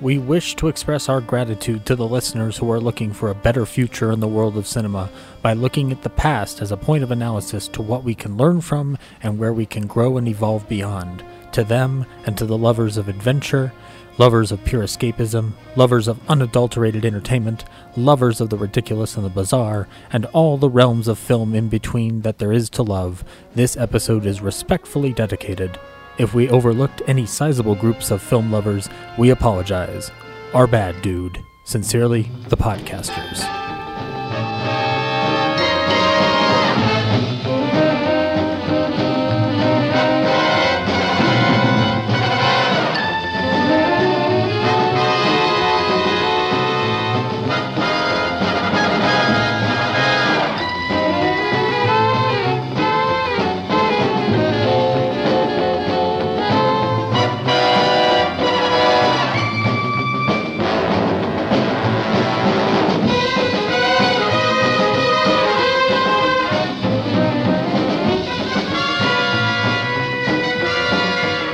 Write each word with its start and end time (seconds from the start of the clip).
We 0.00 0.18
wish 0.18 0.54
to 0.56 0.68
express 0.68 1.08
our 1.08 1.20
gratitude 1.20 1.84
to 1.86 1.96
the 1.96 2.06
listeners 2.06 2.56
who 2.56 2.70
are 2.70 2.78
looking 2.78 3.12
for 3.12 3.30
a 3.30 3.34
better 3.34 3.66
future 3.66 4.12
in 4.12 4.20
the 4.20 4.28
world 4.28 4.56
of 4.56 4.68
cinema 4.68 5.10
by 5.42 5.54
looking 5.54 5.90
at 5.90 6.02
the 6.02 6.08
past 6.08 6.62
as 6.62 6.70
a 6.70 6.76
point 6.76 7.02
of 7.02 7.10
analysis 7.10 7.66
to 7.68 7.82
what 7.82 8.04
we 8.04 8.14
can 8.14 8.36
learn 8.36 8.60
from 8.60 8.96
and 9.24 9.40
where 9.40 9.52
we 9.52 9.66
can 9.66 9.88
grow 9.88 10.16
and 10.16 10.28
evolve 10.28 10.68
beyond. 10.68 11.24
To 11.50 11.64
them 11.64 12.06
and 12.24 12.38
to 12.38 12.46
the 12.46 12.56
lovers 12.56 12.96
of 12.96 13.08
adventure, 13.08 13.72
lovers 14.18 14.52
of 14.52 14.64
pure 14.64 14.84
escapism, 14.84 15.54
lovers 15.74 16.06
of 16.06 16.20
unadulterated 16.30 17.04
entertainment, 17.04 17.64
lovers 17.96 18.40
of 18.40 18.50
the 18.50 18.56
ridiculous 18.56 19.16
and 19.16 19.26
the 19.26 19.30
bizarre, 19.30 19.88
and 20.12 20.26
all 20.26 20.56
the 20.56 20.70
realms 20.70 21.08
of 21.08 21.18
film 21.18 21.56
in 21.56 21.68
between 21.68 22.22
that 22.22 22.38
there 22.38 22.52
is 22.52 22.70
to 22.70 22.84
love, 22.84 23.24
this 23.56 23.76
episode 23.76 24.26
is 24.26 24.40
respectfully 24.40 25.12
dedicated. 25.12 25.76
If 26.18 26.34
we 26.34 26.50
overlooked 26.50 27.02
any 27.06 27.26
sizable 27.26 27.76
groups 27.76 28.10
of 28.10 28.20
film 28.20 28.50
lovers, 28.50 28.88
we 29.16 29.30
apologize. 29.30 30.10
Our 30.52 30.66
bad, 30.66 31.00
dude. 31.00 31.44
Sincerely, 31.62 32.22
the 32.48 32.56
podcasters. 32.56 33.77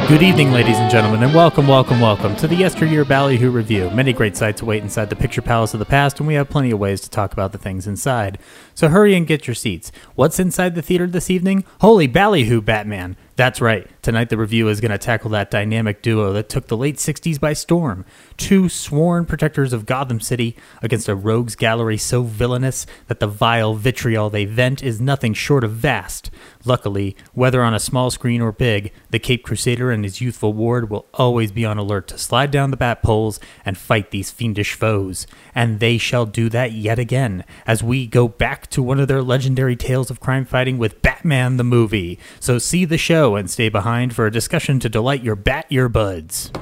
Good 0.07 0.23
evening, 0.23 0.53
ladies 0.53 0.77
and 0.77 0.91
gentlemen, 0.91 1.23
and 1.23 1.35
welcome, 1.35 1.67
welcome, 1.67 1.99
welcome 1.99 2.37
to 2.37 2.47
the 2.47 2.55
Yesteryear 2.55 3.07
Ballyhoo 3.07 3.51
Review. 3.51 3.89
Many 3.89 4.13
great 4.13 4.37
sights 4.37 4.61
await 4.61 4.83
inside 4.83 5.09
the 5.09 5.17
picture 5.17 5.41
palace 5.41 5.73
of 5.73 5.81
the 5.81 5.87
past, 5.87 6.21
and 6.21 6.27
we 6.27 6.35
have 6.35 6.51
plenty 6.51 6.71
of 6.73 6.79
ways 6.79 7.01
to 7.01 7.11
talk 7.11 7.33
about 7.33 7.53
the 7.53 7.59
things 7.59 7.87
inside. 7.87 8.39
So 8.75 8.89
hurry 8.89 9.15
and 9.15 9.27
get 9.27 9.47
your 9.47 9.55
seats. 9.55 9.91
What's 10.15 10.39
inside 10.39 10.75
the 10.75 10.83
theater 10.83 11.07
this 11.07 11.31
evening? 11.31 11.65
Holy 11.81 12.07
Ballyhoo, 12.07 12.61
Batman! 12.61 13.17
That's 13.37 13.61
right. 13.61 13.91
Tonight, 14.01 14.29
the 14.29 14.39
review 14.39 14.69
is 14.69 14.81
going 14.81 14.93
to 14.93 14.99
tackle 14.99 15.31
that 15.31 15.51
dynamic 15.51 16.03
duo 16.03 16.33
that 16.35 16.49
took 16.49 16.69
the 16.69 16.77
late 16.77 16.99
60s 16.99 17.41
by 17.41 17.53
storm. 17.53 18.05
Two 18.37 18.69
sworn 18.69 19.27
protectors 19.27 19.73
of 19.73 19.87
Gotham 19.87 20.21
City 20.21 20.57
against 20.83 21.09
a 21.09 21.17
rogues 21.17 21.57
gallery 21.57 21.97
so 21.97 22.23
villainous 22.23 22.87
that 23.09 23.19
the 23.19 23.27
vile 23.27 23.75
vitriol 23.75 24.31
they 24.31 24.45
vent 24.45 24.85
is 24.85 25.01
nothing 25.01 25.35
short 25.35 25.65
of 25.65 25.73
vast. 25.73 26.31
Luckily, 26.65 27.17
whether 27.33 27.63
on 27.63 27.75
a 27.75 27.81
small 27.81 28.11
screen 28.11 28.41
or 28.41 28.53
big, 28.53 28.93
the 29.11 29.19
Cape 29.19 29.43
Crusader 29.43 29.91
and 29.91 30.05
his 30.05 30.21
youthful 30.21 30.53
ward 30.53 30.89
will 30.89 31.07
always 31.15 31.51
be 31.51 31.65
on 31.65 31.77
alert 31.77 32.07
to 32.09 32.19
slide 32.19 32.53
down 32.53 32.71
the 32.71 32.77
bat 32.77 33.03
poles 33.03 33.41
and 33.65 33.77
fight 33.77 34.13
these 34.13 34.31
fiendish 34.31 34.75
foes. 34.75 35.27
And 35.57 35.81
they 35.81 35.99
shall 35.99 36.27
do 36.27 36.49
that 36.51 36.71
yet 36.71 37.01
again 37.01 37.43
as 37.67 37.83
we 37.83 38.07
go 38.07 38.29
back 38.29 38.69
to 38.71 38.83
one 38.83 39.01
of 39.01 39.09
their 39.09 39.23
legendary 39.23 39.75
tales 39.75 40.11
of 40.11 40.21
crime 40.21 40.45
fighting 40.45 40.79
with 40.79 41.03
Batman 41.03 41.57
the 41.57 41.65
movie. 41.65 42.19
So 42.39 42.59
see 42.59 42.85
the 42.85 42.99
show 42.99 43.24
and 43.33 43.51
stay 43.51 43.71
behind 43.71 44.15
for 44.15 44.27
a 44.27 44.31
discussion 44.31 44.79
to 44.81 44.89
delight 44.91 45.23
your 45.23 45.35
bat 45.35 45.67
earbuds. 45.71 46.53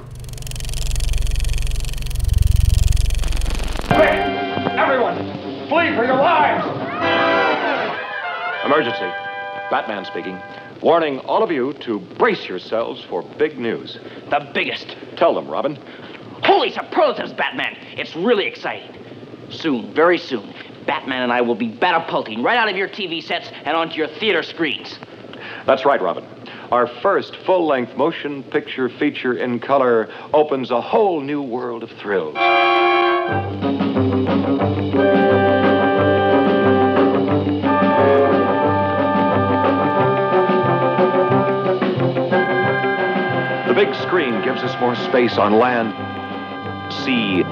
Quick! 3.88 4.14
Everyone! 4.78 5.16
Flee 5.68 5.96
for 5.96 6.04
your 6.04 6.14
lives! 6.14 6.64
Emergency. 8.64 9.10
Batman 9.70 10.04
speaking. 10.04 10.40
Warning 10.80 11.18
all 11.20 11.42
of 11.42 11.50
you 11.50 11.72
to 11.80 11.98
brace 11.98 12.46
yourselves 12.46 13.02
for 13.10 13.22
big 13.36 13.58
news. 13.58 13.98
The 14.30 14.48
biggest. 14.54 14.96
Tell 15.16 15.34
them, 15.34 15.48
Robin. 15.48 15.76
Holy 16.44 16.70
superlatives, 16.70 17.32
Batman! 17.32 17.76
It's 17.96 18.14
really 18.14 18.46
exciting. 18.46 18.94
Soon, 19.50 19.92
very 19.92 20.18
soon, 20.18 20.54
Batman 20.86 21.22
and 21.22 21.32
I 21.32 21.40
will 21.40 21.56
be 21.56 21.70
batapulting 21.70 22.44
right 22.44 22.56
out 22.56 22.68
of 22.68 22.76
your 22.76 22.88
TV 22.88 23.20
sets 23.22 23.50
and 23.64 23.76
onto 23.76 23.96
your 23.96 24.08
theater 24.08 24.44
screens. 24.44 24.98
That's 25.66 25.84
right, 25.84 26.00
Robin. 26.00 26.24
Our 26.72 26.86
first 26.86 27.36
full 27.44 27.66
length 27.66 27.98
motion 27.98 28.42
picture 28.42 28.88
feature 28.88 29.34
in 29.34 29.60
color 29.60 30.08
opens 30.32 30.70
a 30.70 30.80
whole 30.80 31.20
new 31.20 31.42
world 31.42 31.82
of 31.82 31.90
thrills. 31.90 32.32
The 32.32 32.40
big 43.74 43.94
screen 43.96 44.42
gives 44.42 44.62
us 44.62 44.74
more 44.80 44.94
space 44.94 45.36
on 45.36 45.58
land, 45.58 45.92
sea, 47.04 47.42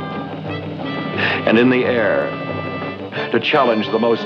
and 1.46 1.58
in 1.58 1.68
the 1.68 1.84
air 1.84 2.30
to 3.32 3.38
challenge 3.38 3.86
the 3.88 3.98
most 3.98 4.24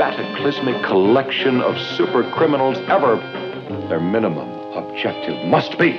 bataclysmic 0.00 0.84
collection 0.84 1.60
of 1.60 1.78
super 1.96 2.28
criminals 2.32 2.78
ever. 2.88 3.20
Their 3.92 4.00
minimum 4.00 4.48
objective 4.72 5.44
must 5.48 5.78
be 5.78 5.92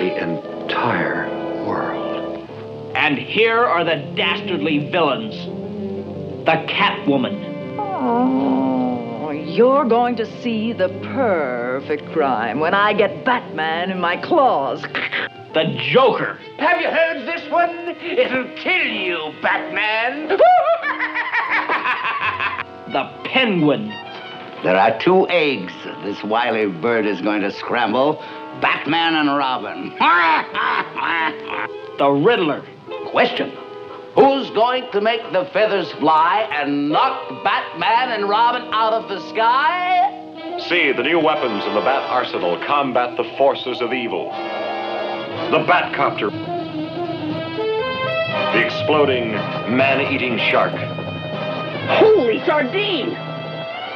the 0.00 0.20
entire 0.20 1.28
world. 1.64 2.48
And 2.96 3.16
here 3.16 3.58
are 3.58 3.84
the 3.84 3.98
dastardly 4.16 4.90
villains 4.90 5.36
the 6.46 6.56
Catwoman, 6.66 7.76
Oh, 7.78 9.30
you're 9.30 9.84
going 9.84 10.16
to 10.16 10.26
see 10.42 10.72
the 10.72 10.88
perfect 11.14 12.10
crime 12.10 12.58
when 12.58 12.74
I 12.74 12.92
get 12.92 13.24
Batman 13.24 13.92
in 13.92 14.00
my 14.00 14.16
claws. 14.16 14.82
the 14.82 15.78
Joker, 15.92 16.40
Have 16.58 16.80
you 16.80 16.90
heard 16.90 17.24
this 17.24 17.48
one? 17.52 17.70
It'll 18.02 18.52
kill 18.56 18.84
you, 18.84 19.32
Batman! 19.40 20.26
the 22.92 23.28
Penguin, 23.28 23.92
There 24.64 24.78
are 24.78 24.98
two 24.98 25.28
eggs 25.28 25.74
this 26.04 26.24
wily 26.24 26.64
bird 26.64 27.04
is 27.04 27.20
going 27.20 27.42
to 27.42 27.52
scramble 27.52 28.14
Batman 28.62 29.14
and 29.14 29.28
Robin. 29.28 29.90
the 31.98 32.10
Riddler, 32.10 32.64
Question 33.10 33.50
Who's 34.14 34.48
going 34.52 34.90
to 34.92 35.02
make 35.02 35.20
the 35.32 35.44
feathers 35.52 35.92
fly 35.92 36.48
and 36.50 36.88
knock 36.88 37.44
Batman 37.44 38.12
and 38.12 38.26
Robin 38.26 38.62
out 38.72 38.94
of 38.94 39.10
the 39.10 39.20
sky? 39.28 40.58
See, 40.66 40.92
the 40.92 41.02
new 41.02 41.20
weapons 41.20 41.62
in 41.66 41.74
the 41.74 41.80
Bat 41.80 42.08
Arsenal 42.08 42.56
combat 42.66 43.18
the 43.18 43.24
forces 43.36 43.82
of 43.82 43.92
evil. 43.92 44.30
The 45.50 45.62
Batcopter. 45.68 46.30
The 48.54 48.64
exploding, 48.64 49.32
man-eating 49.76 50.38
shark. 50.38 50.72
Holy 51.98 52.42
Sardine, 52.46 53.14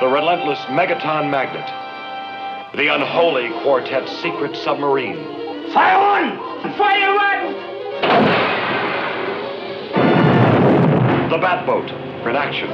The 0.00 0.06
relentless 0.06 0.60
Megaton 0.66 1.28
Magnet. 1.28 1.66
The 2.76 2.86
unholy 2.86 3.50
Quartet 3.62 4.08
Secret 4.08 4.54
Submarine. 4.54 5.16
Fire 5.72 5.98
one! 5.98 6.38
Fire 6.78 7.14
one! 7.16 7.54
The 11.30 11.38
Batboat. 11.38 11.90
In 12.28 12.36
action. 12.36 12.68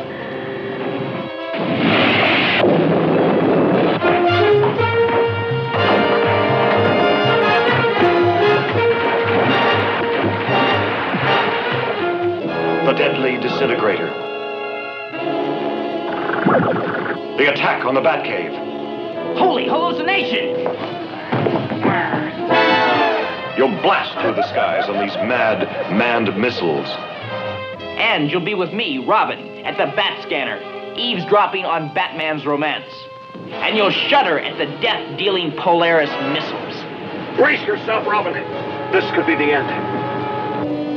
The 12.84 12.92
deadly 12.92 13.38
disintegrator. 13.38 14.12
The 17.36 17.50
attack 17.52 17.84
on 17.84 17.94
the 17.94 18.00
Batcave. 18.00 18.56
holy 19.36 19.66
hallucination, 19.66 20.60
You'll 23.56 23.80
blast 23.82 24.20
through 24.20 24.34
the 24.34 24.46
skies 24.48 24.88
on 24.88 25.00
these 25.00 25.14
mad, 25.16 25.68
manned 25.92 26.36
missiles. 26.36 26.86
And 27.98 28.30
you'll 28.30 28.44
be 28.44 28.54
with 28.54 28.72
me, 28.72 28.98
Robin, 28.98 29.64
at 29.64 29.76
the 29.76 29.94
Bat 29.96 30.22
Scanner, 30.22 30.94
eavesdropping 30.96 31.64
on 31.64 31.92
Batman's 31.92 32.46
romance. 32.46 32.88
And 33.50 33.76
you'll 33.76 33.90
shudder 33.90 34.38
at 34.38 34.56
the 34.56 34.66
death 34.80 35.18
dealing 35.18 35.50
Polaris 35.52 36.10
missiles. 36.32 37.36
Brace 37.36 37.66
yourself, 37.66 38.06
Robin. 38.06 38.32
This 38.92 39.08
could 39.12 39.26
be 39.26 39.34
the 39.34 39.52
end. 39.52 39.68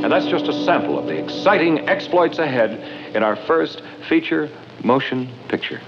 And 0.04 0.12
that's 0.12 0.26
just 0.26 0.46
a 0.46 0.52
sample 0.64 0.98
of 0.98 1.06
the 1.06 1.16
exciting 1.16 1.88
exploits 1.88 2.38
ahead 2.38 3.14
in 3.16 3.24
our 3.24 3.34
first 3.34 3.82
feature 4.08 4.48
motion 4.84 5.28
picture. 5.48 5.80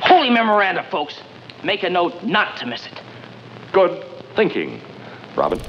Holy 0.00 0.30
memoranda, 0.30 0.86
folks. 0.90 1.20
Make 1.62 1.82
a 1.82 1.90
note 1.90 2.22
not 2.22 2.56
to 2.58 2.66
miss 2.66 2.86
it. 2.86 3.00
Good 3.72 4.04
thinking, 4.36 4.80
Robin. 5.34 5.60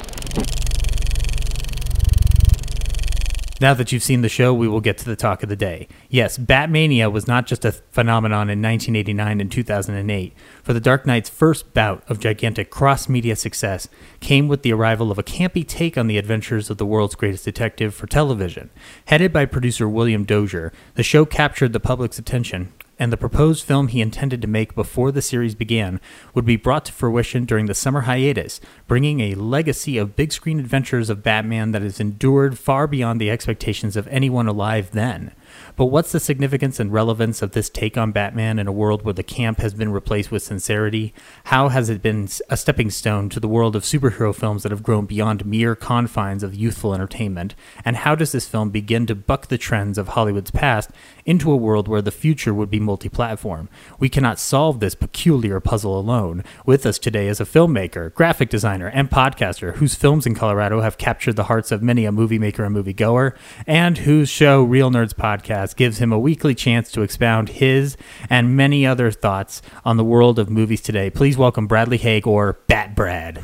Now 3.62 3.74
that 3.74 3.94
you've 3.94 4.04
seen 4.04 4.22
the 4.22 4.27
show, 4.27 4.54
we 4.54 4.68
will 4.68 4.81
get 4.81 4.98
to 4.98 5.06
the 5.06 5.16
talk 5.16 5.42
of 5.42 5.48
the 5.48 5.56
day. 5.56 5.88
Yes, 6.10 6.38
Batmania 6.38 7.10
was 7.10 7.25
not 7.25 7.48
just 7.48 7.63
a 7.63 7.72
phenomenon 7.72 8.50
in 8.50 8.62
1989 8.62 9.39
and 9.39 9.50
2008. 9.50 10.33
For 10.62 10.74
The 10.74 10.81
Dark 10.81 11.06
Knight's 11.06 11.30
first 11.30 11.74
bout 11.74 12.04
of 12.10 12.19
gigantic 12.19 12.69
cross 12.69 13.07
media 13.07 13.33
success 13.38 13.88
came 14.19 14.50
with 14.50 14.62
the 14.62 14.74
arrival 14.74 15.10
of 15.10 15.18
a 15.18 15.24
campy 15.24 15.66
take 15.66 15.98
on 15.98 16.07
the 16.07 16.18
adventures 16.18 16.69
of 16.69 16.77
the 16.77 16.86
world's 16.86 17.16
greatest 17.16 17.45
detective 17.45 17.95
for 17.95 18.07
television. 18.07 18.72
Headed 19.06 19.31
by 19.31 19.45
producer 19.45 19.88
William 19.88 20.25
Dozier, 20.25 20.74
the 20.95 21.04
show 21.04 21.24
captured 21.25 21.72
the 21.72 21.80
public's 21.80 22.19
attention 22.19 22.74
and 22.98 23.12
the 23.12 23.18
proposed 23.18 23.64
film 23.64 23.90
he 23.90 24.02
intended 24.02 24.42
to 24.42 24.48
make 24.48 24.76
before 24.76 25.12
the 25.12 25.22
series 25.22 25.56
began 25.56 26.00
would 26.34 26.46
be 26.46 26.56
brought 26.56 26.86
to 26.86 26.92
fruition 26.92 27.46
during 27.46 27.66
the 27.66 27.74
summer 27.74 28.02
hiatus, 28.02 28.62
bringing 28.88 29.20
a 29.20 29.36
legacy 29.36 29.98
of 29.98 30.16
big 30.16 30.32
screen 30.32 30.60
adventures 30.60 31.10
of 31.10 31.24
Batman 31.24 31.72
that 31.72 31.82
has 31.82 32.00
endured 32.00 32.58
far 32.58 32.88
beyond 32.88 33.20
the 33.20 33.30
expectations 33.30 33.96
of 33.96 34.08
anyone 34.08 34.48
alive 34.48 34.92
then. 34.92 35.32
But 35.76 35.86
what's 35.88 36.12
the 36.12 36.20
significance 36.20 36.80
and 36.80 36.92
relevance 36.92 37.42
of 37.42 37.52
this 37.52 37.70
take 37.70 37.98
on 37.98 38.12
Batman 38.12 38.60
in 38.60 38.68
a 38.68 38.72
world 38.72 39.04
where 39.04 39.14
the 39.14 39.24
camp 39.24 39.60
has 39.60 39.74
been 39.74 39.92
replaced 39.92 40.32
with 40.32 40.44
sincerity? 40.44 41.14
How 41.46 41.70
has 41.70 41.90
it 41.90 42.02
been 42.02 42.28
a 42.50 42.58
stepping 42.58 42.90
stone 42.90 43.30
to 43.30 43.40
the 43.40 43.48
world 43.48 43.76
of 43.76 43.84
superhero 43.84 44.34
films 44.34 44.64
that 44.64 44.72
have 44.72 44.84
grown 44.84 45.06
beyond 45.06 45.46
mere 45.46 45.76
confines 45.76 46.44
of 46.44 46.56
youthful 46.56 46.94
entertainment? 46.94 47.56
And 47.84 47.98
how 47.98 48.16
does 48.16 48.32
this 48.32 48.48
film 48.48 48.70
begin 48.70 49.06
to 49.08 49.16
buck 49.16 49.48
the 49.48 49.58
trends 49.58 49.98
of 49.98 50.10
Hollywood's 50.10 50.52
past 50.52 50.92
into 51.25 51.51
a 51.51 51.56
world 51.56 51.88
where 51.88 52.01
the 52.01 52.12
future 52.12 52.54
would 52.54 52.69
be 52.69 52.80
multi 52.80 53.10
platform? 53.10 53.68
We 54.00 54.10
cannot 54.10 54.39
solve 54.39 54.80
this 54.80 54.95
peculiar 54.95 55.60
puzzle 55.60 56.00
alone. 56.00 56.44
With 56.66 56.86
us 56.86 57.00
today 57.00 57.27
is 57.27 57.42
a 57.42 57.45
filmmaker, 57.45 58.13
graphic 58.13 58.50
designer, 58.50 58.88
and 58.88 59.10
podcaster 59.10 59.75
whose 59.75 59.95
films 59.95 60.25
in 60.25 60.36
Colorado 60.36 60.81
have 60.81 60.98
captured 60.98 61.36
the 61.36 61.45
hearts 61.45 61.72
of 61.72 61.81
many 61.83 62.06
a 62.06 62.12
movie 62.12 62.39
maker 62.39 62.63
and 62.63 62.74
movie 62.74 62.94
goer, 62.94 63.36
and 63.66 64.00
whose 64.00 64.30
show, 64.30 64.63
Real 64.63 64.92
Nerds 64.92 65.13
Podcast, 65.13 65.75
gives 65.75 65.98
him 65.98 66.12
a 66.12 66.19
weekly 66.19 66.56
chance 66.56 66.92
to 66.92 67.01
expound 67.01 67.50
his 67.50 67.98
and 68.30 68.56
many 68.56 68.86
other 68.86 69.12
thoughts 69.12 69.62
on 69.83 69.98
the 69.98 70.04
world 70.04 70.39
of 70.39 70.50
movies 70.50 70.81
today. 70.81 71.10
Please 71.10 71.38
welcome 71.38 71.68
Bradley 71.68 71.98
Haig 71.98 72.27
or 72.27 72.60
Bat 72.68 72.95
Brad. 72.95 73.44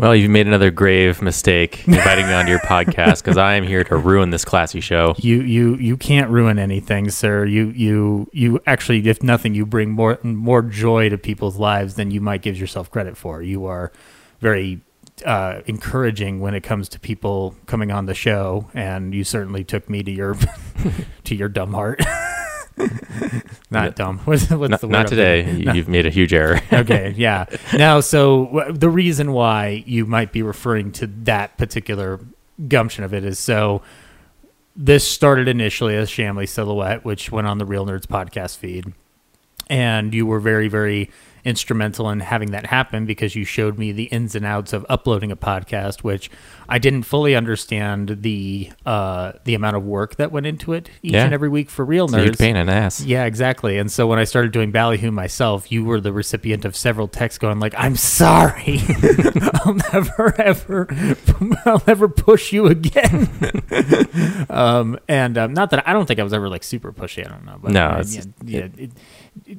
Well, 0.00 0.16
you've 0.16 0.30
made 0.30 0.46
another 0.46 0.70
grave 0.70 1.20
mistake 1.20 1.86
inviting 1.86 2.26
me 2.26 2.32
onto 2.32 2.50
your 2.50 2.60
podcast 2.60 3.22
because 3.22 3.36
I 3.36 3.56
am 3.56 3.64
here 3.64 3.84
to 3.84 3.98
ruin 3.98 4.30
this 4.30 4.46
classy 4.46 4.80
show. 4.80 5.14
You 5.18 5.42
you 5.42 5.76
you 5.76 5.98
can't 5.98 6.30
ruin 6.30 6.58
anything, 6.58 7.10
sir. 7.10 7.44
You 7.44 7.66
you 7.76 8.26
you 8.32 8.62
actually, 8.66 9.06
if 9.06 9.22
nothing, 9.22 9.54
you 9.54 9.66
bring 9.66 9.90
more 9.90 10.18
more 10.22 10.62
joy 10.62 11.10
to 11.10 11.18
people's 11.18 11.58
lives 11.58 11.96
than 11.96 12.10
you 12.10 12.22
might 12.22 12.40
give 12.40 12.56
yourself 12.56 12.90
credit 12.90 13.18
for. 13.18 13.42
You 13.42 13.66
are 13.66 13.92
very 14.40 14.80
uh, 15.26 15.60
encouraging 15.66 16.40
when 16.40 16.54
it 16.54 16.62
comes 16.62 16.88
to 16.88 16.98
people 16.98 17.54
coming 17.66 17.90
on 17.90 18.06
the 18.06 18.14
show, 18.14 18.70
and 18.72 19.12
you 19.14 19.22
certainly 19.22 19.64
took 19.64 19.90
me 19.90 20.02
to 20.02 20.10
your 20.10 20.34
to 21.24 21.34
your 21.34 21.50
dumb 21.50 21.74
heart. 21.74 22.00
Not 23.70 23.94
dumb. 23.96 24.18
What's, 24.24 24.50
what's 24.50 24.70
Not, 24.70 24.80
the 24.80 24.86
word? 24.88 24.92
not 24.92 25.06
today. 25.08 25.50
You- 25.52 25.72
You've 25.72 25.88
made 25.88 26.06
a 26.06 26.10
huge 26.10 26.32
error. 26.34 26.60
okay, 26.72 27.14
yeah. 27.16 27.44
Now, 27.76 28.00
so 28.00 28.46
w- 28.46 28.72
the 28.72 28.88
reason 28.90 29.32
why 29.32 29.84
you 29.86 30.06
might 30.06 30.32
be 30.32 30.42
referring 30.42 30.90
to 30.92 31.06
that 31.24 31.56
particular 31.56 32.18
gumption 32.68 33.04
of 33.04 33.14
it 33.14 33.24
is 33.24 33.38
so 33.38 33.82
this 34.76 35.06
started 35.08 35.46
initially 35.48 35.94
as 35.96 36.10
Shamley 36.10 36.48
Silhouette, 36.48 37.04
which 37.04 37.30
went 37.30 37.46
on 37.46 37.58
the 37.58 37.64
Real 37.64 37.86
Nerds 37.86 38.06
podcast 38.06 38.56
feed. 38.58 38.92
And 39.70 40.12
you 40.12 40.26
were 40.26 40.40
very, 40.40 40.68
very 40.68 41.10
instrumental 41.42 42.10
in 42.10 42.20
having 42.20 42.50
that 42.50 42.66
happen 42.66 43.06
because 43.06 43.34
you 43.34 43.46
showed 43.46 43.78
me 43.78 43.92
the 43.92 44.02
ins 44.04 44.34
and 44.34 44.44
outs 44.44 44.74
of 44.74 44.84
uploading 44.90 45.32
a 45.32 45.36
podcast, 45.36 46.00
which 46.04 46.30
I 46.68 46.78
didn't 46.78 47.04
fully 47.04 47.34
understand 47.34 48.18
the 48.20 48.70
uh, 48.84 49.32
the 49.44 49.54
amount 49.54 49.76
of 49.76 49.82
work 49.82 50.16
that 50.16 50.30
went 50.32 50.44
into 50.44 50.74
it 50.74 50.90
each 51.02 51.12
Yeah. 51.14 51.24
and 51.24 51.32
every 51.32 51.48
week 51.48 51.70
for 51.70 51.82
Real 51.82 52.08
Nerds. 52.08 52.24
huge 52.24 52.38
pain 52.38 52.56
in 52.56 52.68
ass. 52.68 53.00
Yeah, 53.02 53.24
exactly. 53.24 53.78
And 53.78 53.90
so 53.90 54.06
when 54.06 54.18
I 54.18 54.24
started 54.24 54.52
doing 54.52 54.70
Ballyhoo 54.70 55.10
myself, 55.12 55.72
you 55.72 55.82
were 55.82 55.98
the 55.98 56.12
recipient 56.12 56.66
of 56.66 56.76
several 56.76 57.08
texts 57.08 57.38
going 57.38 57.58
like, 57.58 57.74
"I'm 57.78 57.96
sorry, 57.96 58.80
I'll 59.64 59.74
never 59.94 60.38
ever, 60.38 60.88
I'll 61.64 61.82
never 61.86 62.06
push 62.08 62.52
you 62.52 62.66
again." 62.66 63.30
um, 64.50 64.98
and 65.08 65.38
um, 65.38 65.54
not 65.54 65.70
that 65.70 65.88
I 65.88 65.94
don't 65.94 66.04
think 66.06 66.20
I 66.20 66.22
was 66.22 66.34
ever 66.34 66.48
like 66.50 66.64
super 66.64 66.92
pushy. 66.92 67.24
I 67.26 67.30
don't 67.30 67.46
know, 67.46 67.56
but 67.62 67.72
No, 67.72 67.86
uh, 67.86 68.00
it's- 68.00 68.14
yeah, 68.44 68.58
yeah, 68.58 68.68
it, 68.76 68.90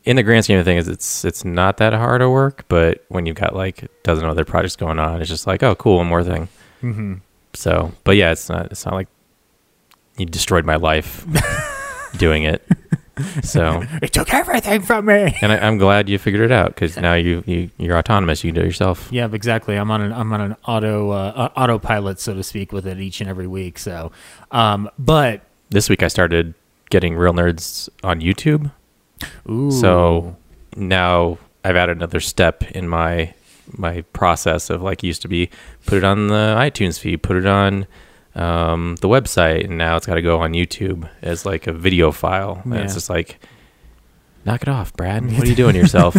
In 0.03 0.15
the 0.15 0.23
grand 0.23 0.43
scheme 0.43 0.59
of 0.59 0.65
things, 0.65 0.87
it's 0.87 1.23
it's 1.25 1.45
not 1.45 1.77
that 1.77 1.93
hard 1.93 2.21
of 2.21 2.31
work, 2.31 2.65
but 2.67 3.05
when 3.09 3.25
you've 3.25 3.35
got 3.37 3.55
like 3.55 3.83
a 3.83 3.87
dozen 4.03 4.25
other 4.25 4.45
projects 4.45 4.75
going 4.75 4.99
on, 4.99 5.21
it's 5.21 5.29
just 5.29 5.47
like, 5.47 5.63
oh, 5.63 5.75
cool, 5.75 5.97
one 5.97 6.07
more 6.07 6.23
thing. 6.23 6.47
Mm-hmm. 6.81 7.15
So, 7.53 7.91
but 8.03 8.15
yeah, 8.15 8.31
it's 8.31 8.49
not 8.49 8.67
it's 8.71 8.85
not 8.85 8.93
like 8.95 9.07
you 10.17 10.25
destroyed 10.25 10.65
my 10.65 10.75
life 10.75 11.25
doing 12.17 12.43
it. 12.43 12.67
So, 13.43 13.83
it 14.01 14.13
took 14.13 14.33
everything 14.33 14.81
from 14.81 15.05
me. 15.05 15.37
and 15.41 15.51
I, 15.51 15.57
I'm 15.57 15.77
glad 15.77 16.09
you 16.09 16.17
figured 16.17 16.41
it 16.41 16.51
out 16.51 16.69
because 16.75 16.97
now 16.97 17.13
you 17.13 17.43
you 17.45 17.69
you're 17.77 17.97
autonomous. 17.97 18.43
You 18.43 18.51
can 18.51 18.55
do 18.55 18.61
it 18.61 18.67
yourself. 18.67 19.09
Yeah, 19.11 19.27
exactly. 19.31 19.75
I'm 19.75 19.91
on 19.91 20.01
an 20.01 20.11
I'm 20.13 20.31
on 20.33 20.41
an 20.41 20.55
auto 20.65 21.11
uh, 21.11 21.49
autopilot, 21.55 22.19
so 22.19 22.33
to 22.33 22.43
speak, 22.43 22.71
with 22.71 22.87
it 22.87 22.99
each 22.99 23.21
and 23.21 23.29
every 23.29 23.47
week. 23.47 23.77
So, 23.79 24.11
um, 24.51 24.89
but 24.97 25.41
This 25.69 25.89
week 25.89 26.03
I 26.03 26.07
started 26.07 26.53
getting 26.89 27.15
real 27.15 27.33
nerds 27.33 27.89
on 28.03 28.19
YouTube. 28.21 28.71
Ooh, 29.49 29.71
So 29.71 30.35
now 30.75 31.37
I've 31.63 31.75
added 31.75 31.97
another 31.97 32.19
step 32.19 32.63
in 32.71 32.87
my 32.87 33.33
my 33.77 34.01
process 34.13 34.69
of 34.69 34.81
like 34.81 35.01
used 35.03 35.21
to 35.21 35.27
be 35.29 35.49
put 35.85 35.97
it 35.97 36.03
on 36.03 36.27
the 36.27 36.55
iTunes 36.57 36.99
feed, 36.99 37.23
put 37.23 37.37
it 37.37 37.45
on 37.45 37.87
um, 38.35 38.95
the 39.01 39.07
website, 39.07 39.65
and 39.65 39.77
now 39.77 39.95
it's 39.97 40.05
got 40.05 40.15
to 40.15 40.21
go 40.21 40.39
on 40.39 40.53
YouTube 40.53 41.09
as 41.21 41.45
like 41.45 41.67
a 41.67 41.73
video 41.73 42.11
file. 42.11 42.61
And 42.65 42.73
it's 42.83 42.93
just 42.95 43.09
like, 43.09 43.39
knock 44.45 44.61
it 44.63 44.67
off, 44.67 44.93
Brad. 44.93 45.23
What 45.31 45.43
are 45.43 45.47
you 45.49 45.55
doing 45.55 45.73
to 45.73 45.79
yourself? 45.79 46.15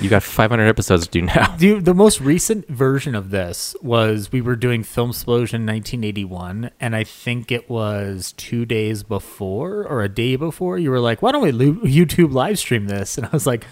you 0.00 0.08
got 0.08 0.22
500 0.22 0.66
episodes 0.66 1.04
to 1.06 1.10
do 1.10 1.22
now. 1.22 1.54
The, 1.58 1.80
the 1.80 1.94
most 1.94 2.20
recent 2.20 2.68
version 2.68 3.14
of 3.14 3.30
this 3.30 3.74
was 3.82 4.30
we 4.32 4.40
were 4.40 4.56
doing 4.56 4.82
Film 4.82 5.10
Explosion 5.10 5.64
1981, 5.66 6.70
and 6.80 6.94
I 6.96 7.04
think 7.04 7.50
it 7.52 7.68
was 7.70 8.32
two 8.32 8.64
days 8.66 9.02
before 9.02 9.84
or 9.86 10.02
a 10.02 10.08
day 10.08 10.36
before. 10.36 10.78
You 10.78 10.90
were 10.90 11.00
like, 11.00 11.22
"Why 11.22 11.32
don't 11.32 11.42
we 11.42 11.52
YouTube 11.52 12.32
live 12.32 12.58
stream 12.58 12.86
this?" 12.88 13.16
And 13.16 13.26
I 13.26 13.30
was 13.30 13.46
like, 13.46 13.64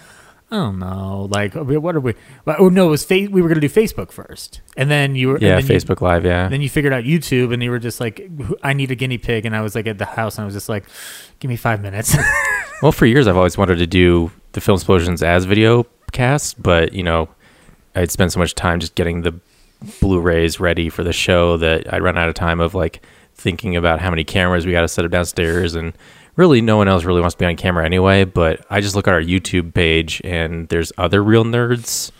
"I 0.51 0.55
don't 0.57 0.79
know, 0.79 1.27
like, 1.31 1.53
what 1.55 1.95
are 1.95 1.99
we?" 1.99 2.13
Oh 2.47 2.69
no, 2.69 2.87
it 2.87 2.91
was 2.91 3.03
fa- 3.05 3.27
we 3.29 3.41
were 3.41 3.47
going 3.49 3.59
to 3.61 3.67
do 3.67 3.73
Facebook 3.73 4.11
first, 4.11 4.61
and 4.77 4.89
then 4.89 5.15
you 5.15 5.27
were 5.29 5.39
Yeah, 5.39 5.55
then 5.59 5.65
you- 5.67 5.73
Facebook 5.75 6.01
Live. 6.01 6.25
Yeah. 6.25 6.47
then 6.47 6.61
you 6.61 6.69
figured 6.69 6.93
out 6.93 7.03
YouTube, 7.03 7.53
and 7.53 7.61
you 7.61 7.69
were 7.71 7.79
just 7.79 7.99
like, 7.99 8.27
"I 8.63 8.73
need 8.73 8.89
a 8.91 8.95
guinea 8.95 9.17
pig," 9.19 9.45
and 9.45 9.55
I 9.55 9.61
was 9.61 9.75
like 9.75 9.87
at 9.87 9.97
the 9.97 10.05
house, 10.05 10.37
and 10.37 10.43
I 10.43 10.45
was 10.45 10.55
just 10.55 10.69
like, 10.69 10.85
"Give 11.39 11.49
me 11.49 11.55
five 11.57 11.81
minutes." 11.81 12.15
Well, 12.85 12.91
for 12.91 13.07
years 13.07 13.27
I've 13.27 13.35
always 13.35 13.57
wanted 13.57 13.79
to 13.79 13.87
do 13.87 14.31
the 14.51 14.61
film 14.61 14.75
explosions 14.75 15.23
as 15.23 15.45
video 15.45 15.87
casts, 16.11 16.53
but 16.53 16.93
you 16.93 17.01
know, 17.01 17.29
I'd 17.95 18.11
spend 18.11 18.31
so 18.31 18.37
much 18.37 18.53
time 18.53 18.79
just 18.79 18.93
getting 18.93 19.23
the 19.23 19.33
Blu-rays 20.01 20.59
ready 20.59 20.89
for 20.89 21.03
the 21.03 21.11
show 21.11 21.57
that 21.57 21.91
I'd 21.91 22.03
run 22.03 22.15
out 22.15 22.29
of 22.29 22.35
time 22.35 22.59
of 22.59 22.75
like 22.75 23.03
thinking 23.33 23.75
about 23.75 24.01
how 24.01 24.11
many 24.11 24.23
cameras 24.23 24.67
we 24.67 24.71
got 24.71 24.81
to 24.81 24.87
set 24.87 25.03
up 25.03 25.09
downstairs, 25.09 25.73
and 25.73 25.93
really 26.35 26.61
no 26.61 26.77
one 26.77 26.87
else 26.87 27.05
really 27.05 27.21
wants 27.21 27.33
to 27.33 27.39
be 27.39 27.45
on 27.47 27.55
camera 27.55 27.83
anyway. 27.83 28.23
But 28.23 28.63
I 28.69 28.81
just 28.81 28.95
look 28.95 29.07
at 29.07 29.15
our 29.15 29.19
YouTube 29.19 29.73
page, 29.73 30.21
and 30.23 30.69
there's 30.69 30.93
other 30.95 31.23
real 31.23 31.43
nerds 31.43 32.11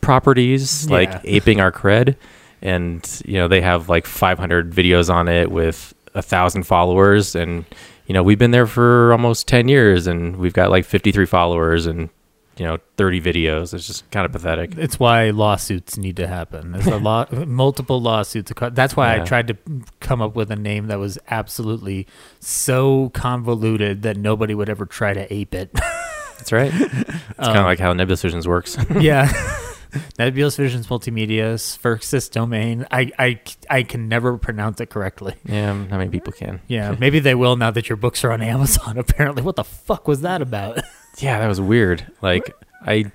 properties 0.00 0.86
Yeah. 0.88 0.92
like 0.92 1.20
aping 1.22 1.60
our 1.60 1.70
cred, 1.70 2.16
and 2.62 3.22
you 3.24 3.34
know 3.34 3.46
they 3.46 3.60
have 3.60 3.88
like 3.88 4.06
500 4.06 4.72
videos 4.72 5.08
on 5.08 5.28
it 5.28 5.52
with 5.52 5.94
a 6.16 6.22
thousand 6.22 6.64
followers 6.64 7.36
and 7.36 7.64
you 8.10 8.14
know, 8.14 8.24
we've 8.24 8.40
been 8.40 8.50
there 8.50 8.66
for 8.66 9.12
almost 9.12 9.46
10 9.46 9.68
years 9.68 10.08
and 10.08 10.34
we've 10.34 10.52
got 10.52 10.68
like 10.68 10.84
53 10.84 11.26
followers 11.26 11.86
and, 11.86 12.10
you 12.56 12.66
know, 12.66 12.78
30 12.96 13.20
videos. 13.20 13.72
It's 13.72 13.86
just 13.86 14.10
kind 14.10 14.26
of 14.26 14.32
pathetic. 14.32 14.76
It's 14.76 14.98
why 14.98 15.30
lawsuits 15.30 15.96
need 15.96 16.16
to 16.16 16.26
happen. 16.26 16.72
There's 16.72 16.88
a 16.88 16.96
lot, 16.96 17.30
multiple 17.46 18.02
lawsuits. 18.02 18.52
That's 18.72 18.96
why 18.96 19.14
I 19.14 19.20
tried 19.20 19.46
to 19.46 19.56
come 20.00 20.20
up 20.20 20.34
with 20.34 20.50
a 20.50 20.56
name 20.56 20.88
that 20.88 20.98
was 20.98 21.20
absolutely 21.28 22.08
so 22.40 23.10
convoluted 23.10 24.02
that 24.02 24.16
nobody 24.16 24.56
would 24.56 24.68
ever 24.68 24.86
try 24.86 25.14
to 25.14 25.32
ape 25.32 25.54
it. 25.54 25.72
That's 25.72 26.50
right. 26.50 26.72
It's 26.74 26.82
kind 26.82 27.28
of 27.38 27.56
um, 27.58 27.64
like 27.64 27.78
how 27.78 27.92
Nebulous 27.92 28.22
Visions 28.22 28.48
works. 28.48 28.76
yeah. 28.98 29.30
Nebulous 30.18 30.56
Visions 30.56 30.86
Multimedia's 30.86 31.78
Firxis 31.82 32.30
domain. 32.30 32.86
I, 32.90 33.10
I, 33.18 33.40
I 33.68 33.82
can 33.82 34.08
never 34.08 34.36
pronounce 34.38 34.80
it 34.80 34.90
correctly. 34.90 35.34
Yeah, 35.44 35.72
not 35.72 35.90
many 35.90 36.10
people 36.10 36.32
can. 36.32 36.60
Yeah, 36.68 36.94
maybe 36.98 37.18
they 37.20 37.34
will 37.34 37.56
now 37.56 37.70
that 37.70 37.88
your 37.88 37.96
books 37.96 38.24
are 38.24 38.32
on 38.32 38.42
Amazon. 38.42 38.98
Apparently, 38.98 39.42
what 39.42 39.56
the 39.56 39.64
fuck 39.64 40.06
was 40.08 40.20
that 40.22 40.42
about? 40.42 40.80
Yeah, 41.18 41.38
that 41.40 41.48
was 41.48 41.60
weird. 41.60 42.06
Like 42.22 42.52
I, 42.86 43.10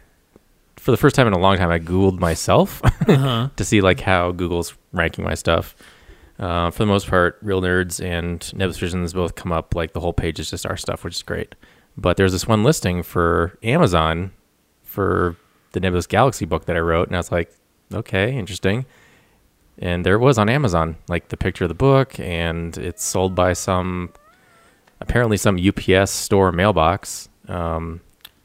for 0.78 0.92
the 0.92 0.98
first 0.98 1.16
time 1.16 1.28
in 1.28 1.34
a 1.34 1.40
long 1.40 1.58
time, 1.58 1.70
I 1.72 1.80
googled 1.80 2.20
myself 2.20 2.82
Uh-huh. 3.08 3.50
to 3.56 3.66
see 3.66 3.82
like 3.82 4.00
how 4.02 4.32
Google's 4.32 4.74
ranking 4.92 5.24
my 5.24 5.34
stuff. 5.36 5.76
Uh, 6.38 6.70
for 6.70 6.80
the 6.80 6.86
most 6.88 7.08
part, 7.08 7.38
Real 7.42 7.62
Nerds 7.62 8.04
and 8.04 8.54
Nebulous 8.54 8.78
Visions 8.78 9.14
both 9.14 9.36
come 9.36 9.54
up 9.54 9.74
like 9.74 9.94
the 9.94 10.02
whole 10.02 10.12
page 10.12 10.38
is 10.40 10.50
just 10.50 10.66
our 10.66 10.76
stuff, 10.76 11.04
which 11.06 11.16
is 11.16 11.24
great. 11.24 11.56
But 11.98 12.18
there's 12.18 12.34
this 12.34 12.46
one 12.46 12.62
listing 12.64 13.04
for 13.04 13.58
Amazon 13.64 14.34
for 14.84 15.38
the 15.76 15.80
Nebulous 15.80 16.08
Galaxy 16.08 16.46
book 16.46 16.66
that 16.66 16.76
I 16.76 16.80
wrote, 16.80 17.08
and 17.08 17.16
I 17.16 17.20
was 17.20 17.32
like, 17.32 17.54
okay, 17.94 18.36
interesting. 18.36 18.86
And 19.78 20.04
there 20.06 20.16
it 20.16 20.20
was 20.20 20.38
on 20.40 20.50
Amazon, 20.50 20.96
like 21.08 21.28
the 21.28 21.38
picture 21.38 21.66
of 21.66 21.70
the 21.70 21.76
book, 21.76 22.20
and 22.20 22.76
it's 22.78 23.04
sold 23.04 23.36
by 23.36 23.54
some 23.54 24.12
apparently 25.02 25.38
some 25.38 25.60
UPS 25.60 26.10
store 26.12 26.52
mailbox. 26.52 27.28
Um, 27.48 28.00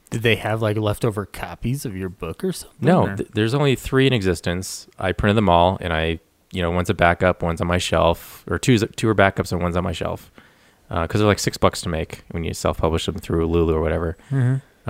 Did 0.09 0.21
they 0.23 0.35
have 0.35 0.61
like 0.61 0.77
leftover 0.77 1.25
copies 1.25 1.85
of 1.85 1.95
your 1.95 2.09
book 2.09 2.43
or 2.43 2.51
something? 2.51 2.85
no, 2.85 3.15
th- 3.15 3.29
there's 3.33 3.53
only 3.53 3.75
three 3.75 4.05
in 4.05 4.13
existence. 4.13 4.87
I 4.99 5.13
printed 5.13 5.37
them 5.37 5.49
all, 5.49 5.77
and 5.79 5.93
I, 5.93 6.19
you 6.51 6.61
know, 6.61 6.69
one's 6.69 6.89
a 6.89 6.93
backup, 6.93 7.41
one's 7.41 7.61
on 7.61 7.67
my 7.67 7.77
shelf, 7.77 8.43
or 8.49 8.59
two's, 8.59 8.83
two 8.97 9.07
are 9.07 9.15
backups, 9.15 9.51
and 9.53 9.61
one's 9.61 9.77
on 9.77 9.83
my 9.85 9.93
shelf. 9.93 10.29
Because 10.89 11.19
they're 11.21 11.27
like 11.27 11.39
six 11.39 11.55
bucks 11.57 11.79
to 11.83 11.89
make 11.89 12.23
when 12.31 12.43
you 12.43 12.53
self-publish 12.53 13.05
them 13.05 13.15
through 13.15 13.47
Lulu 13.47 13.73
or 13.73 13.79
whatever. 13.79 14.17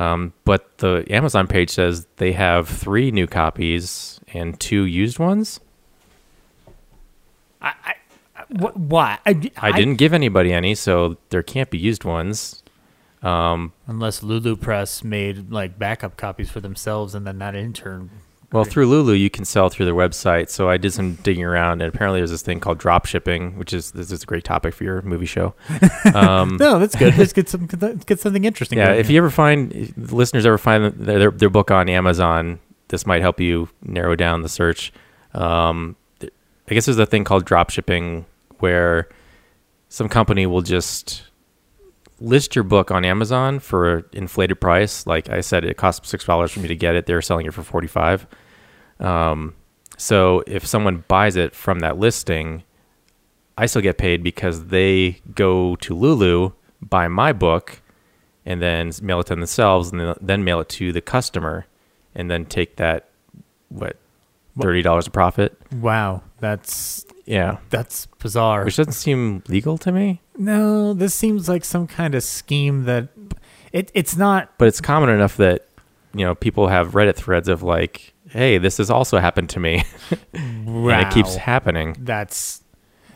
Um, 0.01 0.33
but 0.45 0.79
the 0.79 1.05
Amazon 1.09 1.45
page 1.45 1.69
says 1.69 2.07
they 2.15 2.31
have 2.31 2.67
three 2.67 3.11
new 3.11 3.27
copies 3.27 4.19
and 4.33 4.59
two 4.59 4.85
used 4.85 5.19
ones. 5.19 5.59
I, 7.61 7.93
What? 8.49 8.75
Why? 8.75 9.19
I, 9.27 9.51
I 9.57 9.71
didn't 9.71 9.97
give 9.97 10.13
anybody 10.13 10.51
any, 10.51 10.73
so 10.73 11.17
there 11.29 11.43
can't 11.43 11.69
be 11.69 11.77
used 11.77 12.03
ones. 12.03 12.63
Um, 13.21 13.73
Unless 13.85 14.23
Lulu 14.23 14.55
Press 14.55 15.03
made 15.03 15.51
like 15.51 15.77
backup 15.77 16.17
copies 16.17 16.49
for 16.49 16.59
themselves, 16.59 17.13
and 17.13 17.27
then 17.27 17.37
that 17.37 17.53
intern. 17.53 18.09
Well, 18.51 18.65
through 18.65 18.87
Lulu, 18.87 19.13
you 19.13 19.29
can 19.29 19.45
sell 19.45 19.69
through 19.69 19.85
their 19.85 19.95
website. 19.95 20.49
So 20.49 20.69
I 20.69 20.75
did 20.75 20.91
some 20.91 21.13
digging 21.15 21.45
around, 21.45 21.81
and 21.81 21.93
apparently 21.93 22.19
there's 22.19 22.31
this 22.31 22.41
thing 22.41 22.59
called 22.59 22.79
drop 22.79 23.05
shipping, 23.05 23.57
which 23.57 23.71
is 23.71 23.91
this 23.91 24.11
is 24.11 24.23
a 24.23 24.25
great 24.25 24.43
topic 24.43 24.73
for 24.73 24.83
your 24.83 25.01
movie 25.03 25.25
show. 25.25 25.53
Um, 26.13 26.57
No, 26.57 26.77
that's 26.79 26.95
good. 26.95 27.17
Let's 27.17 27.31
get 27.31 27.47
some 27.53 27.67
get 27.67 28.19
something 28.19 28.43
interesting. 28.43 28.77
yeah, 28.77 28.91
if 28.91 29.07
here. 29.07 29.13
you 29.13 29.17
ever 29.21 29.29
find 29.29 29.71
if 29.71 29.93
the 29.95 30.15
listeners 30.15 30.45
ever 30.45 30.57
find 30.57 30.93
their, 30.93 31.19
their 31.19 31.31
their 31.31 31.49
book 31.49 31.71
on 31.71 31.87
Amazon, 31.87 32.59
this 32.89 33.05
might 33.05 33.21
help 33.21 33.39
you 33.39 33.69
narrow 33.83 34.15
down 34.15 34.41
the 34.41 34.49
search. 34.49 34.91
Um, 35.33 35.95
I 36.21 36.73
guess 36.73 36.85
there's 36.85 36.97
a 36.99 37.05
thing 37.05 37.23
called 37.23 37.45
drop 37.45 37.69
shipping 37.69 38.25
where 38.59 39.07
some 39.89 40.09
company 40.09 40.45
will 40.45 40.61
just 40.61 41.23
list 42.19 42.55
your 42.55 42.63
book 42.63 42.91
on 42.91 43.03
Amazon 43.05 43.59
for 43.59 43.97
an 43.97 44.05
inflated 44.13 44.59
price. 44.61 45.07
Like 45.07 45.29
I 45.29 45.41
said, 45.41 45.63
it 45.63 45.77
costs 45.77 46.09
six 46.09 46.25
dollars 46.25 46.51
for 46.51 46.59
me 46.59 46.67
to 46.67 46.75
get 46.75 46.95
it. 46.95 47.05
They're 47.05 47.21
selling 47.21 47.45
it 47.45 47.53
for 47.53 47.63
forty 47.63 47.87
five. 47.87 48.27
Um, 49.01 49.55
so 49.97 50.43
if 50.47 50.65
someone 50.65 51.03
buys 51.07 51.35
it 51.35 51.53
from 51.55 51.79
that 51.79 51.97
listing, 51.97 52.63
I 53.57 53.65
still 53.65 53.81
get 53.81 53.97
paid 53.97 54.23
because 54.23 54.67
they 54.67 55.21
go 55.35 55.75
to 55.77 55.95
Lulu, 55.95 56.51
buy 56.81 57.07
my 57.07 57.33
book, 57.33 57.81
and 58.45 58.61
then 58.61 58.91
mail 59.01 59.19
it 59.19 59.27
to 59.27 59.35
themselves, 59.35 59.91
and 59.91 59.99
then- 59.99 60.15
then 60.21 60.43
mail 60.43 60.59
it 60.61 60.69
to 60.69 60.91
the 60.91 61.01
customer, 61.01 61.65
and 62.15 62.29
then 62.31 62.45
take 62.45 62.77
that 62.77 63.09
what 63.69 63.97
thirty 64.59 64.81
dollars 64.81 65.07
a 65.07 65.11
profit. 65.11 65.57
wow, 65.71 66.21
that's 66.39 67.05
Yeah, 67.25 67.57
that's 67.69 68.07
bizarre. 68.19 68.65
which 68.65 68.75
doesn't 68.77 68.93
seem 68.93 69.43
legal 69.47 69.77
to 69.77 69.91
me, 69.91 70.21
No, 70.37 70.93
this 70.93 71.13
seems 71.13 71.47
like 71.47 71.63
some 71.63 71.87
kind 71.87 72.15
of 72.15 72.23
scheme 72.23 72.83
that 72.85 73.07
it 73.71 73.91
it's 73.93 74.17
not. 74.17 74.49
but 74.57 74.67
it's 74.67 74.81
common 74.81 75.09
enough 75.09 75.37
that 75.37 75.67
you 76.13 76.25
know 76.25 76.35
people 76.35 76.67
have 76.67 76.91
Reddit 76.93 77.15
threads 77.15 77.47
of 77.47 77.61
like, 77.63 78.13
"Hey, 78.31 78.57
this 78.57 78.77
has 78.77 78.89
also 78.89 79.19
happened 79.19 79.49
to 79.51 79.59
me," 79.59 79.83
and 80.33 80.89
it 80.89 81.11
keeps 81.11 81.35
happening. 81.35 81.95
That's 81.99 82.61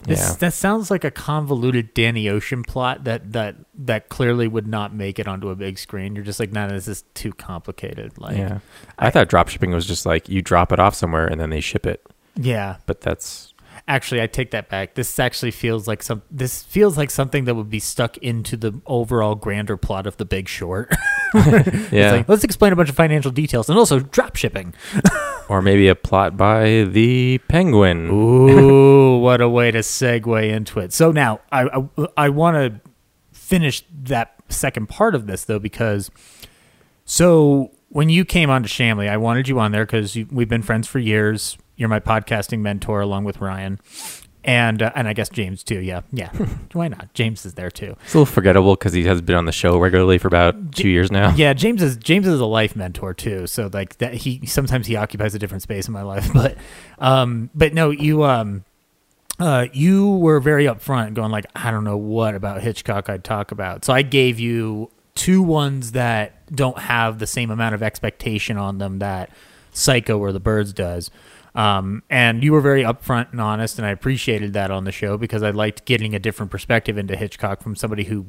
this, 0.03 0.19
Yeah. 0.19 0.33
that 0.39 0.53
sounds 0.53 0.91
like 0.91 1.03
a 1.03 1.09
convoluted 1.09 1.93
Danny 1.95 2.29
Ocean 2.29 2.63
plot 2.63 3.05
that 3.05 3.31
that 3.33 3.55
that 3.79 4.09
clearly 4.09 4.47
would 4.47 4.67
not 4.67 4.93
make 4.93 5.17
it 5.17 5.27
onto 5.27 5.49
a 5.49 5.55
big 5.55 5.79
screen. 5.79 6.15
You're 6.15 6.23
just 6.25 6.39
like, 6.39 6.51
no, 6.51 6.67
this 6.69 6.87
is 6.87 7.03
too 7.15 7.31
complicated. 7.33 8.17
Like, 8.19 8.37
Yeah, 8.37 8.59
I, 8.99 9.09
thought 9.09 9.29
drop 9.29 9.47
shipping 9.47 9.71
was 9.71 9.85
just 9.87 10.05
like 10.05 10.29
you 10.29 10.41
drop 10.43 10.71
it 10.71 10.79
off 10.79 10.93
somewhere 10.93 11.25
and 11.25 11.41
then 11.41 11.49
they 11.49 11.59
ship 11.59 11.87
it, 11.87 12.05
yeah. 12.35 12.75
but 12.85 13.01
that's 13.01 13.51
Actually, 13.87 14.21
I 14.21 14.27
take 14.27 14.49
that 14.51 14.67
back. 14.67 14.95
This 14.95 15.19
actually 15.19 15.51
feels 15.51 15.87
like 15.87 16.01
some. 16.01 16.23
This 16.31 16.63
feels 16.63 16.97
like 16.97 17.11
something 17.11 17.45
that 17.45 17.53
would 17.53 17.69
be 17.69 17.79
stuck 17.79 18.17
into 18.17 18.57
the 18.57 18.81
overall 18.87 19.35
grander 19.35 19.77
plot 19.77 20.07
of 20.07 20.17
The 20.17 20.25
Big 20.25 20.47
Short. 20.47 20.89
yeah, 21.35 21.51
It's 21.91 22.11
like, 22.11 22.29
let's 22.29 22.43
explain 22.43 22.73
a 22.73 22.75
bunch 22.75 22.89
of 22.89 22.95
financial 22.95 23.29
details 23.31 23.69
and 23.69 23.77
also 23.77 23.99
drop 23.99 24.37
shipping. 24.37 24.73
or 25.49 25.61
maybe 25.61 25.87
a 25.87 25.93
plot 25.93 26.35
by 26.35 26.85
the 26.85 27.39
Penguin. 27.47 28.09
Ooh, 28.09 29.17
what 29.21 29.39
a 29.39 29.47
way 29.49 29.69
to 29.69 29.79
segue 29.79 30.49
into 30.49 30.79
it. 30.79 30.91
So 30.91 31.11
now 31.11 31.41
I 31.51 31.65
I, 31.97 32.07
I 32.17 32.29
want 32.29 32.55
to 32.55 32.89
finish 33.33 33.83
that 34.03 34.33
second 34.49 34.87
part 34.89 35.13
of 35.13 35.27
this 35.27 35.45
though 35.45 35.59
because 35.59 36.09
so 37.05 37.71
when 37.89 38.09
you 38.09 38.25
came 38.25 38.49
on 38.49 38.63
to 38.63 38.69
Shamley, 38.69 39.07
I 39.07 39.17
wanted 39.17 39.47
you 39.47 39.59
on 39.59 39.71
there 39.71 39.85
because 39.85 40.15
we've 40.15 40.49
been 40.49 40.63
friends 40.63 40.87
for 40.87 40.99
years. 40.99 41.57
You're 41.77 41.89
my 41.89 41.99
podcasting 41.99 42.59
mentor 42.59 43.01
along 43.01 43.25
with 43.25 43.41
Ryan. 43.41 43.79
And 44.43 44.83
uh, 44.83 44.91
and 44.93 45.07
I 45.07 45.13
guess 45.13 45.27
James 45.29 45.63
too. 45.63 45.79
Yeah, 45.79 46.01
yeah. 46.11 46.29
Why 46.73 46.87
not? 46.87 47.11
James 47.15 47.47
is 47.47 47.55
there 47.55 47.71
too. 47.71 47.95
It's 48.03 48.13
a 48.13 48.19
little 48.19 48.31
forgettable 48.31 48.75
because 48.75 48.93
he 48.93 49.03
has 49.05 49.19
been 49.19 49.35
on 49.35 49.45
the 49.45 49.51
show 49.51 49.79
regularly 49.79 50.19
for 50.19 50.27
about 50.27 50.75
two 50.75 50.87
years 50.87 51.11
now. 51.11 51.33
Yeah, 51.35 51.53
James 51.53 51.81
is 51.81 51.97
James 51.97 52.27
is 52.27 52.39
a 52.39 52.45
life 52.45 52.75
mentor 52.75 53.15
too. 53.15 53.47
So 53.47 53.71
like 53.73 53.97
that 53.97 54.13
he 54.13 54.45
sometimes 54.45 54.85
he 54.85 54.95
occupies 54.95 55.33
a 55.33 55.39
different 55.39 55.63
space 55.63 55.87
in 55.87 55.93
my 55.93 56.03
life. 56.03 56.29
But 56.33 56.57
um 56.99 57.49
but 57.55 57.73
no, 57.73 57.89
you 57.89 58.23
um 58.23 58.65
uh 59.39 59.65
you 59.73 60.11
were 60.17 60.39
very 60.39 60.65
upfront 60.65 61.15
going 61.15 61.31
like 61.31 61.47
I 61.55 61.71
don't 61.71 61.83
know 61.83 61.97
what 61.97 62.35
about 62.35 62.61
Hitchcock 62.61 63.09
I'd 63.09 63.23
talk 63.23 63.51
about. 63.51 63.83
So 63.83 63.93
I 63.93 64.03
gave 64.03 64.39
you 64.39 64.91
two 65.15 65.41
ones 65.41 65.93
that 65.93 66.53
don't 66.55 66.77
have 66.77 67.17
the 67.17 67.25
same 67.25 67.49
amount 67.49 67.73
of 67.73 67.81
expectation 67.81 68.57
on 68.57 68.77
them 68.77 68.99
that 68.99 69.31
Psycho 69.71 70.19
or 70.19 70.31
The 70.31 70.39
Birds 70.39 70.71
does. 70.71 71.09
Um, 71.55 72.03
and 72.09 72.43
you 72.43 72.51
were 72.51 72.59
very 72.59 72.83
upfront 72.83 73.31
and 73.31 73.39
honest, 73.39 73.79
and 73.79 73.85
I 73.85 73.91
appreciated 73.91 74.53
that 74.53 74.71
on 74.71 74.83
the 74.83 74.91
show 74.91 75.17
because 75.17 75.41
I 75.41 75.51
liked 75.51 75.85
getting 75.85 76.13
a 76.13 76.19
different 76.19 76.51
perspective 76.51 76.97
into 76.97 77.15
Hitchcock 77.15 77.61
from 77.61 77.75
somebody 77.75 78.03
who 78.03 78.27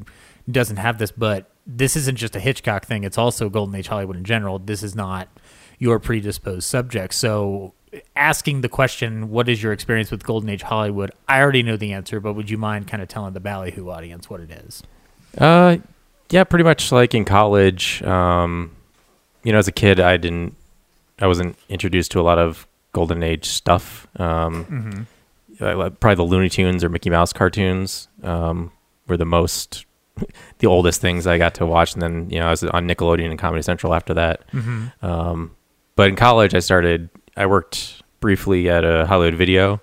doesn't 0.49 0.77
have 0.77 0.99
this. 0.99 1.11
But 1.11 1.51
this 1.67 1.97
isn't 1.97 2.17
just 2.17 2.37
a 2.37 2.41
Hitchcock 2.41 2.87
thing; 2.87 3.03
it's 3.03 3.19
also 3.19 3.49
Golden 3.49 3.75
Age 3.75 3.89
Hollywood 3.89 4.17
in 4.17 4.25
general. 4.25 4.61
This 4.61 4.83
is 4.85 4.95
not 4.95 5.29
your 5.79 5.99
predisposed 5.99 6.69
subject. 6.69 7.15
So, 7.15 7.75
asking 8.15 8.61
the 8.61 8.69
question, 8.69 9.29
"What 9.29 9.49
is 9.49 9.61
your 9.61 9.73
experience 9.73 10.13
with 10.13 10.23
Golden 10.23 10.49
Age 10.49 10.63
Hollywood?" 10.63 11.11
I 11.29 11.41
already 11.41 11.65
know 11.65 11.77
the 11.77 11.93
answer, 11.93 12.21
but 12.21 12.35
would 12.35 12.49
you 12.49 12.59
mind 12.59 12.87
kind 12.87 13.03
of 13.03 13.09
telling 13.09 13.33
the 13.33 13.41
Ballyhoo 13.41 13.91
audience 13.91 14.31
what 14.31 14.41
it 14.41 14.53
is? 14.53 14.85
Uh, 15.37 15.79
yeah, 16.31 16.45
pretty 16.45 16.65
much 16.65 16.93
like 16.93 17.13
in 17.13 17.25
college. 17.25 18.05
Um, 18.05 18.71
you 19.43 19.51
know, 19.51 19.59
as 19.59 19.67
a 19.67 19.73
kid, 19.73 19.99
I 19.99 20.17
didn't, 20.17 20.55
I 21.19 21.27
wasn't 21.27 21.57
introduced 21.69 22.13
to 22.13 22.21
a 22.21 22.23
lot 22.23 22.39
of 22.39 22.69
golden 22.97 23.23
age 23.23 23.45
stuff. 23.47 24.07
Um, 24.17 25.07
I 25.61 25.73
like- 25.75 26.01
probably 26.01 26.17
the 26.17 26.23
Looney 26.31 26.49
Tunes 26.49 26.83
or 26.83 26.89
Mickey 26.89 27.11
Mouse 27.11 27.33
cartoons 27.33 28.09
um, 28.23 28.73
were 29.07 29.17
the 29.19 29.25
most, 29.27 29.85
the 30.59 30.67
oldest 30.67 31.01
things 31.01 31.27
I 31.27 31.37
got 31.39 31.55
to 31.57 31.67
watch. 31.67 31.93
And 31.95 32.01
then 32.03 32.31
you 32.31 32.41
know, 32.41 32.47
I 32.47 32.51
was 32.51 32.65
on 32.65 32.89
Nickelodeon 32.89 33.31
and 33.31 33.39
Comedy 33.39 33.63
Central 33.63 33.95
after 33.95 34.15
that. 34.15 34.43
Um, 35.03 35.55
but 35.95 36.09
in 36.09 36.17
college, 36.17 36.55
I 36.55 36.61
started. 36.61 37.09
I 37.37 37.47
worked 37.47 38.03
briefly 38.21 38.69
at 38.71 38.83
a 38.85 39.07
Hollywood 39.07 39.35
Video, 39.35 39.81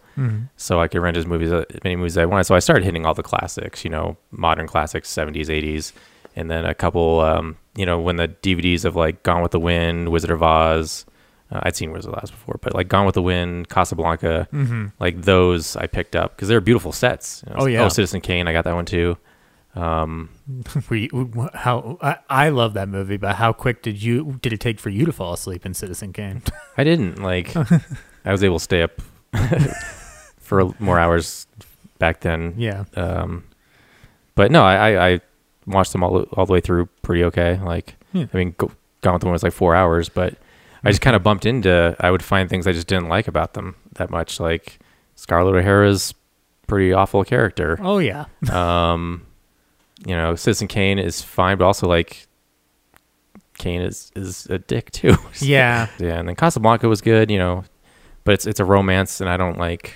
so 0.58 0.80
I 0.82 0.88
could 0.88 1.02
rent 1.02 1.18
as 1.18 1.26
movies 1.26 1.52
as 1.52 1.66
many 1.84 1.96
movies 1.96 2.14
as 2.18 2.22
I 2.22 2.26
wanted. 2.26 2.44
So 2.46 2.56
I 2.56 2.60
started 2.60 2.84
hitting 2.84 3.06
all 3.06 3.14
the 3.16 3.24
classics, 3.24 3.84
you 3.84 3.90
know, 3.92 4.18
modern 4.32 4.68
classics, 4.68 5.10
seventies, 5.10 5.50
eighties, 5.50 5.94
and 6.36 6.50
then 6.52 6.66
a 6.66 6.74
couple. 6.76 7.22
Um, 7.22 7.58
you 7.76 7.86
know, 7.88 8.00
when 8.00 8.18
the 8.18 8.28
DVDs 8.28 8.86
of 8.86 8.96
like 8.96 9.24
Gone 9.24 9.42
with 9.42 9.52
the 9.52 9.60
Wind, 9.60 10.10
Wizard 10.10 10.30
of 10.32 10.42
Oz. 10.44 11.06
Uh, 11.54 11.60
I'd 11.64 11.76
seen 11.76 11.92
Wizard 11.92 12.14
of 12.14 12.24
Oz 12.24 12.32
before, 12.32 12.58
but 12.62 12.74
like 12.74 12.88
Gone 12.88 13.06
with 13.06 13.14
the 13.16 13.22
Wind, 13.22 13.70
Casablanca, 13.70 14.48
like 15.00 15.22
those 15.22 15.76
I 15.76 15.86
picked 15.88 16.16
up 16.16 16.36
because 16.36 16.48
they're 16.48 16.60
beautiful 16.62 16.92
sets. 16.92 17.44
You 17.46 17.54
know, 17.54 17.60
Oh, 17.62 17.66
yeah. 17.68 17.84
Oh, 17.84 17.90
Citizen 17.90 18.22
Kane, 18.22 18.48
I 18.48 18.54
got 18.54 18.64
that 18.66 18.74
one 18.74 18.86
too. 18.86 19.18
Um, 19.76 20.30
you, 20.92 21.50
how 21.54 21.98
I, 22.02 22.18
I 22.30 22.50
love 22.50 22.74
that 22.74 22.90
movie, 22.90 23.18
but 23.18 23.36
how 23.36 23.54
quick 23.54 23.82
did 23.84 24.02
you 24.02 24.40
did 24.42 24.52
it 24.54 24.60
take 24.60 24.80
for 24.80 24.90
you 24.90 25.06
to 25.06 25.12
fall 25.12 25.34
asleep 25.34 25.66
in 25.66 25.74
Citizen 25.76 26.12
Kane? 26.14 26.42
I 26.78 26.84
didn't 26.84 27.22
like. 27.22 27.56
I 28.26 28.32
was 28.32 28.44
able 28.44 28.58
to 28.60 28.64
stay 28.64 28.82
up 28.82 29.02
for 30.40 30.74
more 30.80 31.00
hours 31.00 31.48
back 32.00 32.22
then. 32.22 32.54
yeah, 32.58 32.86
Um, 32.96 33.44
but 34.36 34.52
no, 34.52 34.64
I, 34.64 34.92
I, 34.92 35.08
I 35.14 35.22
watched 35.66 35.92
them 35.92 36.04
all 36.04 36.22
all 36.34 36.46
the 36.46 36.54
way 36.54 36.60
through 36.62 36.88
pretty 37.02 37.24
okay. 37.26 37.60
Like, 37.64 37.96
Yeah. 38.14 38.26
I 38.34 38.38
mean, 38.38 38.56
Go, 38.58 38.72
Gone 39.02 39.14
with 39.14 39.22
the 39.22 39.28
Wind 39.28 39.34
was 39.34 39.44
like 39.44 39.54
four 39.54 39.76
hours, 39.76 40.10
but 40.10 40.36
I 40.84 40.90
just 40.90 41.02
kind 41.02 41.16
of 41.16 41.24
bumped 41.24 41.46
into. 41.46 41.96
I 42.00 42.12
would 42.12 42.24
find 42.24 42.50
things 42.50 42.68
I 42.68 42.74
just 42.74 42.88
didn't 42.88 43.08
like 43.10 43.28
about 43.28 43.54
them 43.54 43.76
that 43.94 44.10
much. 44.10 44.40
Like 44.40 44.80
Scarlett 45.16 45.56
O'Hara's 45.56 46.14
pretty 46.68 46.94
awful 46.94 47.24
character. 47.24 47.78
Oh 47.82 48.00
yeah. 48.00 48.26
Um, 48.52 49.26
you 50.06 50.16
know, 50.16 50.36
Citizen 50.36 50.68
Kane 50.68 51.00
is 51.00 51.22
fine, 51.22 51.58
but 51.58 51.66
also 51.66 51.88
like 51.88 52.28
Kane 53.58 53.82
is 53.82 54.12
is 54.16 54.46
a 54.48 54.58
dick 54.60 54.92
too. 54.92 55.16
Yeah. 55.40 55.88
yeah. 56.00 56.20
And 56.20 56.28
then 56.28 56.36
Casablanca 56.36 56.90
was 56.90 57.02
good, 57.02 57.32
you 57.32 57.38
know, 57.38 57.64
but 58.24 58.34
it's 58.34 58.46
it's 58.46 58.60
a 58.60 58.66
romance, 58.66 59.22
and 59.22 59.30
I 59.30 59.38
don't 59.38 59.58
like 59.58 59.96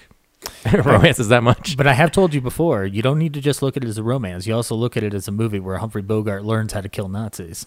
romances 0.85 1.29
that 1.29 1.43
much. 1.43 1.77
But 1.77 1.87
I 1.87 1.93
have 1.93 2.11
told 2.11 2.33
you 2.33 2.41
before, 2.41 2.85
you 2.85 3.01
don't 3.01 3.19
need 3.19 3.33
to 3.35 3.41
just 3.41 3.61
look 3.61 3.77
at 3.77 3.83
it 3.83 3.87
as 3.87 3.97
a 3.97 4.03
romance. 4.03 4.45
You 4.47 4.53
also 4.55 4.75
look 4.75 4.97
at 4.97 5.03
it 5.03 5.13
as 5.13 5.27
a 5.27 5.31
movie 5.31 5.59
where 5.59 5.77
Humphrey 5.77 6.01
Bogart 6.01 6.43
learns 6.45 6.73
how 6.73 6.81
to 6.81 6.89
kill 6.89 7.07
Nazis, 7.09 7.65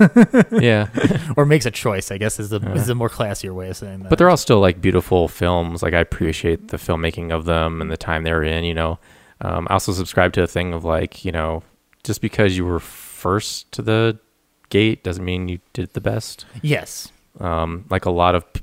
yeah, 0.52 0.88
or 1.36 1.44
makes 1.46 1.66
a 1.66 1.70
choice. 1.70 2.10
I 2.10 2.18
guess 2.18 2.40
is 2.40 2.50
the 2.50 2.60
is 2.72 2.86
the 2.86 2.94
more 2.94 3.08
classier 3.08 3.54
way 3.54 3.70
of 3.70 3.76
saying 3.76 4.00
that. 4.00 4.08
but 4.08 4.18
they're 4.18 4.30
all 4.30 4.36
still 4.36 4.60
like 4.60 4.80
beautiful 4.80 5.28
films. 5.28 5.82
Like 5.82 5.94
I 5.94 6.00
appreciate 6.00 6.68
the 6.68 6.76
filmmaking 6.76 7.32
of 7.32 7.44
them 7.44 7.80
and 7.80 7.90
the 7.90 7.96
time 7.96 8.24
they're 8.24 8.42
in. 8.42 8.64
You 8.64 8.74
know, 8.74 8.98
um, 9.40 9.66
I 9.70 9.74
also 9.74 9.92
subscribe 9.92 10.32
to 10.34 10.42
a 10.42 10.46
thing 10.46 10.72
of 10.72 10.84
like 10.84 11.24
you 11.24 11.32
know, 11.32 11.62
just 12.02 12.20
because 12.20 12.56
you 12.56 12.64
were 12.64 12.80
first 12.80 13.70
to 13.72 13.82
the 13.82 14.18
gate 14.70 15.02
doesn't 15.04 15.24
mean 15.24 15.48
you 15.48 15.58
did 15.72 15.92
the 15.94 16.00
best. 16.00 16.46
yes, 16.62 17.10
um, 17.40 17.84
like 17.90 18.04
a 18.04 18.10
lot 18.10 18.34
of 18.34 18.50
p- 18.52 18.62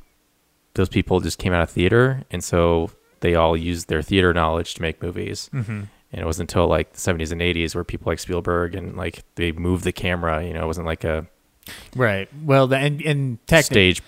those 0.75 0.89
people 0.89 1.19
just 1.19 1.37
came 1.39 1.53
out 1.53 1.61
of 1.63 1.69
theater, 1.69 2.23
and 2.31 2.43
so 2.43 2.89
they 3.21 3.35
all 3.35 3.55
used 3.57 3.87
their 3.89 4.01
theater 4.01 4.33
knowledge 4.33 4.73
to 4.75 4.81
make 4.81 5.01
movies. 5.01 5.49
Mm-hmm. 5.53 5.83
And 6.11 6.21
it 6.21 6.25
wasn't 6.25 6.49
until 6.51 6.67
like 6.67 6.93
the 6.93 6.99
70s 6.99 7.31
and 7.31 7.41
80s 7.41 7.75
where 7.75 7.83
people 7.83 8.09
like 8.09 8.19
Spielberg 8.19 8.75
and 8.75 8.95
like 8.95 9.23
they 9.35 9.51
moved 9.51 9.83
the 9.83 9.91
camera. 9.91 10.45
You 10.45 10.53
know, 10.53 10.63
it 10.63 10.67
wasn't 10.67 10.85
like 10.87 11.03
a 11.03 11.27
right. 11.95 12.29
Well, 12.43 12.67
the, 12.67 12.77
and 12.77 13.01
and 13.01 13.45
technically. 13.47 13.93
stage. 13.93 14.03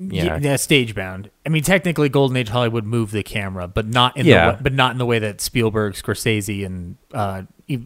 Yeah, 0.00 0.38
Yeah. 0.42 0.56
stage 0.56 0.92
bound. 0.94 1.30
I 1.46 1.50
mean, 1.50 1.62
technically, 1.62 2.08
Golden 2.08 2.36
Age 2.36 2.48
Hollywood 2.48 2.84
moved 2.84 3.12
the 3.12 3.22
camera, 3.22 3.68
but 3.68 3.86
not 3.86 4.16
in 4.16 4.26
Yeah. 4.26 4.46
the 4.46 4.52
way, 4.54 4.58
but 4.62 4.72
not 4.74 4.90
in 4.92 4.98
the 4.98 5.06
way 5.06 5.20
that 5.20 5.40
Spielberg, 5.40 5.94
Scorsese, 5.94 6.66
and 6.66 6.96
uh, 7.14 7.42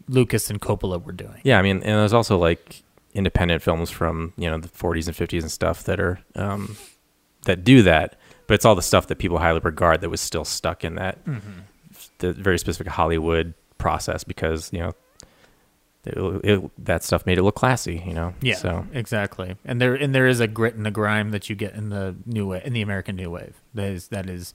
Lucas 0.07 0.49
and 0.49 0.59
Coppola 0.59 1.01
were 1.03 1.11
doing. 1.11 1.39
Yeah, 1.43 1.59
I 1.59 1.61
mean, 1.61 1.77
and 1.77 1.83
there's 1.99 2.11
also 2.13 2.35
like 2.37 2.81
independent 3.13 3.61
films 3.61 3.91
from 3.91 4.33
you 4.37 4.49
know 4.49 4.57
the 4.57 4.67
40s 4.69 5.07
and 5.07 5.15
50s 5.15 5.41
and 5.43 5.51
stuff 5.51 5.83
that 5.83 5.99
are 5.99 6.19
um, 6.35 6.75
that 7.45 7.63
do 7.63 7.83
that, 7.83 8.17
but 8.47 8.55
it's 8.55 8.65
all 8.65 8.75
the 8.75 8.81
stuff 8.81 9.07
that 9.07 9.17
people 9.17 9.37
highly 9.37 9.59
regard 9.59 10.01
that 10.01 10.09
was 10.09 10.21
still 10.21 10.45
stuck 10.45 10.83
in 10.83 10.95
that 10.95 11.17
the 12.19 12.33
very 12.33 12.57
specific 12.57 12.87
Hollywood 12.91 13.53
process 13.77 14.23
because 14.23 14.71
you 14.71 14.79
know 14.79 14.93
it, 16.05 16.41
it, 16.43 16.85
that 16.85 17.03
stuff 17.03 17.25
made 17.25 17.37
it 17.37 17.43
look 17.43 17.55
classy. 17.55 18.03
You 18.05 18.13
know, 18.13 18.33
Yeah, 18.41 18.55
So 18.55 18.85
exactly. 18.93 19.55
And 19.65 19.79
there 19.81 19.95
and 19.95 20.13
there 20.13 20.27
is 20.27 20.39
a 20.39 20.47
grit 20.47 20.75
and 20.75 20.85
a 20.85 20.91
grime 20.91 21.31
that 21.31 21.49
you 21.49 21.55
get 21.55 21.73
in 21.75 21.89
the 21.89 22.15
new 22.25 22.47
wave, 22.47 22.63
in 22.65 22.73
the 22.73 22.81
American 22.81 23.15
New 23.15 23.29
Wave. 23.29 23.55
That 23.73 23.91
is 23.91 24.07
that 24.09 24.29
is 24.29 24.53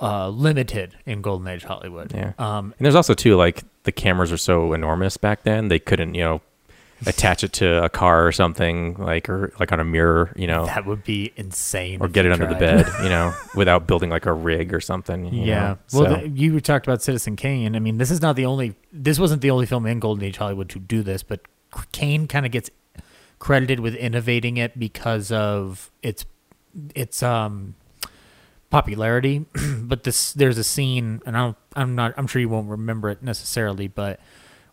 uh, 0.00 0.28
limited 0.28 0.96
in 1.06 1.22
Golden 1.22 1.48
Age 1.48 1.64
Hollywood. 1.64 2.12
Yeah. 2.14 2.32
Um, 2.38 2.74
And 2.78 2.84
there's 2.84 2.94
also 2.94 3.14
too 3.14 3.36
like 3.36 3.64
the 3.84 3.92
cameras 3.92 4.30
were 4.30 4.36
so 4.36 4.72
enormous 4.72 5.16
back 5.16 5.42
then 5.42 5.68
they 5.68 5.78
couldn't 5.78 6.14
you 6.14 6.22
know 6.22 6.40
attach 7.06 7.42
it 7.44 7.52
to 7.52 7.82
a 7.84 7.88
car 7.88 8.26
or 8.26 8.32
something 8.32 8.94
like 8.94 9.28
or 9.28 9.52
like 9.58 9.72
on 9.72 9.80
a 9.80 9.84
mirror 9.84 10.32
you 10.36 10.46
know 10.46 10.66
that 10.66 10.86
would 10.86 11.02
be 11.04 11.32
insane. 11.36 12.00
or 12.00 12.08
get 12.08 12.24
it 12.26 12.32
under 12.32 12.46
the 12.46 12.54
bed 12.54 12.86
you 13.02 13.08
know 13.08 13.34
without 13.54 13.86
building 13.86 14.10
like 14.10 14.26
a 14.26 14.32
rig 14.32 14.72
or 14.74 14.80
something. 14.80 15.32
you 15.32 15.44
Yeah. 15.44 15.60
know? 15.60 15.78
Well, 15.92 16.14
So- 16.14 16.20
the, 16.22 16.28
you 16.28 16.60
talked 16.60 16.86
about 16.86 17.02
Citizen 17.02 17.36
Kane. 17.36 17.74
I 17.76 17.78
mean, 17.78 17.98
this 17.98 18.10
is 18.10 18.20
not 18.22 18.36
the 18.36 18.46
only. 18.46 18.74
This 18.92 19.18
wasn't 19.18 19.42
the 19.42 19.50
only 19.50 19.66
film 19.66 19.86
in 19.86 19.98
Golden 20.00 20.24
Age 20.24 20.36
Hollywood 20.36 20.68
to 20.70 20.78
do 20.78 21.02
this, 21.02 21.22
but 21.22 21.40
Kane 21.92 22.26
kind 22.28 22.44
of 22.46 22.52
gets 22.52 22.70
credited 23.38 23.80
with 23.80 23.94
innovating 23.96 24.56
it 24.56 24.78
because 24.78 25.32
of 25.32 25.90
its 26.02 26.24
its 26.94 27.22
um 27.22 27.74
popularity. 28.70 29.44
but 29.82 30.04
this 30.04 30.32
there's 30.32 30.58
a 30.58 30.64
scene, 30.64 31.20
and 31.26 31.36
I 31.36 31.40
don't, 31.40 31.56
I'm 31.76 31.94
not. 31.94 32.14
I'm 32.16 32.26
sure 32.26 32.40
you 32.40 32.48
won't 32.48 32.68
remember 32.68 33.10
it 33.10 33.22
necessarily, 33.22 33.88
but 33.88 34.20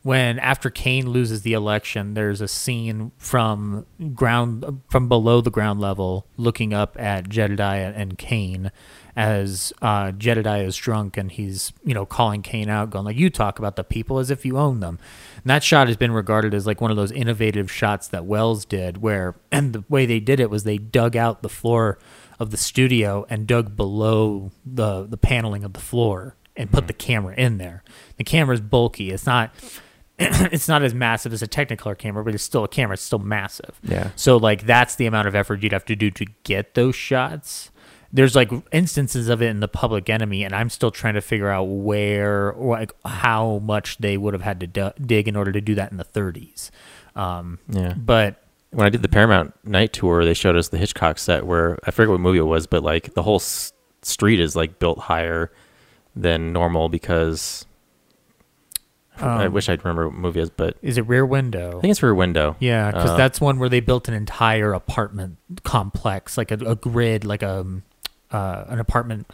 when 0.01 0.39
after 0.39 0.69
Kane 0.69 1.09
loses 1.09 1.41
the 1.41 1.53
election, 1.53 2.13
there's 2.13 2.39
a 2.39 2.47
scene 2.47 3.11
from 3.17 3.85
ground 4.13 4.81
from 4.89 5.09
below 5.09 5.41
the 5.41 5.51
ground 5.51 5.81
level, 5.81 6.25
looking 6.38 6.73
up 6.73 6.97
at 6.97 7.27
Jedediah 7.27 7.91
and 7.93 8.17
Kane, 8.17 8.71
as 9.15 9.73
uh, 9.81 10.12
Jedediah 10.13 10.63
is 10.63 10.77
drunk 10.77 11.17
and 11.17 11.29
he's 11.29 11.73
you 11.83 11.93
know 11.93 12.05
calling 12.05 12.41
Kane 12.41 12.69
out, 12.69 12.91
going 12.91 13.03
like, 13.03 13.17
"You 13.17 13.29
talk 13.29 13.59
about 13.59 13.75
the 13.75 13.83
people 13.83 14.19
as 14.19 14.31
if 14.31 14.45
you 14.45 14.57
own 14.57 14.79
them." 14.79 14.99
And 15.35 15.49
that 15.49 15.63
shot 15.63 15.88
has 15.88 15.97
been 15.97 16.13
regarded 16.13 16.53
as 16.53 16.65
like 16.65 16.79
one 16.79 16.91
of 16.91 16.97
those 16.97 17.12
innovative 17.12 17.69
shots 17.69 18.07
that 18.07 18.25
Welles 18.25 18.63
did, 18.63 19.01
where 19.01 19.35
and 19.51 19.73
the 19.73 19.83
way 19.89 20.05
they 20.05 20.21
did 20.21 20.39
it 20.39 20.49
was 20.49 20.63
they 20.63 20.77
dug 20.77 21.17
out 21.17 21.41
the 21.41 21.49
floor 21.49 21.99
of 22.39 22.51
the 22.51 22.57
studio 22.57 23.25
and 23.29 23.47
dug 23.47 23.75
below 23.75 24.51
the 24.65 25.05
the 25.05 25.17
paneling 25.17 25.65
of 25.65 25.73
the 25.73 25.81
floor 25.81 26.38
and 26.55 26.71
put 26.71 26.88
the 26.88 26.93
camera 26.93 27.35
in 27.35 27.57
there. 27.57 27.83
The 28.17 28.23
camera's 28.23 28.62
bulky. 28.62 29.12
It's 29.12 29.25
not 29.25 29.53
it's 30.51 30.67
not 30.67 30.82
as 30.84 30.93
massive 30.93 31.34
as 31.34 31.41
a 31.41 31.47
Technicolor 31.47 31.97
camera, 31.97 32.23
but 32.23 32.34
it's 32.36 32.43
still 32.43 32.63
a 32.63 32.67
camera. 32.67 32.93
It's 32.93 33.03
still 33.03 33.19
massive. 33.19 33.79
Yeah. 33.84 34.10
So 34.15 34.38
like 34.38 34.65
that's 34.65 34.95
the 34.95 35.05
amount 35.05 35.27
of 35.27 35.36
effort 35.36 35.63
you'd 35.63 35.71
have 35.71 35.86
to 35.86 35.95
do 35.95 36.12
to 36.12 36.25
get 36.43 36.73
those 36.75 36.95
shots. 36.95 37.71
There's 38.12 38.36
like 38.36 38.51
instances 38.71 39.29
of 39.29 39.41
it 39.43 39.47
in 39.49 39.60
the 39.60 39.67
Public 39.67 40.10
Enemy, 40.10 40.43
and 40.43 40.55
I'm 40.55 40.69
still 40.71 40.89
trying 40.91 41.13
to 41.13 41.21
figure 41.21 41.49
out 41.49 41.63
where 41.65 42.51
or 42.51 42.77
like 42.79 42.91
how 43.05 43.60
much 43.60 43.97
they 43.99 44.17
would 44.17 44.34
have 44.34 44.41
had 44.41 44.60
to 44.62 44.67
du- 44.67 44.93
dig 44.99 45.27
in 45.27 45.36
order 45.36 45.51
to 45.51 45.62
do 45.62 45.75
that 45.75 45.91
in 45.91 45.97
the 45.97 46.05
30s. 46.05 46.71
Um, 47.15 47.60
Yeah. 47.69 47.93
But 47.95 48.43
when 48.71 48.86
I 48.88 48.89
did 48.89 49.03
the 49.03 49.10
Paramount 49.10 49.53
night 49.63 49.93
tour, 49.93 50.25
they 50.25 50.34
showed 50.34 50.55
us 50.55 50.69
the 50.69 50.77
Hitchcock 50.79 51.19
set 51.19 51.45
where 51.45 51.77
I 51.86 51.91
forget 51.91 52.10
what 52.10 52.19
movie 52.19 52.39
it 52.39 52.43
was, 52.43 52.65
but 52.67 52.82
like 52.84 53.13
the 53.13 53.21
whole 53.23 53.36
s- 53.38 53.73
street 54.01 54.39
is 54.39 54.55
like 54.55 54.79
built 54.79 54.97
higher 54.99 55.51
than 56.15 56.51
normal 56.51 56.89
because 56.89 57.65
I 59.21 59.45
Um, 59.45 59.53
wish 59.53 59.69
I'd 59.69 59.84
remember 59.84 60.08
what 60.10 60.17
movie 60.17 60.39
it 60.39 60.43
is, 60.43 60.49
but 60.49 60.77
is 60.82 60.97
it 60.97 61.08
Rear 61.08 61.25
Window? 61.25 61.77
I 61.77 61.82
think 61.82 61.91
it's 61.91 62.01
Rear 62.03 62.15
Window. 62.15 62.55
Yeah, 62.60 62.91
because 62.91 63.12
Uh, 63.12 63.17
that's 63.17 63.39
one 63.41 63.60
where 63.60 63.69
they 63.69 63.79
built 63.79 64.08
an 64.08 64.13
entire 64.13 64.73
apartment 64.73 65.38
complex, 65.63 66.38
like 66.38 66.51
a, 66.51 66.55
a 66.65 66.75
grid, 66.75 67.25
like 67.25 67.43
a 67.43 67.65
uh, 68.32 68.63
an 68.67 68.79
apartment 68.79 69.27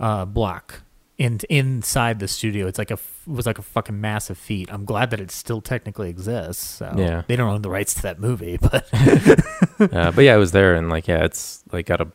uh, 0.00 0.24
block 0.24 0.82
in 1.16 1.38
inside 1.48 2.18
the 2.18 2.26
studio. 2.26 2.66
It's 2.66 2.78
like 2.78 2.90
a 2.90 2.98
was 3.26 3.46
like 3.46 3.58
a 3.58 3.62
fucking 3.62 4.00
massive 4.00 4.36
feat. 4.36 4.68
I'm 4.72 4.84
glad 4.84 5.10
that 5.10 5.20
it 5.20 5.30
still 5.30 5.60
technically 5.60 6.10
exists. 6.10 6.64
So 6.64 6.92
Yeah. 6.96 7.22
they 7.28 7.36
don't 7.36 7.48
own 7.48 7.62
the 7.62 7.70
rights 7.70 7.94
to 7.94 8.02
that 8.02 8.18
movie, 8.18 8.56
but 8.60 8.88
uh, 9.80 10.10
but 10.10 10.22
yeah, 10.24 10.34
it 10.34 10.38
was 10.38 10.50
there, 10.52 10.74
and 10.74 10.90
like 10.90 11.06
yeah, 11.06 11.24
it's 11.24 11.62
like 11.72 11.86
got 11.86 12.00
a, 12.00 12.08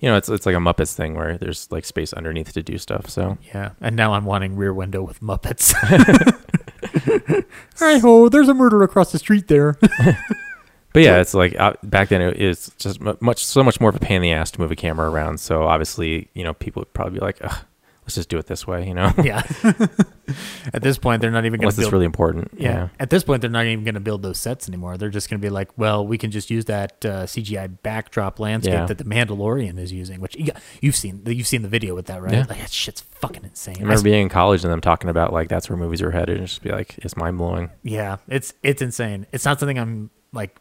you 0.00 0.08
know, 0.08 0.16
it's 0.16 0.28
it's 0.28 0.46
like 0.46 0.54
a 0.54 0.58
Muppets 0.58 0.94
thing 0.94 1.14
where 1.14 1.38
there's 1.38 1.70
like 1.70 1.84
space 1.84 2.12
underneath 2.12 2.52
to 2.54 2.62
do 2.62 2.78
stuff. 2.78 3.08
So 3.08 3.38
yeah. 3.54 3.70
And 3.80 3.96
now 3.96 4.14
I'm 4.14 4.24
wanting 4.24 4.56
Rear 4.56 4.74
Window 4.74 5.02
with 5.02 5.20
Muppets. 5.20 5.72
Hi 7.78 7.98
ho! 7.98 8.28
There's 8.28 8.48
a 8.48 8.54
murder 8.54 8.82
across 8.82 9.12
the 9.12 9.18
street 9.18 9.48
there. 9.48 9.78
But 10.92 11.02
yeah, 11.04 11.20
it's 11.20 11.34
like 11.34 11.58
uh, 11.58 11.74
back 11.84 12.08
then 12.08 12.20
it 12.20 12.38
is 12.38 12.72
just 12.78 13.00
much 13.20 13.44
so 13.44 13.62
much 13.62 13.80
more 13.80 13.90
of 13.90 13.96
a 13.96 14.00
pain 14.00 14.16
in 14.16 14.22
the 14.22 14.32
ass 14.32 14.50
to 14.52 14.60
move 14.60 14.72
a 14.72 14.76
camera 14.76 15.08
around. 15.08 15.38
So 15.38 15.62
obviously, 15.62 16.28
you 16.34 16.42
know, 16.42 16.52
people 16.54 16.80
would 16.80 16.92
probably 16.92 17.20
be 17.20 17.24
like, 17.24 17.38
Ugh, 17.42 17.58
"Let's 18.10 18.16
just 18.16 18.28
do 18.28 18.38
it 18.38 18.46
this 18.46 18.66
way," 18.66 18.86
you 18.88 18.94
know, 18.94 19.12
yeah. 19.22 19.42
At 20.72 20.82
this 20.82 20.98
point, 20.98 21.20
they're 21.20 21.30
not 21.30 21.44
even 21.44 21.58
going 21.58 21.64
unless 21.64 21.74
to 21.76 21.80
it's 21.80 21.86
build. 21.86 21.92
really 21.94 22.04
important. 22.06 22.50
Yeah. 22.56 22.70
Yeah, 22.70 22.88
At 23.00 23.10
this 23.10 23.24
point, 23.24 23.40
they're 23.40 23.50
not 23.50 23.66
even 23.66 23.82
going 23.84 23.94
to 23.94 24.00
build 24.00 24.22
those 24.22 24.38
sets 24.38 24.68
anymore. 24.68 24.96
They're 24.96 25.08
just 25.10 25.28
going 25.28 25.40
to 25.40 25.44
be 25.44 25.50
like, 25.50 25.76
well, 25.76 26.06
we 26.06 26.18
can 26.18 26.30
just 26.30 26.50
use 26.50 26.66
that 26.66 27.04
uh, 27.04 27.24
CGI 27.26 27.78
backdrop 27.82 28.38
landscape 28.38 28.74
Yeah. 28.74 28.86
that 28.86 28.98
the 28.98 29.04
Mandalorian 29.04 29.76
is 29.78 29.92
using, 29.92 30.20
which 30.20 30.36
you, 30.36 30.52
you've 30.80 30.94
seen. 30.94 31.22
You've 31.26 31.48
seen 31.48 31.62
the 31.62 31.68
video 31.68 31.94
with 31.96 32.06
that, 32.06 32.22
right? 32.22 32.32
Yeah. 32.32 32.46
Like 32.48 32.58
that 32.60 32.70
shit's 32.70 33.00
fucking 33.00 33.42
insane. 33.44 33.78
I 33.78 33.82
remember 33.82 34.02
being 34.04 34.22
in 34.22 34.28
college 34.28 34.62
and 34.62 34.72
them 34.72 34.80
talking 34.80 35.10
about 35.10 35.32
like 35.32 35.48
that's 35.48 35.68
where 35.68 35.76
movies 35.76 36.00
are 36.02 36.12
headed, 36.12 36.38
and 36.38 36.46
just 36.46 36.62
be 36.62 36.70
like, 36.70 36.96
it's 36.98 37.16
mind 37.16 37.38
blowing. 37.38 37.70
yeah, 37.82 38.18
it's 38.28 38.52
it's 38.62 38.82
insane. 38.82 39.26
It's 39.32 39.44
not 39.44 39.58
something 39.58 39.78
I'm 39.78 40.10
like 40.32 40.56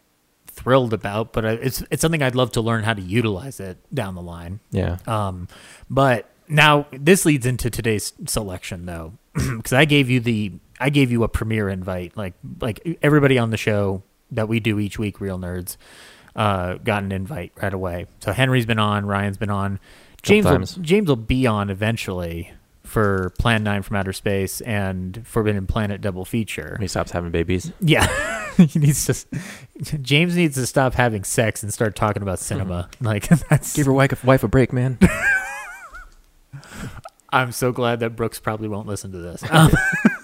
thrilled 0.47 0.93
about, 0.93 1.31
but 1.31 1.45
I- 1.45 1.51
it's 1.51 1.83
it's 1.91 2.01
something 2.01 2.23
I'd 2.23 2.35
love 2.35 2.51
to 2.53 2.61
learn 2.61 2.83
how 2.83 2.93
to 2.95 3.01
utilize 3.01 3.59
it 3.59 3.77
down 3.93 4.15
the 4.15 4.21
line. 4.21 4.61
Yeah, 4.71 4.97
Um, 5.05 5.47
but 5.91 6.27
now 6.49 6.87
this 6.91 7.25
leads 7.25 7.45
into 7.45 7.69
today's 7.69 8.11
selection 8.25 8.85
though, 8.85 9.13
because 9.33 9.73
I 9.73 9.85
gave 9.85 10.09
you 10.09 10.19
the 10.19 10.53
I 10.79 10.89
gave 10.89 11.11
you 11.11 11.23
a 11.23 11.27
premiere 11.27 11.69
invite, 11.69 12.17
like 12.17 12.33
like 12.59 12.99
everybody 13.01 13.37
on 13.37 13.51
the 13.51 13.57
show 13.57 14.03
that 14.31 14.47
we 14.47 14.59
do 14.59 14.79
each 14.79 14.99
week, 14.99 15.21
Real 15.21 15.37
Nerds, 15.37 15.77
uh, 16.35 16.75
got 16.75 17.03
an 17.03 17.11
invite 17.11 17.53
right 17.61 17.73
away. 17.73 18.07
So 18.19 18.31
Henry's 18.31 18.65
been 18.65 18.79
on, 18.79 19.05
Ryan's 19.05 19.37
been 19.37 19.49
on, 19.49 19.79
James 20.21 20.45
will. 20.45 20.83
James 20.83 21.07
will 21.07 21.15
be 21.15 21.47
on 21.47 21.69
eventually 21.69 22.51
for 22.83 23.31
Plan 23.37 23.63
Nine 23.63 23.83
from 23.83 23.97
Outer 23.97 24.13
Space 24.13 24.61
and 24.61 25.25
Forbidden 25.27 25.67
Planet 25.67 26.01
double 26.01 26.25
feature. 26.25 26.77
he 26.79 26.87
stops 26.87 27.11
having 27.11 27.31
babies. 27.31 27.71
Yeah, 27.79 28.07
he 28.57 28.79
needs 28.79 29.05
to. 29.05 29.97
James 30.01 30.35
needs 30.35 30.55
to 30.55 30.65
stop 30.65 30.93
having 30.93 31.23
sex 31.23 31.61
and 31.61 31.73
start 31.73 31.95
talking 31.95 32.23
about 32.23 32.39
cinema. 32.39 32.89
Like 32.99 33.27
that's 33.49 33.75
Give 33.75 33.85
your 33.85 33.95
wife 33.95 34.23
wife 34.23 34.43
a 34.43 34.47
break, 34.47 34.73
man. 34.73 34.97
I'm 37.31 37.51
so 37.51 37.71
glad 37.71 37.99
that 37.99 38.15
Brooks 38.15 38.39
probably 38.39 38.67
won't 38.67 38.87
listen 38.87 39.11
to 39.11 39.19
this. 39.19 39.43
Um, 39.49 39.71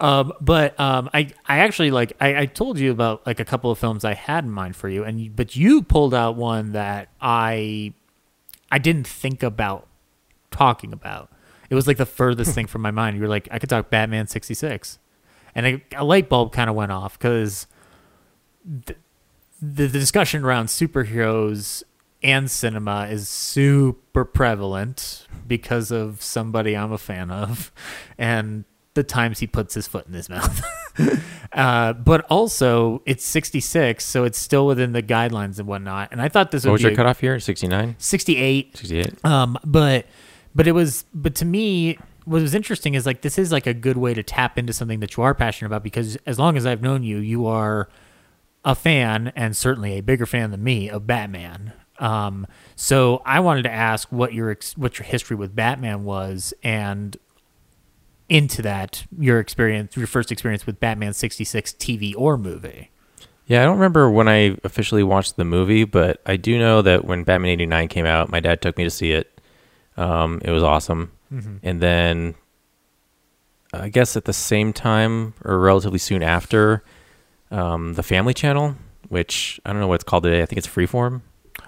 Um, 0.00 0.32
but 0.40 0.78
um, 0.78 1.08
I 1.14 1.30
I 1.46 1.58
actually 1.60 1.90
like 1.90 2.12
I, 2.20 2.40
I 2.40 2.46
told 2.46 2.78
you 2.78 2.90
about 2.90 3.26
like 3.26 3.40
a 3.40 3.44
couple 3.44 3.70
of 3.70 3.78
films 3.78 4.04
I 4.04 4.14
had 4.14 4.44
in 4.44 4.50
mind 4.50 4.76
for 4.76 4.88
you, 4.88 5.04
and 5.04 5.34
but 5.34 5.56
you 5.56 5.82
pulled 5.82 6.14
out 6.14 6.36
one 6.36 6.72
that 6.72 7.08
I 7.20 7.94
I 8.70 8.78
didn't 8.78 9.06
think 9.06 9.42
about 9.42 9.86
talking 10.50 10.92
about. 10.92 11.30
It 11.70 11.74
was 11.74 11.86
like 11.86 11.96
the 11.96 12.06
furthest 12.06 12.54
thing 12.54 12.66
from 12.66 12.82
my 12.82 12.90
mind. 12.90 13.16
You 13.16 13.22
were 13.22 13.28
like, 13.28 13.48
I 13.50 13.58
could 13.58 13.70
talk 13.70 13.88
Batman 13.88 14.26
sixty 14.26 14.54
six, 14.54 14.98
and 15.54 15.66
a, 15.66 15.84
a 15.96 16.04
light 16.04 16.28
bulb 16.28 16.52
kind 16.52 16.68
of 16.68 16.76
went 16.76 16.92
off 16.92 17.18
because 17.18 17.66
the, 18.64 18.96
the 19.62 19.88
discussion 19.88 20.44
around 20.44 20.66
superheroes 20.66 21.82
and 22.22 22.50
cinema 22.50 23.06
is 23.10 23.28
super 23.28 24.24
prevalent 24.24 25.26
because 25.46 25.90
of 25.90 26.22
somebody 26.22 26.76
I'm 26.76 26.92
a 26.92 26.98
fan 26.98 27.30
of, 27.30 27.70
and 28.18 28.64
the 28.94 29.02
times 29.04 29.38
he 29.40 29.46
puts 29.46 29.74
his 29.74 29.86
foot 29.86 30.06
in 30.06 30.14
his 30.14 30.28
mouth. 30.30 30.62
uh, 31.52 31.92
but 31.92 32.24
also, 32.30 33.02
it's 33.06 33.24
66, 33.26 34.04
so 34.04 34.24
it's 34.24 34.38
still 34.38 34.66
within 34.66 34.92
the 34.92 35.02
guidelines 35.02 35.58
and 35.58 35.68
whatnot. 35.68 36.08
And 36.12 36.20
I 36.22 36.28
thought 36.28 36.50
this 36.50 36.64
What 36.64 36.70
would 36.70 36.72
was 36.74 36.80
be 36.82 36.84
your 36.84 36.92
a- 36.92 36.96
cutoff 36.96 37.22
year? 37.22 37.38
69? 37.38 37.96
68. 37.98 38.76
68? 38.76 39.24
Um, 39.24 39.58
but 39.64 40.06
but 40.54 40.66
it 40.66 40.72
was 40.72 41.04
but 41.12 41.34
to 41.34 41.44
me 41.44 41.98
what 42.24 42.40
was 42.40 42.54
interesting 42.54 42.94
is 42.94 43.04
like 43.04 43.20
this 43.20 43.36
is 43.38 43.52
like 43.52 43.66
a 43.66 43.74
good 43.74 43.98
way 43.98 44.14
to 44.14 44.22
tap 44.22 44.56
into 44.58 44.72
something 44.72 45.00
that 45.00 45.16
you 45.16 45.22
are 45.22 45.34
passionate 45.34 45.66
about 45.68 45.82
because 45.84 46.16
as 46.26 46.38
long 46.38 46.56
as 46.56 46.64
I've 46.66 46.80
known 46.82 47.02
you, 47.02 47.18
you 47.18 47.46
are 47.46 47.88
a 48.64 48.74
fan 48.74 49.32
and 49.36 49.54
certainly 49.56 49.98
a 49.98 50.00
bigger 50.02 50.24
fan 50.26 50.50
than 50.50 50.64
me 50.64 50.88
of 50.88 51.06
Batman. 51.06 51.72
Um, 51.98 52.46
so 52.74 53.22
I 53.24 53.40
wanted 53.40 53.62
to 53.62 53.72
ask 53.72 54.08
what 54.10 54.34
your 54.34 54.50
ex- 54.50 54.76
what 54.76 54.98
your 54.98 55.06
history 55.06 55.36
with 55.36 55.54
Batman 55.54 56.04
was 56.04 56.52
and 56.62 57.16
into 58.28 58.60
that 58.60 59.04
your 59.16 59.38
experience 59.38 59.96
your 59.96 60.06
first 60.08 60.32
experience 60.32 60.66
with 60.66 60.80
Batman 60.80 61.12
66 61.14 61.72
TV 61.72 62.12
or 62.16 62.36
movie. 62.36 62.90
Yeah, 63.46 63.62
I 63.62 63.64
don't 63.64 63.76
remember 63.76 64.10
when 64.10 64.26
I 64.28 64.56
officially 64.64 65.04
watched 65.04 65.36
the 65.36 65.44
movie, 65.44 65.84
but 65.84 66.20
I 66.26 66.36
do 66.36 66.58
know 66.58 66.82
that 66.82 67.04
when 67.04 67.22
Batman 67.22 67.52
89 67.52 67.88
came 67.88 68.04
out, 68.04 68.28
my 68.28 68.40
dad 68.40 68.60
took 68.60 68.76
me 68.76 68.82
to 68.82 68.90
see 68.90 69.12
it. 69.12 69.40
Um, 69.96 70.40
it 70.44 70.50
was 70.50 70.64
awesome. 70.64 71.12
And 71.62 71.80
then 71.80 72.34
I 73.72 73.88
guess 73.88 74.16
at 74.16 74.24
the 74.24 74.32
same 74.32 74.72
time 74.72 75.34
or 75.44 75.58
relatively 75.60 75.98
soon 75.98 76.22
after, 76.24 76.82
um, 77.52 77.94
the 77.94 78.02
Family 78.02 78.34
Channel, 78.34 78.74
which 79.08 79.60
I 79.64 79.72
don't 79.72 79.80
know 79.80 79.86
what 79.88 79.96
it's 79.96 80.04
called 80.04 80.24
today. 80.24 80.42
I 80.42 80.46
think 80.46 80.58
it's 80.58 80.66
Freeform. 80.68 81.22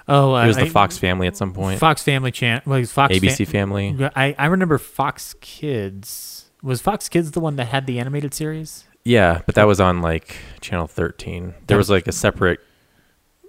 Oh, 0.09 0.35
It 0.37 0.47
was 0.47 0.57
the 0.57 0.63
I- 0.63 0.69
Fox 0.69 0.97
Family 0.99 1.27
at 1.27 1.37
some 1.37 1.53
point. 1.53 1.79
Fox 1.81 2.03
Family 2.03 2.31
Channel. 2.31 2.63
Well, 2.65 2.83
Fox 2.85 3.15
ABC 3.15 3.45
Fa- 3.45 3.51
Family. 3.53 3.97
I, 4.17 4.35
I 4.39 4.47
remember 4.47 4.79
Fox 4.79 5.35
Kids. 5.41 6.51
Was 6.63 6.81
Fox 6.81 7.09
Kids 7.09 7.31
the 7.33 7.41
one 7.41 7.57
that 7.57 7.67
had 7.67 7.87
the 7.87 7.99
animated 7.99 8.35
series? 8.35 8.85
Yeah, 9.05 9.41
but 9.47 9.55
that 9.55 9.65
was 9.65 9.81
on 9.81 10.01
like 10.03 10.37
channel 10.61 10.87
13. 10.87 11.55
There 11.67 11.77
was 11.77 11.89
like 11.91 12.07
a 12.09 12.13
separate 12.13 12.61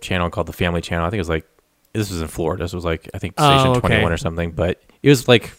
channel 0.01 0.29
called 0.29 0.47
the 0.47 0.53
Family 0.53 0.79
Channel. 0.81 1.05
I 1.05 1.09
think 1.09 1.17
it 1.17 1.21
was 1.21 1.29
like 1.29 1.45
this 1.93 2.11
was 2.11 2.21
in 2.21 2.27
Florida. 2.27 2.63
This 2.63 2.73
was 2.73 2.85
like 2.85 3.09
I 3.13 3.17
think 3.19 3.33
Oh, 3.37 3.49
station 3.57 3.71
okay. 3.77 3.79
21 3.87 4.11
or 4.11 4.17
something, 4.17 4.51
but 4.51 4.81
it 5.01 5.09
was 5.09 5.27
like 5.27 5.51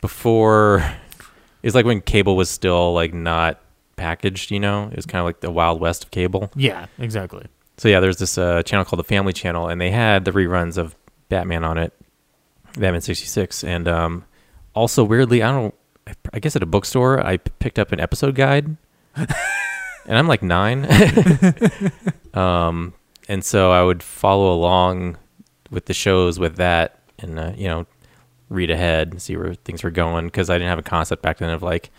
before 0.00 0.78
it 1.62 1.66
was 1.66 1.74
like 1.74 1.86
when 1.86 2.00
cable 2.00 2.36
was 2.36 2.50
still 2.50 2.92
like 2.92 3.14
not 3.14 3.60
packaged, 3.96 4.50
you 4.50 4.60
know? 4.60 4.88
It 4.88 4.96
was 4.96 5.06
kind 5.06 5.20
of 5.20 5.24
like 5.26 5.40
the 5.40 5.50
wild 5.50 5.80
west 5.80 6.04
of 6.04 6.10
cable. 6.10 6.50
Yeah, 6.54 6.86
exactly. 6.98 7.46
So 7.78 7.88
yeah, 7.88 8.00
there's 8.00 8.16
this 8.18 8.38
uh, 8.38 8.62
channel 8.62 8.84
called 8.84 9.00
the 9.00 9.04
Family 9.04 9.32
Channel, 9.32 9.68
and 9.68 9.80
they 9.80 9.90
had 9.90 10.24
the 10.24 10.32
reruns 10.32 10.78
of 10.78 10.96
Batman 11.28 11.62
on 11.62 11.76
it, 11.76 11.92
Batman 12.78 13.02
'66, 13.02 13.64
and 13.64 13.86
um, 13.86 14.24
also 14.74 15.04
weirdly, 15.04 15.42
I 15.42 15.52
don't, 15.52 15.74
I 16.32 16.38
guess 16.38 16.56
at 16.56 16.62
a 16.62 16.66
bookstore, 16.66 17.24
I 17.24 17.36
p- 17.36 17.52
picked 17.58 17.78
up 17.78 17.92
an 17.92 18.00
episode 18.00 18.34
guide, 18.34 18.76
and 19.14 19.28
I'm 20.06 20.26
like 20.26 20.42
nine, 20.42 20.88
um, 22.34 22.94
and 23.28 23.44
so 23.44 23.72
I 23.72 23.82
would 23.82 24.02
follow 24.02 24.54
along 24.54 25.18
with 25.70 25.84
the 25.84 25.94
shows 25.94 26.38
with 26.38 26.56
that, 26.56 27.00
and 27.18 27.38
uh, 27.38 27.52
you 27.56 27.68
know, 27.68 27.86
read 28.48 28.70
ahead 28.70 29.10
and 29.10 29.20
see 29.20 29.36
where 29.36 29.52
things 29.52 29.84
were 29.84 29.90
going 29.90 30.28
because 30.28 30.48
I 30.48 30.54
didn't 30.54 30.70
have 30.70 30.78
a 30.78 30.82
concept 30.82 31.22
back 31.22 31.38
then 31.38 31.50
of 31.50 31.62
like. 31.62 31.90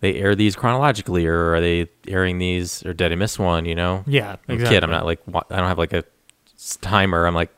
They 0.00 0.14
air 0.14 0.34
these 0.36 0.54
chronologically, 0.54 1.26
or 1.26 1.54
are 1.54 1.60
they 1.60 1.88
airing 2.06 2.38
these, 2.38 2.84
or 2.86 2.92
did 2.94 3.10
I 3.10 3.14
miss 3.16 3.38
one? 3.38 3.64
You 3.64 3.74
know, 3.74 4.04
Yeah, 4.06 4.32
I'm 4.32 4.38
a 4.48 4.52
exactly. 4.54 4.76
kid. 4.76 4.84
I'm 4.84 4.90
not 4.90 5.04
like 5.04 5.20
I 5.28 5.56
don't 5.56 5.66
have 5.68 5.78
like 5.78 5.92
a 5.92 6.04
timer. 6.80 7.26
I'm 7.26 7.34
like 7.34 7.50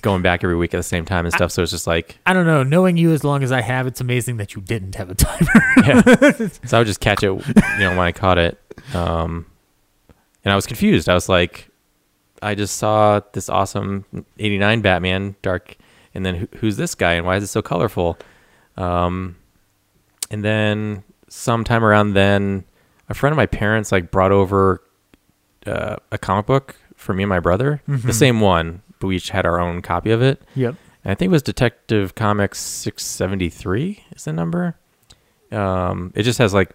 going 0.00 0.22
back 0.22 0.44
every 0.44 0.56
week 0.56 0.72
at 0.72 0.76
the 0.78 0.82
same 0.82 1.04
time 1.04 1.26
and 1.26 1.34
stuff. 1.34 1.50
So 1.52 1.62
it's 1.62 1.72
just 1.72 1.86
like 1.86 2.18
I 2.24 2.32
don't 2.32 2.46
know. 2.46 2.62
Knowing 2.62 2.96
you 2.96 3.12
as 3.12 3.22
long 3.24 3.42
as 3.42 3.52
I 3.52 3.60
have, 3.60 3.86
it's 3.86 4.00
amazing 4.00 4.38
that 4.38 4.54
you 4.54 4.62
didn't 4.62 4.94
have 4.94 5.10
a 5.10 5.14
timer. 5.14 5.62
yeah. 5.84 6.48
so 6.64 6.76
I 6.76 6.80
would 6.80 6.86
just 6.86 7.00
catch 7.00 7.22
it, 7.22 7.26
you 7.26 7.78
know, 7.80 7.90
when 7.90 7.98
I 8.00 8.12
caught 8.12 8.38
it. 8.38 8.58
Um, 8.94 9.44
and 10.44 10.52
I 10.52 10.54
was 10.56 10.66
confused. 10.66 11.08
I 11.08 11.14
was 11.14 11.28
like, 11.28 11.68
I 12.40 12.54
just 12.54 12.76
saw 12.76 13.20
this 13.32 13.48
awesome 13.50 14.04
'89 14.38 14.80
Batman 14.80 15.36
Dark, 15.42 15.76
and 16.14 16.24
then 16.24 16.34
who, 16.36 16.48
who's 16.60 16.76
this 16.78 16.94
guy 16.94 17.12
and 17.14 17.26
why 17.26 17.36
is 17.36 17.42
it 17.44 17.48
so 17.48 17.60
colorful? 17.60 18.16
Um, 18.78 19.36
and 20.30 20.44
then 20.44 21.02
sometime 21.28 21.84
around 21.84 22.14
then, 22.14 22.64
a 23.08 23.14
friend 23.14 23.32
of 23.32 23.36
my 23.36 23.46
parents 23.46 23.92
like 23.92 24.10
brought 24.10 24.32
over 24.32 24.82
uh, 25.66 25.96
a 26.12 26.18
comic 26.18 26.46
book 26.46 26.76
for 26.96 27.14
me 27.14 27.22
and 27.22 27.30
my 27.30 27.40
brother, 27.40 27.82
the 27.86 28.12
same 28.12 28.40
one, 28.40 28.82
but 28.98 29.06
we 29.06 29.16
each 29.16 29.30
had 29.30 29.46
our 29.46 29.60
own 29.60 29.82
copy 29.82 30.10
of 30.10 30.22
it. 30.22 30.42
yep. 30.54 30.74
And 31.04 31.12
I 31.12 31.14
think 31.14 31.30
it 31.30 31.32
was 31.32 31.42
Detective 31.42 32.14
Comics 32.14 32.58
673 32.58 34.04
is 34.16 34.24
the 34.24 34.32
number. 34.32 34.76
Um, 35.52 36.12
it 36.14 36.24
just 36.24 36.38
has 36.38 36.52
like 36.52 36.74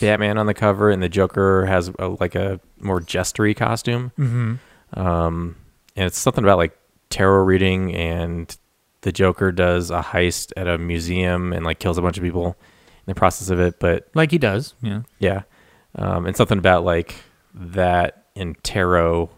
Batman 0.00 0.38
on 0.38 0.46
the 0.46 0.54
cover, 0.54 0.90
and 0.90 1.02
the 1.02 1.08
Joker 1.08 1.66
has 1.66 1.90
a, 1.98 2.08
like 2.08 2.34
a 2.34 2.60
more 2.80 3.00
jestery 3.00 3.56
costume. 3.56 4.12
Mm-hmm. 4.18 4.98
Um, 4.98 5.56
and 5.94 6.06
it's 6.06 6.18
something 6.18 6.44
about 6.44 6.58
like 6.58 6.78
tarot 7.10 7.44
reading, 7.44 7.94
and 7.94 8.56
the 9.02 9.12
Joker 9.12 9.52
does 9.52 9.90
a 9.90 10.00
heist 10.00 10.52
at 10.56 10.66
a 10.66 10.78
museum 10.78 11.52
and 11.52 11.64
like 11.64 11.78
kills 11.78 11.98
a 11.98 12.02
bunch 12.02 12.16
of 12.16 12.22
people 12.24 12.56
the 13.06 13.14
process 13.14 13.50
of 13.50 13.58
it. 13.60 13.78
But 13.80 14.08
Like 14.14 14.30
he 14.30 14.38
does. 14.38 14.74
Yeah. 14.82 15.02
yeah, 15.18 15.42
um, 15.94 16.26
and 16.26 16.36
something 16.36 16.58
about 16.58 16.84
like 16.84 17.14
that 17.54 18.24
and 18.36 18.62
tarot 18.62 19.30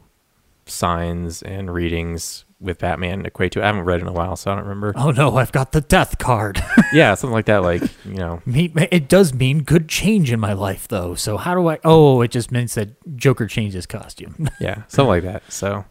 signs 0.66 1.42
and 1.42 1.72
readings 1.72 2.44
with 2.60 2.78
Batman 2.78 3.24
equate 3.24 3.52
to. 3.52 3.62
I 3.62 3.66
haven't 3.66 3.84
read 3.84 4.00
in 4.00 4.08
a 4.08 4.12
while, 4.12 4.34
so 4.36 4.50
I 4.50 4.54
don't 4.56 4.64
remember. 4.64 4.92
Oh 4.96 5.10
no, 5.10 5.36
I've 5.36 5.52
got 5.52 5.72
the 5.72 5.80
death 5.80 6.18
card. 6.18 6.60
yeah, 6.92 7.14
something 7.14 7.32
like 7.32 7.46
that. 7.46 7.62
Like 7.62 7.82
you 8.04 8.14
know, 8.16 8.42
it 8.46 9.08
does 9.08 9.32
mean 9.32 9.62
good 9.62 9.88
change 9.88 10.32
in 10.32 10.40
my 10.40 10.52
life, 10.52 10.88
though. 10.88 11.14
So 11.14 11.36
how 11.36 11.54
do 11.54 11.68
I? 11.68 11.78
Oh, 11.84 12.20
it 12.22 12.30
just 12.30 12.50
means 12.50 12.74
that 12.74 13.16
Joker 13.16 13.46
changed 13.46 13.74
his 13.74 13.86
costume. 13.86 14.48
yeah, 14.60 14.82
something 14.88 15.08
like 15.08 15.22
that. 15.22 15.44
So 15.52 15.84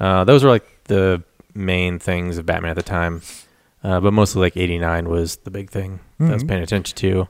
uh, 0.00 0.24
those 0.24 0.42
were 0.42 0.50
like 0.50 0.66
the 0.84 1.22
main 1.54 1.98
things 1.98 2.38
of 2.38 2.46
Batman 2.46 2.70
at 2.70 2.76
the 2.76 2.82
time. 2.82 3.20
Uh, 3.86 4.00
but 4.00 4.12
mostly 4.12 4.40
like 4.40 4.56
'89 4.56 5.08
was 5.08 5.36
the 5.36 5.50
big 5.50 5.70
thing 5.70 6.00
that 6.18 6.30
I 6.30 6.34
was 6.34 6.42
paying 6.44 6.62
attention 6.62 6.96
to. 6.96 7.28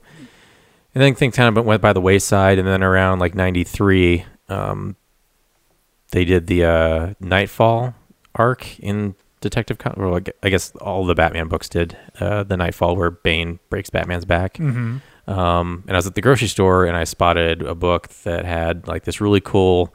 And 0.95 1.03
then 1.03 1.15
things 1.15 1.37
kind 1.37 1.55
of 1.59 1.65
went 1.67 1.83
by 1.83 1.93
the 1.93 2.01
wayside. 2.01 2.59
And 2.59 2.67
then 2.67 2.83
around 2.83 3.19
like 3.19 3.35
'93, 3.35 4.25
um, 4.49 4.97
they 6.13 6.25
did 6.25 6.47
the 6.47 6.65
uh, 6.65 7.15
Knightfall 7.21 7.95
arc 8.35 8.79
in 8.81 9.15
Detective. 9.43 9.77
Com- 9.77 9.95
or 9.99 10.11
like, 10.11 10.35
I 10.43 10.49
guess 10.49 10.71
all 10.77 11.05
the 11.05 11.15
Batman 11.15 11.49
books 11.49 11.69
did 11.69 11.97
uh, 12.21 12.43
the 12.45 12.57
Knightfall 12.57 12.97
where 12.97 13.11
Bane 13.11 13.59
breaks 13.69 13.91
Batman's 13.91 14.25
back. 14.25 14.59
Um, 14.59 15.83
and 15.87 15.97
I 15.97 15.99
was 15.99 16.07
at 16.07 16.15
the 16.15 16.23
grocery 16.23 16.49
store 16.49 16.87
and 16.87 16.97
I 16.97 17.05
spotted 17.05 17.61
a 17.61 17.75
book 17.75 18.09
that 18.25 18.45
had 18.47 18.87
like 18.89 19.03
this 19.05 19.21
really 19.21 19.41
cool, 19.41 19.93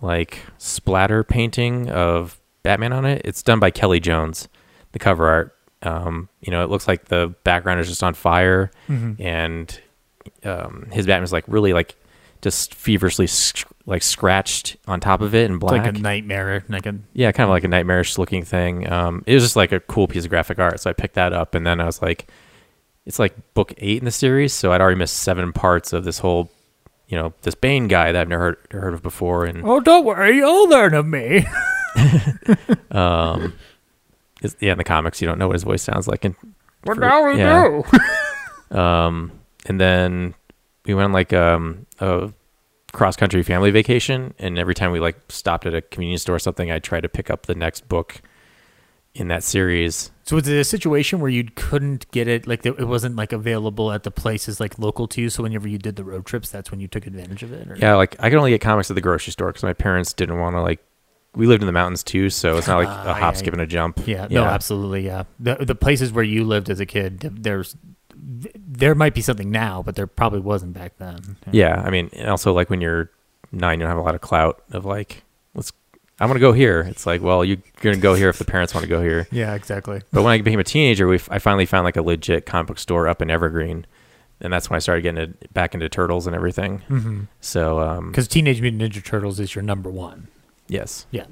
like 0.00 0.40
splatter 0.58 1.22
painting 1.22 1.88
of 1.90 2.40
Batman 2.64 2.92
on 2.92 3.04
it. 3.04 3.22
It's 3.24 3.42
done 3.42 3.60
by 3.60 3.70
Kelly 3.70 4.00
Jones, 4.00 4.48
the 4.92 4.98
cover 4.98 5.28
art. 5.28 5.54
Um, 5.82 6.28
you 6.40 6.50
know, 6.50 6.62
it 6.62 6.70
looks 6.70 6.86
like 6.86 7.06
the 7.06 7.34
background 7.44 7.80
is 7.80 7.88
just 7.88 8.02
on 8.02 8.14
fire, 8.14 8.70
and 8.88 9.80
um, 10.44 10.88
his 10.92 11.06
Batman's 11.06 11.32
like 11.32 11.44
really 11.48 11.72
like 11.72 11.96
just 12.42 12.74
feverishly 12.74 13.26
sc- 13.26 13.66
like 13.86 14.02
scratched 14.02 14.76
on 14.86 15.00
top 15.00 15.20
of 15.20 15.34
it 15.34 15.46
in 15.46 15.54
It's 15.56 15.60
black. 15.60 15.84
like 15.84 15.94
a 15.96 15.98
nightmare. 15.98 16.64
Like 16.68 16.86
a 16.86 16.94
Yeah, 17.12 17.32
kind 17.32 17.44
of 17.44 17.50
like 17.50 17.64
a 17.64 17.68
nightmarish 17.68 18.18
looking 18.18 18.44
thing. 18.44 18.90
Um, 18.90 19.22
it 19.26 19.34
was 19.34 19.42
just 19.42 19.56
like 19.56 19.72
a 19.72 19.80
cool 19.80 20.06
piece 20.06 20.24
of 20.24 20.30
graphic 20.30 20.58
art, 20.58 20.80
so 20.80 20.90
I 20.90 20.92
picked 20.92 21.14
that 21.14 21.32
up, 21.32 21.54
and 21.54 21.66
then 21.66 21.80
I 21.80 21.86
was 21.86 22.00
like, 22.02 22.28
it's 23.06 23.18
like 23.18 23.34
book 23.54 23.72
eight 23.78 23.98
in 23.98 24.04
the 24.04 24.10
series, 24.10 24.52
so 24.52 24.72
I'd 24.72 24.80
already 24.80 24.98
missed 24.98 25.16
seven 25.16 25.52
parts 25.52 25.92
of 25.94 26.04
this 26.04 26.18
whole, 26.18 26.50
you 27.08 27.16
know, 27.18 27.32
this 27.42 27.54
Bane 27.54 27.88
guy 27.88 28.12
that 28.12 28.20
I've 28.20 28.28
never 28.28 28.42
heard, 28.42 28.58
heard 28.82 28.94
of 28.94 29.02
before, 29.02 29.46
and 29.46 29.62
oh, 29.64 29.80
don't 29.80 30.04
worry, 30.04 30.36
you'll 30.36 30.68
learn 30.68 30.92
of 30.94 31.06
me. 31.06 31.46
um, 32.90 33.54
it's, 34.42 34.56
yeah, 34.60 34.72
in 34.72 34.78
the 34.78 34.84
comics 34.84 35.20
you 35.20 35.26
don't 35.28 35.38
know 35.38 35.48
what 35.48 35.54
his 35.54 35.62
voice 35.64 35.82
sounds 35.82 36.06
like, 36.08 36.24
and 36.24 36.34
Well, 36.84 36.94
for- 36.94 37.00
now 37.00 37.26
we 37.28 37.38
yeah. 37.38 37.68
do. 37.68 37.84
Um, 38.78 39.32
and 39.66 39.80
then 39.80 40.34
we 40.86 40.94
went 40.94 41.06
on 41.06 41.12
like 41.12 41.32
um, 41.32 41.86
a 41.98 42.32
cross 42.92 43.16
country 43.16 43.42
family 43.42 43.70
vacation, 43.72 44.32
and 44.38 44.58
every 44.58 44.74
time 44.74 44.92
we 44.92 45.00
like 45.00 45.16
stopped 45.28 45.66
at 45.66 45.74
a 45.74 45.82
convenience 45.82 46.22
store 46.22 46.36
or 46.36 46.38
something, 46.38 46.70
I 46.70 46.78
tried 46.78 47.00
to 47.02 47.08
pick 47.08 47.30
up 47.30 47.46
the 47.46 47.54
next 47.56 47.88
book 47.88 48.22
in 49.12 49.26
that 49.26 49.42
series. 49.42 50.12
So 50.22 50.36
was 50.36 50.46
it 50.46 50.56
a 50.56 50.62
situation 50.62 51.18
where 51.18 51.30
you 51.30 51.42
couldn't 51.56 52.08
get 52.12 52.28
it, 52.28 52.46
like 52.46 52.64
it 52.64 52.86
wasn't 52.86 53.16
like 53.16 53.32
available 53.32 53.90
at 53.90 54.04
the 54.04 54.12
places 54.12 54.60
like 54.60 54.78
local 54.78 55.08
to 55.08 55.20
you? 55.20 55.30
So 55.30 55.42
whenever 55.42 55.66
you 55.66 55.78
did 55.78 55.96
the 55.96 56.04
road 56.04 56.24
trips, 56.26 56.48
that's 56.48 56.70
when 56.70 56.78
you 56.78 56.86
took 56.86 57.08
advantage 57.08 57.42
of 57.42 57.52
it. 57.52 57.68
Or? 57.68 57.76
Yeah, 57.76 57.96
like 57.96 58.14
I 58.20 58.30
could 58.30 58.38
only 58.38 58.52
get 58.52 58.60
comics 58.60 58.88
at 58.88 58.94
the 58.94 59.00
grocery 59.00 59.32
store 59.32 59.48
because 59.48 59.64
my 59.64 59.72
parents 59.74 60.12
didn't 60.12 60.38
want 60.38 60.54
to 60.54 60.62
like. 60.62 60.78
We 61.34 61.46
lived 61.46 61.62
in 61.62 61.66
the 61.66 61.72
mountains 61.72 62.02
too, 62.02 62.28
so 62.30 62.56
it's 62.56 62.66
not 62.66 62.78
like 62.78 62.88
a 62.88 63.14
hop, 63.14 63.36
skip, 63.36 63.52
and 63.52 63.62
a 63.62 63.66
jump. 63.66 64.06
Yeah, 64.06 64.26
no, 64.30 64.44
absolutely, 64.44 65.06
yeah. 65.06 65.24
The 65.38 65.56
the 65.56 65.74
places 65.76 66.12
where 66.12 66.24
you 66.24 66.44
lived 66.44 66.68
as 66.68 66.80
a 66.80 66.86
kid, 66.86 67.20
there's 67.20 67.76
there 68.16 68.94
might 68.94 69.14
be 69.14 69.22
something 69.22 69.50
now, 69.50 69.82
but 69.82 69.96
there 69.96 70.06
probably 70.06 70.40
wasn't 70.40 70.72
back 70.72 70.98
then. 70.98 71.36
Yeah, 71.52 71.80
I 71.84 71.90
mean, 71.90 72.10
and 72.12 72.28
also 72.28 72.52
like 72.52 72.68
when 72.70 72.80
you're 72.80 73.10
nine, 73.52 73.78
you 73.78 73.84
don't 73.84 73.90
have 73.90 73.98
a 73.98 74.02
lot 74.02 74.14
of 74.14 74.20
clout 74.20 74.62
of 74.72 74.84
like, 74.84 75.22
let's. 75.54 75.72
I 76.18 76.26
want 76.26 76.36
to 76.36 76.40
go 76.40 76.52
here. 76.52 76.80
It's 76.82 77.06
like, 77.06 77.22
well, 77.22 77.42
you're 77.44 77.56
gonna 77.80 77.96
go 77.96 78.12
here 78.14 78.28
if 78.28 78.38
the 78.38 78.44
parents 78.44 78.74
want 78.74 78.82
to 78.84 78.88
go 78.90 79.00
here. 79.00 79.26
Yeah, 79.32 79.54
exactly. 79.54 80.02
But 80.12 80.22
when 80.22 80.32
I 80.32 80.42
became 80.42 80.60
a 80.60 80.64
teenager, 80.64 81.06
we 81.08 81.18
I 81.30 81.38
finally 81.38 81.64
found 81.64 81.84
like 81.84 81.96
a 81.96 82.02
legit 82.02 82.44
comic 82.44 82.66
book 82.66 82.78
store 82.78 83.08
up 83.08 83.22
in 83.22 83.30
Evergreen, 83.30 83.86
and 84.40 84.52
that's 84.52 84.68
when 84.68 84.76
I 84.76 84.80
started 84.80 85.02
getting 85.02 85.22
it 85.22 85.54
back 85.54 85.72
into 85.74 85.88
turtles 85.88 86.26
and 86.26 86.36
everything. 86.36 86.82
Mhm. 86.90 87.28
So, 87.40 87.80
um, 87.80 88.08
Because 88.10 88.28
Teenage 88.28 88.60
Mutant 88.60 88.82
Ninja 88.82 89.02
Turtles 89.02 89.40
is 89.40 89.54
your 89.54 89.62
number 89.62 89.88
one. 89.90 90.28
Yes, 90.70 91.06
Yeah. 91.10 91.26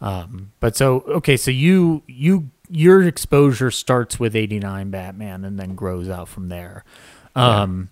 Um, 0.00 0.52
but 0.60 0.76
so 0.76 1.00
okay, 1.08 1.36
so 1.36 1.50
you 1.50 2.02
you 2.06 2.50
your 2.68 3.02
exposure 3.02 3.70
starts 3.70 4.20
with 4.20 4.36
eighty 4.36 4.58
nine 4.58 4.90
Batman 4.90 5.44
and 5.44 5.58
then 5.58 5.74
grows 5.74 6.08
out 6.08 6.28
from 6.28 6.48
there. 6.48 6.84
Um, 7.34 7.90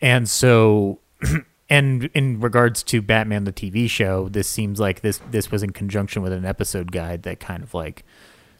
and 0.00 0.28
so 0.28 1.00
and 1.70 2.04
in 2.14 2.40
regards 2.40 2.82
to 2.84 3.02
Batman 3.02 3.44
the 3.44 3.52
TV 3.52 3.88
show, 3.90 4.28
this 4.28 4.48
seems 4.48 4.80
like 4.80 5.00
this 5.02 5.20
this 5.30 5.50
was 5.50 5.62
in 5.62 5.70
conjunction 5.70 6.22
with 6.22 6.32
an 6.32 6.44
episode 6.46 6.92
guide 6.92 7.22
that 7.24 7.40
kind 7.40 7.62
of 7.62 7.74
like 7.74 8.04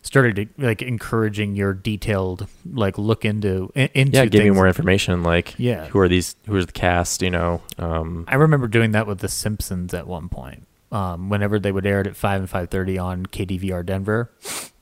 started 0.02 0.36
to, 0.36 0.46
like 0.58 0.80
encouraging 0.82 1.54
your 1.54 1.72
detailed 1.74 2.46
like 2.70 2.96
look 2.98 3.24
into 3.24 3.70
into 3.74 4.16
yeah, 4.16 4.26
things. 4.26 4.54
more 4.54 4.66
information. 4.66 5.22
Like, 5.22 5.54
Yeah. 5.58 5.86
who 5.88 5.98
are 6.00 6.08
these? 6.08 6.36
Who 6.46 6.56
is 6.56 6.66
the 6.66 6.72
cast? 6.72 7.22
You 7.22 7.30
know, 7.30 7.62
um, 7.78 8.24
I 8.28 8.34
remember 8.36 8.66
doing 8.66 8.92
that 8.92 9.06
with 9.06 9.18
The 9.20 9.28
Simpsons 9.28 9.94
at 9.94 10.06
one 10.06 10.28
point. 10.28 10.66
Um, 10.92 11.28
whenever 11.28 11.60
they 11.60 11.70
would 11.70 11.86
air 11.86 12.00
it 12.00 12.08
at 12.08 12.16
five 12.16 12.40
and 12.40 12.50
five 12.50 12.68
thirty 12.68 12.98
on 12.98 13.24
KDVR 13.26 13.86
Denver, 13.86 14.30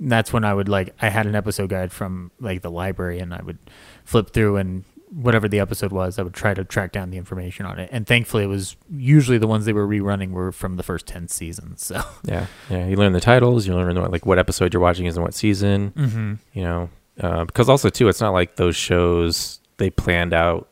And 0.00 0.10
that's 0.10 0.32
when 0.32 0.42
I 0.42 0.54
would 0.54 0.68
like 0.68 0.94
I 1.02 1.10
had 1.10 1.26
an 1.26 1.34
episode 1.34 1.68
guide 1.68 1.92
from 1.92 2.30
like 2.40 2.62
the 2.62 2.70
library, 2.70 3.18
and 3.18 3.34
I 3.34 3.42
would 3.42 3.58
flip 4.04 4.30
through 4.30 4.56
and 4.56 4.84
whatever 5.10 5.48
the 5.48 5.58
episode 5.60 5.90
was, 5.92 6.18
I 6.18 6.22
would 6.22 6.34
try 6.34 6.52
to 6.54 6.64
track 6.64 6.92
down 6.92 7.10
the 7.10 7.16
information 7.18 7.64
on 7.66 7.78
it. 7.78 7.88
And 7.92 8.06
thankfully, 8.06 8.44
it 8.44 8.48
was 8.48 8.76
usually 8.90 9.38
the 9.38 9.46
ones 9.46 9.64
they 9.64 9.72
were 9.72 9.86
rerunning 9.88 10.32
were 10.32 10.52
from 10.52 10.76
the 10.76 10.82
first 10.82 11.06
ten 11.06 11.28
seasons. 11.28 11.84
So 11.84 12.00
yeah, 12.24 12.46
yeah. 12.70 12.86
You 12.86 12.96
learn 12.96 13.12
the 13.12 13.20
titles. 13.20 13.66
You 13.66 13.74
learn 13.74 14.00
what, 14.00 14.10
like 14.10 14.24
what 14.26 14.38
episode 14.38 14.72
you're 14.72 14.82
watching 14.82 15.06
is 15.06 15.16
in 15.16 15.22
what 15.22 15.34
season. 15.34 15.92
Mhm. 15.96 16.38
You 16.54 16.62
know, 16.62 16.90
uh, 17.20 17.44
because 17.44 17.68
also 17.68 17.90
too, 17.90 18.08
it's 18.08 18.20
not 18.20 18.32
like 18.32 18.56
those 18.56 18.76
shows 18.76 19.60
they 19.76 19.90
planned 19.90 20.32
out. 20.32 20.68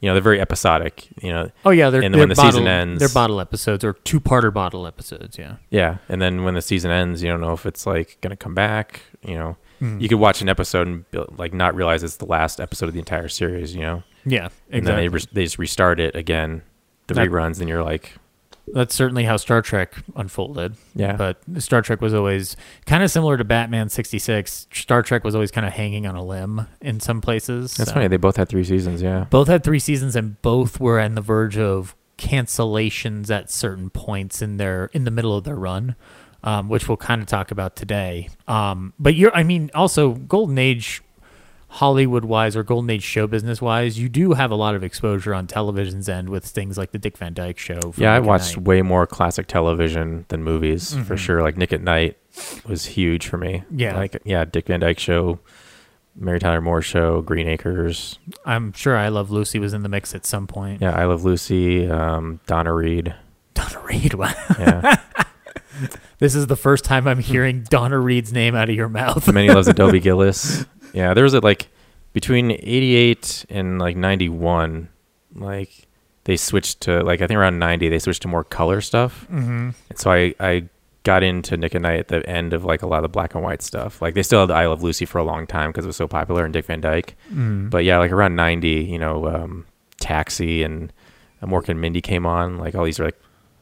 You 0.00 0.08
know, 0.08 0.14
they're 0.14 0.22
very 0.22 0.40
episodic. 0.40 1.08
You 1.22 1.32
know. 1.32 1.50
oh 1.64 1.70
yeah, 1.70 1.90
they're, 1.90 2.02
and 2.02 2.14
they're 2.14 2.20
when 2.20 2.28
the 2.28 2.34
bottle, 2.34 2.52
season 2.52 2.66
ends, 2.68 3.00
they're 3.00 3.08
bottle 3.08 3.40
episodes 3.40 3.82
or 3.84 3.94
two 3.94 4.20
parter 4.20 4.52
bottle 4.52 4.86
episodes. 4.86 5.38
Yeah. 5.38 5.56
Yeah, 5.70 5.98
and 6.08 6.20
then 6.22 6.44
when 6.44 6.54
the 6.54 6.62
season 6.62 6.90
ends, 6.90 7.22
you 7.22 7.28
don't 7.30 7.40
know 7.40 7.52
if 7.52 7.66
it's 7.66 7.86
like 7.86 8.18
going 8.20 8.30
to 8.30 8.36
come 8.36 8.54
back. 8.54 9.00
You 9.22 9.34
know, 9.38 9.56
Mhm. 9.82 10.00
you 10.00 10.08
could 10.08 10.18
watch 10.18 10.40
an 10.42 10.48
episode 10.48 10.86
and 10.86 11.04
like 11.36 11.52
not 11.52 11.74
realize 11.74 12.02
it's 12.02 12.16
the 12.16 12.26
last 12.26 12.60
episode 12.60 12.86
of 12.86 12.92
the 12.92 12.98
entire 13.00 13.28
series. 13.28 13.74
You 13.74 13.80
know, 13.82 14.02
Yeah, 14.24 14.46
exactly. 14.46 14.78
and 14.78 14.86
then 14.86 14.96
they 14.96 15.08
re- 15.08 15.24
they 15.32 15.44
just 15.44 15.58
restart 15.58 15.98
it 16.00 16.14
again, 16.14 16.62
the 17.08 17.14
That- 17.14 17.28
reruns, 17.28 17.58
and 17.60 17.68
you're 17.68 17.82
like, 17.82 18.14
That's 18.74 18.94
certainly 18.94 19.24
how 19.24 19.36
Star 19.36 19.62
Trek 19.62 19.94
unfolded. 20.16 20.76
Yeah. 20.94 21.16
But 21.16 21.40
Star 21.58 21.82
Trek 21.82 22.00
was 22.00 22.14
always 22.14 22.56
kind 22.86 23.02
of 23.02 23.10
similar 23.10 23.36
to 23.36 23.44
Batman 23.44 23.88
66. 23.88 24.66
Star 24.72 25.02
Trek 25.02 25.24
was 25.24 25.34
always 25.34 25.50
kind 25.50 25.66
of 25.66 25.72
hanging 25.72 26.06
on 26.06 26.14
a 26.14 26.24
limb 26.24 26.66
in 26.80 27.00
some 27.00 27.20
places. 27.20 27.74
that's 27.76 27.90
so- 27.90 27.94
funny. 27.94 28.08
They 28.08 28.16
both 28.16 28.36
had 28.36 28.48
three 28.48 28.64
seasons. 28.64 29.02
Yeah, 29.02 29.24
Both 29.30 29.48
had 29.48 29.62
three 29.64 29.78
seasons 29.78 30.16
and 30.16 30.40
both 30.42 30.80
were 30.80 31.00
on 31.00 31.14
the 31.14 31.20
verge 31.20 31.56
of 31.58 31.94
cancellations 32.16 33.30
at 33.30 33.50
certain 33.50 33.90
points 33.90 34.42
in 34.42 34.56
their 34.56 34.86
in 34.92 35.04
the 35.04 35.10
middle 35.10 35.36
of 35.36 35.44
their 35.44 35.56
run. 35.56 35.94
Um, 36.44 36.68
which 36.68 36.86
we'll 36.88 36.96
kind 36.96 37.20
of 37.20 37.26
talk 37.26 37.50
about 37.50 37.74
today. 37.74 38.28
Um, 38.46 38.92
but 38.96 39.16
you're, 39.16 39.34
I 39.34 39.42
mean, 39.42 39.72
also 39.74 40.12
Golden 40.14 40.56
Age 40.56 41.02
Hollywood 41.70 42.24
wise 42.24 42.56
or 42.56 42.62
Golden 42.62 42.88
Age 42.90 43.02
show 43.02 43.26
business 43.26 43.60
wise, 43.60 43.98
you 43.98 44.08
do 44.08 44.32
have 44.32 44.50
a 44.50 44.54
lot 44.54 44.74
of 44.74 44.82
exposure 44.82 45.34
on 45.34 45.46
television's 45.46 46.08
end 46.08 46.30
with 46.30 46.44
things 46.44 46.78
like 46.78 46.92
the 46.92 46.98
Dick 46.98 47.18
Van 47.18 47.34
Dyke 47.34 47.58
show. 47.58 47.78
yeah. 47.96 48.14
I 48.14 48.18
Nick 48.18 48.24
at 48.24 48.28
watched 48.28 48.56
way 48.56 48.80
more 48.82 49.06
classic 49.06 49.46
television 49.48 50.24
than 50.28 50.42
movies 50.42 50.94
for 51.06 51.14
Mhm. 51.14 51.18
sure. 51.18 51.42
Like 51.42 51.56
Nick 51.58 51.72
at 51.72 51.82
Night 51.82 52.16
was 52.66 52.86
huge 52.86 53.26
for 53.28 53.36
me. 53.36 53.64
Yeah. 53.70 53.96
like 53.96 54.16
yeah, 54.24 54.44
Dick 54.46 54.66
Van 54.68 54.80
Dyke 54.80 54.98
show, 54.98 55.40
Mary 56.16 56.40
Tyler 56.40 56.60
Moore 56.62 56.80
show, 56.82 57.20
Green 57.20 57.46
Acres. 57.46 58.18
I'm 58.46 58.72
sure 58.72 58.96
I 58.96 59.08
Love 59.08 59.30
Lucy 59.30 59.58
was 59.58 59.72
in 59.74 59.82
the 59.82 59.88
mix 59.90 60.14
at 60.14 60.24
some 60.24 60.46
point. 60.46 60.80
Yeah, 60.80 60.92
I 60.92 61.04
Love 61.04 61.24
Lucy, 61.24 61.86
um, 61.88 62.40
Donna 62.46 62.72
Reed. 62.72 63.14
Donna 63.54 63.80
Reed. 63.84 64.14
Wow. 64.14 64.32
Yeah. 64.58 64.96
this 66.18 66.34
is 66.34 66.46
the 66.46 66.56
first 66.56 66.84
time 66.84 67.06
I'm 67.06 67.18
hearing 67.20 67.64
Donna 67.68 67.98
Reed's 67.98 68.32
name 68.32 68.54
out 68.54 68.68
of 68.68 68.74
your 68.74 68.88
mouth. 68.88 69.30
Many 69.32 69.48
loves 69.50 69.68
of 69.68 69.76
Dobie 69.76 70.00
Gillis. 70.00 70.64
Yeah, 70.92 71.14
there 71.14 71.24
was 71.24 71.34
a 71.34 71.40
like 71.40 71.68
between 72.12 72.50
'88 72.52 73.46
and 73.50 73.78
like 73.78 73.96
'91, 73.96 74.88
like 75.34 75.86
they 76.24 76.36
switched 76.36 76.80
to 76.82 77.02
like 77.02 77.20
I 77.20 77.26
think 77.26 77.38
around 77.38 77.58
'90 77.58 77.88
they 77.88 77.98
switched 77.98 78.22
to 78.22 78.28
more 78.28 78.44
color 78.44 78.80
stuff. 78.80 79.26
Mhm. 79.30 79.74
And 79.90 79.98
so 79.98 80.10
I 80.10 80.34
I 80.40 80.68
got 81.04 81.22
into 81.22 81.56
Nick 81.56 81.74
at 81.74 81.80
Night 81.82 82.00
at 82.00 82.08
the 82.08 82.28
end 82.28 82.52
of 82.52 82.64
like 82.64 82.82
a 82.82 82.86
lot 82.86 82.98
of 82.98 83.02
the 83.04 83.08
black 83.08 83.34
and 83.34 83.42
white 83.42 83.62
stuff. 83.62 84.02
Like 84.02 84.14
they 84.14 84.22
still 84.22 84.40
had 84.40 84.50
the 84.50 84.54
I 84.54 84.66
Love 84.66 84.82
Lucy 84.82 85.04
for 85.06 85.18
a 85.18 85.24
long 85.24 85.46
time 85.46 85.70
because 85.70 85.84
it 85.84 85.88
was 85.88 85.96
so 85.96 86.08
popular 86.08 86.44
and 86.44 86.52
Dick 86.52 86.66
Van 86.66 86.80
Dyke. 86.80 87.16
Mhm. 87.32 87.70
But 87.70 87.84
yeah, 87.84 87.98
like 87.98 88.12
around 88.12 88.36
'90, 88.36 88.68
you 88.68 88.98
know, 88.98 89.26
um, 89.26 89.64
Taxi 90.00 90.62
and 90.62 90.92
uh, 91.42 91.46
Mork 91.46 91.68
and 91.68 91.80
Mindy 91.80 92.00
came 92.00 92.26
on. 92.26 92.58
Like 92.58 92.74
all 92.74 92.84
these 92.84 93.00
are 93.00 93.04
like 93.06 93.18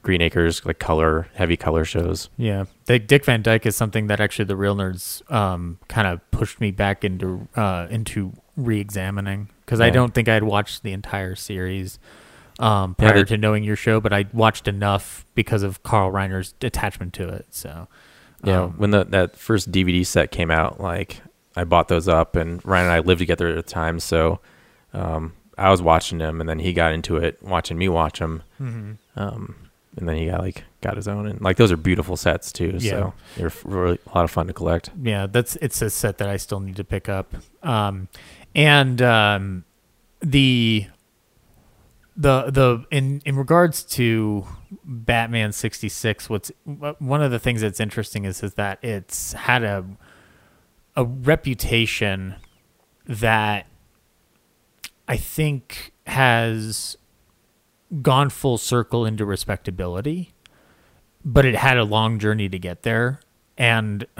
Green 0.07 0.23
Acres, 0.23 0.65
like 0.65 0.79
color 0.79 1.27
heavy 1.35 1.57
color 1.57 1.85
shows. 1.85 2.31
Yeah, 2.39 2.67
Dick, 2.85 3.09
Dick 3.09 3.25
Van 3.25 3.43
Dyke 3.43 3.67
is 3.67 3.75
something 3.75 4.07
that 4.07 4.21
actually 4.21 4.45
the 4.45 4.55
real 4.55 4.77
nerds 4.77 5.29
um, 5.33 5.79
kind 5.89 6.07
of 6.07 6.21
pushed 6.31 6.61
me 6.61 6.71
back 6.71 7.03
into 7.05 7.49
uh, 7.57 7.89
into 7.91 8.33
re-examining 8.57 9.49
because 9.65 9.81
I 9.81 9.91
don't 9.91 10.15
think 10.15 10.29
I 10.29 10.35
had 10.35 10.45
watched 10.45 10.85
the 10.85 10.93
entire 10.93 11.35
series 11.35 11.99
um, 12.61 12.95
Yeah, 13.01 13.11
prior 13.11 13.25
they- 13.25 13.31
to 13.31 13.37
knowing 13.37 13.65
your 13.65 13.75
show, 13.75 14.01
but 14.01 14.13
I 14.13 14.27
watched 14.33 14.69
enough 14.69 15.25
because 15.35 15.65
of 15.65 15.83
Carl 15.83 16.13
Reiner's 16.13 16.55
attachment 16.63 17.13
to 17.15 17.29
it. 17.29 17.47
So 17.51 17.89
Yeah, 18.45 18.63
um, 18.63 18.75
when 18.79 18.91
the 18.93 19.05
that 19.07 19.37
first 19.37 19.73
DVD 19.73 20.07
set 20.07 20.31
came 20.31 20.53
out, 20.53 20.81
like 20.81 21.21
I 21.57 21.65
bought 21.65 21.89
those 21.89 22.07
up, 22.07 22.37
and 22.37 22.65
Ryan 22.65 22.85
and 22.87 22.93
I 22.95 23.01
lived 23.01 23.19
together 23.19 23.49
at 23.49 23.57
the 23.57 23.63
time, 23.65 23.99
so 23.99 24.39
um, 24.95 25.33
I 25.59 25.71
was 25.71 25.83
watching 25.83 26.21
him, 26.21 26.41
and 26.41 26.49
then 26.49 26.61
he 26.61 26.73
got 26.73 26.93
into 26.93 27.17
it, 27.17 27.43
watching 27.43 27.77
me 27.77 27.89
watch 27.89 28.21
him, 28.21 28.43
Mhm. 28.61 28.99
um, 29.17 29.57
and 29.97 30.09
then 30.09 30.17
he 30.17 30.27
got 30.27 30.41
like 30.41 30.65
got 30.81 30.97
his 30.97 31.09
own, 31.09 31.27
and 31.27 31.41
like 31.41 31.57
those 31.57 31.73
are 31.73 31.77
beautiful 31.77 32.17
sets 32.17 32.53
too. 32.53 32.77
Yeah. 32.79 32.91
So 32.91 33.15
they're 33.37 33.53
really 33.65 33.99
a 34.07 34.15
lot 34.15 34.25
of 34.25 34.31
fun 34.31 34.47
to 34.47 34.53
collect. 34.53 34.91
yeah, 35.03 35.27
that's 35.27 35.57
it's 35.57 35.81
a 35.83 35.91
set 35.91 36.19
that 36.19 36.29
I 36.29 36.37
still 36.37 36.61
need 36.61 36.77
to 36.77 36.85
pick 36.85 37.09
up. 37.09 37.35
Um, 37.63 38.09
and 38.55 39.01
um, 39.03 39.65
the 40.21 40.87
the 42.17 42.51
the 42.51 42.85
in 42.91 43.23
in 43.25 43.37
regards 43.37 43.83
to 43.85 44.47
Batman 44.85 45.53
66 45.53 46.31
what's 46.31 46.51
one 46.65 47.23
of 47.23 47.31
the 47.31 47.39
things 47.39 47.61
that's 47.61 47.79
interesting 47.79 48.25
is 48.25 48.43
is 48.43 48.55
that 48.55 48.83
it's 48.83 49.35
had 49.35 49.63
a 49.63 49.85
a 50.97 51.05
reputation 51.05 52.37
that 53.07 53.67
I 55.07 55.17
think 55.19 55.93
has 56.07 56.97
gone 58.03 58.31
full 58.31 58.59
circle 58.59 59.05
into 59.05 59.25
respectability 59.25 60.33
but 61.25 61.45
it 61.45 61.55
had 61.55 61.77
a 61.77 61.85
long 61.85 62.19
journey 62.19 62.49
to 62.49 62.59
get 62.59 62.83
there 62.83 63.21
and 63.57 64.07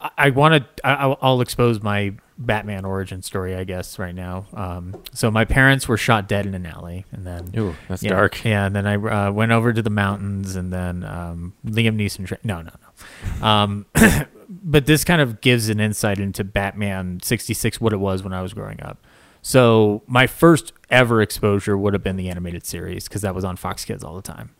I, 0.00 0.10
I 0.18 0.30
want 0.30 0.64
to. 0.76 0.86
I'll, 0.86 1.40
expose 1.40 1.82
my 1.82 2.14
Batman 2.38 2.84
origin 2.84 3.22
story, 3.22 3.54
I 3.54 3.64
guess, 3.64 3.98
right 3.98 4.14
now. 4.14 4.46
Um, 4.54 5.02
so 5.12 5.30
my 5.30 5.44
parents 5.44 5.88
were 5.88 5.96
shot 5.96 6.28
dead 6.28 6.46
in 6.46 6.54
an 6.54 6.66
alley, 6.66 7.04
and 7.12 7.26
then 7.26 7.50
Ooh, 7.56 7.74
that's 7.88 8.02
yeah, 8.02 8.10
dark. 8.10 8.44
Yeah, 8.44 8.66
and 8.66 8.76
then 8.76 8.86
I 8.86 8.94
uh, 8.94 9.32
went 9.32 9.52
over 9.52 9.72
to 9.72 9.82
the 9.82 9.90
mountains, 9.90 10.56
and 10.56 10.72
then 10.72 11.04
um, 11.04 11.54
Liam 11.66 11.96
Neeson. 11.96 12.26
Tra- 12.26 12.38
no, 12.44 12.62
no, 12.62 12.70
no. 13.40 13.46
Um, 13.46 13.86
but 14.48 14.86
this 14.86 15.04
kind 15.04 15.20
of 15.20 15.40
gives 15.40 15.68
an 15.68 15.80
insight 15.80 16.18
into 16.18 16.44
Batman 16.44 17.20
'66, 17.22 17.80
what 17.80 17.92
it 17.92 17.98
was 17.98 18.22
when 18.22 18.32
I 18.32 18.42
was 18.42 18.52
growing 18.52 18.80
up. 18.82 19.04
So 19.42 20.02
my 20.06 20.28
first 20.28 20.72
ever 20.88 21.20
exposure 21.20 21.76
would 21.76 21.92
have 21.92 22.02
been 22.02 22.16
the 22.16 22.30
animated 22.30 22.64
series 22.64 23.08
because 23.08 23.22
that 23.22 23.34
was 23.34 23.44
on 23.44 23.56
Fox 23.56 23.84
Kids 23.84 24.04
all 24.04 24.14
the 24.14 24.22
time. 24.22 24.54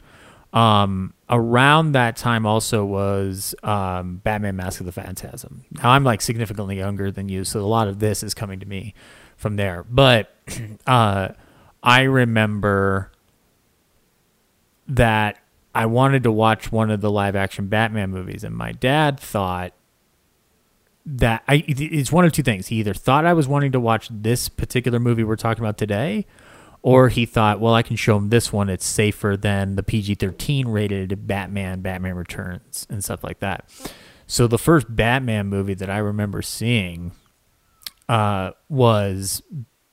Um, 0.52 1.14
around 1.30 1.92
that 1.92 2.16
time 2.16 2.44
also 2.44 2.84
was 2.84 3.54
um, 3.62 4.16
Batman: 4.16 4.56
Mask 4.56 4.80
of 4.80 4.86
the 4.86 4.92
Phantasm. 4.92 5.64
Now 5.70 5.90
I'm 5.90 6.04
like 6.04 6.20
significantly 6.20 6.76
younger 6.76 7.10
than 7.10 7.28
you, 7.28 7.44
so 7.44 7.60
a 7.60 7.62
lot 7.62 7.88
of 7.88 8.00
this 8.00 8.22
is 8.22 8.34
coming 8.34 8.60
to 8.60 8.66
me 8.66 8.92
from 9.36 9.56
there. 9.56 9.84
But 9.88 10.34
uh, 10.86 11.28
I 11.82 12.02
remember 12.02 13.12
that 14.88 15.38
I 15.74 15.86
wanted 15.86 16.24
to 16.24 16.32
watch 16.32 16.70
one 16.70 16.90
of 16.90 17.00
the 17.00 17.10
live 17.10 17.34
action 17.34 17.68
Batman 17.68 18.10
movies, 18.10 18.44
and 18.44 18.54
my 18.54 18.72
dad 18.72 19.18
thought 19.18 19.72
that 21.04 21.42
I 21.48 21.64
it's 21.66 22.12
one 22.12 22.24
of 22.24 22.32
two 22.32 22.42
things. 22.42 22.68
He 22.68 22.76
either 22.76 22.94
thought 22.94 23.26
I 23.26 23.32
was 23.32 23.48
wanting 23.48 23.72
to 23.72 23.80
watch 23.80 24.08
this 24.10 24.48
particular 24.48 25.00
movie 25.00 25.24
we're 25.24 25.36
talking 25.36 25.62
about 25.62 25.78
today, 25.78 26.26
or 26.82 27.08
he 27.08 27.26
thought, 27.26 27.60
well, 27.60 27.74
I 27.74 27.82
can 27.82 27.96
show 27.96 28.16
him 28.16 28.28
this 28.28 28.52
one. 28.52 28.68
It's 28.68 28.86
safer 28.86 29.36
than 29.36 29.76
the 29.76 29.82
PG 29.82 30.16
thirteen 30.16 30.68
rated 30.68 31.26
Batman, 31.26 31.80
Batman 31.80 32.14
Returns, 32.14 32.86
and 32.88 33.02
stuff 33.02 33.24
like 33.24 33.40
that. 33.40 33.68
So 34.26 34.46
the 34.46 34.58
first 34.58 34.94
Batman 34.94 35.48
movie 35.48 35.74
that 35.74 35.90
I 35.90 35.98
remember 35.98 36.40
seeing 36.42 37.12
uh, 38.08 38.52
was 38.68 39.42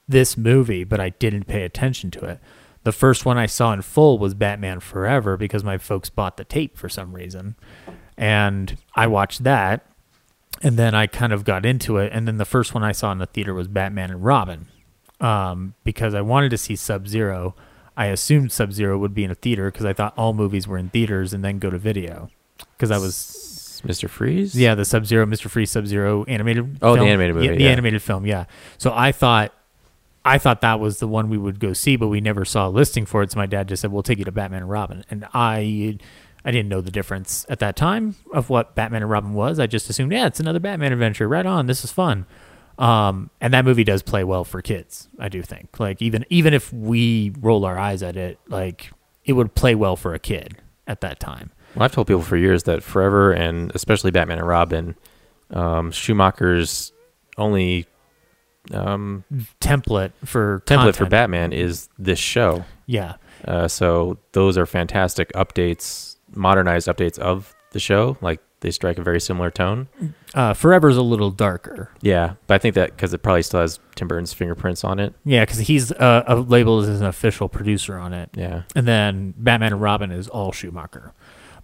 this 0.07 0.37
movie, 0.37 0.83
but 0.83 0.99
I 0.99 1.09
didn't 1.09 1.45
pay 1.45 1.63
attention 1.63 2.11
to 2.11 2.25
it. 2.25 2.39
The 2.83 2.91
first 2.91 3.25
one 3.25 3.37
I 3.37 3.45
saw 3.45 3.73
in 3.73 3.81
full 3.81 4.17
was 4.17 4.33
Batman 4.33 4.79
Forever 4.79 5.37
because 5.37 5.63
my 5.63 5.77
folks 5.77 6.09
bought 6.09 6.37
the 6.37 6.45
tape 6.45 6.77
for 6.77 6.89
some 6.89 7.13
reason. 7.13 7.55
And 8.17 8.77
I 8.95 9.07
watched 9.07 9.43
that. 9.43 9.85
And 10.61 10.77
then 10.77 10.93
I 10.93 11.07
kind 11.07 11.31
of 11.31 11.43
got 11.45 11.65
into 11.65 11.97
it. 11.97 12.11
And 12.13 12.27
then 12.27 12.37
the 12.37 12.45
first 12.45 12.73
one 12.73 12.83
I 12.83 12.91
saw 12.91 13.11
in 13.11 13.17
the 13.17 13.25
theater 13.25 13.53
was 13.53 13.67
Batman 13.67 14.11
and 14.11 14.23
Robin 14.23 14.67
um, 15.21 15.73
because 15.83 16.13
I 16.13 16.21
wanted 16.21 16.49
to 16.49 16.57
see 16.57 16.75
Sub 16.75 17.07
Zero. 17.07 17.55
I 17.95 18.07
assumed 18.07 18.51
Sub 18.51 18.71
Zero 18.73 18.97
would 18.97 19.13
be 19.13 19.23
in 19.23 19.31
a 19.31 19.35
theater 19.35 19.71
because 19.71 19.85
I 19.85 19.93
thought 19.93 20.13
all 20.17 20.33
movies 20.33 20.67
were 20.67 20.77
in 20.77 20.89
theaters 20.89 21.33
and 21.33 21.43
then 21.43 21.59
go 21.59 21.69
to 21.69 21.77
video. 21.77 22.29
Because 22.75 22.91
I 22.91 22.97
was 22.97 23.81
Mr. 23.85 24.09
Freeze? 24.09 24.55
yeah, 24.55 24.75
the 24.75 24.83
Sub 24.85 25.05
Zero, 25.05 25.25
Mr. 25.25 25.49
Freeze 25.49 25.71
Sub 25.71 25.85
Zero 25.87 26.23
animated. 26.25 26.77
Oh, 26.81 26.95
the 26.95 27.03
animated 27.03 27.35
movie, 27.35 27.47
Yeah, 27.47 27.55
the 27.55 27.63
yeah. 27.63 27.69
animated 27.69 28.01
film. 28.01 28.25
Yeah. 28.25 28.45
So 28.77 28.91
I 28.93 29.11
thought, 29.13 29.53
I 30.25 30.37
thought 30.37 30.59
that 30.61 30.79
was 30.81 30.99
the 30.99 31.07
one 31.07 31.29
we 31.29 31.37
would 31.37 31.59
go 31.61 31.71
see, 31.71 31.95
but 31.95 32.09
we 32.09 32.19
never 32.19 32.43
saw 32.43 32.67
a 32.67 32.69
listing 32.69 33.05
for 33.05 33.23
it. 33.23 33.31
So 33.31 33.37
my 33.37 33.45
dad 33.45 33.69
just 33.69 33.81
said, 33.81 33.91
"We'll 33.93 34.03
take 34.03 34.17
you 34.19 34.25
to 34.25 34.31
Batman 34.33 34.63
and 34.63 34.69
Robin," 34.69 35.05
and 35.09 35.25
I, 35.33 35.97
I 36.49 36.51
didn't 36.51 36.69
know 36.69 36.81
the 36.81 36.89
difference 36.89 37.45
at 37.47 37.59
that 37.59 37.75
time 37.75 38.15
of 38.33 38.49
what 38.49 38.73
Batman 38.73 39.03
and 39.03 39.11
Robin 39.11 39.33
was. 39.33 39.59
I 39.59 39.67
just 39.67 39.87
assumed, 39.87 40.11
yeah, 40.11 40.25
it's 40.25 40.39
another 40.39 40.59
Batman 40.59 40.91
adventure. 40.91 41.27
Right 41.27 41.45
on. 41.45 41.67
This 41.67 41.83
is 41.83 41.91
fun. 41.91 42.25
Um, 42.79 43.29
and 43.39 43.53
that 43.53 43.65
movie 43.65 43.83
does 43.83 44.01
play 44.01 44.23
well 44.23 44.43
for 44.43 44.59
kids. 44.63 45.09
I 45.19 45.29
do 45.29 45.43
think, 45.43 45.79
like 45.79 46.01
even 46.01 46.25
even 46.31 46.55
if 46.55 46.73
we 46.73 47.33
roll 47.39 47.65
our 47.65 47.77
eyes 47.77 48.01
at 48.01 48.17
it, 48.17 48.39
like 48.47 48.89
it 49.25 49.33
would 49.33 49.53
play 49.53 49.75
well 49.75 49.95
for 49.95 50.15
a 50.15 50.19
kid 50.19 50.57
at 50.87 51.01
that 51.01 51.19
time. 51.19 51.51
Well, 51.75 51.83
I've 51.83 51.91
told 51.91 52.07
people 52.07 52.23
for 52.23 52.35
years 52.35 52.63
that 52.63 52.81
Forever 52.81 53.31
and 53.31 53.71
especially 53.75 54.09
Batman 54.09 54.39
and 54.39 54.47
Robin, 54.47 54.95
um, 55.51 55.91
Schumacher's 55.91 56.93
only 57.37 57.85
um, 58.71 59.23
Template 59.61 60.13
for 60.25 60.63
template 60.65 60.95
for. 60.95 61.05
Batman 61.05 61.53
is 61.53 61.89
this 61.99 62.17
show. 62.17 62.65
Yeah. 62.87 63.17
Uh, 63.45 63.67
so 63.67 64.17
those 64.31 64.57
are 64.57 64.65
fantastic 64.65 65.31
updates, 65.33 66.08
modernized 66.35 66.87
updates 66.87 67.17
of 67.19 67.55
the 67.71 67.79
show. 67.79 68.17
Like 68.21 68.41
they 68.61 68.71
strike 68.71 68.97
a 68.97 69.01
very 69.01 69.21
similar 69.21 69.49
tone. 69.49 69.87
Uh, 70.33 70.53
Forever's 70.53 70.97
a 70.97 71.01
little 71.01 71.31
darker. 71.31 71.91
Yeah, 72.01 72.33
but 72.47 72.55
I 72.55 72.57
think 72.57 72.75
that 72.75 72.91
because 72.91 73.13
it 73.13 73.19
probably 73.19 73.43
still 73.43 73.61
has 73.61 73.79
Tim 73.95 74.07
Burton's 74.07 74.33
fingerprints 74.33 74.83
on 74.83 74.99
it. 74.99 75.13
Yeah, 75.23 75.45
because 75.45 75.59
he's 75.59 75.91
uh, 75.91 76.23
uh, 76.27 76.35
labeled 76.35 76.85
as 76.85 76.99
an 76.99 77.07
official 77.07 77.47
producer 77.47 77.97
on 77.97 78.13
it. 78.13 78.29
Yeah. 78.35 78.63
And 78.75 78.87
then 78.87 79.33
Batman 79.37 79.73
and 79.73 79.81
Robin 79.81 80.11
is 80.11 80.27
all 80.27 80.51
Schumacher. 80.51 81.13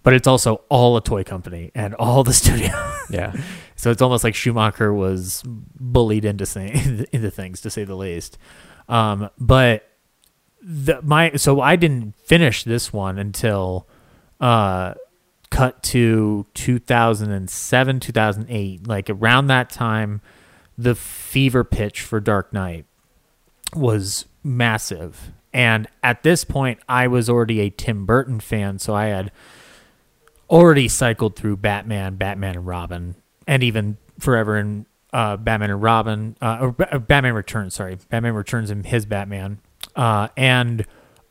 But 0.02 0.14
it's 0.14 0.28
also 0.28 0.62
all 0.68 0.96
a 0.96 1.02
toy 1.02 1.24
company 1.24 1.72
and 1.74 1.94
all 1.94 2.22
the 2.22 2.32
studio. 2.32 2.70
Yeah. 3.10 3.34
so 3.76 3.90
it's 3.90 4.00
almost 4.00 4.24
like 4.24 4.34
Schumacher 4.34 4.94
was 4.94 5.42
bullied 5.44 6.24
into 6.24 6.46
saying, 6.46 7.06
into 7.12 7.30
things, 7.30 7.60
to 7.62 7.70
say 7.70 7.84
the 7.84 7.96
least. 7.96 8.38
Um, 8.88 9.30
but 9.38 9.88
the, 10.62 11.02
my 11.02 11.32
so 11.34 11.60
I 11.60 11.76
didn't 11.76 12.14
finish 12.16 12.64
this 12.64 12.92
one 12.92 13.18
until 13.18 13.86
uh, 14.40 14.94
cut 15.50 15.82
to 15.84 16.46
2007, 16.54 18.00
2008. 18.00 18.86
Like 18.86 19.10
around 19.10 19.46
that 19.48 19.70
time, 19.70 20.20
the 20.76 20.94
fever 20.94 21.64
pitch 21.64 22.00
for 22.00 22.20
Dark 22.20 22.52
Knight 22.52 22.84
was 23.74 24.26
massive. 24.42 25.32
And 25.52 25.88
at 26.02 26.22
this 26.22 26.44
point, 26.44 26.80
I 26.88 27.06
was 27.06 27.30
already 27.30 27.60
a 27.60 27.70
Tim 27.70 28.04
Burton 28.04 28.40
fan, 28.40 28.78
so 28.78 28.94
I 28.94 29.06
had 29.06 29.32
already 30.50 30.88
cycled 30.88 31.34
through 31.36 31.56
Batman, 31.56 32.16
Batman 32.16 32.56
and 32.56 32.66
Robin, 32.66 33.14
and 33.46 33.62
even 33.62 33.96
Forever 34.18 34.56
and 34.56 34.86
uh, 35.12 35.36
Batman 35.36 35.70
and 35.70 35.82
Robin, 35.82 36.36
uh, 36.42 36.58
or 36.60 36.72
Ba- 36.72 37.00
Batman 37.00 37.34
Returns. 37.34 37.74
Sorry, 37.74 37.96
Batman 38.10 38.34
Returns 38.34 38.70
and 38.70 38.84
his 38.84 39.06
Batman. 39.06 39.60
Uh, 39.94 40.28
and 40.36 40.86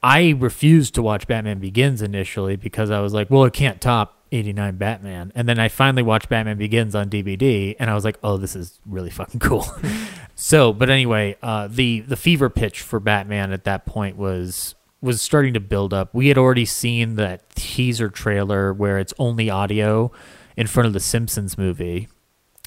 I 0.05 0.35
refused 0.37 0.93
to 0.95 1.01
watch 1.01 1.25
Batman 1.25 1.57
Begins 1.57 2.03
initially 2.03 2.57
because 2.57 2.91
I 2.91 2.99
was 2.99 3.11
like, 3.11 3.31
well, 3.31 3.43
it 3.45 3.53
can't 3.53 3.81
top 3.81 4.21
89 4.31 4.77
Batman. 4.77 5.31
And 5.33 5.49
then 5.49 5.57
I 5.57 5.67
finally 5.67 6.03
watched 6.03 6.29
Batman 6.29 6.59
Begins 6.59 6.93
on 6.93 7.09
DVD, 7.09 7.75
and 7.79 7.89
I 7.89 7.95
was 7.95 8.05
like, 8.05 8.19
oh, 8.23 8.37
this 8.37 8.55
is 8.55 8.79
really 8.85 9.09
fucking 9.09 9.39
cool. 9.39 9.65
so, 10.35 10.73
but 10.73 10.91
anyway, 10.91 11.37
uh, 11.41 11.69
the 11.71 12.01
the 12.01 12.15
fever 12.15 12.51
pitch 12.51 12.81
for 12.81 12.99
Batman 12.99 13.51
at 13.51 13.63
that 13.63 13.87
point 13.87 14.15
was 14.15 14.75
was 15.01 15.23
starting 15.23 15.55
to 15.55 15.59
build 15.59 15.91
up. 15.91 16.13
We 16.13 16.27
had 16.27 16.37
already 16.37 16.65
seen 16.65 17.15
that 17.15 17.49
teaser 17.55 18.09
trailer 18.09 18.71
where 18.73 18.99
it's 18.99 19.13
only 19.17 19.49
audio 19.49 20.11
in 20.55 20.67
front 20.67 20.85
of 20.85 20.93
the 20.93 20.99
Simpsons 20.99 21.57
movie, 21.57 22.09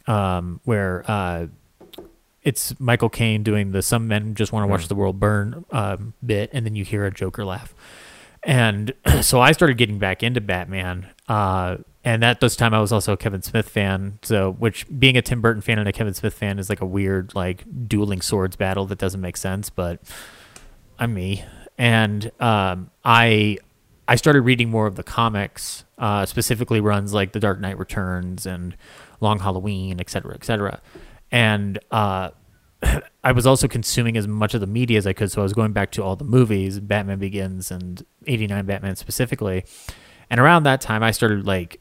um, 0.08 0.60
where 0.64 1.08
uh, 1.08 1.46
it's 2.48 2.80
Michael 2.80 3.10
Caine 3.10 3.42
doing 3.42 3.72
the 3.72 3.82
"Some 3.82 4.08
Men 4.08 4.34
Just 4.34 4.52
Want 4.52 4.64
to 4.64 4.68
Watch 4.68 4.88
the 4.88 4.94
World 4.94 5.20
Burn" 5.20 5.66
um, 5.70 6.14
bit, 6.24 6.48
and 6.54 6.64
then 6.64 6.74
you 6.74 6.82
hear 6.82 7.04
a 7.04 7.10
Joker 7.10 7.44
laugh. 7.44 7.74
And 8.42 8.94
so 9.20 9.40
I 9.42 9.52
started 9.52 9.76
getting 9.76 9.98
back 9.98 10.22
into 10.22 10.40
Batman. 10.40 11.08
Uh, 11.28 11.76
and 12.04 12.24
at 12.24 12.40
this 12.40 12.56
time, 12.56 12.72
I 12.72 12.80
was 12.80 12.90
also 12.90 13.12
a 13.12 13.16
Kevin 13.18 13.42
Smith 13.42 13.68
fan. 13.68 14.18
So, 14.22 14.52
which 14.52 14.86
being 14.98 15.18
a 15.18 15.22
Tim 15.22 15.42
Burton 15.42 15.60
fan 15.60 15.78
and 15.78 15.86
a 15.86 15.92
Kevin 15.92 16.14
Smith 16.14 16.32
fan 16.32 16.58
is 16.58 16.70
like 16.70 16.80
a 16.80 16.86
weird, 16.86 17.34
like 17.34 17.64
dueling 17.86 18.22
swords 18.22 18.56
battle 18.56 18.86
that 18.86 18.98
doesn't 18.98 19.20
make 19.20 19.36
sense. 19.36 19.68
But 19.68 20.00
I'm 20.98 21.12
me, 21.12 21.44
and 21.76 22.32
um, 22.40 22.90
I 23.04 23.58
I 24.08 24.16
started 24.16 24.40
reading 24.40 24.70
more 24.70 24.86
of 24.86 24.96
the 24.96 25.02
comics, 25.02 25.84
uh, 25.98 26.24
specifically 26.24 26.80
runs 26.80 27.12
like 27.12 27.32
The 27.32 27.40
Dark 27.40 27.60
Knight 27.60 27.78
Returns 27.78 28.46
and 28.46 28.74
Long 29.20 29.40
Halloween, 29.40 30.00
et 30.00 30.08
cetera, 30.08 30.34
et 30.34 30.46
cetera. 30.46 30.80
And 31.30 31.78
uh, 31.90 32.30
I 33.24 33.32
was 33.32 33.46
also 33.46 33.68
consuming 33.68 34.16
as 34.16 34.26
much 34.26 34.54
of 34.54 34.60
the 34.60 34.66
media 34.66 34.98
as 34.98 35.06
I 35.06 35.12
could. 35.12 35.30
So 35.30 35.40
I 35.40 35.44
was 35.44 35.52
going 35.52 35.72
back 35.72 35.90
to 35.92 36.02
all 36.02 36.16
the 36.16 36.24
movies, 36.24 36.80
Batman 36.80 37.18
Begins 37.18 37.70
and 37.70 38.04
89 38.26 38.66
Batman 38.66 38.96
specifically. 38.96 39.64
And 40.30 40.40
around 40.40 40.64
that 40.64 40.80
time, 40.80 41.02
I 41.02 41.10
started 41.10 41.46
like 41.46 41.80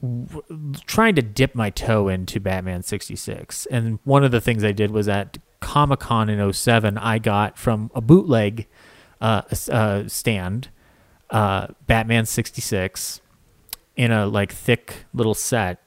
w- 0.00 0.72
trying 0.86 1.14
to 1.14 1.22
dip 1.22 1.54
my 1.54 1.70
toe 1.70 2.08
into 2.08 2.40
Batman 2.40 2.82
66. 2.82 3.66
And 3.66 3.98
one 4.04 4.24
of 4.24 4.30
the 4.30 4.40
things 4.40 4.64
I 4.64 4.72
did 4.72 4.90
was 4.90 5.08
at 5.08 5.38
Comic 5.60 6.00
Con 6.00 6.28
in 6.28 6.52
07, 6.52 6.98
I 6.98 7.18
got 7.18 7.58
from 7.58 7.90
a 7.94 8.00
bootleg 8.00 8.66
uh, 9.20 9.42
uh, 9.70 10.08
stand 10.08 10.68
uh, 11.30 11.68
Batman 11.86 12.26
66 12.26 13.20
in 13.96 14.10
a 14.10 14.26
like 14.26 14.52
thick 14.52 15.04
little 15.14 15.34
set 15.34 15.83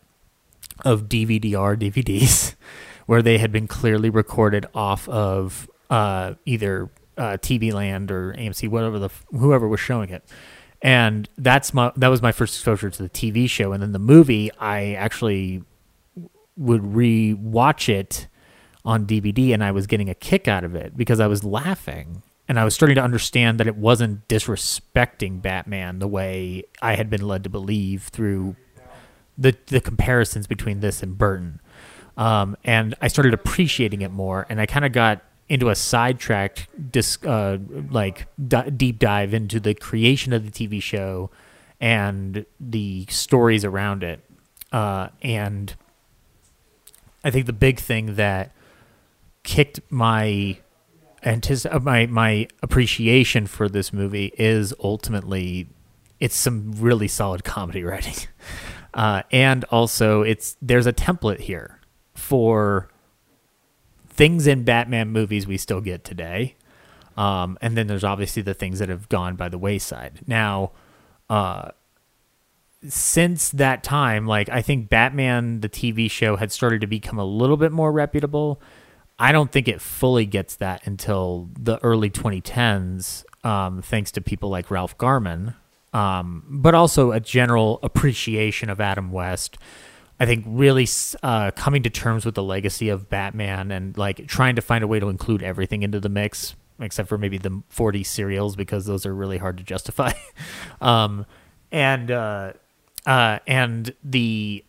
of 0.85 1.03
DVD-R 1.03 1.75
DVDs 1.75 2.55
where 3.05 3.21
they 3.21 3.37
had 3.37 3.51
been 3.51 3.67
clearly 3.67 4.09
recorded 4.09 4.65
off 4.73 5.07
of 5.09 5.69
uh, 5.89 6.33
either 6.45 6.89
uh, 7.17 7.37
TV 7.37 7.73
Land 7.73 8.11
or 8.11 8.33
AMC, 8.33 8.69
whatever 8.69 8.99
the 8.99 9.09
whoever 9.31 9.67
was 9.67 9.79
showing 9.79 10.09
it. 10.09 10.23
And 10.81 11.27
that's 11.37 11.73
my 11.73 11.91
that 11.95 12.09
was 12.09 12.21
my 12.21 12.31
first 12.31 12.55
exposure 12.55 12.89
to 12.89 13.03
the 13.03 13.09
TV 13.09 13.49
show, 13.49 13.71
and 13.71 13.81
then 13.81 13.93
the 13.93 13.99
movie. 13.99 14.51
I 14.59 14.93
actually 14.93 15.63
would 16.55 16.95
re-watch 16.95 17.89
it 17.89 18.27
on 18.85 19.05
DVD, 19.05 19.53
and 19.53 19.63
I 19.63 19.71
was 19.71 19.87
getting 19.87 20.09
a 20.09 20.15
kick 20.15 20.47
out 20.47 20.63
of 20.63 20.75
it 20.75 20.95
because 20.95 21.19
I 21.19 21.27
was 21.27 21.43
laughing 21.43 22.21
and 22.47 22.59
I 22.59 22.63
was 22.63 22.73
starting 22.73 22.95
to 22.95 23.03
understand 23.03 23.59
that 23.59 23.67
it 23.67 23.75
wasn't 23.75 24.27
disrespecting 24.27 25.41
Batman 25.41 25.99
the 25.99 26.07
way 26.07 26.63
I 26.81 26.95
had 26.95 27.09
been 27.09 27.27
led 27.27 27.43
to 27.43 27.49
believe 27.49 28.03
through 28.03 28.55
the 29.37 29.55
the 29.67 29.81
comparisons 29.81 30.47
between 30.47 30.79
this 30.79 31.03
and 31.03 31.17
Burton. 31.17 31.59
Um, 32.17 32.57
and 32.63 32.95
I 32.99 33.09
started 33.09 33.33
appreciating 33.33 34.01
it 34.01 34.11
more, 34.11 34.47
and 34.49 34.59
I 34.59 34.65
kind 34.65 34.85
of 34.85 34.91
got 34.91 35.21
into 35.49 35.69
a 35.69 35.75
sidetracked, 35.75 36.67
uh, 37.25 37.57
like 37.89 38.27
d- 38.45 38.69
deep 38.75 38.99
dive 38.99 39.33
into 39.33 39.59
the 39.59 39.73
creation 39.73 40.33
of 40.33 40.43
the 40.43 40.51
TV 40.51 40.81
show 40.81 41.29
and 41.79 42.45
the 42.59 43.05
stories 43.09 43.63
around 43.63 44.03
it. 44.03 44.19
Uh, 44.71 45.07
and 45.21 45.75
I 47.23 47.31
think 47.31 47.45
the 47.45 47.53
big 47.53 47.79
thing 47.79 48.15
that 48.15 48.51
kicked 49.43 49.79
my 49.89 50.57
antici- 51.23 51.73
uh, 51.73 51.79
my 51.79 52.05
my 52.07 52.47
appreciation 52.61 53.47
for 53.47 53.69
this 53.69 53.93
movie 53.93 54.33
is 54.37 54.73
ultimately 54.83 55.67
it's 56.19 56.35
some 56.35 56.73
really 56.77 57.07
solid 57.07 57.43
comedy 57.43 57.83
writing, 57.83 58.27
uh, 58.97 59.21
and 59.31 59.63
also 59.65 60.23
it's 60.23 60.57
there's 60.59 60.87
a 60.87 60.91
template 60.91 61.39
here 61.39 61.79
for 62.15 62.89
things 64.09 64.47
in 64.47 64.63
Batman 64.63 65.09
movies 65.09 65.45
we 65.45 65.55
still 65.55 65.81
get 65.81 66.03
today, 66.03 66.55
um, 67.15 67.59
and 67.61 67.77
then 67.77 67.85
there's 67.85 68.03
obviously 68.03 68.41
the 68.41 68.55
things 68.55 68.79
that 68.79 68.89
have 68.89 69.07
gone 69.07 69.35
by 69.35 69.49
the 69.49 69.57
wayside. 69.59 70.21
Now, 70.25 70.71
uh, 71.29 71.69
since 72.89 73.49
that 73.49 73.83
time, 73.83 74.25
like 74.25 74.49
I 74.49 74.63
think 74.63 74.89
Batman 74.89 75.61
the 75.61 75.69
TV 75.69 76.09
show 76.09 76.35
had 76.35 76.51
started 76.51 76.81
to 76.81 76.87
become 76.87 77.19
a 77.19 77.25
little 77.25 77.57
bit 77.57 77.71
more 77.71 77.91
reputable. 77.91 78.59
I 79.19 79.31
don't 79.31 79.51
think 79.51 79.67
it 79.67 79.79
fully 79.79 80.25
gets 80.25 80.55
that 80.55 80.85
until 80.85 81.49
the 81.59 81.77
early 81.83 82.09
2010s, 82.09 83.25
um, 83.45 83.81
thanks 83.83 84.11
to 84.13 84.21
people 84.21 84.49
like 84.49 84.71
Ralph 84.71 84.97
Garman, 84.97 85.55
um, 85.93 86.43
but 86.49 86.75
also 86.75 87.11
a 87.11 87.19
general 87.19 87.79
appreciation 87.83 88.69
of 88.69 88.79
Adam 88.79 89.11
West. 89.11 89.57
I 90.19 90.25
think 90.25 90.45
really 90.47 90.87
uh, 91.21 91.51
coming 91.51 91.83
to 91.83 91.89
terms 91.89 92.25
with 92.25 92.35
the 92.35 92.43
legacy 92.43 92.89
of 92.89 93.09
Batman 93.09 93.71
and 93.71 93.95
like 93.97 94.27
trying 94.27 94.55
to 94.55 94.61
find 94.61 94.83
a 94.83 94.87
way 94.87 94.99
to 94.99 95.09
include 95.09 95.43
everything 95.43 95.83
into 95.83 95.99
the 95.99 96.09
mix, 96.09 96.55
except 96.79 97.07
for 97.07 97.17
maybe 97.17 97.37
the 97.37 97.61
40 97.69 98.03
serials 98.03 98.55
because 98.55 98.85
those 98.85 99.05
are 99.05 99.13
really 99.13 99.37
hard 99.37 99.57
to 99.59 99.63
justify. 99.63 100.13
um, 100.81 101.25
and 101.71 102.09
uh, 102.09 102.53
uh, 103.05 103.39
and 103.45 103.93
the 104.03 104.63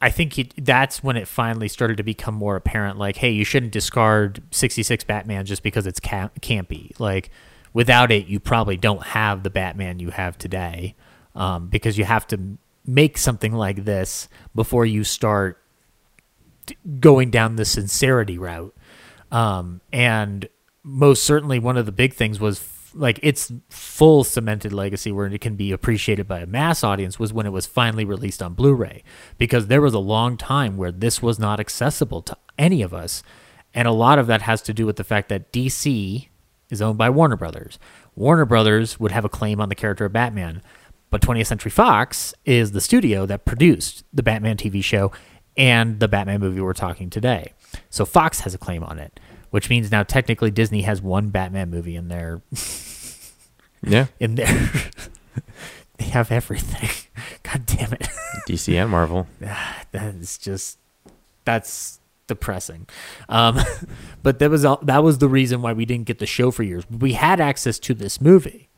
I 0.00 0.10
think 0.10 0.38
it, 0.38 0.64
that's 0.64 1.02
when 1.02 1.16
it 1.16 1.26
finally 1.26 1.68
started 1.68 1.96
to 1.96 2.02
become 2.02 2.34
more 2.34 2.56
apparent. 2.56 2.98
Like, 2.98 3.16
hey, 3.16 3.30
you 3.30 3.44
shouldn't 3.44 3.72
discard 3.72 4.42
66 4.50 5.04
Batman 5.04 5.46
just 5.46 5.62
because 5.62 5.86
it's 5.86 6.00
ca- 6.00 6.30
campy. 6.40 6.98
Like, 7.00 7.30
without 7.76 8.10
it, 8.10 8.26
you 8.26 8.40
probably 8.40 8.78
don't 8.78 9.02
have 9.02 9.42
the 9.42 9.50
Batman 9.50 9.98
you 9.98 10.08
have 10.08 10.38
today 10.38 10.94
um, 11.34 11.68
because 11.68 11.98
you 11.98 12.06
have 12.06 12.26
to 12.26 12.56
make 12.86 13.18
something 13.18 13.52
like 13.52 13.84
this 13.84 14.30
before 14.54 14.86
you 14.86 15.04
start 15.04 15.62
t- 16.64 16.74
going 16.98 17.28
down 17.28 17.56
the 17.56 17.66
sincerity 17.66 18.38
route. 18.38 18.74
Um, 19.30 19.82
and 19.92 20.48
most 20.84 21.24
certainly, 21.24 21.58
one 21.58 21.76
of 21.76 21.84
the 21.84 21.92
big 21.92 22.14
things 22.14 22.40
was 22.40 22.60
f- 22.60 22.92
like 22.94 23.20
its 23.22 23.52
full 23.68 24.24
cemented 24.24 24.72
legacy, 24.72 25.12
where 25.12 25.26
it 25.26 25.42
can 25.42 25.54
be 25.54 25.70
appreciated 25.70 26.26
by 26.26 26.40
a 26.40 26.46
mass 26.46 26.82
audience, 26.82 27.18
was 27.18 27.34
when 27.34 27.44
it 27.44 27.52
was 27.52 27.66
finally 27.66 28.06
released 28.06 28.42
on 28.42 28.54
Blu-ray. 28.54 29.04
Because 29.36 29.66
there 29.66 29.82
was 29.82 29.92
a 29.92 29.98
long 29.98 30.38
time 30.38 30.78
where 30.78 30.92
this 30.92 31.20
was 31.20 31.38
not 31.38 31.60
accessible 31.60 32.22
to 32.22 32.38
any 32.56 32.80
of 32.80 32.94
us, 32.94 33.22
and 33.74 33.86
a 33.86 33.92
lot 33.92 34.18
of 34.18 34.28
that 34.28 34.40
has 34.40 34.62
to 34.62 34.72
do 34.72 34.86
with 34.86 34.96
the 34.96 35.04
fact 35.04 35.28
that 35.28 35.52
DC 35.52 36.28
is 36.70 36.82
owned 36.82 36.98
by 36.98 37.10
Warner 37.10 37.36
Brothers. 37.36 37.78
Warner 38.14 38.44
Brothers 38.44 38.98
would 38.98 39.12
have 39.12 39.24
a 39.24 39.28
claim 39.28 39.60
on 39.60 39.68
the 39.68 39.74
character 39.74 40.04
of 40.04 40.12
Batman, 40.12 40.62
but 41.10 41.20
20th 41.20 41.46
Century 41.46 41.70
Fox 41.70 42.34
is 42.44 42.72
the 42.72 42.80
studio 42.80 43.26
that 43.26 43.44
produced 43.44 44.04
the 44.12 44.22
Batman 44.22 44.56
TV 44.56 44.82
show 44.82 45.12
and 45.56 46.00
the 46.00 46.08
Batman 46.08 46.40
movie 46.40 46.60
we're 46.60 46.72
talking 46.72 47.10
today. 47.10 47.52
So 47.90 48.04
Fox 48.04 48.40
has 48.40 48.54
a 48.54 48.58
claim 48.58 48.82
on 48.82 48.98
it, 48.98 49.18
which 49.50 49.70
means 49.70 49.90
now 49.90 50.02
technically 50.02 50.50
Disney 50.50 50.82
has 50.82 51.00
one 51.00 51.30
Batman 51.30 51.70
movie 51.70 51.96
in 51.96 52.08
their 52.08 52.42
Yeah, 53.82 54.06
in 54.18 54.34
their 54.34 54.46
they 55.98 56.06
have 56.06 56.32
everything. 56.32 56.90
God 57.42 57.66
damn 57.66 57.92
it. 57.92 58.08
DC 58.48 58.74
and 58.80 58.90
Marvel. 58.90 59.26
that 59.40 60.14
is 60.14 60.38
just 60.38 60.78
that's 61.44 62.00
depressing. 62.26 62.86
Um, 63.28 63.58
but 64.22 64.38
that 64.38 64.50
was 64.50 64.64
all, 64.64 64.78
that 64.82 65.02
was 65.02 65.18
the 65.18 65.28
reason 65.28 65.62
why 65.62 65.72
we 65.72 65.84
didn't 65.84 66.06
get 66.06 66.18
the 66.18 66.26
show 66.26 66.50
for 66.50 66.62
years. 66.62 66.84
We 66.90 67.12
had 67.14 67.40
access 67.40 67.78
to 67.80 67.94
this 67.94 68.20
movie, 68.20 68.68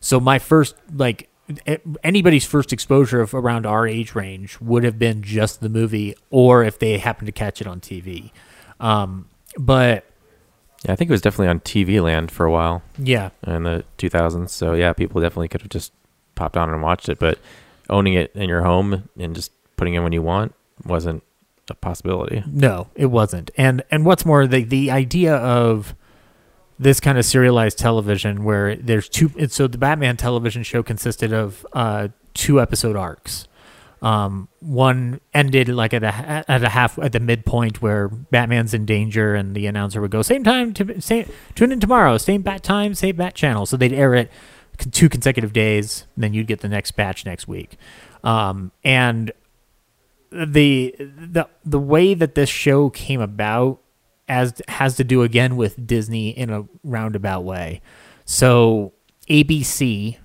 so 0.00 0.20
my 0.20 0.38
first 0.38 0.74
like 0.92 1.28
anybody's 2.02 2.46
first 2.46 2.72
exposure 2.72 3.20
of 3.20 3.34
around 3.34 3.66
our 3.66 3.86
age 3.86 4.14
range 4.14 4.58
would 4.60 4.82
have 4.84 4.98
been 4.98 5.22
just 5.22 5.60
the 5.60 5.68
movie, 5.68 6.14
or 6.30 6.64
if 6.64 6.78
they 6.78 6.98
happened 6.98 7.26
to 7.26 7.32
catch 7.32 7.60
it 7.60 7.66
on 7.66 7.80
TV. 7.80 8.30
Um, 8.80 9.28
but 9.58 10.04
Yeah, 10.84 10.92
I 10.92 10.96
think 10.96 11.10
it 11.10 11.12
was 11.12 11.20
definitely 11.20 11.48
on 11.48 11.60
TV 11.60 12.02
Land 12.02 12.30
for 12.30 12.46
a 12.46 12.50
while 12.50 12.82
yeah, 12.98 13.30
in 13.46 13.64
the 13.64 13.84
2000s. 13.98 14.50
So 14.50 14.74
yeah, 14.74 14.92
people 14.92 15.20
definitely 15.20 15.48
could 15.48 15.60
have 15.62 15.70
just 15.70 15.92
popped 16.34 16.56
on 16.56 16.70
and 16.70 16.82
watched 16.82 17.08
it, 17.08 17.18
but 17.18 17.38
owning 17.90 18.14
it 18.14 18.32
in 18.34 18.48
your 18.48 18.62
home 18.62 19.08
and 19.18 19.34
just 19.34 19.52
putting 19.76 19.94
it 19.94 20.00
when 20.00 20.12
you 20.12 20.22
want 20.22 20.54
wasn't 20.84 21.22
a 21.70 21.74
possibility. 21.74 22.42
No, 22.46 22.88
it 22.94 23.06
wasn't. 23.06 23.50
And 23.56 23.82
and 23.90 24.04
what's 24.04 24.24
more, 24.24 24.46
the 24.46 24.64
the 24.64 24.90
idea 24.90 25.34
of 25.36 25.94
this 26.78 27.00
kind 27.00 27.18
of 27.18 27.24
serialized 27.24 27.78
television 27.78 28.44
where 28.44 28.76
there's 28.76 29.08
two. 29.08 29.30
So 29.48 29.66
the 29.66 29.78
Batman 29.78 30.16
television 30.16 30.62
show 30.62 30.82
consisted 30.82 31.32
of 31.32 31.66
uh, 31.72 32.08
two 32.34 32.60
episode 32.60 32.96
arcs. 32.96 33.48
Um, 34.02 34.48
one 34.60 35.20
ended 35.32 35.68
like 35.68 35.94
at 35.94 36.02
a 36.02 36.44
at 36.50 36.62
a 36.62 36.68
half 36.68 36.98
at 36.98 37.12
the 37.12 37.20
midpoint 37.20 37.80
where 37.80 38.08
Batman's 38.08 38.74
in 38.74 38.84
danger, 38.84 39.34
and 39.34 39.54
the 39.54 39.66
announcer 39.66 40.00
would 40.00 40.10
go 40.10 40.20
same 40.20 40.44
time 40.44 40.74
same 41.00 41.30
tune 41.54 41.72
in 41.72 41.80
tomorrow, 41.80 42.18
same 42.18 42.42
bat 42.42 42.62
time, 42.62 42.94
same 42.94 43.16
bat 43.16 43.34
channel. 43.34 43.64
So 43.64 43.78
they'd 43.78 43.94
air 43.94 44.14
it 44.14 44.30
two 44.90 45.08
consecutive 45.08 45.52
days, 45.52 46.06
and 46.14 46.24
then 46.24 46.34
you'd 46.34 46.46
get 46.46 46.60
the 46.60 46.68
next 46.68 46.90
batch 46.92 47.24
next 47.24 47.48
week. 47.48 47.76
Um, 48.22 48.72
and 48.82 49.32
the 50.34 50.94
the 50.98 51.48
the 51.64 51.78
way 51.78 52.14
that 52.14 52.34
this 52.34 52.48
show 52.48 52.90
came 52.90 53.20
about 53.20 53.80
as 54.28 54.60
has 54.68 54.96
to 54.96 55.04
do 55.04 55.22
again 55.22 55.56
with 55.56 55.86
Disney 55.86 56.30
in 56.30 56.50
a 56.50 56.64
roundabout 56.82 57.42
way. 57.42 57.80
So 58.24 58.92
ABC, 59.28 60.16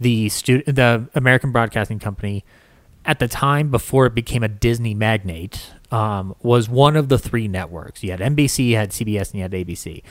the 0.00 0.28
stu- 0.28 0.62
the 0.64 1.08
American 1.14 1.52
Broadcasting 1.52 1.98
Company, 1.98 2.44
at 3.04 3.18
the 3.18 3.28
time 3.28 3.70
before 3.70 4.06
it 4.06 4.14
became 4.14 4.42
a 4.42 4.48
Disney 4.48 4.94
magnate, 4.94 5.72
um, 5.90 6.34
was 6.42 6.68
one 6.68 6.96
of 6.96 7.08
the 7.08 7.18
three 7.18 7.48
networks. 7.48 8.02
You 8.02 8.10
had 8.10 8.20
NBC, 8.20 8.68
you 8.68 8.76
had 8.76 8.90
CBS, 8.90 9.30
and 9.30 9.34
you 9.36 9.42
had 9.42 9.52
ABC. 9.52 10.02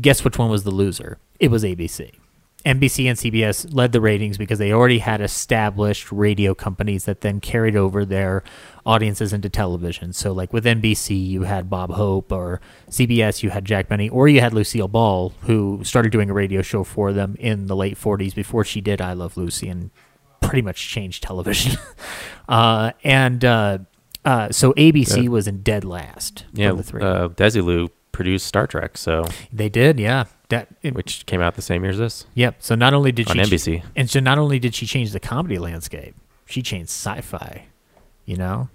Guess 0.00 0.24
which 0.24 0.38
one 0.38 0.50
was 0.50 0.64
the 0.64 0.72
loser? 0.72 1.18
It 1.38 1.50
was 1.50 1.62
ABC. 1.62 2.12
NBC 2.64 3.06
and 3.06 3.18
CBS 3.18 3.74
led 3.74 3.92
the 3.92 4.00
ratings 4.00 4.38
because 4.38 4.58
they 4.58 4.72
already 4.72 4.98
had 4.98 5.20
established 5.20 6.10
radio 6.10 6.54
companies 6.54 7.04
that 7.04 7.20
then 7.20 7.38
carried 7.40 7.76
over 7.76 8.04
their 8.06 8.42
audiences 8.86 9.32
into 9.34 9.50
television. 9.50 10.12
So, 10.14 10.32
like 10.32 10.52
with 10.52 10.64
NBC, 10.64 11.26
you 11.28 11.42
had 11.42 11.68
Bob 11.68 11.90
Hope, 11.90 12.32
or 12.32 12.60
CBS, 12.88 13.42
you 13.42 13.50
had 13.50 13.64
Jack 13.66 13.88
Benny, 13.88 14.08
or 14.08 14.28
you 14.28 14.40
had 14.40 14.54
Lucille 14.54 14.88
Ball, 14.88 15.34
who 15.42 15.80
started 15.84 16.10
doing 16.10 16.30
a 16.30 16.34
radio 16.34 16.62
show 16.62 16.84
for 16.84 17.12
them 17.12 17.36
in 17.38 17.66
the 17.66 17.76
late 17.76 17.98
40s 17.98 18.34
before 18.34 18.64
she 18.64 18.80
did 18.80 19.00
I 19.00 19.12
Love 19.12 19.36
Lucy 19.36 19.68
and 19.68 19.90
pretty 20.40 20.62
much 20.62 20.88
changed 20.88 21.22
television. 21.22 21.78
uh, 22.48 22.92
and 23.02 23.44
uh, 23.44 23.78
uh, 24.24 24.50
so 24.50 24.72
ABC 24.72 25.28
was 25.28 25.46
in 25.46 25.62
dead 25.62 25.84
last 25.84 26.44
Yeah, 26.54 26.70
of 26.70 26.78
the 26.78 26.82
three. 26.82 27.02
uh, 27.02 27.28
Desilu 27.28 27.90
produced 28.12 28.46
Star 28.46 28.66
Trek, 28.66 28.96
so 28.96 29.26
they 29.52 29.68
did, 29.68 29.98
yeah. 30.00 30.24
That, 30.50 30.68
it- 30.82 30.94
which 30.94 31.26
came 31.26 31.40
out 31.40 31.54
the 31.54 31.62
same 31.62 31.82
year 31.82 31.92
as 31.92 31.98
this. 31.98 32.26
Yep. 32.34 32.56
So 32.60 32.74
not 32.74 32.92
only 32.94 33.12
did 33.12 33.28
On 33.30 33.36
she 33.36 33.42
NBC. 33.42 33.82
and 33.96 34.08
so 34.10 34.20
not 34.20 34.38
only 34.38 34.58
did 34.58 34.74
she 34.74 34.86
change 34.86 35.12
the 35.12 35.20
comedy 35.20 35.58
landscape, 35.58 36.14
she 36.46 36.62
changed 36.62 36.90
sci-fi. 36.90 37.66
You 38.26 38.36
know, 38.36 38.68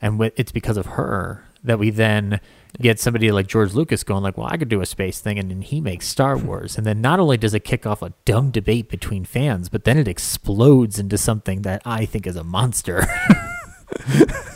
and 0.00 0.18
it's 0.36 0.52
because 0.52 0.76
of 0.78 0.86
her 0.86 1.44
that 1.62 1.78
we 1.78 1.90
then 1.90 2.40
get 2.80 2.98
somebody 2.98 3.30
like 3.30 3.46
George 3.46 3.74
Lucas 3.74 4.02
going 4.02 4.22
like, 4.22 4.36
"Well, 4.38 4.46
I 4.50 4.56
could 4.56 4.68
do 4.70 4.80
a 4.80 4.86
space 4.86 5.20
thing," 5.20 5.38
and 5.38 5.50
then 5.50 5.60
he 5.60 5.80
makes 5.80 6.08
Star 6.08 6.36
Wars, 6.38 6.78
and 6.78 6.86
then 6.86 7.00
not 7.02 7.20
only 7.20 7.36
does 7.36 7.52
it 7.54 7.64
kick 7.64 7.84
off 7.86 8.00
a 8.02 8.14
dumb 8.24 8.50
debate 8.50 8.88
between 8.88 9.24
fans, 9.26 9.68
but 9.68 9.84
then 9.84 9.98
it 9.98 10.08
explodes 10.08 10.98
into 10.98 11.18
something 11.18 11.62
that 11.62 11.82
I 11.84 12.06
think 12.06 12.26
is 12.26 12.36
a 12.36 12.44
monster. 12.44 13.06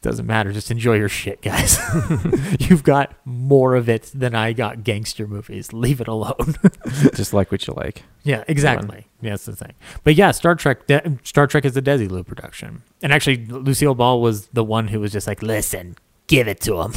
Doesn't 0.00 0.26
matter. 0.26 0.52
Just 0.52 0.70
enjoy 0.70 0.94
your 0.94 1.08
shit, 1.08 1.42
guys. 1.42 1.76
You've 2.60 2.84
got 2.84 3.14
more 3.24 3.74
of 3.74 3.88
it 3.88 4.12
than 4.14 4.32
I 4.32 4.52
got 4.52 4.84
gangster 4.84 5.26
movies. 5.26 5.72
Leave 5.72 6.00
it 6.00 6.06
alone. 6.06 6.54
Just 7.16 7.32
like 7.32 7.50
what 7.50 7.66
you 7.66 7.74
like. 7.74 8.04
Yeah, 8.22 8.44
exactly. 8.46 9.08
Yeah, 9.20 9.30
that's 9.30 9.46
the 9.46 9.56
thing. 9.56 9.72
But 10.04 10.14
yeah, 10.14 10.30
Star 10.30 10.54
Trek. 10.54 10.86
De- 10.86 11.18
Star 11.24 11.48
Trek 11.48 11.64
is 11.64 11.76
a 11.76 11.82
Desilu 11.82 12.24
production, 12.24 12.82
and 13.02 13.12
actually, 13.12 13.44
Lucille 13.46 13.96
Ball 13.96 14.20
was 14.20 14.46
the 14.48 14.62
one 14.62 14.86
who 14.86 15.00
was 15.00 15.10
just 15.10 15.26
like, 15.26 15.42
"Listen, 15.42 15.96
give 16.28 16.46
it 16.46 16.60
to 16.60 16.80
him. 16.80 16.92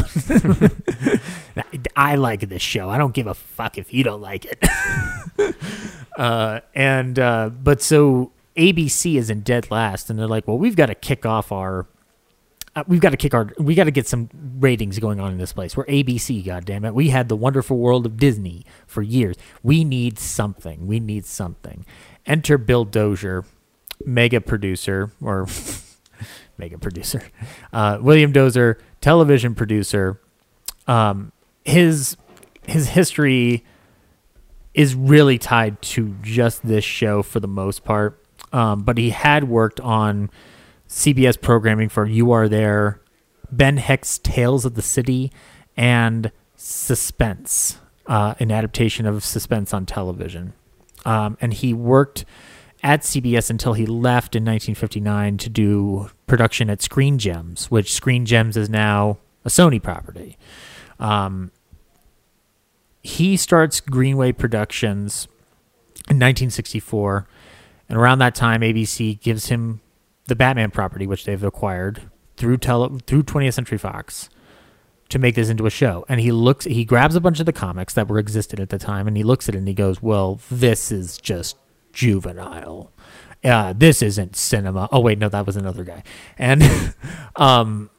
I 1.95 2.15
like 2.15 2.49
this 2.49 2.61
show. 2.61 2.87
I 2.87 2.99
don't 2.99 3.15
give 3.15 3.25
a 3.25 3.33
fuck 3.33 3.79
if 3.79 3.91
you 3.91 4.03
don't 4.03 4.21
like 4.21 4.45
it." 4.45 5.55
uh, 6.17 6.59
and 6.75 7.17
uh, 7.17 7.49
but 7.49 7.81
so 7.81 8.31
ABC 8.55 9.15
is 9.15 9.31
in 9.31 9.41
dead 9.41 9.71
last, 9.71 10.11
and 10.11 10.19
they're 10.19 10.27
like, 10.27 10.47
"Well, 10.47 10.59
we've 10.59 10.75
got 10.75 10.85
to 10.87 10.95
kick 10.95 11.25
off 11.25 11.51
our." 11.51 11.87
Uh, 12.73 12.83
we've 12.87 13.01
got 13.01 13.09
to 13.09 13.17
kick 13.17 13.33
our 13.33 13.49
we 13.59 13.75
got 13.75 13.83
to 13.83 13.91
get 13.91 14.07
some 14.07 14.29
ratings 14.59 14.97
going 14.97 15.19
on 15.19 15.31
in 15.31 15.37
this 15.37 15.51
place. 15.51 15.75
We're 15.75 15.85
abc 15.85 16.45
god 16.45 16.65
damn 16.65 16.85
it 16.85 16.93
we 16.93 17.09
had 17.09 17.27
the 17.27 17.35
wonderful 17.35 17.77
world 17.77 18.05
of 18.05 18.17
disney 18.17 18.65
for 18.87 19.01
years. 19.01 19.35
We 19.61 19.83
need 19.83 20.17
something. 20.17 20.87
We 20.87 20.99
need 20.99 21.25
something. 21.25 21.85
Enter 22.25 22.57
bill 22.57 22.85
dozier 22.85 23.43
mega 24.05 24.39
producer 24.39 25.11
or 25.21 25.47
mega 26.57 26.77
producer 26.77 27.23
uh, 27.73 27.97
william 28.01 28.31
dozier 28.31 28.77
television 29.01 29.53
producer. 29.53 30.21
Um, 30.87 31.33
his 31.65 32.15
his 32.67 32.89
history 32.89 33.65
is 34.73 34.95
really 34.95 35.37
tied 35.37 35.81
to 35.81 36.15
just 36.21 36.65
this 36.65 36.83
show 36.83 37.21
for 37.21 37.39
the 37.39 37.47
most 37.47 37.83
part. 37.83 38.23
Um, 38.53 38.83
but 38.83 38.97
he 38.97 39.09
had 39.11 39.47
worked 39.47 39.79
on 39.79 40.29
CBS 40.91 41.39
programming 41.39 41.87
for 41.87 42.05
You 42.05 42.33
Are 42.33 42.49
There, 42.49 42.99
Ben 43.49 43.77
Hecht's 43.77 44.19
Tales 44.19 44.65
of 44.65 44.75
the 44.75 44.81
City, 44.81 45.31
and 45.77 46.33
Suspense, 46.57 47.79
uh, 48.07 48.35
an 48.41 48.51
adaptation 48.51 49.05
of 49.05 49.23
Suspense 49.23 49.73
on 49.73 49.85
television. 49.85 50.51
Um, 51.05 51.37
and 51.39 51.53
he 51.53 51.73
worked 51.73 52.25
at 52.83 53.03
CBS 53.03 53.49
until 53.49 53.71
he 53.71 53.85
left 53.85 54.35
in 54.35 54.43
1959 54.43 55.37
to 55.37 55.49
do 55.49 56.09
production 56.27 56.69
at 56.69 56.81
Screen 56.81 57.17
Gems, 57.17 57.71
which 57.71 57.93
Screen 57.93 58.25
Gems 58.25 58.57
is 58.57 58.69
now 58.69 59.17
a 59.45 59.49
Sony 59.49 59.81
property. 59.81 60.37
Um, 60.99 61.51
he 63.01 63.37
starts 63.37 63.79
Greenway 63.79 64.33
Productions 64.33 65.29
in 66.09 66.17
1964, 66.17 67.27
and 67.87 67.97
around 67.97 68.19
that 68.19 68.35
time, 68.35 68.59
ABC 68.59 69.21
gives 69.21 69.47
him 69.47 69.79
the 70.27 70.35
Batman 70.35 70.71
property, 70.71 71.07
which 71.07 71.25
they've 71.25 71.43
acquired 71.43 72.09
through 72.37 72.57
tele- 72.57 72.99
through 73.05 73.23
20th 73.23 73.53
Century 73.53 73.77
Fox, 73.77 74.29
to 75.09 75.19
make 75.19 75.35
this 75.35 75.49
into 75.49 75.65
a 75.65 75.69
show. 75.69 76.05
And 76.07 76.19
he 76.19 76.31
looks, 76.31 76.65
he 76.65 76.85
grabs 76.85 77.15
a 77.15 77.21
bunch 77.21 77.39
of 77.39 77.45
the 77.45 77.53
comics 77.53 77.93
that 77.93 78.07
were 78.07 78.19
existed 78.19 78.59
at 78.59 78.69
the 78.69 78.79
time, 78.79 79.07
and 79.07 79.17
he 79.17 79.23
looks 79.23 79.49
at 79.49 79.55
it 79.55 79.59
and 79.59 79.67
he 79.67 79.73
goes, 79.73 80.01
"Well, 80.01 80.39
this 80.49 80.91
is 80.91 81.17
just 81.17 81.57
juvenile. 81.93 82.91
Uh, 83.43 83.73
this 83.73 84.01
isn't 84.01 84.35
cinema." 84.35 84.87
Oh 84.91 84.99
wait, 84.99 85.19
no, 85.19 85.29
that 85.29 85.45
was 85.45 85.57
another 85.57 85.83
guy. 85.83 86.03
And 86.37 86.63
um, 87.35 87.89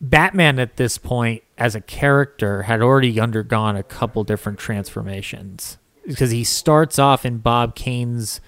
Batman 0.00 0.58
at 0.58 0.76
this 0.76 0.98
point, 0.98 1.42
as 1.56 1.74
a 1.74 1.80
character, 1.80 2.62
had 2.62 2.82
already 2.82 3.18
undergone 3.18 3.76
a 3.76 3.82
couple 3.82 4.22
different 4.24 4.58
transformations 4.58 5.78
because 6.06 6.30
he 6.30 6.44
starts 6.44 6.98
off 6.98 7.26
in 7.26 7.38
Bob 7.38 7.74
Kane's 7.74 8.40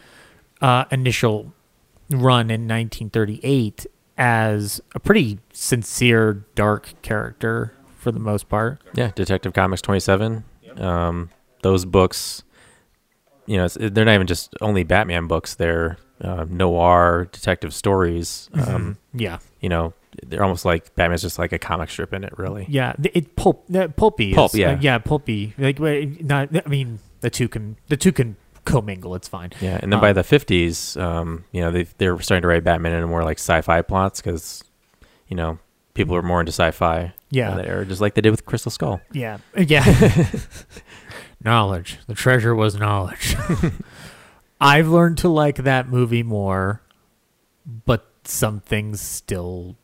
uh, 0.61 0.85
initial 0.91 1.53
run 2.11 2.51
in 2.51 2.69
1938 2.69 3.87
as 4.19 4.81
a 4.95 5.01
pretty 5.01 5.39
sincere, 5.53 6.45
dark 6.55 6.93
character 7.03 7.73
for 7.99 8.13
the 8.13 8.21
most 8.21 8.49
part. 8.49 8.81
Yeah, 8.95 9.13
Detective 9.15 9.53
Comics 9.53 9.83
27. 9.83 10.45
Um, 10.77 11.31
those 11.63 11.85
books, 11.85 12.43
you 13.47 13.57
know, 13.57 13.65
it's, 13.65 13.77
they're 13.81 14.05
not 14.05 14.15
even 14.15 14.27
just 14.27 14.55
only 14.61 14.83
Batman 14.83 15.27
books. 15.27 15.55
They're 15.55 15.99
uh, 16.21 16.45
noir 16.49 17.29
detective 17.33 17.75
stories. 17.75 18.51
Um, 18.55 18.99
Yeah. 19.15 19.39
You 19.61 19.69
know, 19.69 19.95
they're 20.27 20.43
almost 20.43 20.65
like 20.65 20.95
Batman's 20.95 21.23
just 21.23 21.39
like 21.39 21.53
a 21.53 21.59
comic 21.59 21.91
strip 21.91 22.13
in 22.13 22.25
it, 22.25 22.37
really. 22.39 22.67
Yeah, 22.69 22.95
it 23.15 23.37
pulp 23.37 23.65
uh, 23.75 23.89
pulpy. 23.89 24.35
Pulp, 24.35 24.53
is, 24.53 24.59
yeah. 24.59 24.73
uh, 24.73 24.79
yeah, 24.81 24.99
pulpy. 24.99 25.55
Like, 25.57 25.79
wait, 25.79 26.25
not. 26.25 26.49
I 26.55 26.69
mean, 26.69 26.99
the 27.21 27.31
two 27.31 27.49
can 27.49 27.77
the 27.89 27.97
two 27.97 28.13
can 28.13 28.37
commingle. 28.65 29.15
It's 29.15 29.29
fine. 29.29 29.51
Yeah, 29.61 29.79
and 29.83 29.93
then 29.93 30.01
by 30.01 30.11
Um, 30.11 30.15
the 30.17 30.23
50s, 30.23 31.01
um, 31.01 31.45
you 31.53 31.61
know, 31.61 31.71
they 31.71 31.85
they're 31.99 32.19
starting 32.21 32.43
to 32.43 32.49
write 32.49 32.65
Batman 32.65 32.93
in 32.93 33.09
more 33.09 33.25
like 33.25 33.39
sci-fi 33.39 33.83
plots 33.83 34.21
because, 34.21 34.63
you 35.29 35.37
know, 35.37 35.59
people 35.95 36.15
are 36.17 36.23
more 36.23 36.41
into 36.41 36.53
sci-fi. 36.53 37.13
Yeah. 37.33 37.55
that 37.55 37.67
era, 37.67 37.87
just 37.87 38.01
like 38.01 38.15
they 38.15 38.21
did 38.23 38.31
with 38.31 38.45
Crystal 38.45 38.71
Skull. 38.73 39.01
Yeah, 39.13 39.39
yeah. 39.57 39.85
knowledge. 41.45 41.99
The 42.07 42.15
treasure 42.15 42.55
was 42.55 42.77
knowledge. 42.77 43.37
I've 44.61 44.89
learned 44.89 45.19
to 45.19 45.29
like 45.29 45.57
that 45.59 45.89
movie 45.89 46.23
more, 46.23 46.83
but 47.87 48.07
some 48.25 48.61
things 48.61 49.01
still. 49.01 49.77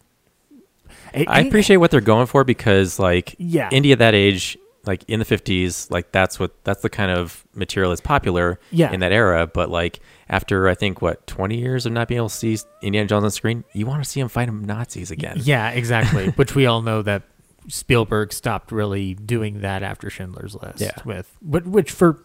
It- 1.14 1.28
I 1.28 1.40
it- 1.40 1.46
appreciate 1.46 1.76
what 1.78 1.90
they're 1.90 2.00
going 2.00 2.26
for 2.26 2.44
because, 2.44 2.98
like, 2.98 3.34
Yeah. 3.38 3.68
Indy 3.72 3.92
at 3.92 4.00
that 4.00 4.14
age, 4.14 4.58
like 4.86 5.04
in 5.08 5.18
the 5.18 5.24
50s, 5.24 5.90
like 5.90 6.12
that's 6.12 6.38
what 6.38 6.52
that's 6.64 6.82
the 6.82 6.88
kind 6.90 7.10
of 7.10 7.44
material 7.54 7.90
that's 7.90 8.00
popular 8.00 8.58
Yeah. 8.70 8.92
in 8.92 9.00
that 9.00 9.12
era. 9.12 9.46
But 9.46 9.70
like 9.70 10.00
after 10.28 10.68
I 10.68 10.74
think 10.74 11.02
what 11.02 11.26
20 11.26 11.58
years 11.58 11.86
of 11.86 11.92
not 11.92 12.08
being 12.08 12.18
able 12.18 12.28
to 12.28 12.34
see 12.34 12.56
Indiana 12.82 13.08
Jones 13.08 13.24
on 13.24 13.30
screen, 13.30 13.64
you 13.72 13.86
want 13.86 14.02
to 14.04 14.08
see 14.08 14.20
him 14.20 14.28
fight 14.28 14.52
Nazis 14.52 15.10
again. 15.10 15.38
Yeah, 15.40 15.70
exactly. 15.70 16.28
Which 16.36 16.54
we 16.54 16.66
all 16.66 16.82
know 16.82 17.02
that 17.02 17.22
Spielberg 17.68 18.32
stopped 18.32 18.70
really 18.70 19.14
doing 19.14 19.60
that 19.62 19.82
after 19.82 20.08
Schindler's 20.08 20.54
List. 20.54 20.80
Yeah. 20.80 20.92
With 21.04 21.36
but 21.42 21.66
which 21.66 21.90
for 21.90 22.24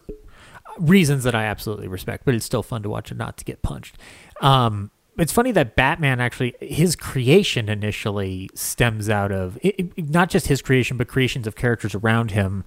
reasons 0.78 1.24
that 1.24 1.34
I 1.34 1.44
absolutely 1.46 1.88
respect, 1.88 2.24
but 2.24 2.34
it's 2.34 2.46
still 2.46 2.62
fun 2.62 2.82
to 2.84 2.88
watch 2.88 3.10
a 3.10 3.14
Nazi 3.14 3.44
get 3.44 3.60
punched. 3.62 3.98
Um, 4.40 4.90
it's 5.18 5.32
funny 5.32 5.52
that 5.52 5.76
Batman 5.76 6.20
actually 6.20 6.54
his 6.60 6.96
creation 6.96 7.68
initially 7.68 8.48
stems 8.54 9.08
out 9.10 9.30
of 9.32 9.58
it, 9.62 9.78
it- 9.96 10.10
not 10.10 10.30
just 10.30 10.46
his 10.48 10.62
creation, 10.62 10.96
but 10.96 11.08
creations 11.08 11.46
of 11.46 11.54
characters 11.56 11.94
around 11.94 12.30
him 12.32 12.64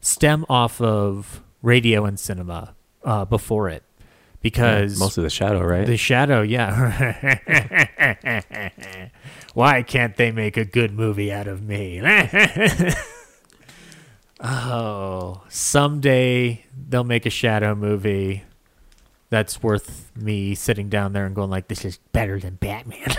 stem 0.00 0.44
off 0.48 0.80
of 0.80 1.42
radio 1.62 2.04
and 2.04 2.18
cinema 2.20 2.74
uh, 3.04 3.24
before 3.24 3.68
it 3.68 3.82
because 4.42 4.98
Mostly 4.98 5.22
the 5.24 5.30
shadow, 5.30 5.64
right? 5.64 5.86
the 5.86 5.96
shadow, 5.96 6.42
yeah. 6.42 6.70
Why 9.54 9.82
can't 9.82 10.16
they 10.16 10.30
make 10.30 10.56
a 10.56 10.64
good 10.64 10.92
movie 10.92 11.32
out 11.32 11.48
of 11.48 11.62
me? 11.62 12.00
oh, 14.40 15.42
someday 15.48 16.64
they'll 16.88 17.04
make 17.04 17.26
a 17.26 17.30
shadow 17.30 17.74
movie 17.74 18.42
that's 19.28 19.62
worth 19.62 20.12
me 20.16 20.54
sitting 20.54 20.88
down 20.88 21.12
there 21.12 21.26
and 21.26 21.34
going 21.34 21.50
like, 21.50 21.68
"This 21.68 21.84
is 21.84 21.98
better 22.12 22.38
than 22.38 22.54
Batman." 22.56 23.14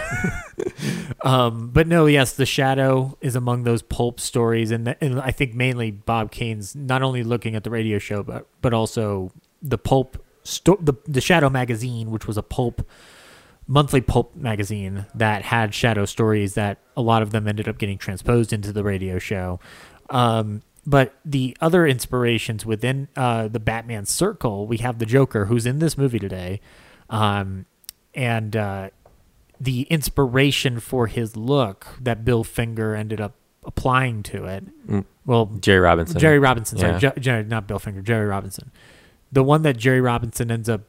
um, 1.21 1.69
but 1.71 1.87
no, 1.87 2.05
yes, 2.05 2.33
the 2.33 2.45
shadow 2.45 3.17
is 3.21 3.35
among 3.35 3.63
those 3.63 3.81
pulp 3.81 4.19
stories, 4.19 4.71
and, 4.71 4.87
the, 4.87 5.03
and 5.03 5.19
I 5.19 5.31
think 5.31 5.53
mainly 5.53 5.91
Bob 5.91 6.31
Kane's 6.31 6.75
not 6.75 7.01
only 7.01 7.23
looking 7.23 7.55
at 7.55 7.63
the 7.63 7.69
radio 7.69 7.99
show, 7.99 8.23
but 8.23 8.47
but 8.61 8.73
also 8.73 9.31
the 9.61 9.77
pulp 9.77 10.23
sto- 10.43 10.79
the 10.81 10.93
the 11.05 11.21
Shadow 11.21 11.49
magazine, 11.49 12.11
which 12.11 12.27
was 12.27 12.37
a 12.37 12.43
pulp 12.43 12.87
monthly 13.67 13.99
pulp 14.01 14.33
magazine 14.35 15.05
that 15.13 15.41
had 15.43 15.73
shadow 15.73 16.05
stories 16.05 16.53
that 16.53 16.77
a 16.95 17.01
lot 17.01 17.21
of 17.21 17.31
them 17.31 17.47
ended 17.47 17.67
up 17.67 17.77
getting 17.77 17.97
transposed 17.97 18.53
into 18.53 18.71
the 18.71 18.83
radio 18.83 19.19
show. 19.19 19.59
Um, 20.09 20.61
but 20.87 21.13
the 21.25 21.55
other 21.61 21.85
inspirations 21.85 22.65
within 22.65 23.09
uh, 23.17 23.49
the 23.49 23.59
Batman 23.59 24.05
circle, 24.05 24.65
we 24.65 24.77
have 24.77 24.97
the 24.99 25.05
Joker, 25.05 25.45
who's 25.45 25.65
in 25.65 25.79
this 25.79 25.97
movie 25.97 26.17
today, 26.17 26.61
um, 27.09 27.65
and 28.15 28.55
uh, 28.55 28.89
the 29.59 29.81
inspiration 29.83 30.79
for 30.79 31.07
his 31.07 31.35
look 31.35 31.87
that 32.01 32.23
Bill 32.23 32.43
Finger 32.45 32.95
ended 32.95 33.19
up 33.19 33.35
applying 33.65 34.23
to 34.23 34.45
it. 34.45 34.63
Well, 35.25 35.47
Jerry 35.59 35.81
Robinson. 35.81 36.19
Jerry 36.19 36.39
Robinson, 36.39 36.77
sorry, 36.77 36.93
Yeah. 36.93 36.99
Je- 37.15 37.19
Jerry, 37.19 37.43
not 37.43 37.67
Bill 37.67 37.79
Finger, 37.79 38.01
Jerry 38.01 38.25
Robinson. 38.25 38.71
The 39.29 39.43
one 39.43 39.63
that 39.63 39.75
Jerry 39.75 39.99
Robinson 39.99 40.49
ends 40.49 40.69
up 40.69 40.81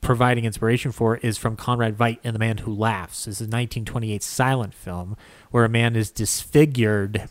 providing 0.00 0.44
inspiration 0.44 0.90
for 0.90 1.16
is 1.18 1.38
from 1.38 1.54
Conrad 1.56 1.96
Veidt 1.96 2.18
in 2.24 2.32
The 2.32 2.40
Man 2.40 2.58
Who 2.58 2.74
Laughs. 2.74 3.26
This 3.26 3.36
is 3.36 3.42
a 3.42 3.44
1928 3.44 4.20
silent 4.22 4.74
film 4.74 5.16
where 5.52 5.64
a 5.64 5.68
man 5.68 5.94
is 5.94 6.10
disfigured 6.10 7.28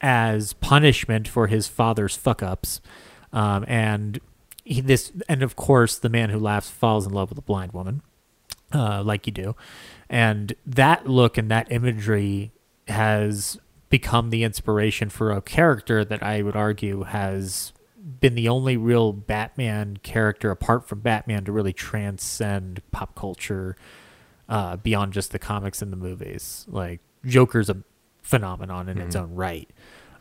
as 0.00 0.52
punishment 0.54 1.28
for 1.28 1.46
his 1.46 1.68
father's 1.68 2.16
fuck 2.16 2.42
ups. 2.42 2.80
Um, 3.32 3.64
and 3.68 4.20
he, 4.64 4.80
this, 4.80 5.12
and 5.28 5.42
of 5.42 5.56
course, 5.56 5.96
the 5.98 6.08
man 6.08 6.30
who 6.30 6.38
laughs 6.38 6.70
falls 6.70 7.06
in 7.06 7.12
love 7.12 7.30
with 7.30 7.38
a 7.38 7.42
blind 7.42 7.72
woman 7.72 8.02
uh, 8.72 9.02
like 9.02 9.26
you 9.26 9.32
do. 9.32 9.56
And 10.08 10.54
that 10.66 11.06
look 11.06 11.36
and 11.36 11.50
that 11.50 11.70
imagery 11.70 12.52
has 12.88 13.58
become 13.88 14.30
the 14.30 14.44
inspiration 14.44 15.08
for 15.08 15.32
a 15.32 15.40
character 15.40 16.04
that 16.04 16.22
I 16.22 16.42
would 16.42 16.56
argue 16.56 17.04
has 17.04 17.72
been 18.20 18.34
the 18.34 18.48
only 18.48 18.76
real 18.76 19.12
Batman 19.12 19.98
character 20.02 20.50
apart 20.50 20.86
from 20.88 21.00
Batman 21.00 21.44
to 21.44 21.52
really 21.52 21.72
transcend 21.72 22.82
pop 22.92 23.14
culture 23.14 23.76
uh, 24.48 24.76
beyond 24.76 25.12
just 25.12 25.32
the 25.32 25.38
comics 25.38 25.82
and 25.82 25.92
the 25.92 25.96
movies. 25.96 26.64
Like 26.68 27.00
Joker's 27.24 27.68
a 27.68 27.82
phenomenon 28.26 28.88
in 28.88 28.98
its 28.98 29.14
own 29.14 29.34
right. 29.34 29.70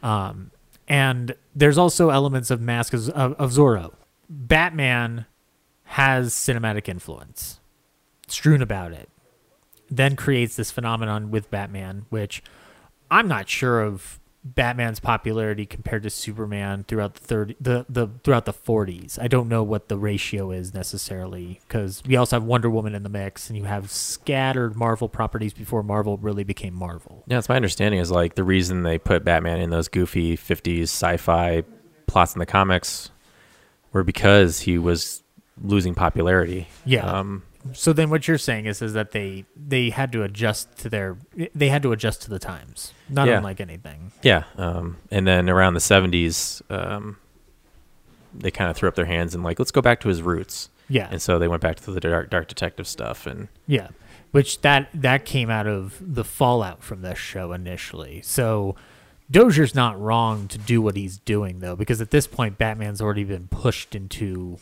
Um, 0.04 0.52
and 0.88 1.36
there's 1.56 1.78
also 1.78 2.12
elements 2.12 2.52
of 2.52 2.62
masks 2.62 3.10
of, 3.10 3.34
of 3.34 3.52
Zorro. 3.52 3.94
Batman 4.30 5.26
has 5.86 6.34
cinematic 6.34 6.88
influence 6.88 7.60
strewn 8.28 8.62
about 8.62 8.92
it, 8.92 9.10
then 9.90 10.16
creates 10.16 10.56
this 10.56 10.72
phenomenon 10.72 11.32
with 11.32 11.50
Batman, 11.50 12.06
which 12.10 12.44
I'm 13.10 13.28
not 13.28 13.50
sure 13.50 13.82
of 13.82 14.20
Batman's 14.46 15.00
popularity 15.00 15.66
compared 15.66 16.04
to 16.04 16.10
Superman 16.12 16.86
throughout 16.88 17.16
the 17.16 17.20
third 17.20 17.56
the, 17.60 17.84
the 17.90 18.08
throughout 18.24 18.46
the 18.46 18.54
40s. 18.54 19.18
I 19.20 19.28
don't 19.28 19.50
know 19.50 19.64
what 19.64 19.90
the 19.90 19.98
ratio 19.98 20.52
is 20.52 20.72
necessarily 20.72 21.60
because 21.68 22.04
we 22.06 22.16
also 22.16 22.36
have 22.36 22.44
Wonder 22.44 22.70
Woman 22.70 22.94
in 22.94 23.02
the 23.02 23.10
mix, 23.10 23.50
and 23.50 23.58
you 23.58 23.64
have 23.64 23.90
scattered 23.90 24.76
Marvel 24.76 25.10
properties 25.10 25.52
before 25.52 25.82
Marvel 25.82 26.18
really 26.18 26.44
became 26.44 26.76
Marvel. 26.76 27.24
Yeah, 27.26 27.40
it's 27.40 27.50
my 27.50 27.56
understanding 27.56 28.00
is 28.00 28.12
like 28.12 28.36
the 28.36 28.44
reason 28.44 28.84
they 28.84 29.00
put 29.00 29.26
Batman 29.26 29.60
in 29.60 29.72
those 29.72 29.88
goofy 29.88 30.38
50s 30.38 30.84
sci-fi 30.84 31.64
plots 32.06 32.36
in 32.36 32.40
the 32.40 32.46
comics 32.46 33.10
were 33.94 34.04
because 34.04 34.60
he 34.60 34.78
was 34.78 35.24
losing 35.60 35.96
popularity. 35.96 36.68
Yeah. 36.86 37.04
Um, 37.04 37.42
So 37.74 37.94
then 37.94 38.10
what 38.10 38.28
you're 38.28 38.38
saying 38.38 38.66
is 38.68 38.82
is 38.82 38.94
that 38.94 39.12
they 39.12 39.46
they 39.56 39.90
had 39.90 40.12
to 40.12 40.24
adjust 40.24 40.78
to 40.80 40.90
their 40.90 41.18
they 41.56 41.70
had 41.70 41.82
to 41.84 41.92
adjust 41.92 42.22
to 42.24 42.30
the 42.30 42.40
times, 42.40 42.94
not 43.10 43.28
Yeah. 43.28 43.38
unlike 43.38 43.60
anything. 43.60 44.12
yeah. 44.22 44.44
Um, 44.58 44.98
and 45.12 45.26
then 45.28 45.50
around 45.50 45.74
the 45.74 45.80
70s, 45.80 46.62
um, 46.70 47.18
they 48.34 48.52
kind 48.52 48.70
of 48.70 48.76
threw 48.76 48.90
up 48.90 48.96
their 48.96 49.06
hands 49.06 49.34
and 49.34 49.44
like, 49.44 49.58
let's 49.60 49.72
go 49.72 49.82
back 49.82 50.00
to 50.02 50.10
his 50.10 50.22
roots. 50.22 50.70
Yeah. 50.90 51.08
And 51.10 51.22
so 51.22 51.40
they 51.40 51.48
went 51.48 51.62
back 51.62 51.78
to 51.78 51.92
the 51.92 52.00
dark, 52.00 52.30
dark 52.30 52.48
detective 52.48 52.88
stuff. 52.88 53.26
And 53.26 53.48
Yeah, 53.66 53.88
which 54.32 54.62
that 54.62 54.90
that 54.94 55.26
came 55.26 55.50
out 55.50 55.66
of 55.68 55.98
the 56.02 56.24
fallout 56.24 56.84
from 56.84 57.02
this 57.02 57.18
show 57.18 57.52
initially. 57.54 58.22
So 58.24 58.76
Dozier's 59.32 59.74
not 59.74 60.00
wrong 60.00 60.48
to 60.50 60.60
do 60.60 60.82
what 60.84 60.96
he's 60.96 61.18
doing 61.18 61.60
though, 61.60 61.76
because 61.76 62.00
at 62.02 62.12
this 62.12 62.28
point 62.28 62.60
Batman's 62.60 63.02
already 63.02 63.24
been 63.24 63.48
pushed 63.48 63.96
into 63.96 64.60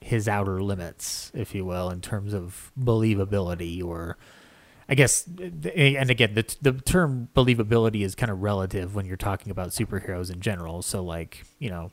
his 0.00 0.28
outer 0.28 0.62
limits, 0.62 1.30
if 1.34 1.54
you 1.54 1.64
will, 1.64 1.90
in 1.90 2.00
terms 2.00 2.32
of 2.32 2.72
believability 2.78 3.82
or 3.84 4.16
I 4.88 4.94
guess, 4.94 5.24
and 5.24 6.10
again, 6.10 6.34
the 6.34 6.56
the 6.60 6.72
term 6.72 7.28
believability 7.36 8.02
is 8.02 8.16
kind 8.16 8.32
of 8.32 8.42
relative 8.42 8.96
when 8.96 9.06
you're 9.06 9.16
talking 9.16 9.52
about 9.52 9.68
superheroes 9.68 10.32
in 10.32 10.40
general. 10.40 10.82
So, 10.82 11.00
like, 11.04 11.44
you 11.60 11.70
know, 11.70 11.92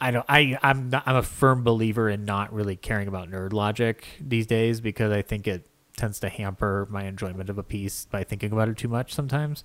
I 0.00 0.10
don't, 0.10 0.24
I, 0.26 0.58
I'm 0.62 0.88
not, 0.88 1.02
I'm 1.04 1.16
a 1.16 1.22
firm 1.22 1.62
believer 1.62 2.08
in 2.08 2.24
not 2.24 2.50
really 2.50 2.76
caring 2.76 3.08
about 3.08 3.30
nerd 3.30 3.52
logic 3.52 4.06
these 4.20 4.46
days 4.46 4.80
because 4.80 5.12
I 5.12 5.20
think 5.20 5.46
it 5.46 5.68
tends 5.96 6.18
to 6.20 6.30
hamper 6.30 6.88
my 6.90 7.04
enjoyment 7.04 7.50
of 7.50 7.58
a 7.58 7.62
piece 7.62 8.06
by 8.06 8.24
thinking 8.24 8.52
about 8.52 8.70
it 8.70 8.78
too 8.78 8.88
much 8.88 9.12
sometimes. 9.12 9.62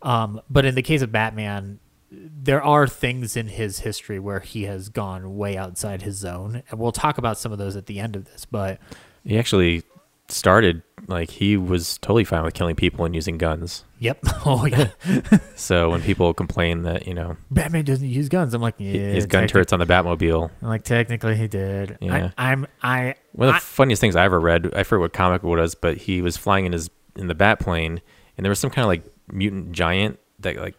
Um, 0.00 0.40
but 0.48 0.64
in 0.64 0.74
the 0.74 0.82
case 0.82 1.02
of 1.02 1.12
Batman, 1.12 1.80
there 2.10 2.62
are 2.62 2.86
things 2.86 3.36
in 3.36 3.48
his 3.48 3.80
history 3.80 4.18
where 4.18 4.40
he 4.40 4.64
has 4.64 4.88
gone 4.88 5.36
way 5.36 5.56
outside 5.56 6.02
his 6.02 6.16
zone, 6.16 6.62
and 6.70 6.80
we'll 6.80 6.92
talk 6.92 7.18
about 7.18 7.38
some 7.38 7.52
of 7.52 7.58
those 7.58 7.76
at 7.76 7.86
the 7.86 7.98
end 8.00 8.16
of 8.16 8.24
this. 8.24 8.44
But 8.46 8.80
He 9.24 9.38
actually 9.38 9.82
started 10.30 10.82
like 11.06 11.30
he 11.30 11.56
was 11.56 11.96
totally 11.98 12.24
fine 12.24 12.42
with 12.42 12.52
killing 12.52 12.76
people 12.76 13.04
and 13.06 13.14
using 13.14 13.38
guns. 13.38 13.84
yep, 13.98 14.18
oh 14.46 14.66
yeah, 14.66 14.88
So 15.56 15.90
when 15.90 16.02
people 16.02 16.32
complain 16.34 16.82
that 16.82 17.06
you 17.06 17.14
know 17.14 17.36
Batman 17.50 17.84
doesn't 17.84 18.08
use 18.08 18.28
guns. 18.28 18.52
I'm 18.54 18.60
like, 18.62 18.74
yeah, 18.78 18.92
his 18.92 19.26
gun 19.26 19.46
turrets 19.48 19.72
on 19.72 19.78
the 19.78 19.86
Batmobile, 19.86 20.50
I'm 20.62 20.68
like, 20.68 20.84
technically 20.84 21.36
he 21.36 21.48
did. 21.48 21.98
Yeah. 22.00 22.30
I, 22.38 22.52
I'm, 22.52 22.66
I, 22.82 23.14
one 23.32 23.48
of 23.48 23.52
the 23.54 23.56
I- 23.56 23.60
funniest 23.60 24.00
things 24.00 24.16
I 24.16 24.24
ever 24.24 24.38
read. 24.40 24.72
I 24.74 24.82
forget 24.82 25.00
what 25.00 25.12
comic 25.12 25.42
it 25.42 25.46
was, 25.46 25.74
but 25.74 25.96
he 25.98 26.20
was 26.22 26.36
flying 26.36 26.64
in 26.66 26.72
his 26.72 26.90
in 27.16 27.26
the 27.26 27.34
bat 27.34 27.58
plane, 27.60 28.00
and 28.36 28.44
there 28.44 28.50
was 28.50 28.58
some 28.58 28.70
kind 28.70 28.84
of 28.84 28.88
like 28.88 29.02
mutant 29.32 29.72
giant 29.72 30.18
that 30.40 30.56
like 30.56 30.74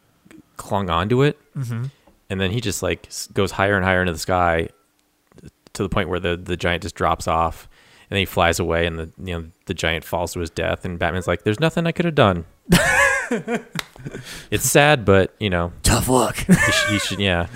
clung 0.59 0.89
onto 0.91 1.23
it, 1.23 1.39
mm-hmm. 1.55 1.85
and 2.29 2.41
then 2.41 2.51
he 2.51 2.61
just 2.61 2.83
like 2.83 3.09
goes 3.33 3.51
higher 3.51 3.75
and 3.75 3.83
higher 3.83 4.01
into 4.01 4.13
the 4.13 4.19
sky 4.19 4.69
to 5.73 5.83
the 5.83 5.89
point 5.89 6.09
where 6.09 6.19
the 6.19 6.35
the 6.35 6.57
giant 6.57 6.83
just 6.83 6.93
drops 6.93 7.27
off, 7.27 7.67
and 8.09 8.17
then 8.17 8.19
he 8.19 8.25
flies 8.25 8.59
away, 8.59 8.85
and 8.85 8.99
the 8.99 9.11
you 9.23 9.33
know 9.33 9.45
the 9.65 9.73
giant 9.73 10.03
falls 10.03 10.33
to 10.33 10.39
his 10.39 10.49
death, 10.49 10.85
and 10.85 10.99
Batman's 10.99 11.27
like, 11.27 11.43
"There's 11.43 11.59
nothing 11.59 11.87
I 11.87 11.91
could 11.91 12.05
have 12.05 12.15
done." 12.15 12.45
it's 14.51 14.69
sad, 14.69 15.05
but 15.05 15.33
you 15.39 15.49
know 15.49 15.71
tough 15.81 16.09
luck. 16.09 16.35
he, 16.35 16.53
sh- 16.53 16.89
he 16.89 16.99
should 16.99 17.19
yeah. 17.19 17.47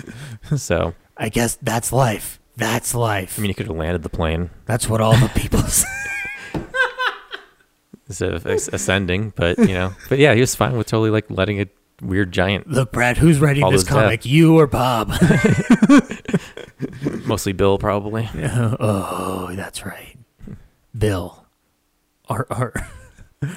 So 0.56 0.94
I 1.16 1.28
guess 1.28 1.56
that's 1.62 1.92
life. 1.92 2.40
That's 2.56 2.94
life. 2.94 3.38
I 3.38 3.42
mean, 3.42 3.50
he 3.50 3.54
could 3.54 3.66
have 3.66 3.76
landed 3.76 4.02
the 4.02 4.08
plane 4.08 4.50
that's 4.64 4.88
what 4.88 5.00
all 5.00 5.16
the 5.16 5.28
people 5.34 5.60
say. 5.62 5.88
instead 8.08 8.34
of 8.34 8.46
ascending, 8.46 9.32
but 9.36 9.58
you 9.58 9.74
know, 9.74 9.92
but 10.08 10.18
yeah, 10.18 10.34
he 10.34 10.40
was 10.40 10.54
fine 10.54 10.76
with 10.76 10.86
totally 10.86 11.10
like 11.10 11.26
letting 11.30 11.60
a 11.60 11.66
weird 12.02 12.32
giant, 12.32 12.68
Look, 12.68 12.92
Brad, 12.92 13.18
who's 13.18 13.38
writing 13.40 13.62
All 13.64 13.70
this 13.70 13.82
his 13.82 13.88
comic? 13.88 14.20
death. 14.20 14.26
You 14.26 14.58
or 14.58 14.66
Bob? 14.66 15.12
mostly 17.26 17.52
Bill 17.52 17.78
probably. 17.78 18.28
oh, 18.34 19.52
that's 19.54 19.84
right. 19.84 20.16
Bill, 20.96 21.46
our 22.28 22.46
our 22.50 22.72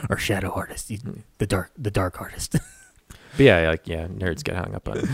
our 0.10 0.18
shadow 0.18 0.52
artist, 0.52 0.90
he- 0.90 1.00
the 1.38 1.48
dark 1.48 1.72
the 1.78 1.92
dark 1.92 2.20
artist. 2.22 2.56
But 3.36 3.44
yeah, 3.44 3.70
like 3.70 3.88
yeah, 3.88 4.08
nerds 4.08 4.44
get 4.44 4.56
hung 4.56 4.74
up 4.74 4.88
on. 4.90 4.98
it. 4.98 5.06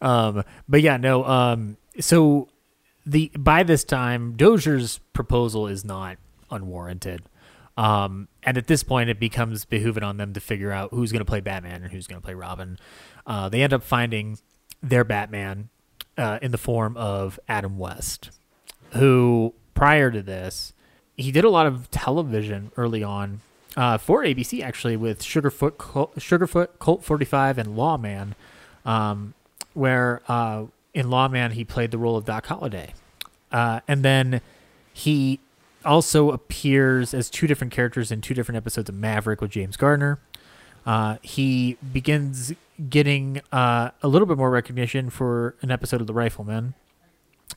Um, 0.00 0.44
but 0.68 0.80
yeah, 0.80 0.96
no. 0.96 1.24
Um, 1.24 1.76
so 2.00 2.48
the 3.04 3.30
by 3.38 3.62
this 3.62 3.84
time, 3.84 4.34
Dozier's 4.36 5.00
proposal 5.12 5.66
is 5.66 5.84
not 5.84 6.16
unwarranted. 6.50 7.22
Um, 7.76 8.28
and 8.46 8.56
at 8.56 8.68
this 8.68 8.84
point, 8.84 9.10
it 9.10 9.18
becomes 9.18 9.64
behooving 9.64 10.04
on 10.04 10.16
them 10.16 10.32
to 10.32 10.40
figure 10.40 10.70
out 10.70 10.90
who's 10.92 11.10
going 11.10 11.20
to 11.20 11.26
play 11.26 11.40
Batman 11.40 11.82
and 11.82 11.92
who's 11.92 12.06
going 12.06 12.20
to 12.20 12.24
play 12.24 12.34
Robin. 12.34 12.78
Uh, 13.26 13.48
they 13.48 13.62
end 13.62 13.72
up 13.72 13.82
finding 13.82 14.38
their 14.80 15.02
Batman 15.02 15.68
uh, 16.16 16.38
in 16.40 16.52
the 16.52 16.58
form 16.58 16.96
of 16.96 17.40
Adam 17.48 17.76
West, 17.76 18.30
who 18.92 19.52
prior 19.74 20.12
to 20.12 20.22
this, 20.22 20.72
he 21.16 21.32
did 21.32 21.44
a 21.44 21.50
lot 21.50 21.66
of 21.66 21.90
television 21.90 22.70
early 22.76 23.02
on 23.02 23.40
uh, 23.76 23.98
for 23.98 24.22
ABC 24.22 24.62
actually 24.62 24.96
with 24.96 25.22
Sugarfoot, 25.22 25.76
Col- 25.76 26.12
Sugarfoot, 26.16 26.78
Colt 26.78 27.04
45, 27.04 27.58
and 27.58 27.76
Lawman, 27.76 28.34
um, 28.84 29.34
where 29.74 30.22
uh, 30.28 30.66
in 30.94 31.10
Lawman 31.10 31.52
he 31.52 31.64
played 31.64 31.90
the 31.90 31.98
role 31.98 32.16
of 32.16 32.24
Doc 32.24 32.46
Holliday, 32.46 32.94
uh, 33.50 33.80
and 33.88 34.02
then 34.04 34.40
he 34.92 35.40
also 35.86 36.30
appears 36.30 37.14
as 37.14 37.30
two 37.30 37.46
different 37.46 37.72
characters 37.72 38.12
in 38.12 38.20
two 38.20 38.34
different 38.34 38.56
episodes 38.56 38.88
of 38.88 38.94
Maverick 38.94 39.40
with 39.40 39.50
James 39.50 39.76
Gardner. 39.76 40.18
Uh, 40.84 41.16
he 41.22 41.76
begins 41.92 42.52
getting 42.88 43.40
uh, 43.52 43.90
a 44.02 44.08
little 44.08 44.26
bit 44.26 44.36
more 44.36 44.50
recognition 44.50 45.10
for 45.10 45.56
an 45.62 45.70
episode 45.70 46.00
of 46.00 46.06
The 46.06 46.14
Rifleman. 46.14 46.74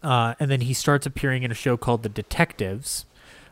Uh, 0.01 0.35
and 0.39 0.49
then 0.49 0.61
he 0.61 0.73
starts 0.73 1.05
appearing 1.05 1.43
in 1.43 1.51
a 1.51 1.55
show 1.55 1.75
called 1.77 2.03
The 2.03 2.09
Detectives 2.09 3.05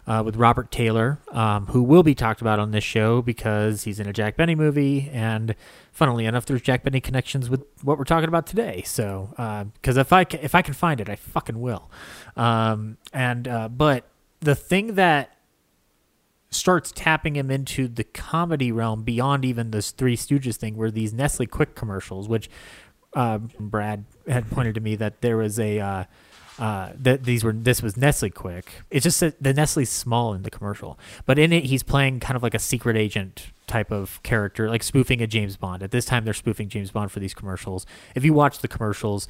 uh, 0.08 0.24
with 0.26 0.38
Robert 0.38 0.72
Taylor, 0.72 1.20
um, 1.32 1.68
who 1.68 1.84
will 1.84 2.04
be 2.04 2.16
talked 2.16 2.40
about 2.42 2.60
on 2.60 2.72
this 2.72 2.84
show 2.84 3.22
because 3.22 3.84
he's 3.84 4.00
in 4.00 4.08
a 4.08 4.14
Jack 4.14 4.38
Benny 4.38 4.56
movie. 4.56 5.10
And 5.12 5.54
funnily 5.92 6.26
enough, 6.26 6.46
there's 6.46 6.62
Jack 6.62 6.84
Benny 6.84 7.02
connections 7.02 7.50
with 7.50 7.66
what 7.84 7.98
we're 7.98 8.06
talking 8.06 8.30
about 8.30 8.48
today. 8.48 8.84
So, 8.86 9.72
because 9.76 9.98
if 9.98 10.14
I 10.14 10.24
ca- 10.24 10.40
if 10.42 10.56
I 10.56 10.62
can 10.62 10.74
find 10.74 11.02
it, 11.02 11.10
I 11.10 11.18
fucking 11.18 11.60
will. 11.60 11.92
Um, 12.38 12.98
and 13.12 13.48
uh, 13.48 13.68
but 13.68 14.06
the 14.40 14.56
thing 14.56 14.96
that 14.96 15.38
starts 16.50 16.92
tapping 16.92 17.36
him 17.36 17.52
into 17.52 17.88
the 17.88 18.04
comedy 18.04 18.72
realm 18.72 19.04
beyond 19.04 19.44
even 19.44 19.72
this 19.72 19.92
Three 19.92 20.16
Stooges 20.16 20.56
thing, 20.56 20.78
were 20.78 20.92
these 20.92 21.14
Nestle 21.14 21.46
Quik 21.46 21.76
commercials, 21.76 22.28
which 22.28 22.50
uh, 23.14 23.40
Brad 23.60 24.06
had 24.28 24.50
pointed 24.50 24.76
to 24.76 24.82
me 24.82 24.96
that 24.96 25.22
there 25.22 25.38
was 25.38 25.60
a 25.60 25.80
uh, 25.80 26.04
uh, 26.60 26.92
that 26.96 27.24
these 27.24 27.44
were 27.44 27.52
this 27.52 27.82
was 27.82 27.98
Nestle 27.98 28.30
Quik. 28.30 28.66
It's 28.90 29.04
just 29.04 29.20
that 29.20 29.42
the 29.42 29.54
Nestle's 29.54 29.90
small 29.90 30.34
in 30.34 30.44
the 30.44 30.50
commercial, 30.50 30.98
but 31.26 31.38
in 31.38 31.54
it 31.54 31.66
he's 31.66 31.84
playing 31.84 32.20
kind 32.20 32.36
of 32.36 32.44
like 32.44 32.54
a 32.54 32.60
secret 32.60 32.96
agent 32.96 33.48
type 33.68 33.92
of 33.92 34.22
character, 34.24 34.70
like 34.70 34.82
spoofing 34.82 35.22
a 35.22 35.28
James 35.28 35.58
Bond. 35.58 35.84
At 35.84 35.92
this 35.92 36.06
time, 36.06 36.26
they're 36.26 36.34
spoofing 36.34 36.70
James 36.70 36.92
Bond 36.92 37.12
for 37.12 37.20
these 37.20 37.34
commercials. 37.34 37.86
If 38.16 38.24
you 38.24 38.34
watch 38.34 38.60
the 38.60 38.68
commercials, 38.68 39.28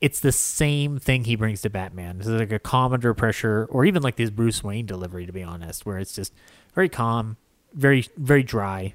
it's 0.00 0.20
the 0.20 0.32
same 0.32 0.98
thing 0.98 1.24
he 1.24 1.36
brings 1.36 1.62
to 1.62 1.70
Batman. 1.70 2.18
This 2.18 2.26
is 2.26 2.40
like 2.40 2.52
a 2.52 2.58
calm 2.58 2.92
under 2.92 3.12
pressure, 3.14 3.66
or 3.70 3.84
even 3.84 4.02
like 4.02 4.16
this 4.16 4.30
Bruce 4.30 4.64
Wayne 4.64 4.86
delivery, 4.86 5.26
to 5.26 5.32
be 5.32 5.42
honest, 5.42 5.84
where 5.84 5.98
it's 5.98 6.14
just 6.14 6.32
very 6.74 6.88
calm, 6.88 7.36
very 7.72 8.06
very 8.16 8.42
dry, 8.42 8.94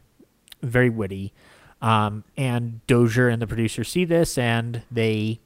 very 0.61 0.89
witty. 0.89 1.33
Um, 1.81 2.23
and 2.35 2.85
Dozier 2.87 3.29
and 3.29 3.41
the 3.41 3.47
producer 3.47 3.83
see 3.83 4.05
this, 4.05 4.37
and 4.37 4.81
they 4.89 5.39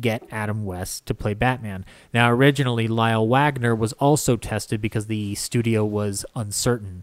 get 0.00 0.22
Adam 0.30 0.64
West 0.64 1.06
to 1.06 1.14
play 1.14 1.34
Batman. 1.34 1.84
Now, 2.14 2.30
originally, 2.30 2.86
Lyle 2.86 3.26
Waggoner 3.26 3.74
was 3.74 3.92
also 3.94 4.36
tested 4.36 4.80
because 4.80 5.06
the 5.06 5.34
studio 5.34 5.84
was 5.84 6.24
uncertain 6.36 7.02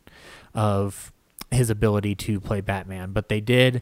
of 0.54 1.12
his 1.52 1.70
ability 1.70 2.16
to 2.16 2.39
play 2.39 2.62
Batman, 2.62 3.12
but 3.12 3.28
they 3.28 3.41
did 3.41 3.82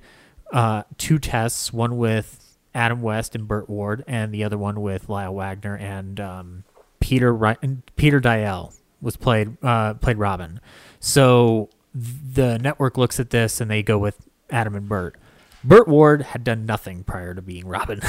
uh, 0.51 0.83
two 0.97 1.19
tests, 1.19 1.71
one 1.71 1.97
with 1.97 2.46
Adam 2.73 3.01
West 3.01 3.35
and 3.35 3.47
Burt 3.47 3.69
Ward, 3.69 4.03
and 4.07 4.33
the 4.33 4.43
other 4.43 4.57
one 4.57 4.81
with 4.81 5.09
Lyle 5.09 5.33
Waggoner 5.33 5.75
and 5.75 6.19
um, 6.19 6.63
Peter 6.99 7.33
Ri- 7.33 7.57
Peter 7.95 8.19
Deyell 8.19 8.73
was 9.01 9.17
played 9.17 9.57
uh, 9.63 9.95
played 9.95 10.17
Robin. 10.17 10.59
So 10.99 11.69
the 11.93 12.57
network 12.59 12.97
looks 12.97 13.19
at 13.19 13.29
this 13.29 13.59
and 13.59 13.71
they 13.71 13.81
go 13.83 13.97
with 13.97 14.27
Adam 14.49 14.75
and 14.75 14.87
Burt. 14.87 15.15
Burt 15.63 15.87
Ward 15.87 16.21
had 16.21 16.43
done 16.43 16.65
nothing 16.65 17.03
prior 17.03 17.33
to 17.33 17.41
being 17.41 17.67
Robin. 17.67 17.99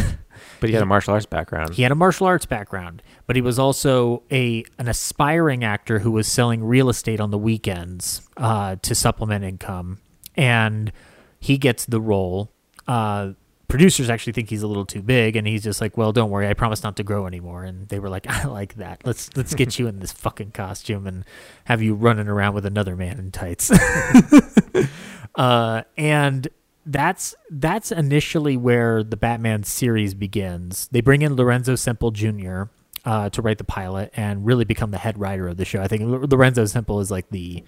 But 0.60 0.68
he 0.68 0.74
had 0.74 0.82
a 0.84 0.86
martial 0.86 1.14
arts 1.14 1.26
background. 1.26 1.74
He 1.74 1.82
had 1.82 1.90
a 1.90 1.96
martial 1.96 2.26
arts 2.26 2.46
background, 2.46 3.02
but 3.26 3.36
he 3.36 3.42
was 3.42 3.58
also 3.58 4.22
a 4.30 4.64
an 4.78 4.88
aspiring 4.88 5.64
actor 5.64 6.00
who 6.00 6.10
was 6.10 6.28
selling 6.28 6.62
real 6.62 6.88
estate 6.88 7.20
on 7.20 7.30
the 7.30 7.38
weekends 7.38 8.22
uh, 8.36 8.76
to 8.82 8.94
supplement 8.94 9.44
income, 9.44 9.98
and 10.36 10.92
he 11.40 11.58
gets 11.58 11.84
the 11.86 12.00
role. 12.00 12.52
Uh, 12.86 13.32
producers 13.68 14.08
actually 14.08 14.32
think 14.32 14.48
he's 14.48 14.62
a 14.62 14.66
little 14.66 14.86
too 14.86 15.02
big, 15.02 15.36
and 15.36 15.46
he's 15.46 15.62
just 15.62 15.80
like, 15.80 15.96
"Well, 15.96 16.12
don't 16.12 16.30
worry, 16.30 16.48
I 16.48 16.54
promise 16.54 16.82
not 16.82 16.96
to 16.96 17.04
grow 17.04 17.26
anymore." 17.26 17.64
And 17.64 17.86
they 17.88 17.98
were 17.98 18.08
like, 18.08 18.26
"I 18.28 18.44
like 18.44 18.74
that. 18.74 19.02
Let's 19.04 19.34
let's 19.36 19.54
get 19.54 19.78
you 19.78 19.86
in 19.86 20.00
this 20.00 20.12
fucking 20.12 20.52
costume 20.52 21.06
and 21.06 21.24
have 21.64 21.82
you 21.82 21.94
running 21.94 22.28
around 22.28 22.54
with 22.54 22.66
another 22.66 22.96
man 22.96 23.18
in 23.18 23.30
tights." 23.30 23.70
uh, 25.34 25.82
and 25.96 26.48
that's 26.86 27.34
that's 27.50 27.92
initially 27.92 28.56
where 28.56 29.04
the 29.04 29.16
Batman 29.16 29.62
series 29.62 30.14
begins. 30.14 30.88
They 30.90 31.02
bring 31.02 31.22
in 31.22 31.36
Lorenzo 31.36 31.76
Semple 31.76 32.10
Jr. 32.10 32.64
Uh, 33.04 33.30
to 33.30 33.40
write 33.40 33.58
the 33.58 33.64
pilot 33.64 34.10
and 34.14 34.44
really 34.44 34.64
become 34.64 34.90
the 34.90 34.98
head 34.98 35.18
writer 35.18 35.48
of 35.48 35.56
the 35.56 35.64
show. 35.64 35.80
I 35.80 35.88
think 35.88 36.02
Lorenzo 36.30 36.64
Semple 36.64 37.00
is 37.00 37.10
like 37.10 37.30
the 37.30 37.62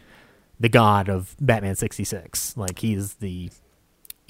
the 0.58 0.68
god 0.68 1.08
of 1.08 1.36
Batman 1.40 1.76
sixty 1.76 2.04
six. 2.04 2.56
Like 2.56 2.78
he's 2.78 3.14
the 3.14 3.50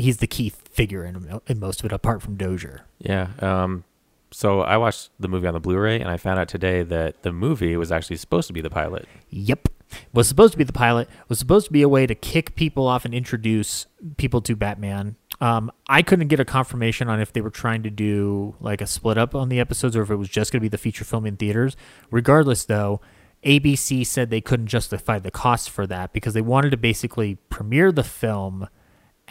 he's 0.00 0.18
the 0.18 0.26
key 0.26 0.50
figure 0.50 1.04
in, 1.04 1.40
in 1.46 1.60
most 1.60 1.80
of 1.80 1.86
it, 1.86 1.92
apart 1.92 2.22
from 2.22 2.36
Dozier. 2.36 2.82
Yeah. 2.98 3.28
Um, 3.40 3.84
so 4.32 4.60
I 4.60 4.76
watched 4.76 5.10
the 5.18 5.28
movie 5.28 5.46
on 5.46 5.54
the 5.54 5.60
Blu-ray, 5.60 6.00
and 6.00 6.08
I 6.08 6.16
found 6.16 6.38
out 6.38 6.48
today 6.48 6.82
that 6.82 7.22
the 7.22 7.32
movie 7.32 7.76
was 7.76 7.90
actually 7.90 8.16
supposed 8.16 8.46
to 8.46 8.52
be 8.52 8.60
the 8.60 8.70
pilot. 8.70 9.06
Yep. 9.30 9.68
Was 10.12 10.28
supposed 10.28 10.52
to 10.52 10.58
be 10.58 10.62
the 10.62 10.72
pilot, 10.72 11.08
was 11.28 11.40
supposed 11.40 11.66
to 11.66 11.72
be 11.72 11.82
a 11.82 11.88
way 11.88 12.06
to 12.06 12.14
kick 12.14 12.54
people 12.54 12.86
off 12.86 13.04
and 13.04 13.12
introduce 13.12 13.86
people 14.18 14.40
to 14.42 14.54
Batman. 14.54 15.16
Um, 15.40 15.72
I 15.88 16.02
couldn't 16.02 16.28
get 16.28 16.38
a 16.38 16.44
confirmation 16.44 17.08
on 17.08 17.20
if 17.20 17.32
they 17.32 17.40
were 17.40 17.50
trying 17.50 17.82
to 17.82 17.90
do 17.90 18.54
like 18.60 18.80
a 18.80 18.86
split 18.86 19.18
up 19.18 19.34
on 19.34 19.48
the 19.48 19.58
episodes 19.58 19.96
or 19.96 20.02
if 20.02 20.10
it 20.10 20.16
was 20.16 20.28
just 20.28 20.52
going 20.52 20.60
to 20.60 20.64
be 20.64 20.68
the 20.68 20.78
feature 20.78 21.04
film 21.04 21.26
in 21.26 21.36
theaters. 21.36 21.76
Regardless, 22.12 22.64
though, 22.64 23.00
ABC 23.44 24.06
said 24.06 24.30
they 24.30 24.40
couldn't 24.40 24.68
justify 24.68 25.18
the 25.18 25.32
cost 25.32 25.70
for 25.70 25.88
that 25.88 26.12
because 26.12 26.34
they 26.34 26.40
wanted 26.40 26.70
to 26.70 26.76
basically 26.76 27.36
premiere 27.48 27.90
the 27.90 28.04
film 28.04 28.68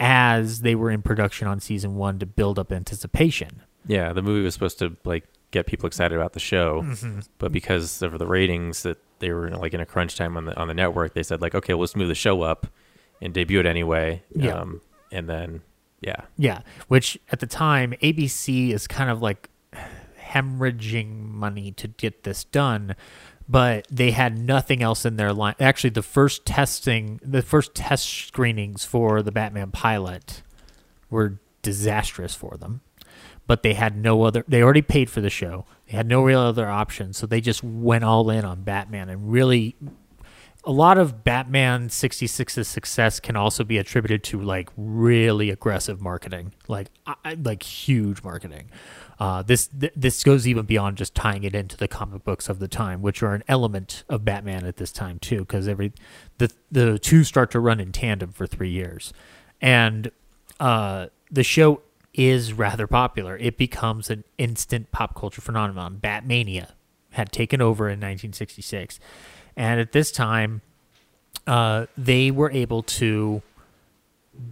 as 0.00 0.62
they 0.62 0.74
were 0.74 0.90
in 0.90 1.02
production 1.02 1.46
on 1.46 1.60
season 1.60 1.94
one 1.94 2.18
to 2.18 2.26
build 2.26 2.58
up 2.58 2.72
anticipation. 2.72 3.62
Yeah, 3.86 4.12
the 4.12 4.22
movie 4.22 4.42
was 4.42 4.54
supposed 4.54 4.78
to 4.80 4.96
like 5.04 5.24
get 5.52 5.66
people 5.66 5.86
excited 5.86 6.16
about 6.16 6.32
the 6.32 6.40
show, 6.40 6.82
Mm-hmm. 6.82 7.20
but 7.38 7.52
because 7.52 8.02
of 8.02 8.18
the 8.18 8.26
ratings 8.26 8.82
that 8.82 8.98
they 9.20 9.30
were 9.32 9.50
like 9.50 9.74
in 9.74 9.80
a 9.80 9.86
crunch 9.86 10.16
time 10.16 10.36
on 10.36 10.46
the 10.46 10.56
on 10.58 10.66
the 10.68 10.74
network, 10.74 11.14
they 11.14 11.22
said 11.22 11.40
like, 11.42 11.54
okay, 11.54 11.74
well, 11.74 11.80
let's 11.82 11.94
move 11.94 12.08
the 12.08 12.14
show 12.14 12.42
up 12.42 12.66
and 13.20 13.34
debut 13.34 13.60
it 13.60 13.66
anyway. 13.66 14.22
Yeah. 14.34 14.54
Um, 14.54 14.80
and 15.12 15.28
then 15.28 15.60
yeah, 16.00 16.22
Yeah, 16.38 16.60
which 16.88 17.18
at 17.30 17.40
the 17.40 17.46
time 17.46 17.92
ABC 18.02 18.70
is 18.72 18.86
kind 18.86 19.10
of 19.10 19.20
like 19.20 19.50
hemorrhaging 20.30 21.28
money 21.28 21.72
to 21.72 21.88
get 21.88 22.22
this 22.22 22.44
done, 22.44 22.94
but 23.50 23.84
they 23.90 24.12
had 24.12 24.38
nothing 24.38 24.80
else 24.80 25.04
in 25.04 25.16
their 25.16 25.32
line. 25.32 25.56
Actually, 25.58 25.90
the 25.90 26.04
first 26.04 26.46
testing, 26.46 27.18
the 27.20 27.42
first 27.42 27.74
test 27.74 28.08
screenings 28.08 28.84
for 28.84 29.22
the 29.22 29.32
Batman 29.32 29.72
pilot 29.72 30.42
were 31.10 31.40
disastrous 31.60 32.32
for 32.32 32.56
them. 32.56 32.80
But 33.48 33.64
they 33.64 33.74
had 33.74 33.96
no 33.96 34.22
other. 34.22 34.44
They 34.46 34.62
already 34.62 34.82
paid 34.82 35.10
for 35.10 35.20
the 35.20 35.30
show. 35.30 35.66
They 35.88 35.96
had 35.96 36.06
no 36.06 36.22
real 36.22 36.38
other 36.38 36.68
option, 36.68 37.12
so 37.12 37.26
they 37.26 37.40
just 37.40 37.64
went 37.64 38.04
all 38.04 38.30
in 38.30 38.44
on 38.44 38.62
Batman 38.62 39.08
and 39.08 39.32
really 39.32 39.74
a 40.64 40.72
lot 40.72 40.98
of 40.98 41.24
Batman 41.24 41.88
66's 41.88 42.68
success 42.68 43.18
can 43.18 43.36
also 43.36 43.64
be 43.64 43.78
attributed 43.78 44.22
to 44.24 44.40
like 44.40 44.68
really 44.76 45.50
aggressive 45.50 46.00
marketing, 46.00 46.52
like 46.68 46.88
like 47.38 47.62
huge 47.62 48.22
marketing. 48.22 48.70
Uh, 49.18 49.42
this 49.42 49.68
th- 49.68 49.92
this 49.96 50.22
goes 50.22 50.46
even 50.46 50.66
beyond 50.66 50.96
just 50.96 51.14
tying 51.14 51.44
it 51.44 51.54
into 51.54 51.76
the 51.76 51.88
comic 51.88 52.24
books 52.24 52.48
of 52.48 52.58
the 52.58 52.68
time, 52.68 53.02
which 53.02 53.22
are 53.22 53.34
an 53.34 53.44
element 53.48 54.04
of 54.08 54.24
Batman 54.24 54.66
at 54.66 54.76
this 54.76 54.92
time 54.92 55.18
too, 55.18 55.40
because 55.40 55.66
every 55.66 55.92
the 56.38 56.52
the 56.70 56.98
two 56.98 57.24
start 57.24 57.50
to 57.50 57.60
run 57.60 57.80
in 57.80 57.92
tandem 57.92 58.32
for 58.32 58.46
three 58.46 58.70
years, 58.70 59.12
and 59.60 60.10
uh, 60.58 61.06
the 61.30 61.42
show 61.42 61.80
is 62.12 62.52
rather 62.52 62.86
popular. 62.86 63.36
It 63.36 63.56
becomes 63.56 64.10
an 64.10 64.24
instant 64.36 64.90
pop 64.90 65.14
culture 65.14 65.40
phenomenon. 65.40 66.00
Batmania 66.02 66.72
had 67.12 67.32
taken 67.32 67.60
over 67.60 67.86
in 67.86 67.98
1966, 67.98 69.00
and 69.56 69.80
at 69.80 69.92
this 69.92 70.10
time, 70.10 70.62
uh, 71.46 71.86
they 71.96 72.30
were 72.30 72.50
able 72.50 72.82
to 72.82 73.42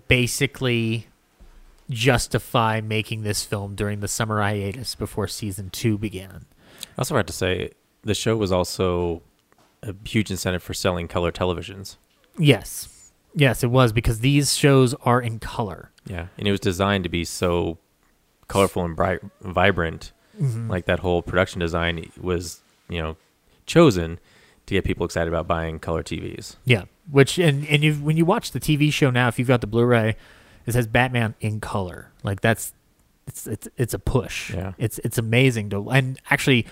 basically 0.08 1.06
justify 1.90 2.80
making 2.80 3.22
this 3.22 3.44
film 3.44 3.74
during 3.74 4.00
the 4.00 4.08
summer 4.08 4.40
hiatus 4.42 4.94
before 4.94 5.26
season 5.26 5.70
two 5.70 5.96
began. 5.96 6.44
I 6.82 7.00
also 7.00 7.16
have 7.16 7.26
to 7.26 7.32
say 7.32 7.70
the 8.02 8.14
show 8.14 8.36
was 8.36 8.52
also 8.52 9.22
a 9.82 9.94
huge 10.04 10.30
incentive 10.30 10.62
for 10.62 10.74
selling 10.74 11.08
color 11.08 11.32
televisions. 11.32 11.96
Yes, 12.36 13.10
yes, 13.34 13.62
it 13.62 13.70
was 13.70 13.92
because 13.92 14.20
these 14.20 14.54
shows 14.54 14.94
are 15.02 15.20
in 15.20 15.38
color. 15.38 15.90
Yeah, 16.06 16.26
and 16.36 16.46
it 16.46 16.50
was 16.50 16.60
designed 16.60 17.04
to 17.04 17.10
be 17.10 17.24
so 17.24 17.78
colorful 18.48 18.84
and 18.84 18.96
bright, 18.96 19.20
vibrant. 19.40 20.12
Mm-hmm. 20.40 20.70
Like 20.70 20.84
that 20.86 21.00
whole 21.00 21.22
production 21.22 21.60
design 21.60 22.10
was, 22.20 22.60
you 22.88 23.02
know, 23.02 23.16
chosen 23.66 24.20
to 24.68 24.74
get 24.74 24.84
people 24.84 25.04
excited 25.04 25.28
about 25.28 25.46
buying 25.46 25.78
color 25.78 26.02
TVs. 26.02 26.56
Yeah, 26.64 26.84
which 27.10 27.38
and 27.38 27.66
and 27.66 27.82
you 27.82 27.94
when 27.94 28.16
you 28.16 28.24
watch 28.24 28.52
the 28.52 28.60
TV 28.60 28.92
show 28.92 29.10
now, 29.10 29.28
if 29.28 29.38
you've 29.38 29.48
got 29.48 29.60
the 29.60 29.66
Blu-ray, 29.66 30.16
it 30.66 30.72
says 30.72 30.86
Batman 30.86 31.34
in 31.40 31.60
color. 31.60 32.12
Like 32.22 32.40
that's 32.40 32.72
it's 33.26 33.46
it's 33.46 33.68
it's 33.76 33.94
a 33.94 33.98
push. 33.98 34.54
Yeah. 34.54 34.72
it's 34.78 34.98
it's 35.00 35.18
amazing 35.18 35.70
to 35.70 35.90
and 35.90 36.18
actually 36.30 36.66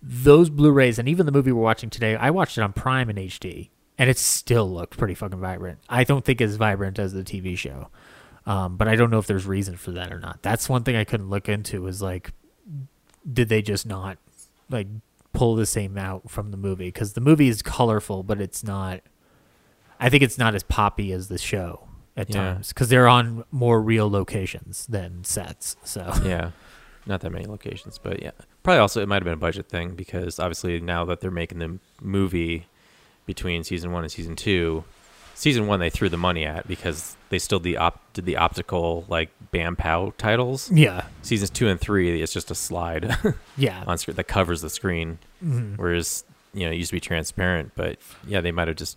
those 0.00 0.50
Blu-rays 0.50 0.98
and 0.98 1.08
even 1.08 1.26
the 1.26 1.32
movie 1.32 1.50
we're 1.50 1.62
watching 1.62 1.90
today, 1.90 2.14
I 2.14 2.30
watched 2.30 2.56
it 2.56 2.60
on 2.60 2.72
Prime 2.72 3.10
in 3.10 3.16
HD, 3.16 3.70
and 3.96 4.08
it 4.08 4.16
still 4.16 4.70
looked 4.70 4.96
pretty 4.96 5.14
fucking 5.14 5.40
vibrant. 5.40 5.80
I 5.88 6.04
don't 6.04 6.24
think 6.24 6.40
as 6.40 6.54
vibrant 6.54 6.98
as 6.98 7.12
the 7.12 7.24
TV 7.24 7.56
show, 7.56 7.88
um, 8.46 8.76
but 8.76 8.86
I 8.86 8.94
don't 8.94 9.10
know 9.10 9.18
if 9.18 9.26
there's 9.26 9.46
reason 9.46 9.76
for 9.76 9.90
that 9.92 10.12
or 10.12 10.20
not. 10.20 10.42
That's 10.42 10.68
one 10.68 10.84
thing 10.84 10.94
I 10.94 11.04
couldn't 11.04 11.30
look 11.30 11.48
into 11.48 11.86
is 11.86 12.00
like, 12.00 12.32
did 13.30 13.48
they 13.48 13.60
just 13.60 13.86
not 13.86 14.18
like 14.70 14.86
pull 15.32 15.54
the 15.54 15.66
same 15.66 15.96
out 15.98 16.30
from 16.30 16.50
the 16.50 16.56
movie? 16.56 16.88
Because 16.88 17.12
the 17.14 17.20
movie 17.20 17.48
is 17.48 17.62
colorful, 17.62 18.22
but 18.22 18.40
it's 18.40 18.62
not. 18.64 19.00
I 20.00 20.08
think 20.08 20.22
it's 20.22 20.38
not 20.38 20.54
as 20.54 20.62
poppy 20.62 21.12
as 21.12 21.28
the 21.28 21.38
show 21.38 21.88
at 22.16 22.30
Yeah. 22.30 22.54
times 22.54 22.68
because 22.68 22.88
they're 22.88 23.08
on 23.08 23.44
more 23.50 23.80
real 23.82 24.08
locations 24.10 24.86
than 24.86 25.24
sets. 25.24 25.76
So 25.84 26.12
yeah, 26.24 26.52
not 27.06 27.20
that 27.22 27.30
many 27.30 27.46
locations, 27.46 27.98
but 27.98 28.22
yeah, 28.22 28.30
probably 28.62 28.78
also 28.80 29.02
it 29.02 29.08
might 29.08 29.16
have 29.16 29.24
been 29.24 29.32
a 29.34 29.36
budget 29.36 29.68
thing 29.68 29.94
because 29.94 30.38
obviously 30.38 30.80
now 30.80 31.04
that 31.04 31.20
they're 31.20 31.30
making 31.30 31.58
the 31.58 31.78
movie 32.00 32.66
between 33.26 33.64
season 33.64 33.92
one 33.92 34.04
and 34.04 34.12
season 34.12 34.36
two, 34.36 34.84
season 35.34 35.66
one 35.66 35.80
they 35.80 35.90
threw 35.90 36.08
the 36.08 36.16
money 36.16 36.44
at 36.46 36.66
because 36.66 37.16
they 37.30 37.38
still 37.38 37.60
the 37.60 37.76
op- 37.76 38.12
did 38.12 38.24
the 38.24 38.36
optical 38.36 39.04
like 39.08 39.30
Bam 39.50 39.76
Pow 39.76 40.12
titles. 40.18 40.70
yeah, 40.70 41.04
Seasons 41.22 41.50
two 41.50 41.68
and 41.68 41.80
three, 41.80 42.20
it's 42.22 42.32
just 42.32 42.50
a 42.50 42.54
slide 42.54 43.16
yeah, 43.56 43.84
on 43.86 43.98
screen 43.98 44.16
that 44.16 44.24
covers 44.28 44.60
the 44.62 44.70
screen, 44.70 45.18
Mm-hmm. 45.44 45.74
whereas 45.76 46.24
you 46.54 46.64
know 46.66 46.72
it 46.72 46.76
used 46.76 46.90
to 46.90 46.96
be 46.96 47.00
transparent. 47.00 47.72
But 47.76 47.98
yeah, 48.26 48.40
they 48.40 48.52
might 48.52 48.68
have 48.68 48.76
just. 48.76 48.96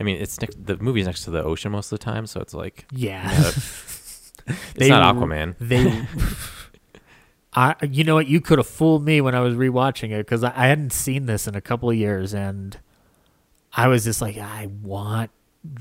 I 0.00 0.04
mean, 0.04 0.16
it's 0.20 0.40
next. 0.40 0.64
The 0.64 0.76
movie's 0.76 1.06
next 1.06 1.24
to 1.24 1.30
the 1.30 1.42
ocean 1.42 1.72
most 1.72 1.90
of 1.90 1.98
the 1.98 2.04
time, 2.04 2.26
so 2.26 2.40
it's 2.40 2.54
like 2.54 2.86
yeah. 2.92 3.30
you 3.32 3.38
know, 3.42 3.48
it's 4.76 4.88
not 4.88 5.16
Aquaman. 5.16 5.56
They, 5.58 6.06
I, 7.54 7.74
you 7.82 8.04
know 8.04 8.14
what? 8.14 8.28
You 8.28 8.40
could 8.40 8.58
have 8.58 8.66
fooled 8.68 9.04
me 9.04 9.20
when 9.20 9.34
I 9.34 9.40
was 9.40 9.54
rewatching 9.54 10.10
it 10.12 10.18
because 10.24 10.44
I, 10.44 10.52
I 10.54 10.66
hadn't 10.68 10.92
seen 10.92 11.26
this 11.26 11.46
in 11.48 11.54
a 11.54 11.60
couple 11.60 11.90
of 11.90 11.96
years, 11.96 12.32
and 12.34 12.78
I 13.72 13.88
was 13.88 14.04
just 14.04 14.20
like, 14.20 14.36
I 14.38 14.66
want 14.82 15.30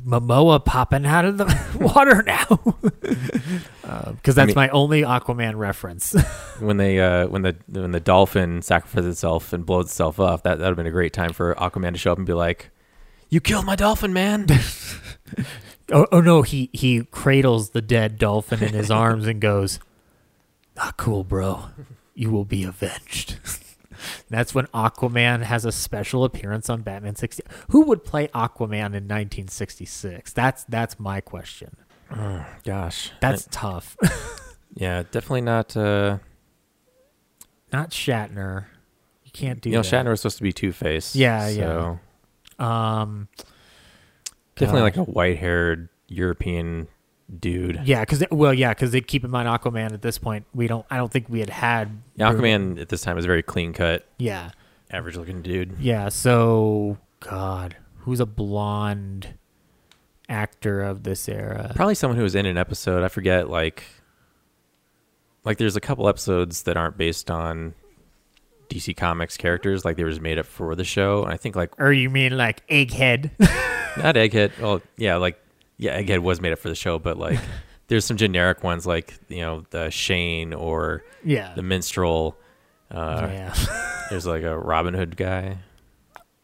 Momoa 0.05 0.63
popping 0.63 1.05
out 1.05 1.25
of 1.25 1.37
the 1.37 1.45
water 1.79 2.23
now, 2.23 2.45
because 4.15 4.35
that's 4.35 4.47
mean- 4.47 4.55
my 4.55 4.69
only 4.69 5.01
Aquaman 5.01 5.57
reference. 5.57 6.13
when 6.59 6.77
they 6.77 6.99
uh 6.99 7.27
when 7.27 7.41
the 7.41 7.55
when 7.67 7.91
the 7.91 7.99
dolphin 7.99 8.61
sacrifices 8.61 9.11
itself 9.15 9.53
and 9.53 9.65
blows 9.65 9.85
itself 9.85 10.19
up 10.19 10.43
that 10.43 10.57
that 10.59 10.63
would 10.63 10.69
have 10.69 10.77
been 10.77 10.87
a 10.87 10.91
great 10.91 11.13
time 11.13 11.33
for 11.33 11.53
aquaman 11.55 11.91
to 11.91 11.99
show 11.99 12.11
up 12.11 12.17
and 12.17 12.25
be 12.25 12.33
like 12.33 12.71
you 13.29 13.39
killed 13.39 13.63
my 13.63 13.75
dolphin 13.75 14.11
man 14.11 14.47
oh, 15.91 16.07
oh 16.11 16.21
no, 16.21 16.41
he 16.41 16.69
he 16.73 17.03
cradles 17.03 17.71
the 17.71 17.81
dead 17.81 18.17
dolphin 18.17 18.63
in 18.63 18.73
his 18.73 18.91
arms 18.91 19.27
and 19.27 19.41
goes, 19.41 19.79
"Not 20.75 20.97
cool, 20.97 21.23
bro. 21.23 21.65
You 22.13 22.31
will 22.31 22.45
be 22.45 22.63
avenged." 22.63 23.37
That's 24.29 24.53
when 24.55 24.65
Aquaman 24.67 25.43
has 25.43 25.65
a 25.65 25.71
special 25.71 26.23
appearance 26.23 26.69
on 26.69 26.81
Batman 26.81 27.15
60. 27.15 27.43
Who 27.69 27.81
would 27.85 28.03
play 28.03 28.27
Aquaman 28.29 28.93
in 28.95 29.07
1966? 29.07 30.33
That's 30.33 30.63
that's 30.65 30.99
my 30.99 31.21
question. 31.21 31.75
gosh 32.63 33.11
That's 33.21 33.47
tough. 33.51 33.97
yeah 34.75 35.03
definitely 35.11 35.41
not 35.41 35.75
uh 35.75 36.19
Not 37.73 37.89
Shatner. 37.91 38.65
You 39.23 39.31
can't 39.33 39.59
do 39.61 39.69
you 39.69 39.75
know 39.75 39.81
that. 39.81 40.05
shatner 40.05 40.09
was 40.11 40.21
supposed 40.21 40.37
to 40.37 40.43
be 40.43 40.53
two-face 40.53 41.15
Yeah, 41.15 41.47
yeah. 41.49 41.97
so 42.57 42.63
Um, 42.63 43.27
definitely 44.55 44.89
God. 44.91 44.97
like 44.99 45.07
a 45.07 45.11
white-haired 45.11 45.89
european 46.07 46.87
dude 47.39 47.81
yeah, 47.83 48.01
because 48.01 48.23
well, 48.31 48.53
yeah, 48.53 48.69
because 48.73 48.91
they 48.91 49.01
keep 49.01 49.23
in 49.23 49.31
mind 49.31 49.47
Aquaman 49.49 49.91
at 49.93 50.01
this 50.01 50.17
point. 50.17 50.45
We 50.53 50.67
don't. 50.67 50.85
I 50.89 50.97
don't 50.97 51.11
think 51.11 51.27
we 51.29 51.39
had 51.41 51.49
had. 51.49 52.01
yeah, 52.15 52.31
aquaman 52.31 52.79
at 52.79 52.89
this 52.89 53.01
time 53.01 53.17
is 53.17 53.25
very 53.25 53.43
clean-cut 53.43 54.05
Yeah, 54.17 54.51
average-looking 54.91 55.41
dude 55.41 55.75
Yeah, 55.79 56.09
so 56.09 56.97
God, 57.19 57.75
who's 57.99 58.19
a 58.19 58.25
blonde 58.25 59.33
actor 60.29 60.81
of 60.83 61.03
this 61.03 61.27
era? 61.29 61.71
probably 61.75 61.95
someone 61.95 62.17
who 62.17 62.23
was 62.23 62.35
in 62.35 62.45
an 62.45 62.57
episode 62.57 63.01
i 63.01 63.07
forget 63.07 63.49
like 63.49 63.83
like 65.45 65.57
there's 65.57 65.77
a 65.77 65.79
couple 65.79 66.09
episodes 66.09 66.63
that 66.63 66.75
aren't 66.75 66.97
based 66.97 67.31
on 67.31 67.73
dc 68.69 68.93
comics 68.97 69.37
characters 69.37 69.85
like 69.85 69.95
they 69.95 70.03
were 70.03 70.09
just 70.09 70.21
made 70.21 70.37
up 70.37 70.45
for 70.45 70.75
the 70.75 70.83
show 70.83 71.23
and 71.23 71.31
i 71.31 71.37
think 71.37 71.55
like 71.55 71.71
Or 71.79 71.93
you 71.93 72.09
mean 72.09 72.35
like 72.35 72.67
Egghead? 72.67 73.31
not 74.03 74.15
egghead 74.15 74.51
well 74.59 74.81
yeah 74.97 75.15
like 75.15 75.39
yeah 75.77 75.99
egghead 76.01 76.19
was 76.19 76.41
made 76.41 76.51
up 76.53 76.59
for 76.59 76.69
the 76.69 76.75
show 76.75 76.97
but 76.99 77.17
like 77.17 77.39
there's 77.87 78.05
some 78.05 78.17
generic 78.17 78.63
ones 78.63 78.85
like 78.85 79.17
you 79.29 79.41
know 79.41 79.63
the 79.69 79.89
shane 79.89 80.53
or 80.53 81.03
yeah. 81.23 81.53
the 81.55 81.61
minstrel 81.63 82.37
uh 82.91 83.27
yeah. 83.31 83.53
there's 84.09 84.25
like 84.25 84.43
a 84.43 84.57
robin 84.57 84.93
hood 84.93 85.15
guy 85.17 85.57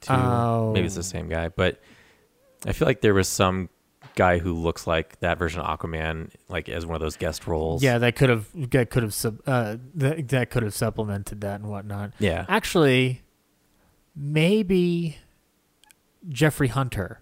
too. 0.01 0.13
maybe 0.73 0.85
it's 0.85 0.95
Oh. 0.95 0.99
the 0.99 1.03
same 1.03 1.29
guy 1.29 1.49
but 1.49 1.79
i 2.65 2.71
feel 2.73 2.85
like 2.87 3.01
there 3.01 3.13
was 3.13 3.27
some 3.27 3.69
guy 4.15 4.37
who 4.37 4.53
looks 4.53 4.85
like 4.85 5.19
that 5.21 5.39
version 5.39 5.59
of 5.61 5.79
aquaman 5.79 6.29
like 6.49 6.69
as 6.69 6.85
one 6.85 6.93
of 6.95 7.01
those 7.01 7.17
guest 7.17 7.47
roles 7.47 7.81
Yeah, 7.81 7.97
that 7.97 8.15
could 8.15 8.29
have 8.29 8.47
that 8.71 8.89
could 8.91 9.01
have 9.03 9.13
sub, 9.13 9.39
uh 9.47 9.77
that, 9.95 10.27
that 10.29 10.49
could 10.51 10.61
have 10.63 10.73
supplemented 10.75 11.41
that 11.41 11.61
and 11.61 11.69
whatnot. 11.69 12.11
yeah 12.19 12.45
Actually, 12.47 13.23
maybe 14.15 15.17
Jeffrey 16.29 16.67
Hunter, 16.67 17.19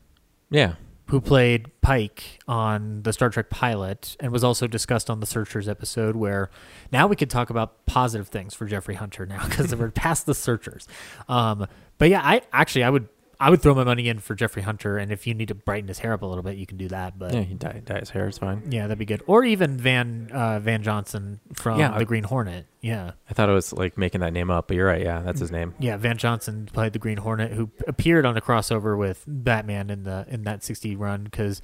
yeah 0.50 0.74
who 1.12 1.20
played 1.20 1.70
Pike 1.82 2.40
on 2.48 3.04
the 3.04 3.12
Star 3.12 3.30
Trek 3.30 3.50
pilot 3.50 4.16
and 4.22 4.32
was 4.32 4.46
also 4.46 4.66
discussed 4.66 5.10
on 5.10 5.20
the 5.20 5.26
Searchers 5.26 5.68
episode. 5.68 6.16
Where 6.16 6.50
now 6.90 7.06
we 7.06 7.18
could 7.18 7.30
talk 7.30 7.50
about 7.50 7.86
positive 7.86 8.30
things 8.30 8.54
for 8.54 8.66
Jeffrey 8.66 8.96
Hunter 8.96 9.26
now 9.26 9.46
because 9.50 9.76
we're 9.76 9.92
past 9.92 10.26
the 10.26 10.34
Searchers. 10.34 10.88
Um, 11.28 11.68
but 11.98 12.10
yeah, 12.10 12.22
I 12.24 12.44
actually 12.54 12.86
I 12.86 12.90
would 12.90 13.10
I 13.42 13.50
would 13.50 13.62
throw 13.62 13.74
my 13.74 13.84
money 13.84 14.08
in 14.08 14.20
for 14.20 14.36
Jeffrey 14.36 14.62
Hunter, 14.62 14.98
and 14.98 15.12
if 15.12 15.26
you 15.26 15.34
need 15.34 15.48
to 15.48 15.56
brighten 15.56 15.88
his 15.88 16.00
hair 16.00 16.14
up 16.14 16.22
a 16.22 16.26
little 16.26 16.44
bit, 16.44 16.58
you 16.58 16.66
can 16.68 16.78
do 16.78 16.88
that. 16.90 17.18
But 17.18 17.34
Yeah, 17.34 17.42
he 17.42 17.56
dye, 17.56 17.82
dye 17.84 18.00
his 18.00 18.12
hair. 18.12 18.28
It's 18.28 18.38
fine. 18.38 18.64
yeah, 18.70 18.84
that'd 18.84 18.98
be 19.00 19.06
good. 19.06 19.24
Or 19.26 19.44
even 19.44 19.78
Van 19.78 20.30
uh, 20.32 20.60
Van 20.60 20.84
Johnson 20.84 21.40
from 21.54 21.80
Yeah, 21.80 21.90
the 21.90 21.96
I- 21.96 22.04
Green 22.04 22.24
Hornet. 22.24 22.68
Yeah. 22.82 23.12
I 23.30 23.34
thought 23.34 23.50
it 23.50 23.54
was 23.54 23.74
like 23.74 23.98
making 23.98 24.22
that 24.22 24.32
name 24.34 24.50
up, 24.52 24.68
but 24.68 24.78
you're 24.78 24.86
right. 24.88 25.02
Yeah, 25.02 25.22
that's 25.22 25.40
his 25.40 25.52
name. 25.52 25.74
Yeah, 25.80 25.98
Van 25.98 26.18
Johnson 26.18 26.70
played 26.72 26.94
the 26.94 27.00
Green 27.00 27.18
Hornet, 27.18 27.52
who 27.52 27.70
appeared 27.88 28.26
on 28.26 28.38
a 28.38 28.42
crossover 28.42 28.98
with 28.98 29.24
Batman 29.28 29.90
in 29.90 30.04
the 30.04 30.26
in 30.30 30.44
that 30.44 30.64
sixty 30.64 30.96
run 30.96 31.24
because 31.24 31.62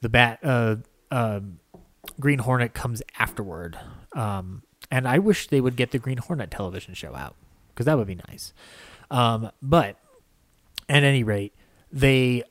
the 0.00 0.08
Bat 0.08 0.40
uh, 0.42 0.76
uh, 1.10 1.40
Green 2.18 2.38
Hornet 2.40 2.72
comes 2.74 3.02
afterward, 3.18 3.78
um, 4.14 4.62
and 4.90 5.06
I 5.06 5.18
wish 5.18 5.46
they 5.48 5.60
would 5.60 5.76
get 5.76 5.90
the 5.92 5.98
Green 5.98 6.18
Hornet 6.18 6.50
television 6.50 6.94
show 6.94 7.14
out 7.14 7.36
because 7.68 7.86
that 7.86 7.96
would 7.98 8.06
be 8.06 8.18
nice. 8.28 8.52
Um, 9.10 9.50
but 9.62 9.96
at 10.90 11.04
any 11.04 11.22
rate, 11.22 11.54
they 11.92 12.42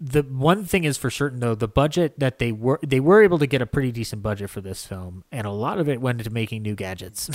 the 0.00 0.22
one 0.22 0.64
thing 0.64 0.82
is 0.82 0.96
for 0.96 1.10
certain 1.10 1.38
though 1.38 1.54
the 1.54 1.68
budget 1.68 2.18
that 2.18 2.40
they 2.40 2.50
were 2.50 2.80
they 2.84 2.98
were 2.98 3.22
able 3.22 3.38
to 3.38 3.46
get 3.46 3.62
a 3.62 3.66
pretty 3.66 3.92
decent 3.92 4.22
budget 4.22 4.50
for 4.50 4.60
this 4.60 4.84
film, 4.84 5.24
and 5.30 5.46
a 5.46 5.50
lot 5.50 5.78
of 5.78 5.88
it 5.88 6.00
went 6.00 6.20
into 6.20 6.30
making 6.30 6.62
new 6.62 6.74
gadgets. 6.74 7.30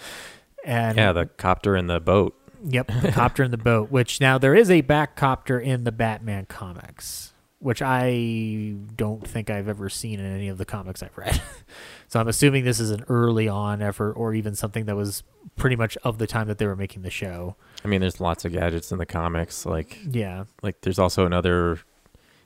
and 0.64 0.96
Yeah, 0.96 1.12
the 1.12 1.26
copter 1.26 1.76
and 1.76 1.90
the 1.90 2.00
boat. 2.00 2.34
Yep, 2.64 2.90
the 3.02 3.12
copter 3.14 3.42
in 3.42 3.50
the 3.50 3.58
boat. 3.58 3.90
Which 3.90 4.20
now 4.20 4.38
there 4.38 4.54
is 4.54 4.70
a 4.70 4.80
Bat 4.80 5.16
copter 5.16 5.60
in 5.60 5.84
the 5.84 5.92
Batman 5.92 6.46
comics, 6.46 7.32
which 7.58 7.82
I 7.82 8.74
don't 8.96 9.26
think 9.26 9.50
I've 9.50 9.68
ever 9.68 9.88
seen 9.88 10.18
in 10.18 10.26
any 10.26 10.48
of 10.48 10.58
the 10.58 10.64
comics 10.64 11.02
I've 11.02 11.16
read. 11.18 11.42
so 12.08 12.18
I'm 12.20 12.26
assuming 12.28 12.64
this 12.64 12.80
is 12.80 12.90
an 12.90 13.04
early 13.08 13.46
on 13.48 13.80
effort, 13.82 14.12
or 14.14 14.34
even 14.34 14.54
something 14.54 14.86
that 14.86 14.96
was 14.96 15.22
pretty 15.56 15.76
much 15.76 15.96
of 16.04 16.18
the 16.18 16.26
time 16.26 16.48
that 16.48 16.58
they 16.58 16.66
were 16.66 16.76
making 16.76 17.02
the 17.02 17.10
show. 17.10 17.54
I 17.84 17.88
mean, 17.88 18.00
there's 18.00 18.20
lots 18.20 18.44
of 18.44 18.52
gadgets 18.52 18.90
in 18.92 18.98
the 18.98 19.06
comics. 19.06 19.64
Like, 19.66 19.98
Yeah, 20.08 20.44
like 20.62 20.80
there's 20.82 20.98
also 20.98 21.24
another. 21.26 21.80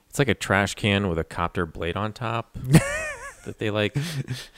It's 0.08 0.18
like 0.18 0.28
a 0.28 0.34
trash 0.34 0.74
can 0.74 1.08
with 1.08 1.18
a 1.18 1.24
copter 1.24 1.64
blade 1.64 1.96
on 1.96 2.12
top 2.12 2.52
that 3.46 3.58
they 3.58 3.70
like 3.70 3.96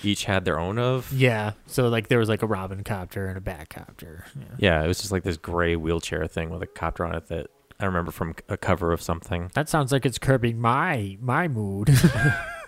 each 0.02 0.24
had 0.24 0.44
their 0.44 0.58
own 0.58 0.78
of. 0.80 1.12
yeah. 1.12 1.52
So 1.66 1.88
like 1.88 2.08
there 2.08 2.18
was 2.18 2.28
like 2.28 2.42
a 2.42 2.46
Robin 2.46 2.82
copter 2.82 3.26
and 3.28 3.38
a 3.38 3.40
Bat 3.40 3.70
copter. 3.70 4.24
Yeah. 4.36 4.44
Yeah, 4.58 4.84
it 4.84 4.88
was 4.88 4.98
just 4.98 5.12
like 5.12 5.22
this 5.22 5.36
gray 5.36 5.76
wheelchair 5.76 6.26
thing 6.26 6.50
with 6.50 6.62
a 6.62 6.66
copter 6.66 7.04
on 7.06 7.14
it 7.14 7.28
that 7.28 7.46
I 7.78 7.86
remember 7.86 8.10
from 8.10 8.34
a 8.48 8.56
cover 8.56 8.92
of 8.92 9.00
something. 9.00 9.50
That 9.54 9.68
sounds 9.68 9.92
like 9.92 10.04
it's 10.04 10.18
curbing 10.18 10.60
my 10.60 11.18
my 11.20 11.46
mood. 11.48 11.90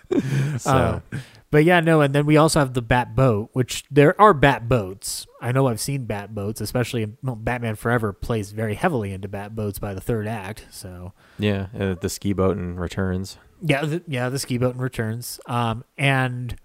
So 0.59 0.71
Uh, 0.71 0.99
but 1.51 1.63
yeah, 1.63 1.79
no, 1.79 2.01
and 2.01 2.13
then 2.13 2.25
we 2.25 2.37
also 2.37 2.59
have 2.59 2.73
the 2.73 2.81
Bat 2.81 3.15
boat, 3.15 3.49
which 3.53 3.83
there 3.89 4.19
are 4.19 4.33
Bat 4.33 4.67
boats. 4.67 5.25
I 5.41 5.51
know 5.51 5.67
I've 5.67 5.79
seen 5.79 6.05
Bat 6.05 6.35
boats, 6.35 6.59
especially 6.61 7.15
well, 7.23 7.35
Batman 7.35 7.75
Forever 7.75 8.11
plays 8.13 8.51
very 8.51 8.75
heavily 8.75 9.11
into 9.13 9.27
Bat 9.27 9.55
boats 9.55 9.79
by 9.79 9.93
the 9.93 10.01
third 10.01 10.27
act. 10.27 10.65
So 10.71 11.13
yeah, 11.39 11.67
uh, 11.77 11.95
the 11.95 12.09
ski 12.09 12.33
boat 12.33 12.57
and 12.57 12.79
returns. 12.79 13.37
yeah, 13.61 13.85
the, 13.85 14.03
yeah, 14.07 14.29
the 14.29 14.39
ski 14.39 14.57
boat 14.57 14.73
and 14.75 14.81
returns. 14.83 15.39
Um, 15.45 15.83
and 15.97 16.55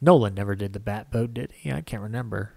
Nolan 0.00 0.34
never 0.34 0.54
did 0.54 0.72
the 0.72 0.80
Bat 0.80 1.10
boat, 1.10 1.34
did 1.34 1.52
he? 1.52 1.72
I 1.72 1.80
can't 1.80 2.02
remember. 2.02 2.52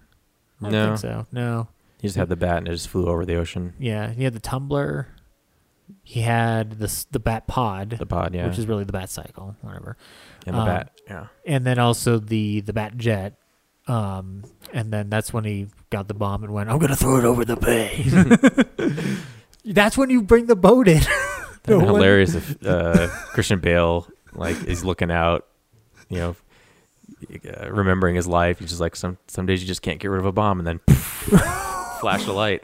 I 0.60 0.64
don't 0.64 0.72
No. 0.72 0.86
think 0.86 0.98
so. 0.98 1.26
No. 1.32 1.68
He 2.00 2.08
just 2.08 2.16
had 2.16 2.28
the 2.30 2.36
bat 2.36 2.58
and 2.58 2.68
it 2.68 2.72
just 2.72 2.88
flew 2.88 3.06
over 3.08 3.26
the 3.26 3.36
ocean. 3.36 3.74
Yeah, 3.78 4.10
he 4.10 4.24
had 4.24 4.32
the 4.32 4.40
tumbler. 4.40 5.08
He 6.02 6.20
had 6.22 6.78
the 6.78 7.04
the 7.10 7.18
Bat 7.20 7.46
pod, 7.46 7.90
The 7.90 8.06
pod, 8.06 8.34
yeah, 8.34 8.46
which 8.48 8.58
is 8.58 8.66
really 8.66 8.84
the 8.84 8.92
Bat 8.92 9.10
cycle, 9.10 9.56
whatever. 9.60 9.96
and 10.46 10.56
the 10.56 10.60
um, 10.60 10.66
bat. 10.66 11.00
Yeah, 11.08 11.26
and 11.46 11.64
then 11.66 11.78
also 11.78 12.18
the 12.18 12.60
the 12.60 12.72
bat 12.72 12.96
jet 12.96 13.36
um 13.86 14.44
and 14.74 14.92
then 14.92 15.08
that's 15.08 15.32
when 15.32 15.42
he 15.44 15.66
got 15.88 16.06
the 16.06 16.12
bomb 16.14 16.44
and 16.44 16.52
went 16.52 16.68
i'm 16.68 16.78
gonna 16.78 16.94
throw 16.94 17.16
it 17.16 17.24
over 17.24 17.46
the 17.46 17.56
bay 17.56 18.04
that's 19.64 19.96
when 19.96 20.10
you 20.10 20.20
bring 20.22 20.44
the 20.46 20.54
boat 20.54 20.86
in 20.86 21.00
that'd 21.64 21.76
one- 21.82 21.86
hilarious 21.86 22.34
if 22.34 22.64
uh, 22.64 23.08
Christian 23.32 23.58
Bale 23.58 24.06
like 24.34 24.62
is 24.64 24.84
looking 24.84 25.10
out, 25.10 25.46
you 26.08 26.18
know, 26.18 26.36
uh, 27.58 27.70
remembering 27.72 28.14
his 28.14 28.26
life. 28.28 28.58
He's 28.60 28.68
just 28.68 28.80
like 28.80 28.94
some 28.94 29.18
some 29.26 29.46
days 29.46 29.60
you 29.60 29.66
just 29.66 29.82
can't 29.82 29.98
get 29.98 30.08
rid 30.08 30.20
of 30.20 30.26
a 30.26 30.32
bomb, 30.32 30.60
and 30.60 30.66
then 30.66 30.78
flash 32.00 32.26
a 32.26 32.32
light. 32.32 32.62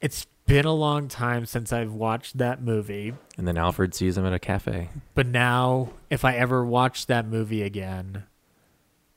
It's 0.00 0.26
been 0.46 0.64
a 0.64 0.72
long 0.72 1.08
time 1.08 1.44
since 1.44 1.72
i've 1.72 1.92
watched 1.92 2.38
that 2.38 2.62
movie 2.62 3.12
and 3.36 3.46
then 3.46 3.58
Alfred 3.58 3.94
sees 3.94 4.16
him 4.16 4.24
at 4.24 4.32
a 4.32 4.38
cafe. 4.38 4.88
but 5.14 5.26
now 5.26 5.90
if 6.10 6.24
i 6.24 6.34
ever 6.34 6.64
watch 6.64 7.06
that 7.06 7.26
movie 7.26 7.62
again 7.62 8.24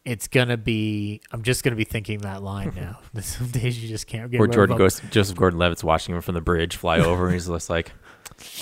it's 0.04 0.28
gonna 0.28 0.58
be 0.58 1.22
i'm 1.32 1.42
just 1.44 1.64
gonna 1.64 1.76
be 1.76 1.84
thinking 1.86 2.20
that 2.20 2.44
line 2.44 2.74
now 2.76 3.00
some 3.22 3.48
days 3.48 3.82
you 3.82 3.88
just 3.88 4.08
can't 4.08 4.30
get 4.32 4.42
Or 4.42 4.48
Jordan 4.48 4.76
goes, 4.78 5.00
Joseph 5.12 5.38
Gordon-Levitt's 5.38 5.84
watching 5.84 6.16
him 6.16 6.22
from 6.22 6.36
the 6.36 6.42
bridge 6.42 6.76
fly 6.76 7.00
over, 7.12 7.26
and 7.26 7.34
he's 7.34 7.48
just 7.48 7.70
like, 7.70 7.92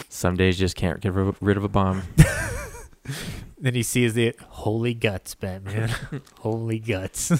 "Some 0.09 0.35
days 0.35 0.59
you 0.59 0.65
just 0.65 0.75
can't 0.75 0.99
get 0.99 1.13
rid 1.13 1.57
of 1.57 1.63
a 1.63 1.69
bomb." 1.69 2.03
Then 3.57 3.73
he 3.73 3.83
sees 3.83 4.13
the 4.13 4.35
holy 4.47 4.93
guts, 4.93 5.35
Batman. 5.35 5.89
holy 6.39 6.79
guts. 6.79 7.31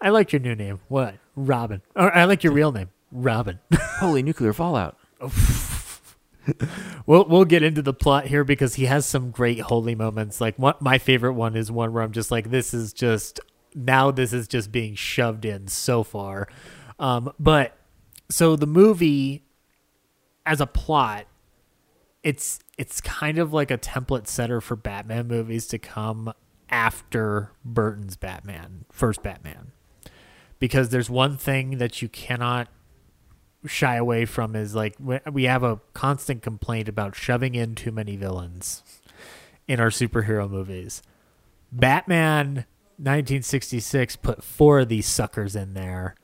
I 0.00 0.10
like 0.10 0.32
your 0.32 0.40
new 0.40 0.54
name. 0.54 0.80
What? 0.88 1.14
Robin. 1.36 1.82
Or 1.96 2.14
I 2.14 2.24
like 2.24 2.44
your 2.44 2.52
real 2.52 2.70
name. 2.72 2.90
Robin. 3.10 3.58
Holy 3.72 4.22
nuclear 4.22 4.52
fallout! 4.52 4.96
we'll 7.06 7.24
we'll 7.26 7.44
get 7.44 7.62
into 7.62 7.82
the 7.82 7.92
plot 7.92 8.26
here 8.26 8.44
because 8.44 8.76
he 8.76 8.86
has 8.86 9.06
some 9.06 9.30
great 9.30 9.60
holy 9.60 9.94
moments. 9.94 10.40
Like 10.40 10.56
what 10.56 10.80
my 10.80 10.98
favorite 10.98 11.34
one 11.34 11.56
is 11.56 11.70
one 11.70 11.92
where 11.92 12.02
I'm 12.02 12.12
just 12.12 12.30
like, 12.30 12.50
this 12.50 12.72
is 12.72 12.92
just 12.92 13.40
now 13.74 14.10
this 14.10 14.32
is 14.32 14.48
just 14.48 14.72
being 14.72 14.94
shoved 14.94 15.44
in 15.44 15.68
so 15.68 16.02
far. 16.02 16.48
Um, 16.98 17.32
but 17.38 17.76
so 18.30 18.56
the 18.56 18.66
movie 18.66 19.44
as 20.46 20.60
a 20.60 20.66
plot, 20.66 21.26
it's 22.22 22.60
it's 22.76 23.00
kind 23.00 23.38
of 23.38 23.52
like 23.52 23.70
a 23.70 23.78
template 23.78 24.26
setter 24.26 24.60
for 24.60 24.76
Batman 24.76 25.28
movies 25.28 25.66
to 25.68 25.78
come 25.78 26.32
after 26.70 27.52
Burton's 27.64 28.16
Batman, 28.16 28.84
first 28.90 29.22
Batman. 29.22 29.72
Because 30.58 30.88
there's 30.88 31.08
one 31.08 31.36
thing 31.36 31.78
that 31.78 32.02
you 32.02 32.08
cannot 32.08 32.68
shy 33.68 33.96
away 33.96 34.24
from 34.24 34.56
is 34.56 34.74
like 34.74 34.96
we- 34.98 35.44
have 35.44 35.62
a 35.62 35.80
constant 35.94 36.42
complaint 36.42 36.88
about 36.88 37.14
shoving 37.14 37.54
in 37.54 37.74
too 37.74 37.92
many 37.92 38.16
villains 38.16 38.82
in 39.66 39.80
our 39.80 39.90
superhero 39.90 40.48
movies. 40.48 41.02
Batman 41.70 42.64
1966 42.96 44.16
put 44.16 44.42
four 44.42 44.80
of 44.80 44.88
these 44.88 45.06
suckers 45.06 45.54
in 45.54 45.74
there 45.74 46.16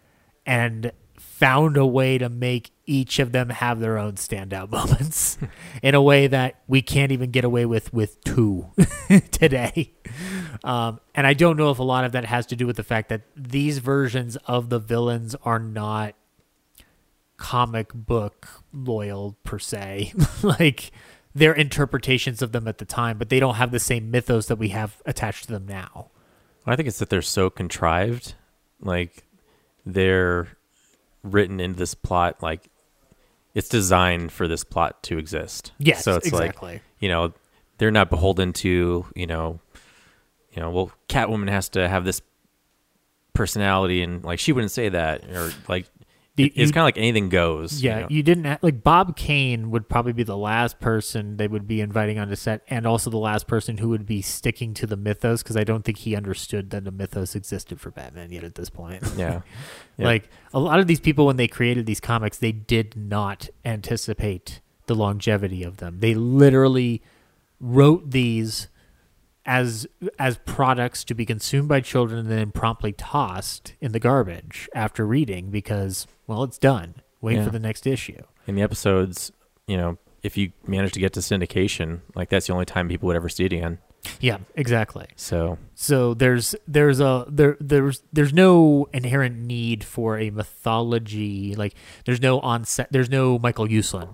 and 0.45 0.93
found 1.19 1.77
a 1.77 1.87
way 1.87 2.19
to 2.19 2.29
make 2.29 2.71
each 2.87 3.19
of 3.19 3.33
them 3.33 3.49
have 3.51 3.81
their 3.81 3.99
own 3.99 4.15
standout 4.15 4.71
moments 4.73 5.39
in 5.83 5.95
a 5.95 6.03
way 6.03 6.27
that 6.27 6.61
we 6.67 6.83
can't 6.83 7.13
even 7.13 7.31
get 7.31 7.45
away 7.45 7.67
with 7.67 7.93
with 7.93 8.23
two 8.25 8.71
today. 9.31 9.93
Um, 10.63 11.01
and 11.15 11.27
I 11.27 11.35
don't 11.35 11.57
know 11.57 11.71
if 11.71 11.79
a 11.79 11.83
lot 11.83 12.05
of 12.05 12.13
that 12.13 12.25
has 12.25 12.47
to 12.47 12.57
do 12.57 12.67
with 12.67 12.77
the 12.77 12.83
fact 12.83 13.09
that 13.09 13.23
these 13.37 13.79
versions 13.79 14.37
of 14.47 14.69
the 14.69 14.79
villains 14.79 15.35
are 15.45 15.59
not 15.59 16.15
comic 17.37 17.93
book 17.95 18.49
loyal 18.73 19.37
per 19.45 19.59
se. 19.59 20.13
like 20.43 20.91
their 21.35 21.53
interpretations 21.53 22.43
of 22.43 22.53
them 22.53 22.69
at 22.69 22.79
the 22.79 22.85
time, 22.85 23.19
but 23.19 23.29
they 23.29 23.41
don't 23.41 23.57
have 23.57 23.73
the 23.73 23.81
same 23.81 24.11
mythos 24.11 24.47
that 24.47 24.57
we 24.57 24.69
have 24.69 25.03
attached 25.05 25.47
to 25.47 25.53
them 25.53 25.67
now. 25.67 26.11
I 26.67 26.77
think 26.77 26.89
it's 26.89 26.99
that 26.99 27.11
they're 27.11 27.23
so 27.23 27.51
contrived, 27.51 28.35
like 28.81 29.25
they're 29.85 30.49
written 31.23 31.61
into 31.61 31.79
this 31.79 31.95
plot, 31.95 32.43
like 32.43 32.71
it's 33.55 33.69
designed 33.69 34.33
for 34.33 34.49
this 34.49 34.65
plot 34.65 35.03
to 35.05 35.19
exist. 35.19 35.73
Yes, 35.79 36.05
so 36.05 36.17
it's 36.17 36.29
exactly. 36.29 36.75
like 36.75 36.83
you 37.01 37.09
know 37.09 37.33
they're 37.79 37.91
not 37.91 38.11
beholden 38.11 38.53
to 38.55 39.05
you 39.15 39.27
know, 39.27 39.61
you 40.53 40.63
know, 40.63 40.71
well, 40.71 40.93
Catwoman 41.09 41.49
has 41.49 41.69
to 41.71 41.89
have 41.89 42.05
this 42.05 42.23
personality, 43.35 44.03
and 44.03 44.25
like 44.25 44.39
she 44.39 44.53
wouldn't 44.53 44.73
say 44.73 44.89
that, 44.89 45.25
or 45.25 45.53
like 45.69 45.87
The- 46.37 46.53
it's 46.57 46.73
kind 46.73 46.83
of 46.83 46.87
like 46.87 46.99
anything 46.99 47.29
goes. 47.29 47.81
you 47.81 47.91
Yeah, 47.91 48.01
know? 48.01 48.07
you 48.11 48.23
didn't 48.25 48.45
ha- 48.45 48.59
like 48.61 48.83
Bob 48.83 49.17
Kane 49.17 49.71
would 49.71 49.89
probably 49.89 50.13
be 50.13 50.25
the 50.25 50.37
last 50.37 50.81
person 50.81 51.37
they 51.37 51.47
would 51.47 51.69
be 51.69 51.81
inviting 51.81 52.19
onto 52.19 52.35
set, 52.35 52.63
and 52.69 52.87
also 52.87 53.09
the 53.09 53.19
last 53.19 53.47
person 53.47 53.79
who 53.79 53.89
would 53.91 54.05
be 54.05 54.21
sticking 54.21 54.75
to 54.75 54.87
the 54.87 54.97
mythos 54.97 55.43
because 55.45 55.57
I 55.57 55.63
don't 55.63 55.85
think 55.85 55.99
he 55.99 56.17
understood 56.17 56.71
that 56.71 56.83
the 56.85 56.91
mythos 56.91 57.37
existed 57.37 57.81
for 57.81 57.91
Batman 57.93 58.33
yet 58.33 58.43
at 58.43 58.57
this 58.57 58.69
point. 58.69 59.03
yeah, 59.17 59.43
Yeah. 59.97 60.07
Like 60.07 60.29
a 60.53 60.59
lot 60.59 60.81
of 60.81 60.89
these 60.89 60.99
people, 61.01 61.25
when 61.27 61.37
they 61.37 61.47
created 61.47 61.87
these 61.87 62.01
comics, 62.01 62.37
they 62.39 62.51
did 62.53 62.97
not 62.97 63.49
anticipate 63.65 64.61
the 64.87 64.95
longevity 64.97 65.63
of 65.63 65.77
them. 65.77 66.01
They 66.01 66.15
literally 66.15 67.01
wrote 67.61 68.11
these 68.11 68.67
as 69.47 69.87
as 70.19 70.39
products 70.39 71.05
to 71.05 71.15
be 71.15 71.27
consumed 71.27 71.69
by 71.69 71.81
children 71.81 72.21
and 72.21 72.31
then 72.31 72.51
promptly 72.51 72.93
tossed 72.93 73.75
in 73.81 73.93
the 73.93 74.01
garbage 74.01 74.69
after 74.75 75.07
reading 75.07 75.51
because 75.51 76.07
well, 76.27 76.43
it's 76.43 76.59
done. 76.59 76.95
Wait 77.21 77.37
Yeah. 77.37 77.45
for 77.45 77.51
the 77.51 77.59
next 77.59 77.87
issue. 77.87 78.23
in 78.47 78.55
the 78.55 78.63
episodes 78.63 79.33
you 79.67 79.77
know, 79.79 79.97
if 80.23 80.37
you 80.37 80.53
manage 80.67 80.93
to 80.93 81.01
get 81.01 81.13
to 81.15 81.21
syndication, 81.21 82.01
like 82.15 82.29
that's 82.29 82.47
the 82.47 82.53
only 82.53 82.67
time 82.67 82.89
people 82.89 83.07
would 83.07 83.17
ever 83.17 83.29
see 83.31 83.45
it 83.47 83.53
again. 83.53 83.79
Yeah, 84.21 84.39
exactly. 84.55 85.07
So 85.17 85.57
So 85.75 86.13
there's 86.15 86.55
there's 86.69 87.01
a 87.01 87.25
there 87.29 87.57
there's 87.61 88.03
there's 88.13 88.33
no 88.35 88.87
inherent 88.93 89.39
need 89.39 89.83
for 89.85 90.19
a 90.19 90.29
mythology 90.31 91.55
like 91.55 91.75
there's 92.05 92.21
no 92.21 92.41
onset 92.41 92.89
there's 92.91 93.09
no 93.11 93.39
Michael 93.39 93.67
Uslan 93.67 94.11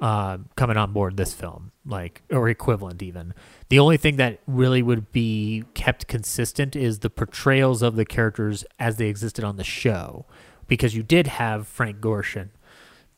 uh, 0.00 0.38
coming 0.56 0.76
on 0.76 0.92
board 0.92 1.16
this 1.16 1.32
film 1.34 1.72
like 1.86 2.22
or 2.30 2.48
equivalent 2.48 3.02
even. 3.02 3.34
The 3.68 3.78
only 3.78 3.98
thing 3.98 4.16
that 4.16 4.40
really 4.46 4.82
would 4.82 5.12
be 5.12 5.64
kept 5.74 6.06
consistent 6.06 6.74
is 6.74 7.00
the 7.00 7.10
portrayals 7.10 7.82
of 7.82 7.96
the 7.96 8.06
characters 8.06 8.64
as 8.78 8.96
they 8.96 9.08
existed 9.08 9.44
on 9.44 9.56
the 9.56 9.64
show 9.64 10.24
because 10.66 10.94
you 10.94 11.02
did 11.02 11.26
have 11.26 11.66
Frank 11.66 11.98
Gorshin, 12.00 12.48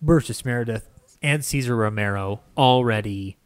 Burgess 0.03 0.45
Meredith, 0.45 0.89
and 1.23 1.45
Cesar 1.45 1.77
Romero 1.77 2.41
already 2.57 3.37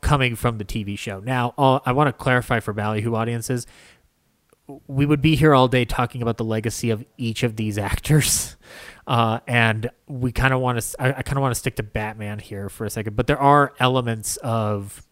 coming 0.00 0.36
from 0.36 0.58
the 0.58 0.64
TV 0.64 0.96
show. 0.96 1.20
Now, 1.20 1.54
uh, 1.58 1.80
I 1.84 1.92
want 1.92 2.08
to 2.08 2.12
clarify 2.12 2.60
for 2.60 2.72
Ballyhoo 2.72 3.14
audiences, 3.14 3.66
we 4.86 5.06
would 5.06 5.22
be 5.22 5.34
here 5.34 5.54
all 5.54 5.66
day 5.66 5.84
talking 5.84 6.20
about 6.20 6.36
the 6.36 6.44
legacy 6.44 6.90
of 6.90 7.04
each 7.16 7.42
of 7.42 7.56
these 7.56 7.78
actors, 7.78 8.56
uh, 9.06 9.40
and 9.46 9.90
we 10.06 10.30
kind 10.30 10.52
of 10.52 10.60
want 10.60 10.80
to. 10.80 11.02
I, 11.02 11.08
I 11.18 11.22
kind 11.22 11.38
of 11.38 11.42
want 11.42 11.54
to 11.54 11.58
stick 11.58 11.76
to 11.76 11.82
Batman 11.82 12.38
here 12.38 12.68
for 12.68 12.84
a 12.84 12.90
second, 12.90 13.16
but 13.16 13.26
there 13.26 13.38
are 13.40 13.72
elements 13.80 14.36
of 14.38 15.02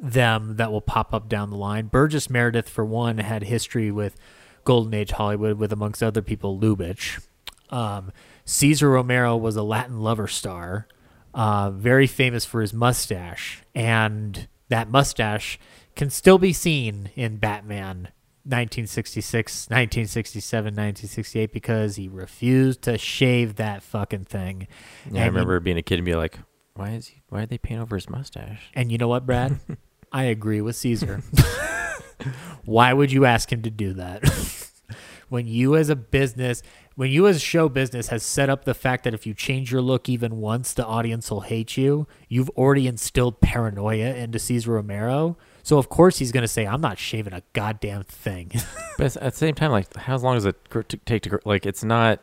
them 0.00 0.56
that 0.56 0.70
will 0.70 0.80
pop 0.80 1.12
up 1.14 1.28
down 1.28 1.50
the 1.50 1.56
line. 1.56 1.86
Burgess 1.86 2.28
Meredith, 2.30 2.68
for 2.68 2.84
one, 2.84 3.18
had 3.18 3.44
history 3.44 3.90
with 3.90 4.16
Golden 4.64 4.92
Age 4.94 5.12
Hollywood, 5.12 5.58
with 5.58 5.72
amongst 5.72 6.02
other 6.02 6.22
people 6.22 6.58
Lubitsch. 6.58 7.20
Um, 7.70 8.12
Cesar 8.44 8.90
Romero 8.90 9.36
was 9.36 9.56
a 9.56 9.62
Latin 9.62 10.00
lover 10.00 10.28
star, 10.28 10.86
uh, 11.34 11.70
very 11.70 12.06
famous 12.06 12.44
for 12.44 12.60
his 12.60 12.72
mustache, 12.72 13.62
and 13.74 14.46
that 14.68 14.88
mustache 14.90 15.58
can 15.96 16.10
still 16.10 16.38
be 16.38 16.52
seen 16.52 17.10
in 17.16 17.38
Batman 17.38 18.08
1966, 18.44 19.66
1967, 19.70 20.64
1968 20.66 21.52
because 21.52 21.96
he 21.96 22.06
refused 22.08 22.82
to 22.82 22.96
shave 22.98 23.56
that 23.56 23.82
fucking 23.82 24.24
thing. 24.24 24.68
yeah, 25.04 25.06
I 25.06 25.08
And 25.08 25.16
he- 25.18 25.24
remember 25.24 25.58
being 25.60 25.78
a 25.78 25.82
kid 25.82 25.96
and 25.98 26.04
be 26.04 26.14
like, 26.14 26.38
why 26.74 26.90
is 26.90 27.08
he? 27.08 27.22
Why 27.30 27.40
did 27.40 27.48
they 27.48 27.58
painting 27.58 27.82
over 27.82 27.96
his 27.96 28.08
mustache? 28.10 28.70
and 28.74 28.92
you 28.92 28.98
know 28.98 29.08
what, 29.08 29.24
Brad? 29.26 29.58
I 30.12 30.24
agree 30.24 30.60
with 30.60 30.76
Caesar. 30.76 31.22
Why 32.64 32.92
would 32.92 33.12
you 33.12 33.24
ask 33.24 33.52
him 33.52 33.62
to 33.62 33.70
do 33.70 33.92
that? 33.94 34.22
when 35.28 35.46
you 35.46 35.76
as 35.76 35.88
a 35.88 35.96
business, 35.96 36.62
when 36.94 37.10
you 37.10 37.26
as 37.26 37.42
show 37.42 37.68
business 37.68 38.08
has 38.08 38.22
set 38.22 38.48
up 38.48 38.64
the 38.64 38.74
fact 38.74 39.04
that 39.04 39.14
if 39.14 39.26
you 39.26 39.34
change 39.34 39.72
your 39.72 39.82
look 39.82 40.08
even 40.08 40.40
once, 40.40 40.72
the 40.72 40.84
audience 40.84 41.30
will 41.30 41.42
hate 41.42 41.76
you, 41.76 42.06
you've 42.28 42.50
already 42.50 42.86
instilled 42.86 43.40
paranoia 43.40 44.14
into 44.14 44.38
Cesar 44.38 44.72
Romero. 44.72 45.36
So 45.62 45.78
of 45.78 45.88
course 45.88 46.18
he's 46.18 46.32
going 46.32 46.42
to 46.42 46.48
say, 46.48 46.66
"I'm 46.66 46.80
not 46.80 46.98
shaving 46.98 47.32
a 47.32 47.42
goddamn 47.52 48.04
thing." 48.04 48.52
But 48.98 49.14
at 49.18 49.32
the 49.34 49.38
same 49.38 49.54
time, 49.54 49.72
like, 49.72 49.94
how 49.94 50.16
long 50.16 50.36
does 50.36 50.46
it 50.46 50.56
take 51.04 51.22
to 51.24 51.38
like? 51.44 51.66
It's 51.66 51.84
not 51.84 52.22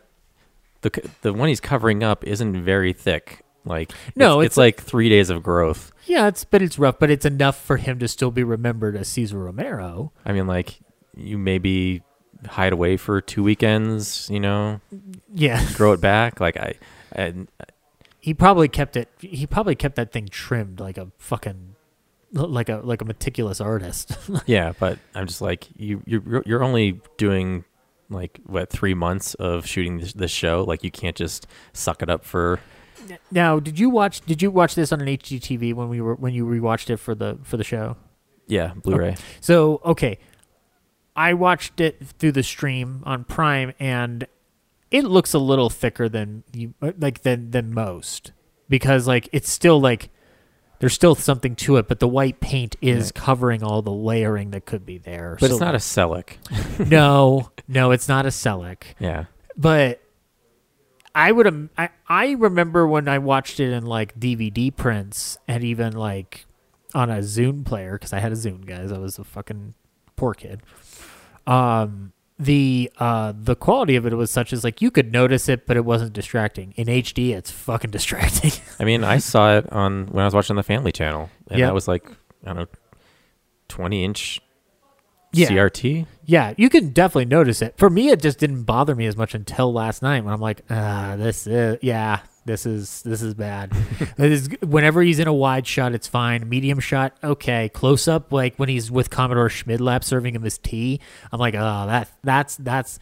the 0.81 0.89
the 1.21 1.31
one 1.31 1.49
he's 1.49 1.59
covering 1.59 2.01
up 2.03 2.23
isn't 2.23 2.63
very 2.63 2.93
thick. 2.93 3.43
Like, 3.65 3.91
No, 4.15 4.39
it's, 4.41 4.45
it's- 4.45 4.47
it's 4.47 4.57
like 4.57 4.81
three 4.81 5.09
days 5.09 5.29
of 5.29 5.41
growth. 5.43 5.91
yeah, 6.05 6.27
it's 6.27 6.43
but 6.43 6.61
it's 6.61 6.77
rough, 6.77 6.99
but 6.99 7.09
it's 7.09 7.25
enough 7.25 7.59
for 7.59 7.77
him 7.77 7.99
to 7.99 8.07
still 8.07 8.31
be 8.31 8.43
remembered 8.43 8.95
as 8.95 9.07
Cesar 9.07 9.37
Romero. 9.39 10.11
I 10.25 10.33
mean, 10.33 10.47
like, 10.47 10.79
you 11.15 11.37
maybe 11.37 12.01
hide 12.47 12.73
away 12.73 12.97
for 12.97 13.21
two 13.21 13.41
weekends. 13.43 14.29
You 14.29 14.39
know, 14.41 14.81
Yeah. 15.33 15.65
grow 15.75 15.93
it 15.93 16.01
back. 16.01 16.39
Like, 16.39 16.57
I, 16.57 16.75
I 17.15 17.33
he 18.19 18.33
probably 18.33 18.67
kept 18.69 18.95
it 18.95 19.09
he 19.19 19.45
probably 19.45 19.75
kept 19.75 19.95
that 19.97 20.11
thing 20.13 20.27
trimmed 20.29 20.79
like 20.79 20.97
a 20.97 21.09
fucking 21.17 21.75
like 22.31 22.69
a 22.69 22.77
like 22.77 23.01
a 23.01 23.05
meticulous 23.05 23.59
artist 23.61 24.17
yeah, 24.45 24.71
but 24.79 24.97
I'm 25.13 25.27
just 25.27 25.41
like 25.41 25.67
you. 25.77 26.01
You're 26.05 26.41
you're 26.45 26.63
only 26.63 26.99
doing 27.17 27.63
like 28.09 28.39
what 28.45 28.69
three 28.69 28.93
months 28.93 29.33
of 29.35 29.65
shooting 29.67 29.99
this, 29.99 30.13
this 30.13 30.31
show. 30.31 30.63
Like, 30.67 30.83
you 30.83 30.91
can't 30.91 31.15
just 31.15 31.47
suck 31.73 32.01
it 32.01 32.09
up 32.09 32.23
for. 32.25 32.59
Now 33.31 33.59
did 33.59 33.79
you 33.79 33.89
watch 33.89 34.21
did 34.25 34.41
you 34.41 34.51
watch 34.51 34.75
this 34.75 34.91
on 34.91 35.01
an 35.01 35.07
HGTV 35.07 35.73
when 35.73 35.89
we 35.89 36.01
were 36.01 36.15
when 36.15 36.33
you 36.33 36.45
rewatched 36.45 36.89
it 36.89 36.97
for 36.97 37.15
the 37.15 37.37
for 37.43 37.57
the 37.57 37.63
show 37.63 37.97
Yeah, 38.47 38.73
Blu-ray. 38.75 39.15
so 39.41 39.81
okay 39.85 40.19
I 41.15 41.33
watched 41.33 41.79
it 41.79 42.03
through 42.17 42.31
the 42.33 42.43
stream 42.43 43.03
on 43.05 43.23
Prime 43.23 43.73
and 43.79 44.27
it 44.91 45.05
looks 45.05 45.33
a 45.33 45.39
little 45.39 45.69
thicker 45.69 46.09
than 46.09 46.43
you 46.53 46.73
uh, 46.81 46.91
like 46.97 47.21
than 47.23 47.51
than 47.51 47.73
most 47.73 48.31
because 48.69 49.07
like 49.07 49.29
it's 49.31 49.49
still 49.51 49.79
like 49.79 50.09
there's 50.79 50.93
still 50.93 51.15
something 51.15 51.55
to 51.55 51.77
it 51.77 51.87
but 51.87 51.99
the 51.99 52.07
white 52.07 52.39
paint 52.41 52.75
is 52.81 53.11
covering 53.11 53.63
all 53.63 53.81
the 53.81 53.91
layering 53.91 54.51
that 54.51 54.65
could 54.65 54.85
be 54.85 54.97
there 54.97 55.37
But 55.39 55.47
So- 55.49 55.53
it's 55.55 55.61
not 55.61 55.75
a 55.75 55.77
Selleck. 55.79 56.37
no, 56.89 57.49
no, 57.67 57.91
it's 57.91 58.07
not 58.09 58.25
a 58.25 58.29
Selleck. 58.29 58.83
Yeah. 58.99 59.25
But 59.55 60.01
I 61.15 61.31
would 61.31 61.69
I 61.77 61.89
I 62.07 62.31
remember 62.31 62.87
when 62.87 63.07
I 63.07 63.19
watched 63.19 63.59
it 63.59 63.71
in 63.71 63.85
like 63.85 64.19
DVD 64.19 64.75
prints 64.75 65.37
and 65.47 65.63
even 65.63 65.93
like 65.93 66.45
on 66.95 67.09
a 67.09 67.17
Zune 67.19 67.65
player 67.65 67.93
because 67.93 68.13
I 68.13 68.19
had 68.19 68.31
a 68.31 68.35
Zune, 68.35 68.65
guys. 68.65 68.91
I 68.91 68.97
was 68.97 69.17
a 69.19 69.23
fucking 69.23 69.73
poor 70.15 70.33
kid. 70.33 70.61
Um, 71.45 72.13
the 72.39 72.91
uh 72.97 73.33
the 73.39 73.55
quality 73.55 73.95
of 73.95 74.05
it 74.07 74.13
was 74.13 74.31
such 74.31 74.53
as 74.53 74.63
like 74.63 74.81
you 74.81 74.89
could 74.89 75.11
notice 75.11 75.47
it, 75.47 75.67
but 75.67 75.77
it 75.77 75.85
wasn't 75.85 76.13
distracting. 76.13 76.73
In 76.77 76.87
HD, 76.87 77.29
it's 77.35 77.51
fucking 77.51 77.91
distracting. 77.91 78.51
I 78.79 78.83
mean, 78.83 79.03
I 79.03 79.19
saw 79.19 79.57
it 79.57 79.71
on 79.71 80.07
when 80.07 80.23
I 80.23 80.25
was 80.25 80.33
watching 80.33 80.55
the 80.55 80.63
Family 80.63 80.91
Channel, 80.91 81.29
and 81.49 81.59
Yeah. 81.59 81.67
that 81.67 81.73
was 81.75 81.87
like 81.87 82.09
I 82.43 82.53
don't 82.53 82.55
know, 82.57 82.67
twenty 83.67 84.03
inch 84.03 84.41
Yeah. 85.33 85.49
CRT. 85.49 86.05
Yeah, 86.25 86.53
you 86.57 86.69
can 86.69 86.89
definitely 86.89 87.25
notice 87.25 87.61
it. 87.61 87.77
For 87.77 87.89
me, 87.89 88.09
it 88.09 88.21
just 88.21 88.39
didn't 88.39 88.63
bother 88.63 88.95
me 88.95 89.07
as 89.07 89.17
much 89.17 89.33
until 89.33 89.73
last 89.73 90.01
night 90.01 90.23
when 90.23 90.33
I'm 90.33 90.39
like, 90.39 90.61
ah, 90.69 91.15
this 91.17 91.47
is 91.47 91.79
yeah, 91.81 92.19
this 92.45 92.65
is 92.65 93.01
this 93.03 93.21
is 93.21 93.33
bad. 93.33 93.71
it 94.17 94.31
is, 94.31 94.49
whenever 94.61 95.01
he's 95.01 95.19
in 95.19 95.27
a 95.27 95.33
wide 95.33 95.67
shot, 95.67 95.93
it's 95.93 96.07
fine. 96.07 96.47
Medium 96.47 96.79
shot, 96.79 97.17
okay. 97.23 97.69
Close 97.69 98.07
up, 98.07 98.31
like 98.31 98.55
when 98.57 98.69
he's 98.69 98.91
with 98.91 99.09
Commodore 99.09 99.49
Schmidlap 99.49 100.03
serving 100.03 100.35
him 100.35 100.43
his 100.43 100.57
tea, 100.57 100.99
I'm 101.31 101.39
like, 101.39 101.55
oh, 101.55 101.87
that 101.87 102.09
that's 102.23 102.55
that's. 102.57 102.99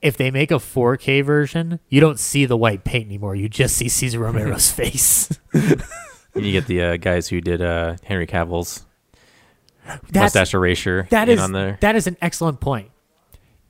If 0.00 0.16
they 0.16 0.30
make 0.30 0.52
a 0.52 0.60
4K 0.60 1.24
version, 1.24 1.80
you 1.88 2.00
don't 2.00 2.20
see 2.20 2.44
the 2.44 2.56
white 2.56 2.84
paint 2.84 3.06
anymore. 3.06 3.34
You 3.34 3.48
just 3.48 3.74
see 3.74 3.88
Cesar 3.88 4.20
Romero's 4.20 4.70
face. 4.72 5.28
And 5.52 6.46
you 6.46 6.52
get 6.52 6.66
the 6.66 6.82
uh, 6.82 6.96
guys 6.98 7.26
who 7.26 7.40
did 7.40 7.60
uh, 7.60 7.96
Henry 8.04 8.28
Cavill's 8.28 8.86
That's- 9.88 10.34
mustache 10.34 10.54
erasure 10.54 11.06
That 11.10 11.28
is 11.28 11.40
on 11.40 11.52
there. 11.52 11.78
that 11.80 11.96
is 11.96 12.06
an 12.06 12.16
excellent 12.20 12.60
point. 12.60 12.90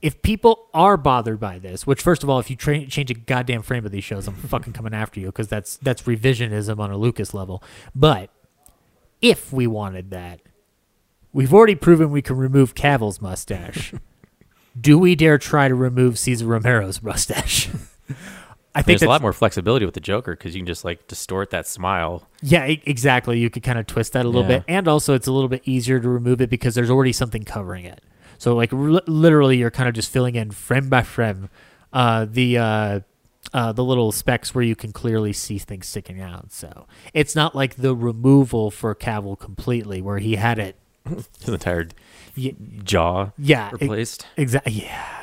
If 0.00 0.22
people 0.22 0.66
are 0.72 0.96
bothered 0.96 1.40
by 1.40 1.58
this, 1.58 1.84
which 1.86 2.00
first 2.02 2.22
of 2.22 2.30
all, 2.30 2.38
if 2.38 2.50
you 2.50 2.56
tra- 2.56 2.86
change 2.86 3.10
a 3.10 3.14
goddamn 3.14 3.62
frame 3.62 3.84
of 3.84 3.90
these 3.90 4.04
shows, 4.04 4.28
I'm 4.28 4.34
fucking 4.34 4.72
coming 4.72 4.94
after 4.94 5.18
you 5.18 5.26
because 5.26 5.48
that's 5.48 5.76
that's 5.78 6.02
revisionism 6.02 6.78
on 6.78 6.90
a 6.92 6.96
Lucas 6.96 7.34
level. 7.34 7.62
But 7.96 8.30
if 9.20 9.52
we 9.52 9.66
wanted 9.66 10.10
that, 10.10 10.40
we've 11.32 11.52
already 11.52 11.74
proven 11.74 12.10
we 12.10 12.22
can 12.22 12.36
remove 12.36 12.74
Cavill's 12.76 13.20
mustache. 13.20 13.92
Do 14.80 14.96
we 14.98 15.16
dare 15.16 15.38
try 15.38 15.66
to 15.66 15.74
remove 15.74 16.16
Cesar 16.18 16.46
Romero's 16.46 17.02
mustache? 17.02 17.68
I 18.74 18.82
think 18.82 18.86
There's 19.00 19.02
a 19.06 19.08
lot 19.08 19.22
more 19.22 19.32
flexibility 19.32 19.84
with 19.84 19.94
the 19.94 20.00
Joker 20.00 20.32
because 20.32 20.54
you 20.54 20.60
can 20.60 20.66
just 20.66 20.84
like 20.84 21.08
distort 21.08 21.50
that 21.50 21.66
smile. 21.66 22.28
Yeah, 22.42 22.64
exactly. 22.64 23.38
You 23.40 23.50
could 23.50 23.62
kind 23.62 23.78
of 23.78 23.86
twist 23.86 24.12
that 24.12 24.24
a 24.24 24.28
little 24.28 24.42
Yeah. 24.42 24.58
bit, 24.58 24.64
and 24.68 24.86
also 24.86 25.14
it's 25.14 25.26
a 25.26 25.32
little 25.32 25.48
bit 25.48 25.62
easier 25.64 25.98
to 25.98 26.08
remove 26.08 26.40
it 26.40 26.48
because 26.50 26.74
there's 26.74 26.90
already 26.90 27.12
something 27.12 27.44
covering 27.44 27.84
it. 27.86 28.02
So 28.36 28.54
like 28.54 28.72
r- 28.72 29.00
literally, 29.06 29.56
you're 29.56 29.70
kind 29.70 29.88
of 29.88 29.94
just 29.94 30.10
filling 30.12 30.36
in 30.36 30.50
frame 30.52 30.88
by 30.88 31.02
frame 31.02 31.48
uh, 31.92 32.26
the 32.30 32.58
uh, 32.58 33.00
uh, 33.54 33.72
the 33.72 33.82
little 33.82 34.12
specks 34.12 34.54
where 34.54 34.62
you 34.62 34.76
can 34.76 34.92
clearly 34.92 35.32
see 35.32 35.58
things 35.58 35.88
sticking 35.88 36.20
out. 36.20 36.52
So 36.52 36.86
it's 37.14 37.34
not 37.34 37.56
like 37.56 37.76
the 37.76 37.96
removal 37.96 38.70
for 38.70 38.94
Cavill 38.94 39.38
completely, 39.38 40.00
where 40.02 40.18
he 40.18 40.36
had 40.36 40.58
it. 40.58 40.76
His 41.08 41.48
entire 41.48 41.88
Ye- 42.36 42.54
jaw 42.84 43.30
Yeah, 43.38 43.70
replaced. 43.72 44.26
Exactly. 44.36 44.72
Yeah. 44.74 45.17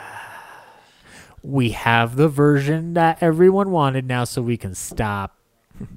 We 1.45 1.69
have 1.71 2.15
the 2.15 2.27
version 2.27 2.93
that 2.95 3.21
everyone 3.21 3.71
wanted 3.71 4.05
now, 4.07 4.23
so 4.23 4.41
we 4.41 4.57
can 4.57 4.73
stop 4.73 5.37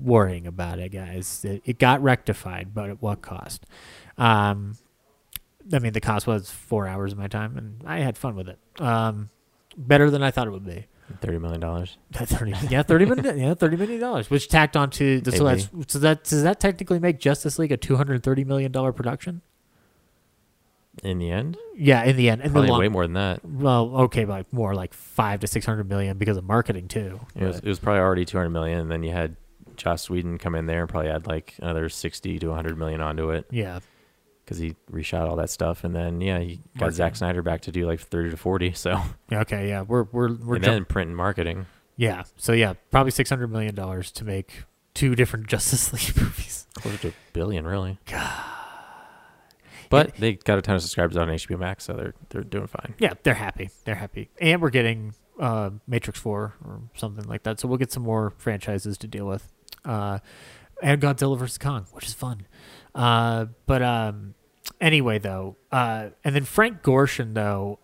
worrying 0.01 0.47
about 0.47 0.79
it, 0.79 0.91
guys. 0.91 1.45
It, 1.45 1.63
it 1.65 1.79
got 1.79 2.03
rectified, 2.03 2.75
but 2.75 2.91
at 2.91 3.03
what 3.03 3.23
cost? 3.23 3.65
Um, 4.17 4.77
I 5.73 5.79
mean, 5.79 5.93
the 5.93 6.01
cost 6.01 6.27
was 6.27 6.51
four 6.51 6.87
hours 6.87 7.13
of 7.13 7.19
my 7.19 7.29
time, 7.29 7.57
and 7.57 7.83
I 7.87 8.01
had 8.01 8.19
fun 8.19 8.35
with 8.37 8.49
it. 8.49 8.59
Um, 8.81 9.31
better 9.77 10.11
than 10.11 10.23
I 10.23 10.31
thought 10.31 10.47
it 10.47 10.51
would 10.51 10.67
be. 10.67 10.87
Thirty 11.23 11.39
million 11.39 11.61
dollars. 11.61 11.97
Thirty, 12.13 12.53
yeah, 12.69 12.83
thirty 12.83 13.07
million, 13.07 13.39
yeah, 13.39 13.55
thirty 13.55 13.77
million 13.77 13.99
dollars, 13.99 14.29
which 14.29 14.49
tacked 14.49 14.77
onto 14.77 15.21
the, 15.23 15.33
so 15.33 15.45
that's 15.45 15.69
so 15.87 15.99
that 16.01 16.25
does 16.25 16.43
that 16.43 16.61
technically 16.61 16.99
make 16.99 17.19
Justice 17.19 17.59
League 17.59 17.73
a 17.73 17.79
two 17.79 17.97
hundred 17.97 18.23
thirty 18.23 18.45
million 18.45 18.71
dollar 18.73 18.93
production? 18.93 19.41
In 21.05 21.19
the 21.19 21.31
end, 21.31 21.57
Yeah, 21.77 22.03
in 22.05 22.17
the 22.17 22.29
end, 22.31 22.43
in 22.43 22.51
probably 22.51 22.67
the 22.67 22.73
long, 22.73 22.81
way 22.81 22.89
more 22.89 23.05
than 23.05 23.15
that. 23.15 23.45
Well, 23.45 23.91
okay, 24.03 24.25
like 24.25 24.53
more 24.53 24.75
like 24.75 24.93
five 24.95 25.41
to 25.41 25.47
six 25.47 25.65
hundred 25.67 25.89
million 25.89 26.19
because 26.19 26.37
of 26.37 26.45
marketing 26.45 26.89
too. 26.89 27.21
It 27.35 27.45
was, 27.45 27.59
it 27.59 27.65
was 27.65 27.79
probably 27.79 28.01
already 28.01 28.25
two 28.25 28.37
hundred 28.39 28.51
million, 28.51 28.79
and 28.81 28.91
then 28.91 29.03
you 29.03 29.13
had 29.13 29.37
Joss 29.77 30.11
Whedon 30.11 30.39
come 30.39 30.55
in 30.55 30.67
there 30.67 30.81
and 30.81 30.89
probably 30.89 31.11
add 31.11 31.27
like 31.27 31.55
another 31.61 31.89
sixty 31.89 32.39
to 32.41 32.53
hundred 32.53 32.77
million 32.79 33.01
onto 33.01 33.31
it 33.31 33.47
Yeah. 33.51 33.79
because 34.45 34.59
he 34.59 34.75
reshot 34.91 35.29
all 35.29 35.37
that 35.37 35.51
stuff, 35.51 35.85
and 35.85 35.95
then 35.95 36.21
yeah, 36.21 36.41
he 36.41 36.61
got 36.79 36.93
Zack 36.95 37.15
Snyder 37.17 37.43
back 37.43 37.61
to 37.63 37.73
do 37.73 37.87
like 37.87 38.01
thirty 38.01 38.31
to 38.31 38.37
forty. 38.37 38.73
So 38.77 39.01
Okay. 39.33 39.69
Yeah. 39.69 39.83
We're 39.83 40.05
we're 40.05 40.35
we're 40.35 40.57
and 40.57 40.65
jump- 40.65 40.75
then 40.75 40.85
print 40.85 41.09
and 41.09 41.17
marketing. 41.17 41.67
yeah. 41.97 42.25
So 42.37 42.53
yeah, 42.53 42.75
probably 42.91 43.13
six 43.13 43.31
hundred 43.31 43.49
million 43.53 43.75
dollars 43.77 44.11
to 44.13 44.25
make 44.25 44.65
two 44.95 45.15
different 45.15 45.47
Justice 45.49 45.93
League 45.93 46.17
movies. 46.21 46.67
Close 46.75 47.01
to 47.03 47.09
a 47.09 47.13
billion, 47.33 47.67
really. 47.67 47.99
But 49.91 50.17
they 50.17 50.35
got 50.35 50.59
a 50.59 50.63
ton 50.63 50.77
of 50.77 50.83
subscribers 50.83 51.17
on 51.17 51.29
HBO 51.29 51.59
Max, 51.59 51.85
so 51.85 51.95
they're 51.95 52.15
they're 52.31 52.43
doing 52.43 52.67
fine. 52.67 52.95
Yeah, 52.99 53.15
they're 53.23 53.35
happy. 53.35 53.71
They're 53.85 53.95
happy, 53.95 54.31
and 54.41 54.61
we're 54.61 54.71
getting 54.71 55.15
uh, 55.39 55.71
Matrix 55.87 56.19
Four 56.21 56.55
or 56.65 56.83
something 56.95 57.25
like 57.25 57.43
that. 57.45 57.61
So 57.61 57.69
we'll 57.69 57.79
get 57.79 57.93
some 57.93 58.03
more 58.03 58.33
franchises 58.39 58.99
to 58.99 59.07
deal 59.07 59.27
with, 59.27 59.53
uh, 59.85 60.19
and 60.83 61.01
Godzilla 61.01 61.39
vs 61.39 61.59
Kong, 61.59 61.87
which 61.93 62.07
is 62.07 62.15
fun. 62.15 62.47
Uh, 62.95 63.47
but 63.67 63.83
um, 63.83 64.35
anyway, 64.81 65.19
though, 65.19 65.57
uh, 65.73 66.11
and 66.25 66.35
then 66.35 66.45
Frank 66.45 66.83
Gorshin, 66.83 67.35
though, 67.35 67.79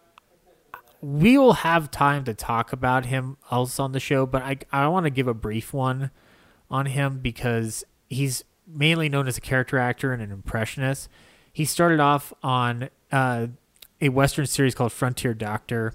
we 1.01 1.39
will 1.39 1.55
have 1.55 1.91
time 1.91 2.25
to 2.25 2.35
talk 2.35 2.73
about 2.73 3.07
him 3.07 3.37
else 3.51 3.79
on 3.79 3.93
the 3.93 4.01
show. 4.01 4.27
But 4.27 4.43
I 4.43 4.59
I 4.73 4.89
want 4.89 5.05
to 5.05 5.11
give 5.11 5.29
a 5.29 5.35
brief 5.35 5.73
one 5.73 6.11
on 6.71 6.87
him 6.87 7.21
because 7.21 7.85
he's 8.09 8.45
mainly 8.67 9.09
known 9.09 9.29
as 9.29 9.37
a 9.37 9.41
character 9.41 9.79
actor 9.79 10.13
and 10.13 10.23
an 10.23 10.31
impressionist. 10.31 11.09
He 11.55 11.65
started 11.65 12.01
off 12.01 12.35
on 12.43 12.91
uh, 13.13 13.47
a 14.01 14.09
Western 14.11 14.45
series 14.45 14.75
called 14.75 14.93
Frontier 14.93 15.33
Doctor. 15.35 15.95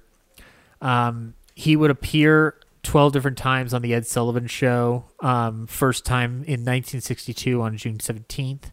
Um, 0.82 1.36
he 1.53 1.76
would 1.76 1.91
appear 1.91 2.55
12 2.84 3.12
different 3.12 3.38
times 3.38 3.74
on 3.74 3.82
The 3.82 3.93
Ed 3.93 4.07
Sullivan 4.07 4.47
Show, 4.47 5.03
um, 5.20 5.68
first 5.68 6.05
time 6.05 6.32
in 6.45 6.64
1962 6.64 7.62
on 7.62 7.76
June 7.76 7.97
17th. 7.97 8.72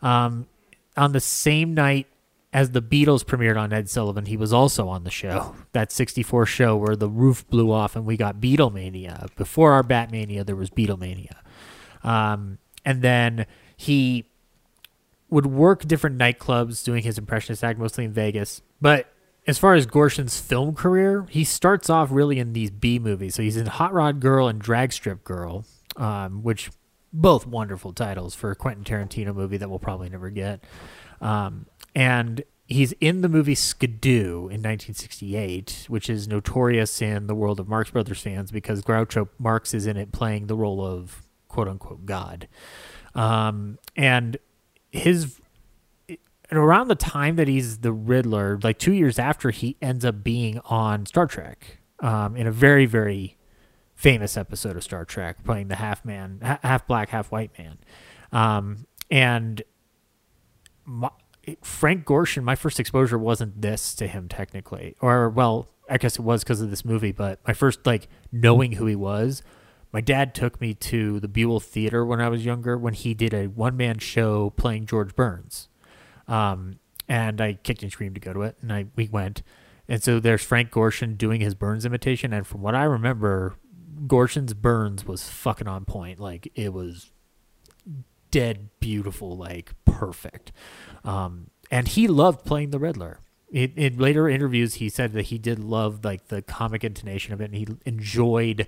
Um, 0.00 0.46
on 0.96 1.12
the 1.12 1.20
same 1.20 1.74
night 1.74 2.06
as 2.52 2.70
the 2.70 2.80
Beatles 2.80 3.24
premiered 3.24 3.60
on 3.60 3.70
Ed 3.72 3.90
Sullivan, 3.90 4.24
he 4.24 4.38
was 4.38 4.54
also 4.54 4.88
on 4.88 5.04
the 5.04 5.10
show. 5.10 5.54
That 5.72 5.92
64 5.92 6.46
show 6.46 6.76
where 6.76 6.96
the 6.96 7.08
roof 7.08 7.46
blew 7.48 7.70
off 7.70 7.94
and 7.94 8.06
we 8.06 8.16
got 8.16 8.40
Beatlemania. 8.40 9.28
Before 9.36 9.72
our 9.72 9.82
Batmania, 9.82 10.46
there 10.46 10.56
was 10.56 10.70
Beatlemania. 10.70 11.36
Um, 12.02 12.56
and 12.86 13.02
then 13.02 13.46
he 13.76 14.24
would 15.32 15.46
work 15.46 15.88
different 15.88 16.18
nightclubs 16.18 16.84
doing 16.84 17.02
his 17.02 17.16
impressionist 17.16 17.64
act, 17.64 17.78
mostly 17.78 18.04
in 18.04 18.12
Vegas. 18.12 18.60
But 18.82 19.10
as 19.46 19.58
far 19.58 19.72
as 19.72 19.86
Gorshin's 19.86 20.38
film 20.38 20.74
career, 20.74 21.26
he 21.30 21.42
starts 21.42 21.88
off 21.88 22.10
really 22.12 22.38
in 22.38 22.52
these 22.52 22.70
B 22.70 22.98
movies. 22.98 23.34
So 23.34 23.42
he's 23.42 23.56
in 23.56 23.64
Hot 23.64 23.94
Rod 23.94 24.20
Girl 24.20 24.46
and 24.46 24.60
Drag 24.60 24.92
Strip 24.92 25.24
Girl, 25.24 25.64
um, 25.96 26.42
which 26.42 26.70
both 27.14 27.46
wonderful 27.46 27.94
titles 27.94 28.34
for 28.34 28.50
a 28.50 28.54
Quentin 28.54 28.84
Tarantino 28.84 29.34
movie 29.34 29.56
that 29.56 29.70
we'll 29.70 29.78
probably 29.78 30.10
never 30.10 30.28
get. 30.28 30.62
Um, 31.22 31.64
and 31.94 32.44
he's 32.66 32.92
in 33.00 33.22
the 33.22 33.28
movie 33.30 33.54
Skidoo 33.54 34.48
in 34.50 34.60
1968, 34.60 35.86
which 35.88 36.10
is 36.10 36.28
notorious 36.28 37.00
in 37.00 37.26
the 37.26 37.34
world 37.34 37.58
of 37.58 37.68
Marx 37.68 37.90
Brothers 37.90 38.20
fans 38.20 38.50
because 38.50 38.82
Groucho 38.82 39.30
Marx 39.38 39.72
is 39.72 39.86
in 39.86 39.96
it 39.96 40.12
playing 40.12 40.46
the 40.46 40.56
role 40.56 40.84
of 40.84 41.22
quote 41.48 41.68
unquote 41.68 42.04
God. 42.04 42.48
Um, 43.14 43.78
and 43.96 44.36
his 44.92 45.40
and 46.08 46.58
around 46.58 46.88
the 46.88 46.94
time 46.94 47.36
that 47.36 47.48
he's 47.48 47.78
the 47.78 47.92
Riddler, 47.92 48.60
like 48.62 48.78
two 48.78 48.92
years 48.92 49.18
after, 49.18 49.50
he 49.50 49.76
ends 49.80 50.04
up 50.04 50.22
being 50.22 50.58
on 50.66 51.06
Star 51.06 51.26
Trek 51.26 51.78
um, 52.00 52.36
in 52.36 52.46
a 52.46 52.52
very, 52.52 52.84
very 52.84 53.38
famous 53.94 54.36
episode 54.36 54.76
of 54.76 54.84
Star 54.84 55.06
Trek, 55.06 55.42
playing 55.44 55.68
the 55.68 55.76
half 55.76 56.04
man, 56.04 56.40
half 56.62 56.86
black, 56.86 57.08
half 57.08 57.32
white 57.32 57.58
man. 57.58 57.78
Um, 58.32 58.86
and 59.10 59.62
my, 60.84 61.08
Frank 61.62 62.04
Gorshin, 62.04 62.42
my 62.42 62.54
first 62.54 62.78
exposure 62.78 63.16
wasn't 63.16 63.62
this 63.62 63.94
to 63.94 64.06
him 64.06 64.28
technically, 64.28 64.94
or 65.00 65.30
well, 65.30 65.68
I 65.88 65.96
guess 65.96 66.16
it 66.18 66.22
was 66.22 66.44
because 66.44 66.60
of 66.60 66.68
this 66.68 66.84
movie, 66.84 67.12
but 67.12 67.40
my 67.46 67.54
first 67.54 67.86
like 67.86 68.08
knowing 68.30 68.72
who 68.72 68.84
he 68.84 68.96
was. 68.96 69.42
My 69.92 70.00
dad 70.00 70.34
took 70.34 70.60
me 70.60 70.74
to 70.74 71.20
the 71.20 71.28
Buell 71.28 71.60
Theater 71.60 72.04
when 72.04 72.20
I 72.20 72.28
was 72.28 72.44
younger 72.44 72.78
when 72.78 72.94
he 72.94 73.12
did 73.12 73.34
a 73.34 73.46
one 73.46 73.76
man 73.76 73.98
show 73.98 74.50
playing 74.50 74.86
George 74.86 75.14
Burns. 75.14 75.68
Um, 76.26 76.78
and 77.08 77.40
I 77.40 77.54
kicked 77.54 77.82
and 77.82 77.92
screamed 77.92 78.14
to 78.14 78.20
go 78.20 78.32
to 78.32 78.42
it, 78.42 78.56
and 78.62 78.72
I 78.72 78.86
we 78.96 79.08
went. 79.08 79.42
And 79.88 80.02
so 80.02 80.18
there's 80.18 80.42
Frank 80.42 80.70
Gorshin 80.70 81.18
doing 81.18 81.40
his 81.40 81.54
Burns 81.54 81.84
imitation, 81.84 82.32
and 82.32 82.46
from 82.46 82.62
what 82.62 82.74
I 82.74 82.84
remember, 82.84 83.56
Gorshin's 84.06 84.54
Burns 84.54 85.04
was 85.04 85.28
fucking 85.28 85.68
on 85.68 85.84
point. 85.84 86.18
Like 86.18 86.50
it 86.54 86.72
was 86.72 87.10
dead 88.30 88.70
beautiful, 88.80 89.36
like 89.36 89.74
perfect. 89.84 90.52
Um, 91.04 91.50
and 91.70 91.88
he 91.88 92.08
loved 92.08 92.44
playing 92.46 92.70
the 92.70 92.78
Riddler. 92.78 93.20
In, 93.50 93.72
in 93.76 93.98
later 93.98 94.28
interviews, 94.28 94.74
he 94.74 94.88
said 94.88 95.12
that 95.12 95.26
he 95.26 95.36
did 95.36 95.58
love 95.58 96.02
like 96.02 96.28
the 96.28 96.40
comic 96.40 96.82
intonation 96.82 97.34
of 97.34 97.42
it, 97.42 97.50
and 97.50 97.54
he 97.54 97.66
enjoyed 97.84 98.66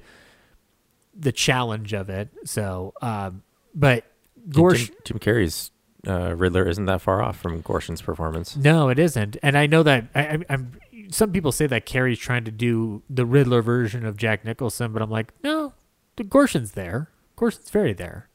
the 1.19 1.33
challenge 1.33 1.93
of 1.93 2.09
it. 2.11 2.29
So, 2.45 2.93
um, 3.03 3.43
but 3.75 4.05
Gorsh, 4.49 4.87
Jim, 4.87 4.97
Jim 5.05 5.19
Carrey's 5.19 5.71
uh, 6.07 6.35
Riddler 6.37 6.69
isn't 6.69 6.85
that 6.87 7.01
far 7.01 7.23
off 7.23 7.39
from 7.39 7.63
Gorshin's 7.63 8.03
performance. 8.03 8.57
no, 8.57 8.89
it 8.91 8.99
isn't. 8.99 9.37
And 9.43 9.57
I 9.57 9.67
know 9.67 9.83
that 9.83 10.07
I, 10.15 10.21
I, 10.21 10.39
I'm. 10.51 10.73
Some 11.11 11.33
people 11.33 11.53
say 11.53 11.67
that 11.67 11.87
Carrey's 11.87 12.19
trying 12.19 12.45
to 12.45 12.51
do 12.51 13.03
the 13.11 13.27
Riddler 13.27 13.63
version 13.63 14.05
of 14.07 14.17
Jack 14.17 14.45
Nicholson, 14.45 14.93
but 14.93 15.03
I'm 15.03 15.11
like, 15.11 15.33
no, 15.43 15.73
the 16.17 16.25
Gorshin's 16.25 16.73
there. 16.73 17.11
Gorshin's 17.37 17.71
very 17.71 17.93
there. 17.93 18.29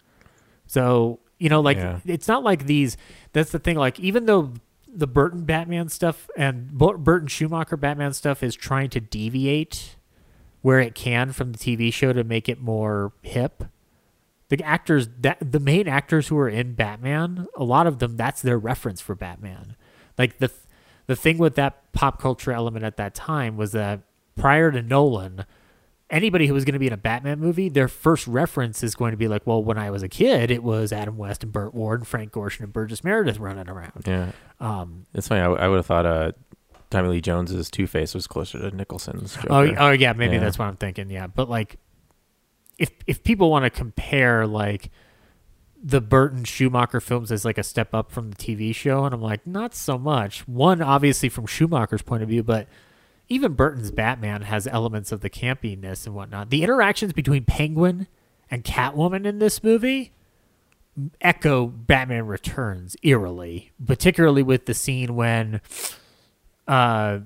So 0.67 1.19
you 1.37 1.49
know, 1.49 1.61
like 1.61 1.77
Yeah. 1.77 1.99
it's 2.05 2.27
not 2.27 2.43
like 2.43 2.65
these. 2.65 2.97
That's 3.33 3.51
the 3.51 3.59
thing. 3.59 3.77
Like 3.77 3.99
even 3.99 4.25
though 4.25 4.53
the 4.91 5.07
Burton 5.07 5.45
Batman 5.45 5.87
stuff 5.89 6.29
and 6.35 6.71
Burton 6.71 7.27
Schumacher 7.27 7.77
Batman 7.77 8.13
stuff 8.13 8.41
is 8.43 8.55
trying 8.55 8.89
to 8.89 8.99
deviate 8.99 9.95
where 10.61 10.79
it 10.79 10.95
can 10.95 11.31
from 11.31 11.51
the 11.51 11.57
TV 11.57 11.91
show 11.93 12.13
to 12.13 12.23
make 12.23 12.49
it 12.49 12.59
more 12.59 13.13
hip. 13.21 13.63
The 14.49 14.63
actors 14.63 15.07
that 15.19 15.37
the 15.39 15.59
main 15.59 15.87
actors 15.87 16.27
who 16.29 16.37
are 16.37 16.49
in 16.49 16.73
Batman, 16.73 17.47
a 17.55 17.63
lot 17.63 17.85
of 17.87 17.99
them 17.99 18.17
that's 18.17 18.41
their 18.41 18.57
reference 18.57 18.99
for 18.99 19.13
Batman. 19.15 19.75
Like 20.17 20.39
the 20.39 20.51
the 21.05 21.15
thing 21.15 21.37
with 21.37 21.55
that 21.55 21.91
pop 21.93 22.19
culture 22.19 22.51
element 22.51 22.83
at 22.83 22.97
that 22.97 23.13
time 23.13 23.57
was 23.57 23.71
that 23.73 24.01
prior 24.35 24.71
to 24.71 24.81
Nolan, 24.81 25.45
anybody 26.09 26.47
who 26.47 26.53
was 26.55 26.65
going 26.65 26.73
to 26.73 26.79
be 26.79 26.87
in 26.87 26.93
a 26.93 26.97
Batman 26.97 27.39
movie, 27.39 27.69
their 27.69 27.87
first 27.87 28.25
reference 28.27 28.81
is 28.83 28.95
going 28.95 29.11
to 29.11 29.17
be 29.17 29.27
like, 29.27 29.45
well, 29.45 29.63
when 29.63 29.77
I 29.77 29.91
was 29.91 30.01
a 30.03 30.09
kid, 30.09 30.49
it 30.51 30.63
was 30.63 30.91
Adam 30.91 31.17
West 31.17 31.43
and 31.43 31.51
Burt 31.51 31.73
Ward 31.75 32.01
and 32.01 32.07
Frank 32.07 32.31
Gorshin 32.31 32.61
and 32.61 32.73
Burgess 32.73 33.03
Meredith 33.03 33.37
running 33.39 33.69
around. 33.69 34.03
Yeah, 34.07 34.31
Um, 34.59 35.05
it's 35.13 35.27
funny. 35.27 35.41
I, 35.41 35.45
w- 35.45 35.61
I 35.61 35.67
would 35.67 35.77
have 35.77 35.85
thought 35.85 36.05
uh, 36.05 36.31
Tommy 36.89 37.09
Lee 37.09 37.21
Jones's 37.21 37.69
Two 37.69 37.85
Face 37.87 38.13
was 38.15 38.25
closer 38.27 38.57
to 38.69 38.75
Nicholson's. 38.75 39.37
Oh, 39.49 39.65
Joker. 39.65 39.79
Oh, 39.79 39.87
oh 39.87 39.91
yeah, 39.91 40.13
maybe 40.13 40.35
Yeah. 40.35 40.39
that's 40.41 40.57
what 40.57 40.67
I'm 40.67 40.77
thinking. 40.77 41.09
Yeah, 41.09 41.27
but 41.27 41.49
like, 41.49 41.77
if 42.77 42.91
if 43.07 43.23
people 43.23 43.51
want 43.51 43.65
to 43.65 43.69
compare 43.69 44.47
like 44.47 44.89
the 45.81 46.01
Burton 46.01 46.43
Schumacher 46.43 46.99
films 46.99 47.31
as 47.31 47.45
like 47.45 47.57
a 47.57 47.63
step 47.63 47.93
up 47.93 48.11
from 48.11 48.31
the 48.31 48.35
TV 48.35 48.73
show, 48.75 49.05
and 49.05 49.13
I'm 49.13 49.21
like, 49.21 49.45
not 49.47 49.73
so 49.75 49.97
much. 49.97 50.47
One, 50.47 50.81
obviously 50.81 51.29
from 51.29 51.45
Schumacher's 51.45 52.01
point 52.01 52.21
of 52.23 52.29
view, 52.29 52.43
but 52.43 52.67
even 53.29 53.53
Burton's 53.53 53.91
Batman 53.91 54.41
has 54.41 54.65
elements 54.67 55.11
of 55.11 55.21
the 55.21 55.29
campiness 55.29 56.05
and 56.05 56.15
whatnot. 56.15 56.49
The 56.49 56.63
interactions 56.63 57.13
between 57.13 57.45
Penguin 57.45 58.07
and 58.51 58.63
Catwoman 58.63 59.25
in 59.25 59.39
this 59.39 59.63
movie 59.63 60.11
echo 61.21 61.67
Batman 61.67 62.25
Returns 62.25 62.97
eerily, 63.03 63.71
particularly 63.85 64.43
with 64.43 64.65
the 64.65 64.73
scene 64.73 65.15
when 65.15 65.61
uh 66.69 67.19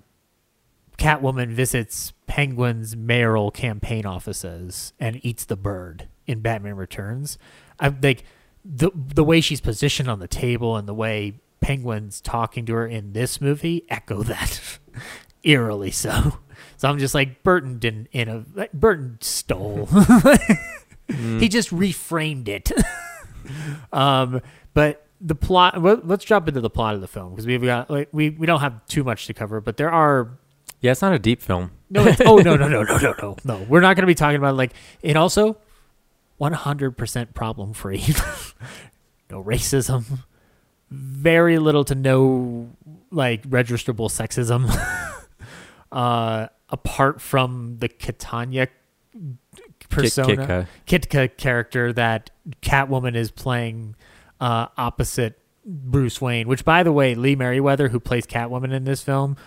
Catwoman 0.98 1.50
visits 1.50 2.14
Penguin's 2.28 2.96
mayoral 2.96 3.52
campaign 3.52 4.06
offices 4.06 4.94
and 5.00 5.20
eats 5.26 5.46
the 5.46 5.56
bird 5.56 6.08
in 6.26 6.40
Batman 6.40 6.76
Returns. 6.78 7.38
I 7.80 7.90
like 7.90 8.24
the 8.64 8.92
the 8.96 9.24
way 9.24 9.42
she's 9.42 9.62
positioned 9.62 10.10
on 10.10 10.20
the 10.20 10.28
table 10.28 10.78
and 10.78 10.88
the 10.88 10.94
way 10.94 11.42
Penguin's 11.62 12.22
talking 12.22 12.66
to 12.68 12.74
her 12.74 12.88
in 12.88 13.14
this 13.14 13.42
movie 13.42 13.86
echo 13.90 14.24
that 14.24 14.80
eerily 15.44 15.92
so. 15.92 16.40
So 16.78 16.90
I'm 16.90 17.00
just 17.00 17.14
like 17.14 17.44
Burton 17.44 17.80
didn't 17.80 18.08
in 18.12 18.30
a 18.30 18.46
like, 18.56 18.72
Burton 18.72 19.18
stole. 19.22 19.90
He 21.40 21.50
just 21.50 21.70
reframed 21.70 22.48
it. 22.48 22.72
um, 23.92 24.42
but 24.74 25.03
the 25.26 25.36
plot. 25.36 25.82
let- 25.82 26.08
Let's 26.08 26.26
jump 26.26 26.48
into 26.48 26.62
the 26.62 26.70
plot 26.70 26.96
of 26.96 27.02
the 27.02 27.08
film 27.08 27.32
because 27.32 27.48
we've 27.48 27.64
got 27.64 27.90
like 27.90 28.10
we 28.12 28.30
we 28.32 28.46
don't 28.46 28.60
have 28.60 28.86
too 28.88 29.04
much 29.04 29.26
to 29.28 29.34
cover, 29.34 29.62
but 29.62 29.78
there 29.78 29.90
are 29.90 30.38
yeah, 30.82 30.92
it's 30.92 31.02
not 31.02 31.14
a 31.14 31.20
deep 31.20 31.42
film. 31.42 31.72
no, 31.90 32.06
it's, 32.06 32.22
oh 32.26 32.36
no, 32.38 32.58
no, 32.58 32.68
no, 32.68 32.84
no, 32.84 32.98
no, 32.98 33.16
no, 33.22 33.38
no. 33.46 33.66
We're 33.70 33.80
not 33.80 33.96
going 33.96 34.04
to 34.04 34.08
be 34.08 34.16
talking 34.16 34.36
about 34.36 34.56
like 34.56 34.74
it. 35.02 35.16
Also, 35.16 35.58
one 36.38 36.52
hundred 36.52 36.98
percent 36.98 37.34
problem 37.34 37.74
free. 37.74 38.00
no 39.32 39.42
racism. 39.42 40.04
Very 40.92 41.58
little 41.58 41.86
to 41.86 41.96
no 41.96 42.70
like 43.10 43.44
registrable 43.50 44.10
sexism. 44.12 44.70
uh, 45.92 46.48
apart 46.70 47.22
from 47.22 47.78
the 47.80 47.88
Catania 47.88 48.68
persona, 49.90 50.36
Kitka. 50.36 50.68
Kitka 50.86 51.38
character 51.38 51.94
that 51.94 52.30
Catwoman 52.62 53.16
is 53.16 53.32
playing 53.32 53.96
uh, 54.44 54.68
opposite 54.78 55.40
Bruce 55.66 56.20
Wayne. 56.20 56.48
Which, 56.50 56.66
by 56.66 56.84
the 56.84 56.92
way, 56.92 57.16
Lee 57.16 57.36
Meriwether, 57.36 57.88
who 57.88 58.00
plays 58.00 58.26
Catwoman 58.26 58.74
in 58.74 58.84
this 58.84 59.02
film, 59.02 59.38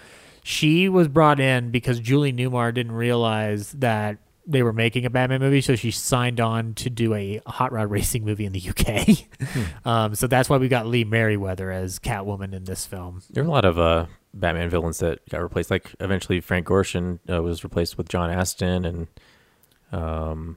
she 0.42 0.88
was 0.88 1.06
brought 1.06 1.38
in 1.38 1.70
because 1.70 2.00
Julie 2.00 2.32
Newmar 2.32 2.72
didn't 2.72 2.92
realize 2.92 3.72
that 3.72 4.16
they 4.46 4.62
were 4.62 4.72
making 4.72 5.04
a 5.04 5.10
Batman 5.10 5.40
movie, 5.40 5.60
so 5.60 5.74
she 5.74 5.90
signed 5.90 6.40
on 6.40 6.72
to 6.74 6.88
do 6.88 7.12
a 7.14 7.42
hot 7.46 7.72
rod 7.72 7.90
racing 7.90 8.24
movie 8.24 8.46
in 8.46 8.52
the 8.52 8.70
UK. 8.70 9.26
um, 9.84 10.14
so 10.14 10.26
that's 10.26 10.48
why 10.48 10.56
we 10.56 10.68
got 10.68 10.86
Lee 10.86 11.04
Meriwether 11.04 11.70
as 11.70 11.98
Catwoman 11.98 12.54
in 12.54 12.64
this 12.64 12.86
film. 12.86 13.22
There 13.30 13.42
are 13.42 13.46
a 13.46 13.50
lot 13.50 13.64
of 13.64 13.78
uh, 13.78 14.06
Batman 14.32 14.70
villains 14.70 15.00
that 15.00 15.28
got 15.28 15.42
replaced. 15.42 15.70
Like 15.70 15.94
eventually, 16.00 16.40
Frank 16.40 16.68
Gorshin 16.68 17.18
uh, 17.28 17.42
was 17.42 17.64
replaced 17.64 17.98
with 17.98 18.08
John 18.08 18.30
Astin, 18.30 18.84
and 18.86 19.06
um, 19.92 20.56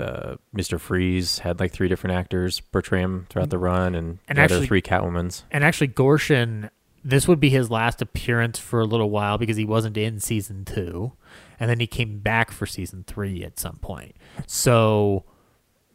uh, 0.00 0.36
Mister 0.52 0.78
Freeze 0.78 1.40
had 1.40 1.60
like 1.60 1.72
three 1.72 1.88
different 1.88 2.16
actors 2.16 2.60
portray 2.60 3.00
him 3.00 3.26
throughout 3.30 3.50
the 3.50 3.58
run, 3.58 3.94
and, 3.94 4.18
And 4.28 4.38
the 4.38 4.42
actually- 4.42 4.56
other 4.58 4.66
three 4.66 4.82
Catwomans. 4.82 5.42
And 5.50 5.62
actually, 5.64 5.88
Gorshin, 5.88 6.70
this 7.04 7.28
would 7.28 7.40
be 7.40 7.50
his 7.50 7.70
last 7.70 8.02
appearance 8.02 8.58
for 8.58 8.80
a 8.80 8.84
little 8.84 9.10
while 9.10 9.38
because 9.38 9.56
he 9.56 9.64
wasn't 9.64 9.96
in 9.96 10.18
season 10.20 10.64
two. 10.64 11.12
And 11.58 11.70
then 11.70 11.80
he 11.80 11.86
came 11.86 12.18
back 12.18 12.50
for 12.50 12.66
season 12.66 13.04
three 13.06 13.42
at 13.44 13.58
some 13.58 13.76
point. 13.76 14.14
So 14.46 15.24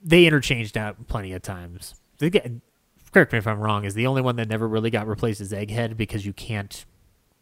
they 0.01 0.25
interchanged 0.25 0.77
out 0.77 1.07
plenty 1.07 1.33
of 1.33 1.41
times. 1.43 1.93
They 2.17 2.29
get, 2.29 2.49
correct 3.13 3.31
me 3.31 3.37
if 3.37 3.45
I'm 3.45 3.59
wrong, 3.59 3.85
is 3.85 3.93
the 3.93 4.07
only 4.07 4.21
one 4.21 4.37
that 4.37 4.47
never 4.47 4.67
really 4.67 4.89
got 4.89 5.05
replaced 5.07 5.39
is 5.41 5.51
Egghead 5.51 5.97
because 5.97 6.25
you 6.25 6.33
can't 6.33 6.85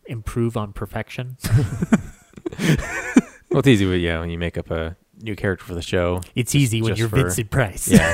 improve 0.07 0.57
on 0.57 0.73
perfection. 0.73 1.37
Well, 3.51 3.59
it's 3.59 3.67
easy, 3.67 3.85
but 3.87 3.93
yeah, 3.93 4.19
when 4.19 4.29
you 4.29 4.37
make 4.37 4.59
up 4.59 4.69
a 4.69 4.95
new 5.21 5.35
character 5.35 5.65
for 5.65 5.73
the 5.75 5.81
show, 5.81 6.21
It's 6.35 6.55
easy 6.55 6.81
when 6.81 6.95
you're 6.95 7.09
for- 7.09 7.17
Vincent 7.17 7.49
Price. 7.49 7.87
yeah, 7.87 8.13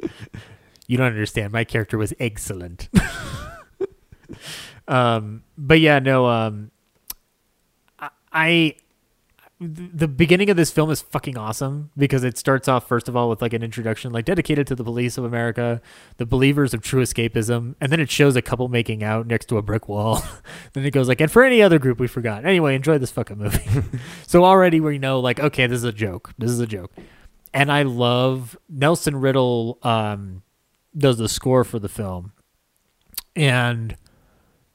you 0.86 0.96
don't 0.96 1.06
understand. 1.06 1.52
My 1.52 1.64
character 1.64 1.98
was 1.98 2.12
excellent. 2.18 2.88
um, 4.88 5.42
but 5.58 5.80
yeah, 5.80 5.98
no. 5.98 6.26
Um, 6.26 6.70
I, 7.98 8.10
I 8.32 8.74
the 9.60 10.08
beginning 10.08 10.48
of 10.48 10.56
this 10.56 10.70
film 10.70 10.90
is 10.90 11.02
fucking 11.02 11.36
awesome 11.36 11.90
because 11.94 12.24
it 12.24 12.38
starts 12.38 12.66
off 12.66 12.88
first 12.88 13.08
of 13.08 13.16
all 13.16 13.28
with 13.28 13.42
like 13.42 13.52
an 13.52 13.62
introduction, 13.62 14.10
like 14.10 14.24
dedicated 14.24 14.66
to 14.66 14.74
the 14.74 14.82
police 14.82 15.18
of 15.18 15.24
America, 15.24 15.82
the 16.16 16.24
believers 16.24 16.72
of 16.72 16.80
true 16.80 17.02
escapism, 17.02 17.74
and 17.78 17.92
then 17.92 18.00
it 18.00 18.10
shows 18.10 18.36
a 18.36 18.42
couple 18.42 18.68
making 18.68 19.04
out 19.04 19.26
next 19.26 19.46
to 19.46 19.58
a 19.58 19.62
brick 19.62 19.86
wall. 19.86 20.22
then 20.72 20.86
it 20.86 20.92
goes 20.92 21.08
like, 21.08 21.20
and 21.20 21.30
for 21.30 21.44
any 21.44 21.60
other 21.60 21.78
group 21.78 22.00
we 22.00 22.06
forgot. 22.06 22.46
Anyway, 22.46 22.74
enjoy 22.74 22.96
this 22.96 23.10
fucking 23.10 23.36
movie. 23.36 23.82
so 24.26 24.46
already 24.46 24.80
we 24.80 24.96
know 24.96 25.20
like, 25.20 25.38
okay, 25.38 25.66
this 25.66 25.76
is 25.76 25.84
a 25.84 25.92
joke. 25.92 26.32
This 26.38 26.50
is 26.50 26.60
a 26.60 26.66
joke, 26.66 26.92
and 27.52 27.70
I 27.70 27.82
love 27.82 28.56
Nelson 28.66 29.16
Riddle. 29.16 29.78
Um, 29.82 30.42
does 30.96 31.18
the 31.18 31.28
score 31.28 31.64
for 31.64 31.78
the 31.78 31.88
film, 31.90 32.32
and 33.36 33.94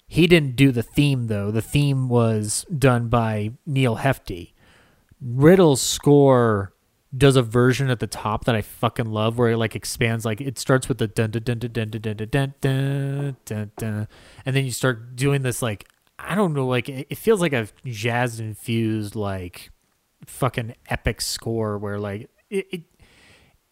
he 0.08 0.28
didn't 0.28 0.56
do 0.56 0.72
the 0.72 0.84
theme 0.84 1.26
though. 1.26 1.50
The 1.50 1.64
theme 1.64 2.08
was 2.08 2.66
done 2.66 3.10
by 3.10 3.54
Neal 3.66 3.98
Hefti. 3.98 4.52
Riddle's 5.26 5.82
score 5.82 6.74
does 7.18 7.36
a 7.36 7.42
version 7.42 7.90
at 7.90 8.00
the 8.00 8.08
top 8.08 8.46
that 8.46 8.56
I 8.56 8.62
fucking 8.62 9.08
love 9.08 9.38
where 9.38 9.52
it 9.52 9.58
like 9.58 9.76
expands 9.76 10.24
like 10.24 10.40
it 10.40 10.60
starts 10.60 10.88
with 10.88 11.00
the 11.00 11.08
dun 11.08 11.32
dun 11.32 11.44
dun 11.44 11.60
dun 11.60 11.72
dun 11.72 11.90
dun 11.90 12.02
dun 12.02 12.28
dun 12.30 12.54
dun 12.62 13.38
dun 13.46 13.72
dun 13.78 14.08
and 14.46 14.56
then 14.56 14.66
you 14.66 14.72
start 14.72 15.16
doing 15.16 15.42
this 15.42 15.62
like 15.62 15.88
I 16.20 16.36
don't 16.36 16.54
know 16.54 16.68
like 16.68 16.90
it, 16.90 17.18
feels 17.18 17.42
like 17.42 17.54
a 17.54 17.68
jazz 17.86 18.40
infused 18.40 19.16
like 19.16 19.72
fucking 20.26 20.76
epic 20.90 21.22
score 21.22 21.78
where 21.78 22.00
like 22.00 22.30
it, 22.50 22.68
it 22.72 22.82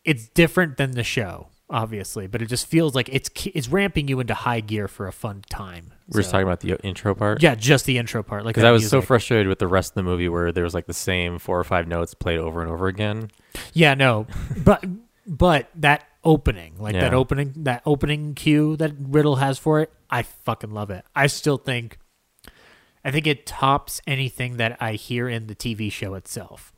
it's 0.04 0.30
different 0.30 0.78
than 0.78 0.92
the 0.92 1.04
show 1.04 1.50
obviously 1.70 2.28
but 2.28 2.42
it 2.42 2.46
just 2.48 2.68
feels 2.68 2.94
like 2.94 3.10
it's 3.12 3.30
it's 3.54 3.68
ramping 3.70 4.08
you 4.08 4.20
into 4.20 4.34
high 4.34 4.60
gear 4.60 4.88
for 4.88 5.08
a 5.08 5.12
fun 5.14 5.42
time 5.50 5.92
we're 6.10 6.20
just 6.20 6.30
So- 6.30 6.34
talking 6.34 6.48
about 6.48 6.60
the 6.60 6.74
uh, 6.74 6.78
intro 6.84 7.16
part. 7.16 7.42
yeah 7.42 7.56
just 7.56 7.86
the 7.86 7.98
intro 7.98 8.22
part 8.22 8.44
like 8.46 8.54
because 8.56 8.66
I 8.68 8.72
was 8.72 8.88
so 8.90 9.02
frustrated 9.02 9.48
with 9.48 9.60
the 9.60 9.68
rest 9.68 9.92
of 9.92 9.96
the 9.96 10.04
movie 10.04 10.28
where 10.30 10.52
there 10.52 10.64
was 10.66 10.74
like 10.74 10.86
the 10.88 10.94
same 10.94 11.40
four 11.40 11.60
or 11.60 11.64
five 11.64 11.88
notes 11.88 12.14
played 12.14 12.38
over 12.40 12.62
and 12.62 12.70
over 12.70 12.88
again. 12.88 13.32
Yeah, 13.74 13.94
no, 13.94 14.28
but 14.64 14.84
but 15.26 15.70
that 15.76 16.06
opening, 16.26 16.76
like 16.80 16.94
that 16.94 17.14
opening, 17.14 17.54
that 17.58 17.82
opening 17.86 18.34
cue 18.36 18.76
that 18.78 18.92
Riddle 19.00 19.38
has 19.38 19.58
for 19.58 19.80
it, 19.80 19.92
I 20.10 20.24
fucking 20.24 20.72
love 20.72 20.90
it. 20.90 21.06
I 21.16 21.28
still 21.28 21.58
think, 21.58 21.98
I 23.06 23.12
think 23.12 23.26
it 23.28 23.46
tops 23.46 24.02
anything 24.06 24.58
that 24.58 24.78
I 24.82 24.94
hear 24.94 25.30
in 25.30 25.48
the 25.48 25.56
TV 25.56 25.90
show 25.92 26.14
itself, 26.16 26.73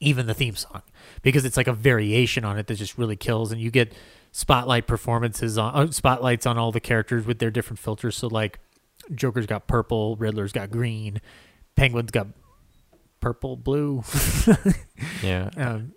even 0.00 0.26
the 0.26 0.34
theme 0.34 0.54
song, 0.56 0.82
because 1.22 1.44
it's 1.44 1.56
like 1.56 1.66
a 1.68 1.72
variation 1.72 2.44
on 2.44 2.58
it 2.58 2.66
that 2.66 2.74
just 2.74 2.98
really 2.98 3.16
kills, 3.16 3.52
and 3.52 3.60
you 3.60 3.70
get 3.70 3.92
spotlight 4.32 4.86
performances 4.86 5.56
on 5.56 5.74
uh, 5.74 5.90
spotlights 5.90 6.46
on 6.46 6.58
all 6.58 6.72
the 6.72 6.80
characters 6.80 7.24
with 7.26 7.38
their 7.38 7.50
different 7.50 7.78
filters. 7.78 8.16
So 8.16 8.26
like, 8.28 8.58
Joker's 9.14 9.46
got 9.46 9.66
purple, 9.66 10.16
Riddler's 10.16 10.52
got 10.52 10.70
green, 10.70 11.20
Penguin's 11.76 12.10
got 12.10 12.26
purple, 13.20 13.56
blue. 13.56 14.02
Yeah, 15.22 15.50
Um, 15.56 15.92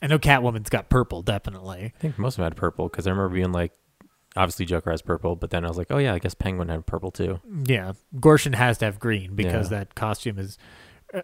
I 0.00 0.06
know 0.08 0.18
Catwoman's 0.18 0.68
got 0.70 0.88
purple, 0.88 1.22
definitely. 1.22 1.92
I 1.96 1.98
think 2.00 2.18
most 2.18 2.34
of 2.34 2.36
them 2.38 2.44
had 2.46 2.56
purple 2.56 2.88
because 2.88 3.06
I 3.06 3.10
remember 3.10 3.34
being 3.34 3.52
like, 3.52 3.72
obviously 4.34 4.64
Joker 4.66 4.90
has 4.90 5.00
purple, 5.02 5.36
but 5.36 5.50
then 5.50 5.64
I 5.64 5.68
was 5.68 5.76
like, 5.78 5.88
oh 5.90 5.98
yeah, 5.98 6.14
I 6.14 6.18
guess 6.18 6.34
Penguin 6.34 6.68
had 6.68 6.86
purple 6.86 7.10
too. 7.10 7.40
Yeah, 7.66 7.92
Gorshin 8.16 8.54
has 8.54 8.78
to 8.78 8.86
have 8.86 8.98
green 8.98 9.34
because 9.36 9.70
Yeah. 9.70 9.78
that 9.80 9.94
costume 9.94 10.38
is 10.38 10.58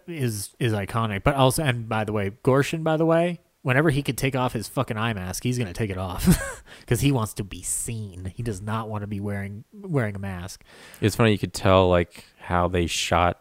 is 0.07 0.55
is 0.59 0.73
iconic. 0.73 1.23
But 1.23 1.35
also, 1.35 1.63
and 1.63 1.87
by 1.87 2.03
the 2.03 2.13
way, 2.13 2.31
Gorshin, 2.43 2.83
by 2.83 2.97
the 2.97 3.05
way, 3.05 3.39
whenever 3.61 3.89
he 3.89 4.01
could 4.01 4.17
take 4.17 4.35
off 4.35 4.53
his 4.53 4.67
fucking 4.67 4.97
eye 4.97 5.13
mask, 5.13 5.43
he's 5.43 5.57
gonna 5.57 5.73
take 5.73 5.89
it 5.89 5.97
off 5.97 6.63
because 6.79 7.01
he 7.01 7.11
wants 7.11 7.33
to 7.35 7.43
be 7.43 7.61
seen. 7.61 8.31
He 8.35 8.43
does 8.43 8.61
not 8.61 8.89
want 8.89 9.01
to 9.01 9.07
be 9.07 9.19
wearing 9.19 9.63
wearing 9.73 10.15
a 10.15 10.19
mask. 10.19 10.63
It's 11.01 11.15
funny 11.15 11.31
you 11.31 11.37
could 11.37 11.53
tell 11.53 11.89
like 11.89 12.25
how 12.39 12.67
they 12.67 12.87
shot, 12.87 13.39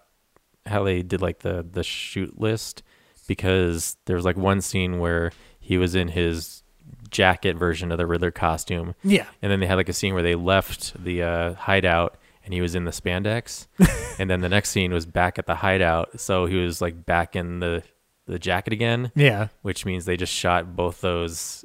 how 0.66 0.84
they 0.84 1.02
did 1.02 1.22
like 1.22 1.40
the 1.40 1.66
the 1.70 1.82
shoot 1.82 2.40
list 2.40 2.82
because 3.26 3.96
there 4.06 4.16
was 4.16 4.24
like 4.24 4.36
one 4.36 4.60
scene 4.60 4.98
where 4.98 5.32
he 5.60 5.76
was 5.78 5.94
in 5.94 6.08
his 6.08 6.62
jacket 7.10 7.56
version 7.56 7.90
of 7.92 7.98
the 7.98 8.06
Riddler 8.06 8.30
costume, 8.30 8.94
Yeah, 9.02 9.26
and 9.40 9.50
then 9.50 9.60
they 9.60 9.66
had 9.66 9.76
like 9.76 9.88
a 9.88 9.92
scene 9.94 10.14
where 10.14 10.22
they 10.22 10.34
left 10.34 11.02
the 11.02 11.22
uh, 11.22 11.54
hideout 11.54 12.17
and 12.48 12.54
he 12.54 12.62
was 12.62 12.74
in 12.74 12.84
the 12.86 12.90
spandex, 12.90 13.66
and 14.18 14.30
then 14.30 14.40
the 14.40 14.48
next 14.48 14.70
scene 14.70 14.90
was 14.90 15.04
back 15.04 15.38
at 15.38 15.44
the 15.44 15.56
hideout, 15.56 16.18
so 16.18 16.46
he 16.46 16.56
was 16.56 16.80
like 16.80 17.04
back 17.04 17.36
in 17.36 17.60
the 17.60 17.82
the 18.26 18.38
jacket 18.38 18.72
again, 18.72 19.12
yeah, 19.14 19.48
which 19.60 19.84
means 19.84 20.06
they 20.06 20.16
just 20.16 20.32
shot 20.32 20.74
both 20.74 21.02
those 21.02 21.64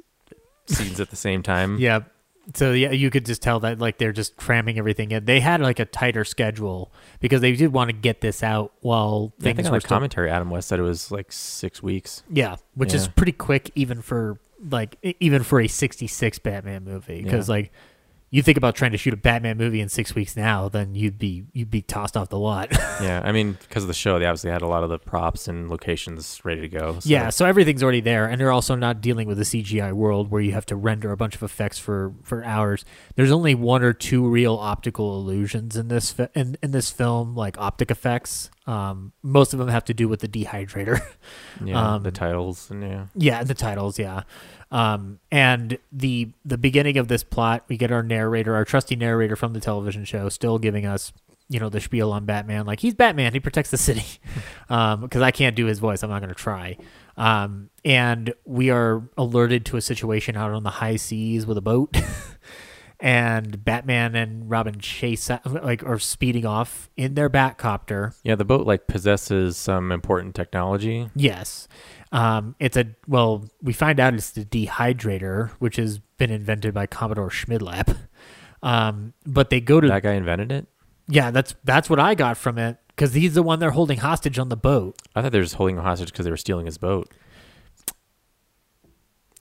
scenes 0.66 1.00
at 1.00 1.08
the 1.08 1.16
same 1.16 1.42
time. 1.42 1.76
yeah. 1.78 2.00
So 2.54 2.72
yeah, 2.72 2.90
you 2.90 3.08
could 3.08 3.24
just 3.24 3.40
tell 3.40 3.60
that 3.60 3.78
like 3.78 3.96
they're 3.96 4.12
just 4.12 4.36
cramming 4.36 4.76
everything 4.78 5.10
in. 5.12 5.24
They 5.24 5.40
had 5.40 5.62
like 5.62 5.78
a 5.78 5.86
tighter 5.86 6.26
schedule 6.26 6.92
because 7.20 7.40
they 7.40 7.52
did 7.56 7.72
want 7.72 7.88
to 7.88 7.94
get 7.96 8.20
this 8.20 8.42
out 8.42 8.74
while 8.80 9.32
I 9.40 9.44
things 9.44 9.56
think 9.56 9.66
on 9.68 9.72
were 9.72 9.78
the 9.78 9.80
still 9.86 9.96
commentary, 9.96 10.30
Adam 10.30 10.50
West 10.50 10.68
said 10.68 10.78
it 10.78 10.82
was 10.82 11.10
like 11.10 11.32
six 11.32 11.82
weeks. 11.82 12.22
Yeah, 12.28 12.56
which 12.74 12.92
is 12.92 13.08
pretty 13.08 13.32
quick 13.32 13.70
even 13.74 14.02
for 14.02 14.38
like 14.70 14.98
even 15.20 15.42
for 15.42 15.58
a 15.60 15.68
66 15.68 16.38
Batman 16.40 16.84
movie 16.84 17.22
cuz 17.24 17.48
Yeah. 17.48 17.54
like 17.54 17.72
you 18.34 18.42
think 18.42 18.58
about 18.58 18.74
trying 18.74 18.90
to 18.90 18.98
shoot 18.98 19.14
a 19.14 19.16
Batman 19.16 19.56
movie 19.56 19.80
in 19.80 19.88
6 19.88 20.14
weeks 20.16 20.36
now 20.36 20.68
then 20.68 20.94
you'd 20.94 21.18
be 21.18 21.44
you'd 21.52 21.70
be 21.70 21.82
tossed 21.82 22.16
off 22.16 22.28
the 22.30 22.38
lot. 22.38 22.70
Yeah, 23.02 23.20
I 23.24 23.32
mean, 23.32 23.58
because 23.60 23.82
of 23.82 23.88
the 23.88 23.94
show, 23.94 24.20
they 24.20 24.24
obviously 24.26 24.50
had 24.52 24.62
a 24.62 24.68
lot 24.68 24.84
of 24.84 24.88
the 24.88 25.00
props 25.00 25.48
and 25.48 25.68
locations 25.68 26.40
ready 26.44 26.60
to 26.60 26.68
go. 26.68 27.00
so- 27.00 27.08
yeah, 27.08 27.28
so 27.30 27.44
everything's 27.44 27.82
already 27.82 28.00
there 28.00 28.26
and 28.26 28.40
they're 28.40 28.52
also 28.52 28.76
not 28.76 29.00
dealing 29.00 29.26
with 29.26 29.38
a 29.40 29.42
CGI 29.42 29.92
world 29.92 30.30
where 30.30 30.40
you 30.40 30.52
have 30.52 30.64
to 30.66 30.76
render 30.76 31.10
a 31.10 31.16
bunch 31.16 31.34
of 31.34 31.42
effects 31.42 31.78
for 31.78 32.12
for 32.22 32.44
hours. 32.44 32.84
There's 33.16 33.32
only 33.32 33.54
one 33.56 33.82
or 33.82 33.92
two 33.92 34.26
real 34.28 34.54
optical 34.54 35.16
illusions 35.18 35.76
in 35.76 35.88
this 35.88 36.12
fi- 36.12 36.28
in 36.34 36.56
in 36.62 36.70
this 36.70 36.90
film 36.90 37.34
like 37.34 37.58
optic 37.58 37.90
effects. 37.90 38.50
Um 38.66 39.12
most 39.22 39.52
of 39.52 39.58
them 39.58 39.68
have 39.68 39.84
to 39.86 39.94
do 39.94 40.08
with 40.08 40.20
the 40.20 40.28
dehydrator. 40.28 41.00
yeah, 41.64 41.94
um, 41.94 42.02
the 42.04 42.12
titles 42.12 42.70
and 42.70 42.82
yeah. 42.82 43.06
Yeah, 43.16 43.42
the 43.44 43.54
titles, 43.54 43.98
yeah. 43.98 44.22
Um, 44.74 45.20
and 45.30 45.78
the 45.92 46.32
the 46.44 46.58
beginning 46.58 46.98
of 46.98 47.06
this 47.06 47.22
plot, 47.22 47.64
we 47.68 47.76
get 47.76 47.92
our 47.92 48.02
narrator, 48.02 48.56
our 48.56 48.64
trusty 48.64 48.96
narrator 48.96 49.36
from 49.36 49.52
the 49.52 49.60
television 49.60 50.04
show, 50.04 50.28
still 50.28 50.58
giving 50.58 50.84
us, 50.84 51.12
you 51.48 51.60
know, 51.60 51.68
the 51.68 51.80
spiel 51.80 52.10
on 52.10 52.24
Batman. 52.24 52.66
Like 52.66 52.80
he's 52.80 52.92
Batman, 52.92 53.32
he 53.32 53.38
protects 53.38 53.70
the 53.70 53.78
city. 53.78 54.04
Um, 54.70 55.02
because 55.02 55.20
I 55.20 55.30
can't 55.30 55.54
do 55.54 55.66
his 55.66 55.78
voice, 55.78 56.02
I'm 56.02 56.08
not 56.08 56.20
going 56.20 56.30
to 56.30 56.34
try. 56.34 56.78
Um, 57.18 57.68
and 57.84 58.32
we 58.46 58.70
are 58.70 59.02
alerted 59.18 59.66
to 59.66 59.76
a 59.76 59.82
situation 59.82 60.38
out 60.38 60.52
on 60.52 60.62
the 60.62 60.70
high 60.70 60.96
seas 60.96 61.44
with 61.46 61.58
a 61.58 61.60
boat. 61.60 61.94
And 63.00 63.62
Batman 63.62 64.14
and 64.14 64.48
Robin 64.48 64.80
chase 64.80 65.28
like 65.44 65.84
are 65.84 65.98
speeding 65.98 66.46
off 66.46 66.88
in 66.96 67.14
their 67.14 67.28
Batcopter. 67.28 68.14
Yeah, 68.22 68.34
the 68.34 68.46
boat 68.46 68.66
like 68.66 68.86
possesses 68.86 69.58
some 69.58 69.92
important 69.92 70.34
technology. 70.34 71.10
Yes. 71.14 71.68
Um, 72.14 72.54
it's 72.60 72.76
a 72.76 72.86
well, 73.08 73.44
we 73.60 73.72
find 73.72 73.98
out 74.00 74.14
it's 74.14 74.30
the 74.30 74.44
dehydrator, 74.44 75.50
which 75.58 75.76
has 75.76 75.98
been 76.16 76.30
invented 76.30 76.72
by 76.72 76.86
Commodore 76.86 77.28
Schmidlap. 77.28 77.96
Um, 78.62 79.12
but 79.26 79.50
they 79.50 79.60
go 79.60 79.78
to 79.78 79.88
That 79.88 80.02
guy 80.02 80.12
invented 80.14 80.50
it. 80.50 80.66
yeah, 81.06 81.30
that's 81.30 81.54
that's 81.64 81.90
what 81.90 82.00
I 82.00 82.14
got 82.14 82.38
from 82.38 82.56
it 82.56 82.78
because 82.88 83.12
he's 83.12 83.34
the 83.34 83.42
one 83.42 83.58
they're 83.58 83.72
holding 83.72 83.98
hostage 83.98 84.38
on 84.38 84.48
the 84.48 84.56
boat. 84.56 84.96
I 85.14 85.20
thought 85.20 85.32
they 85.32 85.38
were 85.38 85.44
just 85.44 85.56
holding 85.56 85.76
him 85.76 85.82
hostage 85.82 86.10
because 86.12 86.24
they 86.24 86.30
were 86.30 86.38
stealing 86.38 86.64
his 86.64 86.78
boat. 86.78 87.12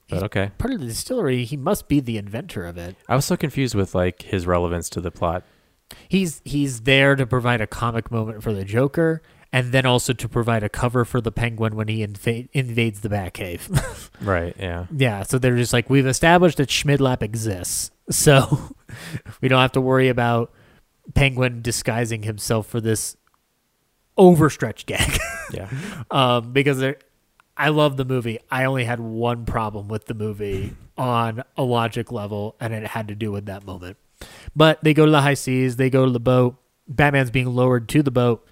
But 0.10 0.24
okay. 0.24 0.52
Part 0.58 0.74
of 0.74 0.80
the 0.82 0.88
distillery, 0.88 1.45
he 1.45 1.56
must 1.58 1.88
be 1.88 2.00
the 2.00 2.18
inventor 2.18 2.66
of 2.66 2.78
it. 2.78 2.95
I 3.08 3.16
was 3.16 3.26
so 3.26 3.38
confused 3.38 3.76
with 3.76 3.95
like 3.95 4.24
his 4.24 4.45
relevance 4.45 4.90
to 4.90 5.02
the 5.02 5.12
plot. 5.12 5.44
He's 6.10 6.41
he's 6.44 6.82
there 6.82 7.16
to 7.16 7.26
provide 7.26 7.62
a 7.62 7.68
comic 7.68 8.12
moment 8.12 8.44
for 8.44 8.52
the 8.54 8.66
Joker, 8.66 9.22
and 9.54 9.72
then 9.72 9.86
also 9.86 10.12
to 10.12 10.28
provide 10.28 10.64
a 10.64 10.68
cover 10.70 11.06
for 11.06 11.22
the 11.22 11.32
Penguin 11.32 11.76
when 11.76 11.88
he 11.88 12.06
inva- 12.06 12.50
invades 12.52 13.00
the 13.02 13.10
Batcave. 13.10 14.10
Right. 14.22 14.56
Yeah. 14.58 14.86
yeah, 14.96 15.24
so 15.24 15.38
they're 15.38 15.58
just 15.58 15.74
like 15.74 15.90
we've 15.90 16.08
established 16.08 16.58
that 16.58 16.70
Schmidlap 16.70 17.22
exists, 17.22 17.92
so 18.10 18.76
we 19.42 19.50
don't 19.50 19.60
have 19.60 19.74
to 19.74 19.82
worry 19.82 20.08
about 20.08 20.52
Penguin 21.14 21.62
disguising 21.62 22.24
himself 22.24 22.68
for 22.68 22.80
this 22.80 23.18
overstretched 24.18 24.88
gag. 24.88 25.20
Yeah. 25.52 25.70
um, 26.10 26.52
because 26.54 26.80
they're, 26.80 26.98
I 27.56 27.70
love 27.70 27.98
the 27.98 28.06
movie. 28.06 28.40
I 28.50 28.64
only 28.64 28.86
had 28.86 29.00
one 29.00 29.46
problem 29.46 29.88
with 29.88 30.06
the 30.06 30.16
movie 30.16 30.74
on 30.98 31.44
a 31.58 31.62
logic 31.64 32.12
level, 32.12 32.56
and 32.60 32.74
it 32.74 32.88
had 32.88 33.10
to 33.10 33.16
do 33.16 33.32
with 33.32 33.46
that 33.46 33.64
moment. 33.64 33.98
But 34.56 34.84
they 34.84 34.96
go 34.96 35.06
to 35.06 35.12
the 35.12 35.22
high 35.22 35.36
seas. 35.36 35.76
They 35.76 35.92
go 35.92 36.06
to 36.06 36.12
the 36.12 36.20
boat. 36.20 36.56
Batman's 36.88 37.30
being 37.30 37.48
lowered 37.54 37.88
to 37.90 38.02
the 38.02 38.10
boat. 38.10 38.48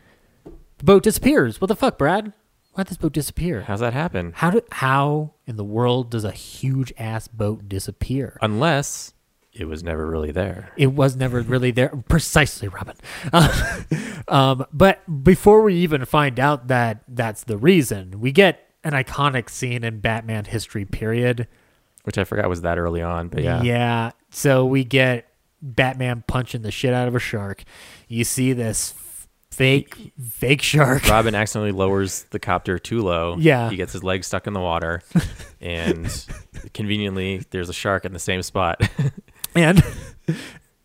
The 0.82 0.86
boat 0.86 1.04
disappears. 1.04 1.62
What 1.62 1.68
the 1.68 1.76
fuck, 1.76 2.00
Brad? 2.00 2.34
Why 2.74 2.82
did 2.82 2.90
this 2.90 2.98
boat 2.98 3.14
disappear? 3.14 3.62
How's 3.62 3.82
that 3.82 3.94
happen? 3.94 4.32
How 4.36 4.50
do, 4.50 4.62
how 4.72 5.36
in 5.46 5.56
the 5.56 5.64
world 5.64 6.10
does 6.10 6.24
a 6.24 6.32
huge 6.32 6.92
ass 6.98 7.28
boat 7.28 7.70
disappear? 7.70 8.40
Unless 8.42 9.14
it 9.54 9.66
was 9.66 9.84
never 9.84 10.08
really 10.08 10.32
there. 10.32 10.72
It 10.78 10.88
was 10.88 11.16
never 11.16 11.42
really 11.42 11.70
there. 11.70 11.90
Precisely, 12.10 12.68
Robin. 12.68 12.96
Uh, 13.32 13.82
um, 14.28 14.66
but 14.74 15.24
before 15.24 15.62
we 15.62 15.76
even 15.76 16.04
find 16.06 16.40
out 16.40 16.68
that 16.70 17.04
that's 17.08 17.44
the 17.44 17.58
reason, 17.58 18.20
we 18.20 18.32
get 18.32 18.68
an 18.84 18.94
iconic 18.94 19.52
scene 19.52 19.84
in 19.84 20.00
Batman 20.00 20.46
history 20.46 20.86
period. 20.86 21.48
Which 22.06 22.18
I 22.18 22.24
forgot 22.24 22.50
was 22.50 22.62
that 22.62 22.80
early 22.80 23.04
on, 23.04 23.28
but 23.28 23.44
yeah. 23.44 23.62
Yeah. 23.62 24.12
So 24.32 24.66
we 24.66 24.84
get 24.84 25.28
Batman 25.62 26.24
punching 26.26 26.64
the 26.64 26.72
shit 26.72 26.92
out 26.92 27.08
of 27.08 27.14
a 27.14 27.20
shark. 27.20 27.66
You 28.08 28.24
see 28.24 28.54
this 28.54 28.96
fake, 29.62 30.14
fake 30.30 30.62
shark. 30.62 31.08
Robin 31.08 31.36
accidentally 31.36 31.72
lowers 31.72 32.24
the 32.32 32.40
copter 32.40 32.80
too 32.80 33.02
low. 33.02 33.36
Yeah. 33.38 33.70
He 33.70 33.76
gets 33.76 33.94
his 33.94 34.04
leg 34.04 34.24
stuck 34.24 34.48
in 34.48 34.54
the 34.54 34.60
water. 34.60 35.02
and 35.62 36.26
conveniently, 36.74 37.46
there's 37.52 37.70
a 37.70 37.74
shark 37.74 38.06
in 38.06 38.14
the 38.14 38.20
same 38.20 38.42
spot. 38.42 38.82
and 39.56 39.84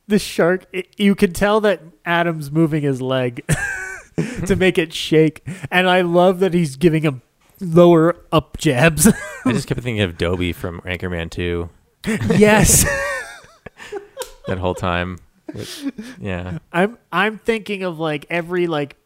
the 0.09 0.19
shark 0.19 0.67
it, 0.73 0.89
you 0.97 1.15
can 1.15 1.33
tell 1.33 1.61
that 1.61 1.81
adam's 2.05 2.51
moving 2.51 2.83
his 2.83 3.03
leg 3.03 3.45
to 4.47 4.55
make 4.57 4.79
it 4.79 4.93
shake 4.93 5.47
and 5.71 5.89
i 5.89 6.01
love 6.01 6.39
that 6.41 6.55
he's 6.55 6.77
giving 6.77 7.03
him 7.03 7.23
lower 7.61 8.17
up 8.33 8.57
jabs 8.57 9.09
I 9.45 9.53
just 9.53 9.69
kept 9.69 9.81
thinking 9.81 10.03
of 10.03 10.19
Dobie 10.19 10.53
from 10.53 10.81
Anchorman 10.83 11.31
2 11.31 11.69
yes 12.37 12.85
that 14.47 14.59
whole 14.59 14.75
time. 14.75 15.19
Which- 15.53 15.85
yeah. 16.21 16.59
i'm 16.73 16.99
i'm 17.13 17.39
thinking 17.39 17.83
of 17.83 17.99
like 17.99 18.27
every 18.31 18.67
like 18.67 18.97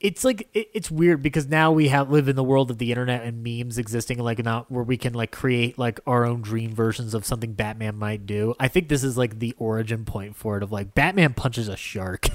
it's 0.00 0.22
like 0.22 0.48
it, 0.54 0.68
it's 0.74 0.90
weird 0.92 1.22
because 1.22 1.46
now 1.48 1.72
we 1.72 1.88
have 1.88 2.10
live 2.10 2.28
in 2.28 2.36
the 2.36 2.44
world 2.44 2.70
of 2.70 2.78
the 2.78 2.90
internet 2.92 3.24
and 3.24 3.42
memes 3.42 3.78
existing 3.78 4.18
like 4.18 4.38
not 4.44 4.70
where 4.70 4.84
we 4.84 4.96
can 4.96 5.12
like 5.12 5.32
create 5.32 5.76
like 5.78 5.98
our 6.06 6.24
own 6.24 6.40
dream 6.42 6.72
versions 6.74 7.14
of 7.14 7.24
something 7.26 7.52
batman 7.54 7.96
might 7.96 8.24
do 8.26 8.54
i 8.60 8.68
think 8.68 8.88
this 8.88 9.02
is 9.02 9.16
like 9.18 9.38
the 9.40 9.54
origin 9.58 10.04
point 10.04 10.36
for 10.36 10.56
it 10.56 10.62
of 10.62 10.70
like 10.70 10.94
batman 10.94 11.34
punches 11.34 11.68
a 11.68 11.76
shark 11.76 12.28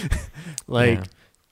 like 0.66 0.98
Yeah. 0.98 1.04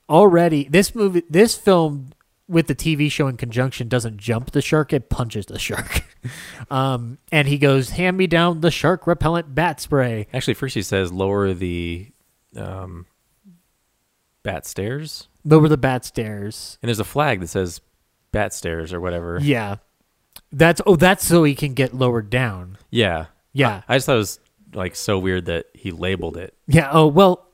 already 0.09 0.65
this 0.69 0.93
movie 0.93 1.23
this 1.29 1.55
film 1.55 2.09
with 2.47 2.67
the 2.67 2.75
tv 2.75 3.09
show 3.11 3.27
in 3.27 3.37
conjunction 3.37 3.87
doesn't 3.87 4.17
jump 4.17 4.51
the 4.51 4.61
shark 4.61 4.93
it 4.93 5.09
punches 5.09 5.45
the 5.47 5.57
shark 5.59 6.03
um 6.71 7.17
and 7.31 7.47
he 7.47 7.57
goes 7.57 7.89
hand 7.91 8.15
me 8.17 8.27
down 8.27 8.61
the 8.61 8.69
shark 8.71 9.07
repellent 9.07 9.53
bat 9.55 9.79
spray 9.81 10.27
Actually, 10.33 10.53
first 10.53 10.75
he 10.75 10.81
says 10.81 11.11
lower 11.11 11.53
the 11.53 12.07
um, 12.55 13.05
bat 14.43 14.65
stairs. 14.65 15.27
lower 15.43 15.67
the 15.67 15.77
bat 15.77 16.05
stairs 16.05 16.77
And 16.81 16.87
there's 16.89 16.99
a 16.99 17.03
flag 17.03 17.39
that 17.41 17.47
says 17.47 17.81
bat 18.31 18.53
stairs 18.53 18.93
or 18.93 19.01
whatever. 19.01 19.39
yeah 19.41 19.77
that's 20.51 20.81
oh 20.85 20.95
that's 20.95 21.25
so 21.25 21.43
he 21.43 21.55
can 21.55 21.73
get 21.73 21.93
lowered 21.93 22.29
down 22.29 22.77
Yeah. 22.91 23.27
Yeah. 23.53 23.81
I, 23.87 23.95
I 23.95 23.97
just 23.97 24.05
thought 24.07 24.15
it 24.15 24.19
was 24.19 24.39
like 24.73 24.95
so 24.95 25.17
weird 25.17 25.45
that 25.45 25.67
he 25.73 25.91
labeled 25.91 26.35
it. 26.35 26.53
Yeah. 26.67 26.89
Oh 26.91 27.07
well, 27.07 27.47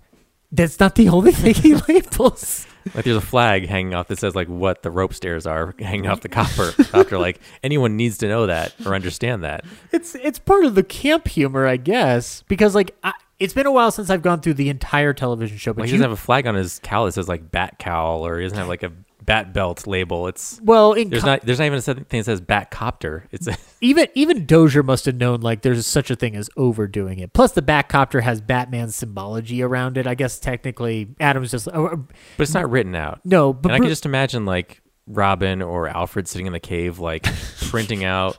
that's 0.51 0.79
not 0.79 0.95
the 0.95 1.09
only 1.09 1.31
thing 1.31 1.53
he 1.53 1.75
labels. 1.87 2.65
Like 2.93 3.05
there's 3.05 3.17
a 3.17 3.21
flag 3.21 3.67
hanging 3.67 3.93
off 3.93 4.07
that 4.07 4.19
says 4.19 4.35
like 4.35 4.47
what 4.47 4.83
the 4.83 4.91
rope 4.91 5.13
stairs 5.13 5.45
are 5.45 5.73
hanging 5.79 6.07
off 6.07 6.21
the 6.21 6.29
copper. 6.29 6.73
After 6.93 7.17
like 7.19 7.39
anyone 7.63 7.95
needs 7.97 8.17
to 8.19 8.27
know 8.27 8.47
that 8.47 8.73
or 8.85 8.95
understand 8.95 9.43
that. 9.43 9.63
It's 9.91 10.15
it's 10.15 10.39
part 10.39 10.65
of 10.65 10.75
the 10.75 10.83
camp 10.83 11.27
humor, 11.27 11.67
I 11.67 11.77
guess, 11.77 12.43
because 12.47 12.75
like 12.75 12.95
I, 13.03 13.13
it's 13.39 13.53
been 13.53 13.65
a 13.65 13.71
while 13.71 13.91
since 13.91 14.09
I've 14.09 14.21
gone 14.21 14.41
through 14.41 14.53
the 14.55 14.69
entire 14.69 15.13
television 15.13 15.57
show. 15.57 15.73
But 15.73 15.81
Like 15.81 15.89
he 15.89 15.93
you, 15.95 15.97
doesn't 15.97 16.11
have 16.11 16.19
a 16.19 16.21
flag 16.21 16.45
on 16.47 16.55
his 16.55 16.79
cowl 16.83 17.05
that 17.05 17.13
says 17.13 17.27
like 17.27 17.51
bat 17.51 17.79
cowl 17.79 18.25
or 18.25 18.37
he 18.37 18.43
doesn't 18.45 18.57
have 18.57 18.67
like 18.67 18.83
a 18.83 18.91
bat 19.21 19.53
belt 19.53 19.85
label. 19.87 20.27
It's 20.27 20.59
well, 20.63 20.93
in 20.93 21.09
there's 21.09 21.23
co- 21.23 21.29
not 21.29 21.41
there's 21.41 21.59
not 21.59 21.65
even 21.65 21.77
a 21.77 21.81
thing 21.81 22.05
that 22.09 22.25
says 22.25 22.41
bat 22.41 22.71
copter. 22.71 23.27
It's 23.31 23.47
a- 23.47 23.57
even 23.81 24.07
even 24.15 24.45
Dozier 24.45 24.83
must 24.83 25.05
have 25.05 25.15
known 25.15 25.41
like 25.41 25.61
there's 25.61 25.85
such 25.85 26.09
a 26.11 26.15
thing 26.15 26.35
as 26.35 26.49
overdoing 26.57 27.19
it. 27.19 27.33
Plus, 27.33 27.51
the 27.51 27.61
bat 27.61 27.89
copter 27.89 28.21
has 28.21 28.41
Batman 28.41 28.89
symbology 28.89 29.61
around 29.61 29.97
it. 29.97 30.07
I 30.07 30.15
guess 30.15 30.39
technically, 30.39 31.15
Adam's 31.19 31.51
just 31.51 31.67
or, 31.67 31.97
but 31.97 32.09
it's 32.39 32.53
not 32.53 32.69
written 32.69 32.95
out. 32.95 33.21
no, 33.23 33.53
but 33.53 33.71
and 33.71 33.75
I 33.75 33.79
can 33.79 33.89
just 33.89 34.05
imagine 34.05 34.45
like 34.45 34.81
Robin 35.07 35.61
or 35.61 35.87
Alfred 35.87 36.27
sitting 36.27 36.47
in 36.47 36.53
the 36.53 36.59
cave, 36.59 36.99
like 36.99 37.23
printing 37.69 38.03
out 38.03 38.37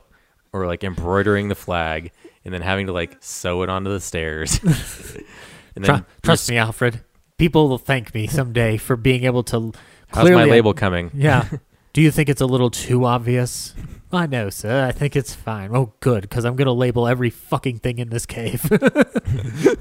or 0.51 0.67
like 0.67 0.83
embroidering 0.83 1.49
the 1.49 1.55
flag, 1.55 2.11
and 2.45 2.53
then 2.53 2.61
having 2.61 2.87
to 2.87 2.93
like 2.93 3.17
sew 3.19 3.63
it 3.63 3.69
onto 3.69 3.89
the 3.89 3.99
stairs. 3.99 4.59
and 5.75 5.85
then 5.85 6.05
trust 6.21 6.49
me, 6.49 6.57
Alfred. 6.57 7.01
People 7.37 7.67
will 7.67 7.79
thank 7.79 8.13
me 8.13 8.27
someday 8.27 8.77
for 8.77 8.95
being 8.95 9.23
able 9.23 9.43
to. 9.43 9.73
How's 10.13 10.29
my 10.29 10.45
label 10.45 10.73
coming? 10.73 11.11
Yeah. 11.15 11.47
Do 11.93 12.01
you 12.01 12.09
think 12.09 12.27
it's 12.27 12.41
a 12.41 12.47
little 12.47 12.71
too 12.71 13.05
obvious? 13.05 13.75
I 14.11 14.25
know, 14.25 14.49
sir. 14.49 14.85
I 14.87 14.91
think 14.91 15.15
it's 15.15 15.35
fine. 15.35 15.69
Oh, 15.75 15.93
good, 15.99 16.21
because 16.23 16.43
I'm 16.43 16.55
going 16.55 16.65
to 16.65 16.71
label 16.71 17.07
every 17.07 17.29
fucking 17.29 17.79
thing 17.79 17.99
in 17.99 18.09
this 18.09 18.25
cave. 18.25 18.67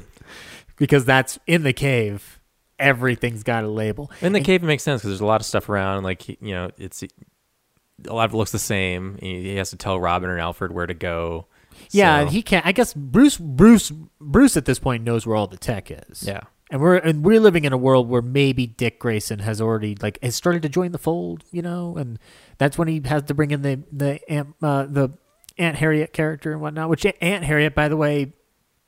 because 0.77 1.05
that's 1.05 1.39
in 1.47 1.63
the 1.63 1.73
cave. 1.73 2.39
Everything's 2.79 3.43
got 3.43 3.65
a 3.65 3.69
label. 3.69 4.11
In 4.21 4.33
the 4.33 4.41
cave, 4.41 4.63
it 4.63 4.67
makes 4.67 4.83
sense 4.83 5.01
because 5.01 5.11
there's 5.11 5.21
a 5.21 5.27
lot 5.27 5.41
of 5.41 5.47
stuff 5.47 5.69
around. 5.69 6.03
Like 6.03 6.29
you 6.29 6.37
know, 6.53 6.71
it's 6.77 7.03
a 7.03 8.13
lot 8.13 8.25
of 8.25 8.35
it 8.35 8.37
looks 8.37 8.53
the 8.53 8.59
same. 8.59 9.17
He 9.21 9.43
he 9.43 9.57
has 9.57 9.71
to 9.71 9.77
tell 9.77 10.01
Robin 10.01 10.29
and 10.29 10.41
Alfred 10.41 10.73
where 10.73 10.87
to 10.87 10.95
go. 10.95 11.47
Yeah, 11.93 12.25
So- 12.25 12.31
he 12.31 12.43
can't. 12.43 12.67
I 12.67 12.73
guess 12.73 12.93
Bruce, 12.95 13.37
Bruce, 13.39 13.91
Bruce 14.21 14.57
at 14.57 14.65
this 14.65 14.79
point 14.79 15.05
knows 15.05 15.27
where 15.27 15.37
all 15.37 15.47
the 15.47 15.57
tech 15.59 15.91
is. 15.91 16.25
Yeah. 16.27 16.41
And 16.73 16.81
we're 16.81 16.97
and 16.97 17.23
we're 17.23 17.39
living 17.39 17.67
in 17.67 17.73
a 17.75 17.77
world 17.77 18.09
where 18.09 18.23
maybe 18.23 18.67
Dick 18.67 18.99
Grayson 18.99 19.41
has 19.41 19.61
already 19.61 19.95
like 20.01 20.19
has 20.23 20.35
started 20.35 20.63
to 20.63 20.71
join 20.71 20.91
the 20.93 20.99
fold, 20.99 21.45
you 21.53 21.61
know, 21.61 21.99
and 21.99 22.19
that's 22.57 22.79
when 22.79 22.89
he 22.89 23.03
has 23.05 23.25
to 23.25 23.35
bring 23.35 23.51
in 23.51 23.61
the 23.61 23.83
the 23.93 24.19
Aunt, 24.31 24.55
uh, 24.63 24.85
the 24.85 25.11
Aunt 25.59 25.77
Harriet 25.77 26.15
character 26.15 26.51
and 26.51 26.63
whatnot. 26.63 26.89
Which 26.89 27.05
Aunt 27.05 27.45
Harriet, 27.45 27.75
by 27.75 27.89
the 27.89 27.97
way, 27.99 28.33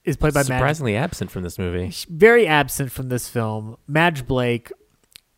is 0.03 0.17
played 0.17 0.33
by 0.33 0.41
Madge, 0.41 0.47
surprisingly 0.47 0.97
absent 0.97 1.31
from 1.31 1.43
this 1.43 1.59
movie. 1.59 1.93
very 2.09 2.47
absent 2.47 2.91
from 2.91 3.11
this 3.11 3.29
film. 3.29 3.77
Madge 3.87 4.27
Blake 4.27 4.73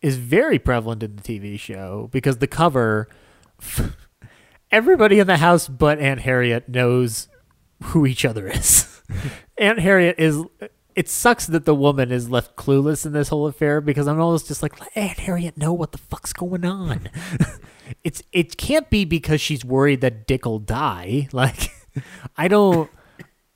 is 0.01 0.17
very 0.17 0.61
prevalent 0.61 1.03
in 1.03 1.17
the 1.17 1.23
TV 1.23 1.59
show 1.59 2.09
because 2.13 2.39
the 2.39 2.47
cover. 2.47 3.09
Everybody 4.71 5.19
in 5.19 5.27
the 5.27 5.39
house 5.39 5.69
but 5.69 5.99
Aunt 5.99 6.21
Harriet 6.21 6.69
knows 6.69 7.27
who 7.83 8.07
each 8.07 8.25
other 8.25 8.47
is. 8.47 9.03
Aunt 9.59 9.81
Harriet 9.81 10.15
is. 10.17 10.45
It 10.97 11.11
sucks 11.11 11.47
that 11.47 11.67
the 11.67 11.75
woman 11.75 12.11
is 12.11 12.31
left 12.31 12.57
clueless 12.57 13.05
in 13.05 13.13
this 13.13 13.29
whole 13.29 13.47
affair 13.47 13.83
because 13.83 14.09
I'm 14.09 14.19
almost 14.19 14.49
just 14.49 14.63
like, 14.63 14.81
let 14.81 14.97
Aunt 14.97 15.19
Harriet 15.19 15.59
know 15.59 15.73
what 15.73 15.93
the 15.93 15.99
fuck's 15.99 16.33
going 16.33 16.65
on. 16.65 17.11
it's 18.03 18.23
it 18.33 18.57
can't 18.57 18.89
be 18.89 19.05
because 19.05 19.41
she's 19.41 19.63
worried 19.65 20.01
that 20.01 20.27
Dick 20.27 20.47
will 20.47 20.59
die. 20.59 21.29
Like, 21.37 21.71
I 22.37 22.49
don't. 22.49 22.91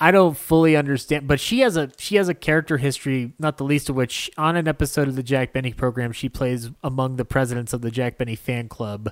I 0.03 0.11
don't 0.13 0.37
fully 0.37 0.77
understand, 0.77 1.29
but 1.29 1.41
she 1.41 1.61
has 1.61 1.77
a 1.77 1.91
she 1.99 2.17
has 2.17 2.29
a 2.29 2.35
character 2.35 2.79
history, 2.79 3.35
not 3.39 3.59
the 3.59 3.65
least 3.65 3.91
of 3.91 3.97
which 3.97 4.31
on 4.39 4.57
an 4.57 4.67
episode 4.67 5.09
of 5.09 5.17
the 5.17 5.23
Jack 5.23 5.53
Benny 5.53 5.75
program, 5.75 6.13
she 6.13 6.31
plays 6.31 6.71
among 6.83 7.17
the 7.17 7.27
presidents 7.27 7.75
of 7.75 7.83
the 7.83 7.91
Jack 7.91 8.17
Benny 8.17 8.35
fan 8.35 8.69
club 8.69 9.11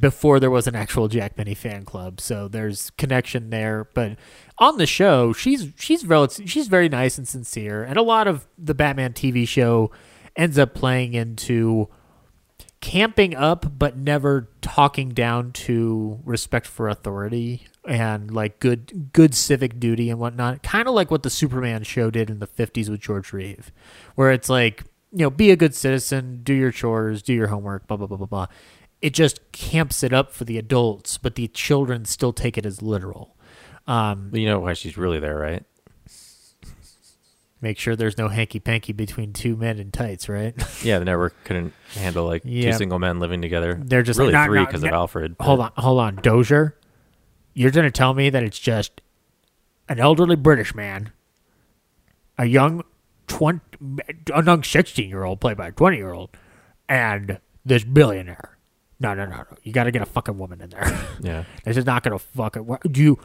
before 0.00 0.40
there 0.40 0.50
was 0.50 0.66
an 0.66 0.74
actual 0.74 1.08
Jack 1.08 1.36
Benny 1.36 1.54
fan 1.54 1.84
club. 1.84 2.20
So 2.20 2.48
there's 2.48 2.90
connection 2.90 3.50
there, 3.50 3.88
but 3.94 4.16
on 4.58 4.78
the 4.78 4.86
show, 4.86 5.32
she's 5.32 5.68
she's 5.76 6.04
relative, 6.04 6.48
she's 6.48 6.68
very 6.68 6.88
nice 6.88 7.18
and 7.18 7.26
sincere, 7.26 7.82
and 7.82 7.96
a 7.96 8.02
lot 8.02 8.26
of 8.28 8.46
the 8.58 8.74
Batman 8.74 9.12
TV 9.12 9.46
show 9.46 9.90
ends 10.36 10.58
up 10.58 10.74
playing 10.74 11.14
into 11.14 11.88
camping 12.80 13.34
up 13.34 13.78
but 13.78 13.96
never 13.96 14.48
talking 14.60 15.08
down 15.08 15.50
to 15.50 16.20
respect 16.24 16.66
for 16.66 16.88
authority 16.88 17.66
and 17.88 18.30
like 18.30 18.60
good 18.60 19.10
good 19.12 19.34
civic 19.34 19.80
duty 19.80 20.10
and 20.10 20.20
whatnot. 20.20 20.62
Kind 20.62 20.86
of 20.86 20.94
like 20.94 21.10
what 21.10 21.22
the 21.22 21.30
superman 21.30 21.82
show 21.84 22.10
did 22.10 22.28
in 22.30 22.38
the 22.38 22.46
50s 22.46 22.88
with 22.88 23.00
george 23.00 23.32
reeve 23.32 23.72
where 24.14 24.30
it's 24.30 24.48
like 24.48 24.84
you 25.12 25.20
know 25.24 25.30
be 25.30 25.50
a 25.50 25.56
good 25.56 25.74
citizen 25.74 26.40
do 26.42 26.52
your 26.52 26.70
chores 26.70 27.22
do 27.22 27.32
your 27.32 27.46
homework 27.46 27.86
blah 27.86 27.96
blah 27.96 28.06
blah 28.06 28.18
blah 28.18 28.26
blah 28.26 28.46
it 29.02 29.12
just 29.14 29.52
camps 29.52 30.02
it 30.02 30.12
up 30.12 30.32
for 30.32 30.44
the 30.44 30.58
adults, 30.58 31.18
but 31.18 31.34
the 31.34 31.48
children 31.48 32.04
still 32.04 32.32
take 32.32 32.56
it 32.58 32.64
as 32.66 32.80
literal. 32.82 33.36
Um, 33.86 34.28
But 34.30 34.40
you 34.40 34.46
know 34.46 34.60
why 34.60 34.72
she's 34.72 34.96
really 34.96 35.20
there, 35.20 35.36
right? 35.38 35.64
make 37.62 37.78
sure 37.78 37.96
there's 37.96 38.18
no 38.18 38.28
hanky 38.28 38.60
panky 38.60 38.92
between 38.92 39.32
two 39.32 39.56
men 39.56 39.78
in 39.78 39.90
tights, 39.90 40.28
right? 40.28 40.54
Yeah, 40.84 40.98
the 40.98 41.04
network 41.06 41.34
couldn't 41.44 41.72
handle 41.94 42.26
like 42.26 42.42
Yeah. 42.44 42.70
two 42.72 42.76
single 42.78 42.98
men 42.98 43.18
living 43.18 43.40
together. 43.42 43.80
They're 43.82 44.02
just 44.02 44.18
really 44.18 44.32
like, 44.34 44.46
three 44.46 44.64
because 44.64 44.82
of 44.84 44.90
Alfred. 44.90 45.36
hold 45.40 45.60
on, 45.60 45.72
hold 45.76 45.98
on, 46.00 46.16
Dozier. 46.16 46.76
You're 47.54 47.70
gonna 47.70 47.90
tell 47.90 48.12
me 48.14 48.28
that 48.30 48.42
it's 48.42 48.58
just 48.58 49.00
an 49.88 49.98
elderly 49.98 50.36
British 50.36 50.74
man, 50.74 51.12
a 52.38 52.44
young 52.44 52.82
twenty, 53.26 53.60
a 54.32 54.44
young 54.44 54.62
sixteen 54.62 55.08
year 55.08 55.24
old 55.24 55.40
played 55.40 55.56
by 55.56 55.68
a 55.68 55.72
twenty 55.72 55.96
year 55.96 56.12
old, 56.12 56.30
and 56.88 57.40
this 57.64 57.84
billionaire. 57.84 58.55
No, 58.98 59.12
no, 59.14 59.26
no, 59.26 59.36
no. 59.36 59.44
You 59.62 59.72
got 59.72 59.84
to 59.84 59.90
get 59.90 60.00
a 60.02 60.06
fucking 60.06 60.38
woman 60.38 60.60
in 60.60 60.70
there. 60.70 60.98
Yeah. 61.20 61.44
this 61.64 61.76
is 61.76 61.84
not 61.86 62.02
gonna 62.02 62.18
fucking. 62.18 62.64
work. 62.66 62.82
Do 62.90 63.00
you 63.02 63.18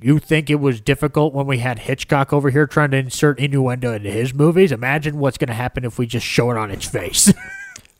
you 0.00 0.18
think 0.20 0.48
it 0.50 0.56
was 0.60 0.80
difficult 0.80 1.34
when 1.34 1.46
we 1.46 1.58
had 1.58 1.80
Hitchcock 1.80 2.32
over 2.32 2.50
here 2.50 2.66
trying 2.68 2.92
to 2.92 2.96
insert 2.98 3.38
innuendo 3.40 3.92
into 3.92 4.10
his 4.10 4.32
movies? 4.34 4.70
Imagine 4.70 5.18
what's 5.18 5.38
gonna 5.38 5.54
happen 5.54 5.84
if 5.84 5.98
we 5.98 6.06
just 6.06 6.24
show 6.26 6.50
it 6.50 6.56
on 6.56 6.70
its 6.70 6.86
face. 6.86 7.32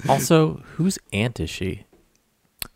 Also, 0.08 0.62
whose 0.76 0.96
aunt 1.12 1.40
is 1.40 1.50
she? 1.50 1.84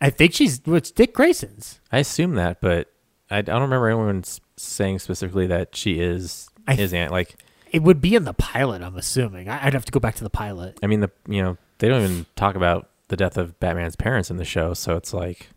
I 0.01 0.09
think 0.09 0.33
she's 0.33 0.59
it's 0.65 0.91
Dick 0.91 1.13
Grayson's. 1.13 1.79
I 1.89 1.99
assume 1.99 2.35
that, 2.35 2.59
but 2.59 2.91
I, 3.31 3.37
I 3.37 3.41
don't 3.43 3.61
remember 3.61 3.87
anyone 3.87 4.23
saying 4.57 4.99
specifically 4.99 5.47
that 5.47 5.73
she 5.75 6.01
is 6.01 6.49
I- 6.67 6.75
his 6.75 6.93
aunt. 6.93 7.11
Like, 7.13 7.35
It 7.71 7.81
would 7.81 8.01
be 8.01 8.15
in 8.15 8.25
the 8.25 8.33
pilot, 8.33 8.81
I'm 8.81 8.97
assuming. 8.97 9.47
I- 9.47 9.65
I'd 9.67 9.73
have 9.73 9.85
to 9.85 9.91
go 9.93 10.01
back 10.01 10.15
to 10.15 10.23
the 10.25 10.29
pilot. 10.29 10.77
I 10.83 10.87
mean, 10.87 10.99
the 10.99 11.11
you 11.27 11.41
know 11.41 11.57
they 11.77 11.87
don't 11.87 12.01
even 12.01 12.25
talk 12.35 12.55
about 12.55 12.89
the 13.09 13.17
death 13.17 13.37
of 13.37 13.59
Batman's 13.59 13.95
parents 13.95 14.29
in 14.29 14.37
the 14.37 14.45
show, 14.45 14.73
so 14.73 14.95
it's 14.95 15.13
like 15.13 15.49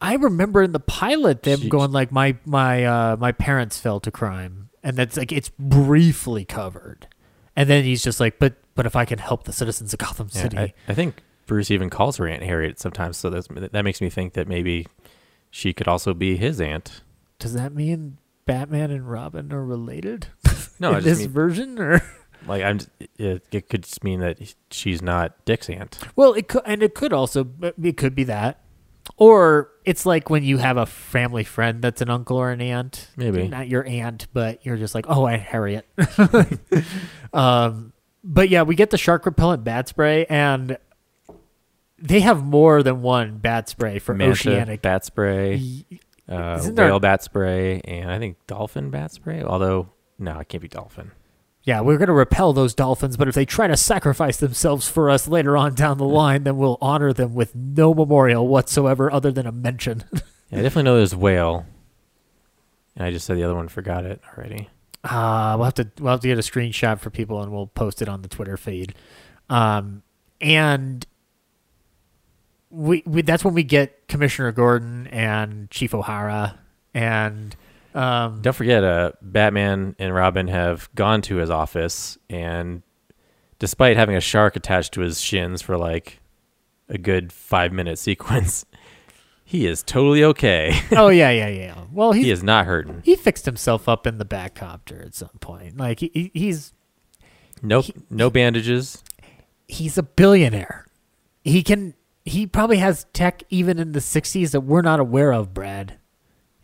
I 0.00 0.14
remember 0.14 0.62
in 0.62 0.72
the 0.72 0.80
pilot 0.80 1.42
them 1.42 1.68
going 1.68 1.92
like 1.92 2.12
my 2.12 2.36
my 2.44 2.84
uh, 2.84 3.16
my 3.18 3.32
parents 3.32 3.78
fell 3.78 4.00
to 4.00 4.10
crime, 4.10 4.68
and 4.82 4.96
that's 4.96 5.16
like 5.16 5.32
it's 5.32 5.50
briefly 5.58 6.44
covered, 6.44 7.08
and 7.54 7.68
then 7.68 7.84
he's 7.84 8.02
just 8.02 8.20
like, 8.20 8.38
but 8.38 8.54
but 8.74 8.86
if 8.86 8.94
I 8.94 9.04
can 9.04 9.18
help 9.18 9.44
the 9.44 9.52
citizens 9.52 9.92
of 9.92 9.98
Gotham 9.98 10.28
yeah, 10.32 10.42
City, 10.42 10.58
I, 10.58 10.74
I 10.88 10.94
think 10.94 11.22
Bruce 11.46 11.70
even 11.70 11.88
calls 11.88 12.18
her 12.18 12.28
Aunt 12.28 12.42
Harriet 12.42 12.78
sometimes. 12.78 13.16
So 13.16 13.30
that's, 13.30 13.48
that 13.48 13.82
makes 13.84 14.00
me 14.00 14.10
think 14.10 14.34
that 14.34 14.48
maybe 14.48 14.86
she 15.50 15.72
could 15.72 15.88
also 15.88 16.12
be 16.12 16.36
his 16.36 16.60
aunt. 16.60 17.00
does 17.38 17.54
that 17.54 17.72
mean 17.72 18.18
Batman 18.44 18.90
and 18.90 19.10
Robin 19.10 19.52
are 19.52 19.64
related? 19.64 20.26
No, 20.78 20.92
I 20.92 20.98
in 20.98 21.04
just 21.04 21.04
this 21.04 21.18
mean- 21.20 21.30
version 21.30 21.78
or 21.78 22.02
Like 22.46 22.62
I'm, 22.62 22.78
it, 23.18 23.44
it 23.52 23.68
could 23.68 23.82
just 23.84 24.04
mean 24.04 24.20
that 24.20 24.38
she's 24.70 25.02
not 25.02 25.44
Dick's 25.44 25.68
aunt. 25.68 25.98
Well, 26.14 26.32
it 26.34 26.48
could, 26.48 26.62
and 26.64 26.82
it 26.82 26.94
could 26.94 27.12
also, 27.12 27.48
it 27.82 27.96
could 27.96 28.14
be 28.14 28.24
that, 28.24 28.60
or 29.16 29.70
it's 29.84 30.04
like 30.06 30.30
when 30.30 30.42
you 30.44 30.58
have 30.58 30.76
a 30.76 30.86
family 30.86 31.44
friend 31.44 31.82
that's 31.82 32.00
an 32.00 32.10
uncle 32.10 32.36
or 32.36 32.50
an 32.50 32.60
aunt. 32.60 33.08
Maybe. 33.16 33.48
not 33.48 33.68
your 33.68 33.86
aunt, 33.86 34.26
but 34.32 34.64
you're 34.64 34.76
just 34.76 34.94
like, 34.94 35.06
oh, 35.08 35.26
Aunt 35.26 35.42
Harriet. 35.52 35.86
um, 37.32 37.92
but 38.24 38.48
yeah, 38.48 38.62
we 38.62 38.74
get 38.74 38.90
the 38.90 38.98
shark 38.98 39.26
repellent 39.26 39.64
bat 39.64 39.88
spray, 39.88 40.26
and 40.26 40.78
they 41.98 42.20
have 42.20 42.42
more 42.44 42.82
than 42.82 43.02
one 43.02 43.38
bat 43.38 43.68
spray 43.68 43.98
for 43.98 44.14
Manta 44.14 44.32
oceanic. 44.32 44.82
bat 44.82 45.04
spray, 45.04 45.84
uh, 46.28 46.56
Isn't 46.58 46.74
there- 46.74 46.86
whale 46.86 47.00
bat 47.00 47.22
spray, 47.22 47.80
and 47.84 48.10
I 48.10 48.18
think 48.18 48.36
dolphin 48.46 48.90
bat 48.90 49.12
spray. 49.12 49.42
Although 49.42 49.88
no, 50.18 50.38
it 50.40 50.48
can't 50.48 50.62
be 50.62 50.68
dolphin. 50.68 51.12
Yeah, 51.66 51.80
we're 51.80 51.98
going 51.98 52.06
to 52.06 52.12
repel 52.14 52.52
those 52.52 52.74
dolphins, 52.74 53.16
but 53.16 53.26
if 53.26 53.34
they 53.34 53.44
try 53.44 53.66
to 53.66 53.76
sacrifice 53.76 54.36
themselves 54.36 54.88
for 54.88 55.10
us 55.10 55.26
later 55.26 55.56
on 55.56 55.74
down 55.74 55.98
the 55.98 56.04
line, 56.04 56.44
then 56.44 56.56
we'll 56.56 56.78
honor 56.80 57.12
them 57.12 57.34
with 57.34 57.56
no 57.56 57.92
memorial 57.92 58.46
whatsoever 58.46 59.12
other 59.12 59.32
than 59.32 59.46
a 59.46 59.52
mention. 59.52 60.04
Yeah, 60.48 60.60
I 60.60 60.62
definitely 60.62 60.84
know 60.84 60.96
there's 60.98 61.16
whale. 61.16 61.66
And 62.94 63.04
I 63.04 63.10
just 63.10 63.26
said 63.26 63.36
the 63.36 63.42
other 63.42 63.56
one, 63.56 63.66
forgot 63.66 64.04
it 64.04 64.20
already. 64.32 64.70
Uh, 65.02 65.56
we'll 65.58 65.64
have 65.64 65.74
to 65.74 65.90
we'll 65.98 66.12
have 66.12 66.20
to 66.20 66.28
get 66.28 66.38
a 66.38 66.40
screenshot 66.40 67.00
for 67.00 67.10
people 67.10 67.42
and 67.42 67.50
we'll 67.50 67.66
post 67.66 68.00
it 68.00 68.08
on 68.08 68.22
the 68.22 68.28
Twitter 68.28 68.56
feed. 68.56 68.94
Um, 69.50 70.04
and 70.40 71.04
we, 72.70 73.02
we 73.06 73.22
that's 73.22 73.44
when 73.44 73.54
we 73.54 73.64
get 73.64 74.06
Commissioner 74.06 74.52
Gordon 74.52 75.08
and 75.08 75.68
Chief 75.68 75.92
O'Hara 75.92 76.60
and 76.94 77.56
um, 77.96 78.42
Don't 78.42 78.52
forget, 78.54 78.84
uh, 78.84 79.12
Batman 79.22 79.96
and 79.98 80.14
Robin 80.14 80.48
have 80.48 80.88
gone 80.94 81.22
to 81.22 81.36
his 81.36 81.50
office, 81.50 82.18
and 82.30 82.82
despite 83.58 83.96
having 83.96 84.14
a 84.16 84.20
shark 84.20 84.54
attached 84.56 84.92
to 84.94 85.00
his 85.00 85.20
shins 85.20 85.62
for 85.62 85.76
like 85.78 86.20
a 86.88 86.98
good 86.98 87.32
five 87.32 87.72
minute 87.72 87.98
sequence, 88.08 88.64
he 89.44 89.66
is 89.66 89.82
totally 89.82 90.22
okay. 90.24 90.72
oh 90.92 91.08
yeah 91.08 91.30
yeah 91.30 91.48
yeah. 91.48 91.84
Well, 91.92 92.12
he 92.12 92.24
he 92.24 92.30
is 92.30 92.42
not 92.42 92.66
hurting. 92.66 93.02
he 93.04 93.16
fixed 93.16 93.46
himself 93.46 93.88
up 93.88 94.06
in 94.06 94.18
the 94.18 94.24
back 94.24 94.54
copter 94.56 95.02
at 95.02 95.14
some 95.14 95.30
point. 95.40 95.76
Like 95.76 96.00
he, 96.00 96.10
he- 96.12 96.30
he's 96.34 96.72
No, 97.62 97.82
no 98.10 98.28
bandages. 98.30 99.02
he's 99.68 99.96
a 99.96 100.02
billionaire. 100.02 100.86
He 101.44 101.62
can 101.62 101.94
he 102.24 102.44
probably 102.46 102.78
has 102.78 103.06
tech 103.12 103.44
even 103.50 103.78
in 103.78 103.92
the 103.92 104.00
60s 104.00 104.50
that 104.50 104.62
we're 104.62 104.82
not 104.82 104.98
aware 104.98 105.32
of, 105.32 105.54
Brad. 105.54 105.94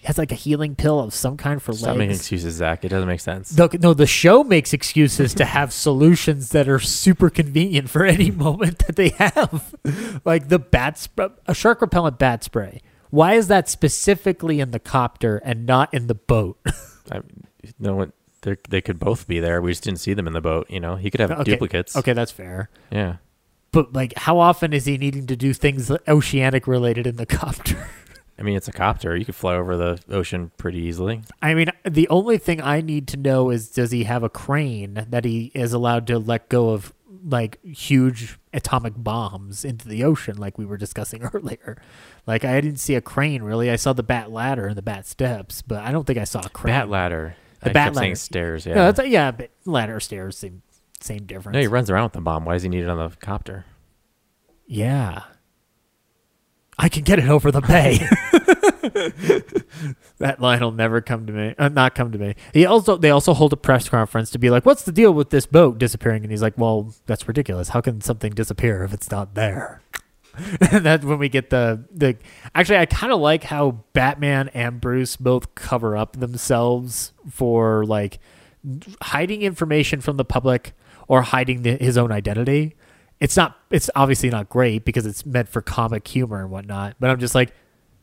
Has 0.05 0.19
like 0.19 0.33
a 0.33 0.37
healing 0.37 0.75
pill 0.75 0.99
of 0.99 1.15
some 1.15 1.37
kind 1.37 1.63
for 1.63 1.73
Stop 1.73 1.97
making 1.97 2.17
excuses, 2.17 2.55
Zach. 2.57 2.85
It 2.85 2.89
doesn't 2.89 3.09
make 3.09 3.21
sense. 3.21 3.51
The, 3.51 3.79
no, 3.81 3.95
the 3.95 4.07
show 4.07 4.43
makes 4.43 4.73
excuses 4.73 5.33
to 5.35 5.45
have 5.45 5.73
solutions 5.73 6.49
that 6.51 6.69
are 6.69 6.81
super 6.81 7.31
convenient 7.31 7.89
for 7.89 8.05
any 8.05 8.31
moment 8.33 8.81
that 8.81 8.97
they 8.97 9.11
have, 9.11 9.75
like 10.25 10.49
the 10.49 10.59
bat 10.59 10.99
sp- 10.99 11.39
a 11.47 11.55
shark 11.55 11.81
repellent 11.81 12.19
bat 12.19 12.43
spray. 12.43 12.83
Why 13.11 13.35
is 13.35 13.49
that 13.49 13.69
specifically 13.69 14.59
in 14.59 14.71
the 14.71 14.81
copter 14.81 15.37
and 15.45 15.67
not 15.67 15.93
in 15.93 16.07
the 16.07 16.15
boat? 16.15 16.59
I, 17.13 17.21
no 17.79 17.95
one. 17.95 18.13
They 18.41 18.81
could 18.81 18.99
both 18.99 19.29
be 19.29 19.39
there. 19.39 19.63
We 19.63 19.71
just 19.71 19.85
didn't 19.85 20.01
see 20.01 20.15
them 20.15 20.27
in 20.27 20.33
the 20.33 20.41
boat. 20.41 20.69
You 20.69 20.81
know, 20.81 20.97
he 20.97 21.11
could 21.11 21.21
have 21.21 21.31
okay, 21.31 21.45
duplicates. 21.45 21.95
Okay, 21.95 22.13
that's 22.13 22.33
fair. 22.33 22.71
Yeah. 22.91 23.17
But 23.71 23.93
like, 23.93 24.15
how 24.17 24.39
often 24.39 24.73
is 24.73 24.85
he 24.85 24.99
needing 24.99 25.27
to 25.29 25.37
do 25.37 25.53
things 25.53 25.93
oceanic 26.09 26.67
related 26.67 27.07
in 27.07 27.17
the 27.17 27.27
copter? 27.27 27.89
I 28.39 28.43
mean, 28.43 28.57
it's 28.57 28.69
a 28.69 28.73
copter. 28.73 29.17
You 29.17 29.25
could 29.25 29.35
fly 29.35 29.55
over 29.55 29.77
the 29.77 30.01
ocean 30.11 30.51
pretty 30.57 30.79
easily. 30.79 31.23
I 31.43 31.55
mean, 31.55 31.67
the 31.85 32.09
only 32.09 32.39
thing 32.39 32.61
I 32.61 32.81
need 32.81 33.07
to 33.09 33.17
know 33.17 33.51
is 33.51 33.69
does 33.69 33.91
he 33.91 34.05
have 34.05 34.23
a 34.23 34.29
crane 34.29 35.07
that 35.11 35.25
he 35.25 35.53
is 35.55 35.73
allowed 35.73 36.07
to 36.09 36.19
let 36.19 36.49
go 36.49 36.71
of 36.71 36.93
like 37.25 37.63
huge 37.65 38.39
atomic 38.53 38.95
bombs 38.97 39.65
into 39.65 39.87
the 39.87 40.03
ocean 40.03 40.37
like 40.39 40.59
we 40.59 40.65
were 40.65 40.77
discussing 40.77 41.23
earlier. 41.35 41.81
Like 42.27 42.45
I 42.45 42.61
didn't 42.61 42.81
see 42.81 42.95
a 42.95 43.01
crane 43.01 43.43
really. 43.43 43.71
I 43.71 43.77
saw 43.77 43.93
the 43.93 44.03
bat 44.03 44.33
ladder 44.33 44.67
and 44.67 44.77
the 44.77 44.83
bat 44.83 45.07
steps, 45.07 45.63
but 45.63 45.83
I 45.83 45.93
don't 45.93 46.07
think 46.07 46.19
I 46.19 46.25
saw 46.25 46.41
a 46.41 46.49
crane. 46.49 46.75
Bat 46.75 46.89
ladder. 46.89 47.37
The 47.61 47.71
I 47.71 47.73
bat 47.73 47.85
kept 47.87 47.97
saying 47.97 48.11
ladder. 48.11 48.17
stairs. 48.17 48.67
Yeah. 48.67 48.75
No, 48.75 48.91
that's 48.91 49.09
yeah, 49.09 49.31
but 49.31 49.51
ladder 49.65 50.01
stairs 50.01 50.37
same 50.39 50.63
same 51.01 51.25
difference. 51.27 51.55
no, 51.55 51.61
he 51.61 51.67
runs 51.69 51.91
around 51.91 52.05
with 52.05 52.13
the 52.15 52.21
bomb. 52.21 52.45
Why 52.45 52.55
does 52.55 52.63
he 52.63 52.69
need 52.69 52.83
it 52.83 52.89
on 52.89 52.99
the 52.99 53.15
copter? 53.17 53.67
Yeah. 54.67 55.23
I 56.83 56.89
can 56.89 57.03
get 57.05 57.19
it 57.19 57.29
over 57.29 57.51
the 57.51 57.61
bay. 57.63 58.07
that 60.19 60.41
line 60.41 60.61
will 60.61 60.73
never 60.73 61.01
come 61.01 61.27
to 61.27 61.33
me. 61.33 61.55
Uh, 61.57 61.69
not 61.69 61.95
come 61.95 62.13
to 62.13 62.19
me. 62.19 62.35
He 62.53 62.67
also 62.67 62.97
they 62.97 63.11
also 63.11 63.33
hold 63.33 63.53
a 63.53 63.57
press 63.57 63.89
conference 63.89 64.31
to 64.31 64.39
be 64.39 64.51
like, 64.51 64.67
"What's 64.67 64.83
the 64.83 64.93
deal 64.93 65.15
with 65.15 65.31
this 65.31 65.47
boat 65.47 65.79
disappearing?" 65.79 66.23
And 66.23 66.31
he's 66.31 66.43
like, 66.43 66.59
"Well, 66.59 66.95
that's 67.07 67.27
ridiculous. 67.29 67.71
How 67.71 67.81
can 67.81 68.01
something 68.01 68.33
disappear 68.33 68.85
if 68.85 68.93
it's 68.93 69.11
not 69.11 69.35
there?" 69.35 69.81
and 70.73 70.85
that's 70.85 71.05
when 71.05 71.19
we 71.19 71.29
get 71.29 71.51
the 71.51 71.85
the. 71.95 72.17
Actually, 72.55 72.79
I 72.79 72.87
kind 72.87 73.13
of 73.13 73.21
like 73.21 73.45
how 73.45 73.85
Batman 73.93 74.49
and 74.49 74.81
Bruce 74.81 75.17
both 75.17 75.55
cover 75.55 75.97
up 75.97 76.17
themselves 76.17 77.13
for 77.31 77.85
like 77.87 78.19
hiding 79.01 79.43
information 79.43 80.01
from 80.01 80.17
the 80.17 80.25
public 80.25 80.73
or 81.09 81.23
hiding 81.23 81.63
the, 81.63 81.77
his 81.77 81.97
own 81.97 82.11
identity. 82.13 82.75
It's 83.23 83.37
not. 83.37 83.57
It's 83.71 83.89
obviously 83.95 84.31
not 84.31 84.49
great 84.49 84.85
because 84.85 85.07
it's 85.07 85.25
meant 85.25 85.49
for 85.49 85.63
comic 85.63 86.09
humor 86.09 86.41
and 86.41 86.51
whatnot. 86.51 86.97
But 86.99 87.09
I'm 87.09 87.21
just 87.21 87.37
like, 87.37 87.55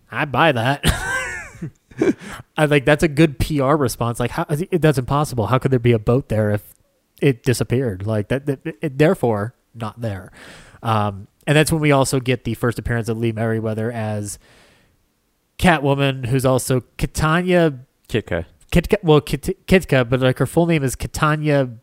I 0.09 0.23
buy 0.23 0.53
that. 0.53 0.81
I 2.57 2.65
like 2.65 2.85
that's 2.85 3.03
a 3.03 3.09
good 3.09 3.37
PR 3.37 3.73
response. 3.73 4.21
Like, 4.21 4.31
how 4.31 4.45
it, 4.49 4.81
that's 4.81 4.97
impossible. 4.97 5.47
How 5.47 5.57
could 5.59 5.71
there 5.71 5.79
be 5.79 5.91
a 5.91 5.99
boat 5.99 6.29
there 6.29 6.51
if 6.51 6.73
it 7.21 7.43
disappeared? 7.43 8.07
Like 8.07 8.29
that. 8.29 8.45
that 8.45 8.59
it, 8.81 8.97
therefore, 8.97 9.55
not 9.75 9.99
there. 9.99 10.31
Um, 10.81 11.27
and 11.45 11.57
that's 11.57 11.69
when 11.69 11.81
we 11.81 11.91
also 11.91 12.21
get 12.21 12.45
the 12.45 12.53
first 12.53 12.79
appearance 12.79 13.09
of 13.09 13.17
Lee 13.17 13.33
Meriwether 13.33 13.91
as 13.91 14.39
Catwoman, 15.57 16.27
who's 16.27 16.45
also 16.45 16.79
Katanya 16.97 17.77
Kitka. 18.07 18.45
Kitka. 18.71 19.03
Well, 19.03 19.19
Kit, 19.19 19.67
Kitka, 19.67 20.07
but 20.07 20.21
like 20.21 20.37
her 20.37 20.45
full 20.45 20.65
name 20.65 20.81
is 20.81 20.95
Katanya 20.95 21.77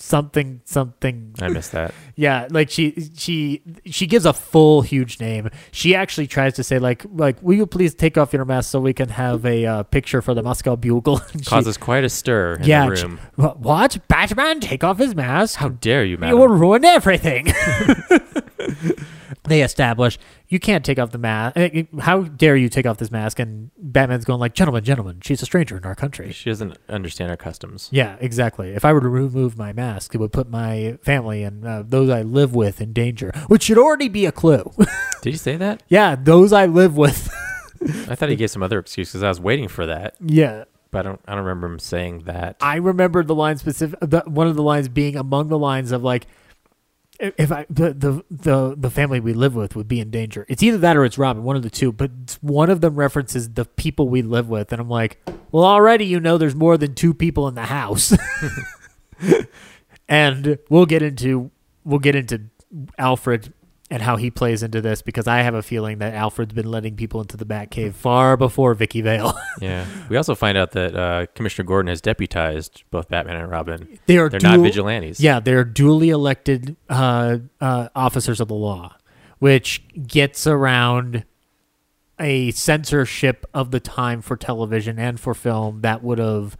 something 0.00 0.60
something. 0.64 1.34
I 1.40 1.48
missed 1.48 1.72
that. 1.72 1.92
Yeah, 2.18 2.48
like 2.50 2.68
she 2.68 3.10
she 3.16 3.62
she 3.86 4.08
gives 4.08 4.26
a 4.26 4.32
full 4.32 4.82
huge 4.82 5.20
name. 5.20 5.50
She 5.70 5.94
actually 5.94 6.26
tries 6.26 6.54
to 6.54 6.64
say 6.64 6.80
like 6.80 7.04
like 7.14 7.40
will 7.42 7.54
you 7.54 7.64
please 7.64 7.94
take 7.94 8.18
off 8.18 8.32
your 8.32 8.44
mask 8.44 8.70
so 8.72 8.80
we 8.80 8.92
can 8.92 9.08
have 9.10 9.46
a 9.46 9.64
uh, 9.64 9.82
picture 9.84 10.20
for 10.20 10.34
the 10.34 10.42
Moscow 10.42 10.74
Bugle. 10.74 11.20
She- 11.38 11.44
Causes 11.44 11.76
quite 11.76 12.02
a 12.02 12.08
stir 12.08 12.54
in 12.54 12.64
yeah, 12.64 12.86
the 12.86 12.90
room. 12.90 13.20
"Wha- 13.36 13.54
what 13.54 13.98
Batman 14.08 14.58
take 14.58 14.82
off 14.82 14.98
his 14.98 15.14
mask? 15.14 15.58
How 15.60 15.68
dare 15.68 16.04
you, 16.04 16.18
man? 16.18 16.30
you 16.30 16.36
will 16.36 16.48
ruin 16.48 16.84
everything. 16.84 17.46
they 19.48 19.62
establish 19.62 20.18
you 20.48 20.58
can't 20.58 20.84
take 20.84 20.98
off 20.98 21.10
the 21.10 21.18
mask. 21.18 21.56
How 22.00 22.22
dare 22.22 22.56
you 22.56 22.68
take 22.68 22.86
off 22.86 22.98
this 22.98 23.10
mask? 23.10 23.38
And 23.38 23.70
Batman's 23.76 24.24
going 24.24 24.40
like, 24.40 24.54
"Gentlemen, 24.54 24.82
gentlemen, 24.82 25.20
she's 25.22 25.42
a 25.42 25.44
stranger 25.44 25.76
in 25.76 25.84
our 25.84 25.94
country." 25.94 26.32
She 26.32 26.48
doesn't 26.50 26.78
understand 26.88 27.30
our 27.30 27.36
customs. 27.36 27.88
Yeah, 27.92 28.16
exactly. 28.20 28.70
If 28.70 28.84
I 28.84 28.92
were 28.92 29.00
to 29.00 29.08
remove 29.08 29.58
my 29.58 29.72
mask, 29.72 30.14
it 30.14 30.18
would 30.18 30.32
put 30.32 30.48
my 30.48 30.98
family 31.02 31.42
and 31.42 31.66
uh, 31.66 31.82
those 31.86 32.08
I 32.08 32.22
live 32.22 32.54
with 32.54 32.80
in 32.80 32.92
danger, 32.92 33.32
which 33.48 33.64
should 33.64 33.78
already 33.78 34.08
be 34.08 34.24
a 34.26 34.32
clue. 34.32 34.72
Did 35.22 35.32
you 35.32 35.38
say 35.38 35.56
that? 35.56 35.82
yeah, 35.88 36.16
those 36.16 36.52
I 36.52 36.66
live 36.66 36.96
with. 36.96 37.28
I 38.08 38.14
thought 38.14 38.28
he 38.28 38.36
gave 38.36 38.50
some 38.50 38.62
other 38.62 38.78
excuse 38.78 39.10
because 39.10 39.22
I 39.22 39.28
was 39.28 39.40
waiting 39.40 39.68
for 39.68 39.86
that, 39.86 40.14
yeah. 40.20 40.64
but 40.90 41.00
I 41.00 41.02
don't. 41.02 41.20
I 41.28 41.34
don't 41.34 41.44
remember 41.44 41.66
him 41.66 41.78
saying 41.78 42.20
that. 42.20 42.56
I 42.60 42.76
remember 42.76 43.22
the 43.22 43.34
line 43.34 43.58
specific. 43.58 43.98
The, 44.00 44.22
one 44.26 44.48
of 44.48 44.56
the 44.56 44.62
lines 44.62 44.88
being 44.88 45.16
among 45.16 45.48
the 45.48 45.58
lines 45.58 45.92
of 45.92 46.02
like, 46.02 46.26
if 47.18 47.50
I 47.50 47.66
the, 47.68 47.92
the 47.92 48.24
the 48.30 48.74
the 48.76 48.90
family 48.90 49.20
we 49.20 49.32
live 49.32 49.54
with 49.54 49.74
would 49.74 49.88
be 49.88 50.00
in 50.00 50.10
danger. 50.10 50.46
It's 50.48 50.62
either 50.62 50.78
that 50.78 50.96
or 50.96 51.04
it's 51.04 51.18
Robin, 51.18 51.42
one 51.42 51.56
of 51.56 51.62
the 51.62 51.70
two. 51.70 51.92
But 51.92 52.38
one 52.40 52.70
of 52.70 52.80
them 52.80 52.96
references 52.96 53.50
the 53.50 53.64
people 53.64 54.08
we 54.08 54.22
live 54.22 54.48
with, 54.48 54.72
and 54.72 54.80
I'm 54.80 54.88
like, 54.88 55.18
well, 55.50 55.64
already 55.64 56.04
you 56.04 56.20
know 56.20 56.38
there's 56.38 56.54
more 56.54 56.76
than 56.76 56.94
two 56.94 57.12
people 57.12 57.48
in 57.48 57.54
the 57.54 57.66
house, 57.66 58.16
and 60.08 60.58
we'll 60.70 60.86
get 60.86 61.02
into 61.02 61.50
we'll 61.84 61.98
get 61.98 62.14
into 62.14 62.42
Alfred 62.98 63.52
and 63.90 64.02
how 64.02 64.16
he 64.16 64.30
plays 64.30 64.62
into 64.62 64.80
this 64.80 65.00
because 65.02 65.26
I 65.26 65.38
have 65.38 65.54
a 65.54 65.62
feeling 65.62 65.98
that 65.98 66.14
Alfred's 66.14 66.52
been 66.52 66.70
letting 66.70 66.96
people 66.96 67.20
into 67.20 67.36
the 67.36 67.46
Batcave 67.46 67.94
far 67.94 68.36
before 68.36 68.74
Vicky 68.74 69.00
Vale. 69.00 69.38
yeah. 69.60 69.86
We 70.08 70.16
also 70.16 70.34
find 70.34 70.58
out 70.58 70.72
that 70.72 70.94
uh, 70.94 71.26
Commissioner 71.34 71.66
Gordon 71.66 71.88
has 71.88 72.00
deputized 72.00 72.84
both 72.90 73.08
Batman 73.08 73.36
and 73.36 73.50
Robin. 73.50 73.98
They 74.06 74.18
are 74.18 74.28
They're 74.28 74.40
not 74.40 74.60
vigilantes. 74.60 75.20
Yeah, 75.20 75.40
they're 75.40 75.64
duly 75.64 76.10
elected 76.10 76.76
uh, 76.88 77.38
uh, 77.60 77.88
officers 77.94 78.40
of 78.40 78.48
the 78.48 78.54
law, 78.54 78.96
which 79.38 79.82
gets 80.06 80.46
around 80.46 81.24
a 82.20 82.50
censorship 82.50 83.46
of 83.54 83.70
the 83.70 83.80
time 83.80 84.20
for 84.20 84.36
television 84.36 84.98
and 84.98 85.18
for 85.18 85.34
film 85.34 85.80
that 85.82 86.02
would 86.02 86.18
have 86.18 86.56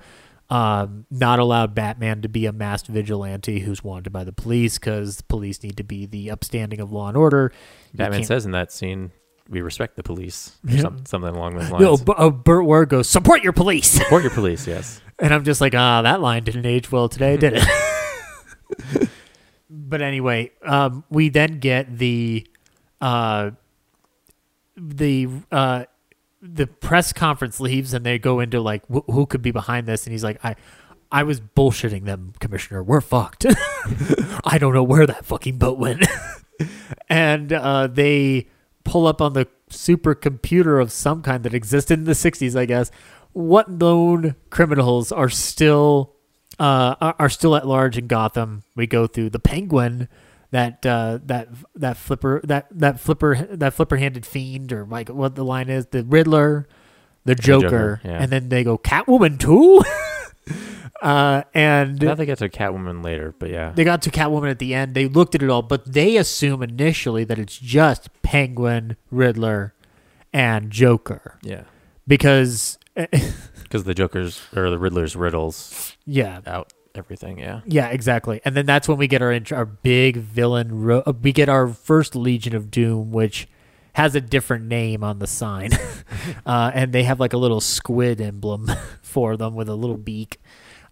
um, 0.50 1.04
not 1.10 1.38
allowed 1.38 1.74
Batman 1.74 2.22
to 2.22 2.28
be 2.28 2.46
a 2.46 2.52
masked 2.52 2.88
vigilante 2.88 3.60
who's 3.60 3.84
wanted 3.84 4.10
by 4.10 4.24
the 4.24 4.32
police 4.32 4.78
because 4.78 5.20
police 5.22 5.62
need 5.62 5.76
to 5.76 5.84
be 5.84 6.06
the 6.06 6.30
upstanding 6.30 6.80
of 6.80 6.90
law 6.90 7.08
and 7.08 7.16
order. 7.16 7.52
You 7.92 7.98
Batman 7.98 8.20
can't- 8.20 8.26
says 8.28 8.46
in 8.46 8.52
that 8.52 8.72
scene, 8.72 9.10
"We 9.48 9.60
respect 9.60 9.96
the 9.96 10.02
police." 10.02 10.56
Or 10.66 10.70
Yeah. 10.72 10.80
some, 10.82 11.04
something 11.06 11.34
along 11.34 11.56
those 11.58 11.70
lines. 11.70 11.82
No, 11.82 11.96
B- 11.98 12.12
uh, 12.16 12.30
Burt 12.30 12.64
Ward 12.64 12.88
goes, 12.88 13.08
support 13.08 13.42
your 13.42 13.52
police. 13.52 13.88
Support 14.02 14.22
your 14.22 14.32
police. 14.32 14.66
Yes. 14.66 15.00
And 15.20 15.34
I'm 15.34 15.42
just 15.42 15.60
like, 15.60 15.74
ah, 15.74 16.02
that 16.02 16.20
line 16.20 16.44
didn't 16.44 16.64
age 16.64 16.92
well 16.92 17.08
today, 17.08 17.36
did 17.36 17.54
it? 17.56 17.64
but 19.70 20.00
anyway, 20.00 20.52
um, 20.64 21.02
we 21.10 21.28
then 21.28 21.58
get 21.58 21.98
the 21.98 22.46
uh, 23.00 23.50
the 24.76 25.28
uh, 25.50 25.84
the 26.40 26.66
press 26.66 27.12
conference 27.12 27.60
leaves, 27.60 27.94
and 27.94 28.04
they 28.04 28.18
go 28.18 28.40
into 28.40 28.60
like, 28.60 28.82
wh- 28.92 29.10
who 29.10 29.26
could 29.26 29.42
be 29.42 29.50
behind 29.50 29.86
this? 29.86 30.04
And 30.04 30.12
he's 30.12 30.24
like, 30.24 30.44
I. 30.44 30.56
I 31.10 31.22
was 31.22 31.40
bullshitting 31.40 32.04
them, 32.04 32.34
Commissioner. 32.38 32.82
We're 32.82 33.00
fucked. 33.00 33.46
I 34.44 34.58
don't 34.58 34.74
know 34.74 34.82
where 34.82 35.06
that 35.06 35.24
fucking 35.24 35.56
boat 35.56 35.78
went. 35.78 36.06
and 37.08 37.50
uh, 37.50 37.86
they 37.86 38.48
pull 38.84 39.06
up 39.06 39.22
on 39.22 39.32
the 39.32 39.48
supercomputer 39.70 40.80
of 40.82 40.92
some 40.92 41.22
kind 41.22 41.44
that 41.44 41.54
existed 41.54 41.98
in 41.98 42.04
the 42.04 42.12
60s, 42.12 42.54
I 42.54 42.66
guess. 42.66 42.90
What 43.32 43.70
known 43.70 44.34
criminals 44.50 45.12
are 45.12 45.28
still 45.28 46.14
uh, 46.58 46.96
are 47.00 47.14
are 47.18 47.28
still 47.28 47.54
at 47.54 47.66
large 47.66 47.96
in 47.96 48.06
Gotham? 48.06 48.62
We 48.74 48.86
go 48.86 49.06
through 49.06 49.30
the 49.30 49.38
Penguin, 49.38 50.08
that 50.50 50.84
uh, 50.86 51.18
that 51.26 51.48
that 51.74 51.96
flipper 51.96 52.40
that 52.44 52.66
that 52.70 53.00
flipper 53.00 53.48
that 53.50 53.74
flipper 53.74 53.96
handed 53.96 54.24
fiend 54.24 54.72
or 54.72 54.84
like 54.84 55.08
what 55.08 55.34
the 55.34 55.44
line 55.44 55.68
is, 55.68 55.86
the 55.86 56.04
Riddler, 56.04 56.66
the 57.24 57.34
Joker, 57.34 57.62
Joker, 57.62 58.00
yeah. 58.04 58.22
and 58.22 58.30
then 58.32 58.48
they 58.48 58.64
go 58.64 58.78
Catwoman 58.78 59.38
too. 59.38 59.82
uh, 61.02 61.42
and 61.54 62.02
I 62.02 62.06
thought 62.06 62.16
they 62.16 62.26
got 62.26 62.38
to 62.38 62.48
Catwoman 62.48 63.04
later, 63.04 63.34
but 63.38 63.50
yeah. 63.50 63.72
they 63.74 63.84
got 63.84 64.02
to 64.02 64.10
Catwoman 64.10 64.50
at 64.50 64.58
the 64.58 64.74
end. 64.74 64.94
They 64.94 65.06
looked 65.06 65.34
at 65.34 65.42
it 65.42 65.50
all, 65.50 65.62
but 65.62 65.92
they 65.92 66.16
assume 66.16 66.62
initially 66.62 67.24
that 67.24 67.38
it's 67.38 67.58
just 67.58 68.08
Penguin, 68.22 68.96
Riddler, 69.10 69.74
and 70.32 70.70
Joker 70.70 71.38
yeah. 71.42 71.64
because 72.06 72.78
Because 73.68 73.84
the 73.84 73.94
Joker's 73.94 74.40
or 74.56 74.70
the 74.70 74.78
Riddler's 74.78 75.14
riddles 75.14 75.94
yeah, 76.06 76.40
out 76.46 76.72
everything. 76.98 77.38
Yeah. 77.38 77.60
yeah, 77.66 77.88
exactly. 77.88 78.40
And 78.44 78.54
then 78.56 78.66
that's 78.66 78.88
when 78.88 78.98
we 78.98 79.06
get 79.08 79.22
our 79.22 79.32
int- 79.32 79.52
our 79.52 79.64
big 79.64 80.16
villain. 80.18 80.82
Ro- 80.82 81.02
uh, 81.06 81.12
we 81.22 81.32
get 81.32 81.48
our 81.48 81.68
first 81.68 82.14
Legion 82.16 82.54
of 82.54 82.70
Doom, 82.70 83.10
which 83.12 83.48
has 83.94 84.14
a 84.14 84.20
different 84.20 84.66
name 84.66 85.02
on 85.02 85.18
the 85.18 85.26
sign, 85.26 85.70
uh, 86.46 86.70
and 86.74 86.92
they 86.92 87.04
have 87.04 87.18
like 87.18 87.32
a 87.32 87.36
little 87.38 87.60
squid 87.60 88.20
emblem 88.20 88.70
for 89.02 89.36
them 89.36 89.54
with 89.54 89.68
a 89.68 89.74
little 89.74 89.96
beak. 89.96 90.40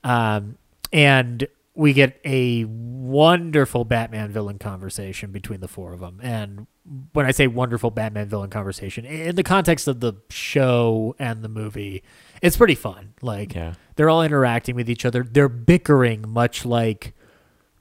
Um, 0.02 0.56
and 0.92 1.46
we 1.74 1.92
get 1.92 2.18
a 2.24 2.64
wonderful 2.64 3.84
Batman 3.84 4.30
villain 4.32 4.58
conversation 4.58 5.30
between 5.30 5.60
the 5.60 5.68
four 5.68 5.92
of 5.92 6.00
them. 6.00 6.18
And 6.22 6.66
when 7.12 7.26
I 7.26 7.32
say 7.32 7.46
wonderful 7.48 7.90
Batman 7.90 8.28
villain 8.28 8.48
conversation, 8.50 9.04
in 9.04 9.36
the 9.36 9.42
context 9.42 9.86
of 9.86 10.00
the 10.00 10.14
show 10.30 11.14
and 11.18 11.42
the 11.42 11.48
movie, 11.48 12.02
it's 12.40 12.56
pretty 12.56 12.76
fun. 12.76 13.14
Like, 13.20 13.54
Yeah. 13.54 13.74
They're 13.96 14.08
all 14.10 14.22
interacting 14.22 14.74
with 14.76 14.88
each 14.88 15.04
other. 15.04 15.22
They're 15.22 15.48
bickering, 15.48 16.28
much 16.28 16.64
like 16.64 17.14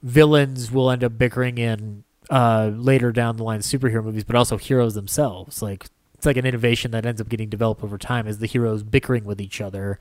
villains 0.02 0.70
will 0.70 0.90
end 0.90 1.04
up 1.04 1.16
bickering 1.18 1.58
in 1.58 2.04
uh, 2.30 2.70
later 2.74 3.12
down 3.12 3.36
the 3.36 3.44
line 3.44 3.60
superhero 3.60 4.02
movies, 4.04 4.24
but 4.24 4.36
also 4.36 4.56
heroes 4.58 4.94
themselves. 4.94 5.62
Like 5.62 5.86
it's 6.14 6.26
like 6.26 6.36
an 6.36 6.46
innovation 6.46 6.90
that 6.92 7.06
ends 7.06 7.20
up 7.20 7.28
getting 7.28 7.48
developed 7.48 7.82
over 7.84 7.98
time 7.98 8.26
as 8.26 8.38
the 8.38 8.46
heroes 8.46 8.82
bickering 8.82 9.24
with 9.24 9.40
each 9.40 9.60
other. 9.60 9.98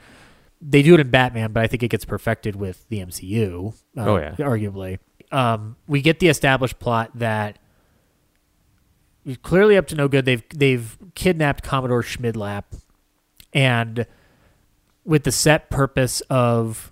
They 0.62 0.82
do 0.82 0.94
it 0.94 1.00
in 1.02 1.10
Batman, 1.10 1.52
but 1.52 1.64
I 1.64 1.68
think 1.68 1.84
it 1.84 1.90
gets 1.90 2.06
perfected 2.06 2.56
with 2.56 2.88
the 2.90 3.00
MCU. 3.00 3.74
uh, 3.98 4.02
Oh, 4.06 4.18
yeah. 4.18 4.36
arguably. 4.40 5.00
Um, 5.32 5.76
we 5.88 6.02
get 6.02 6.20
the 6.20 6.30
established 6.30 6.80
plot 6.80 7.12
that 7.16 7.60
is 9.26 9.38
clearly 9.38 9.76
up 9.76 9.88
to 9.88 9.96
no 9.96 10.08
good. 10.08 10.24
They've 10.26 10.44
they've 10.56 10.98
kidnapped 11.16 11.64
Commodore 11.64 12.04
Schmidlap, 12.04 12.64
and 13.54 14.06
with 15.06 15.24
the 15.24 15.32
set 15.32 15.70
purpose 15.70 16.22
of 16.30 16.92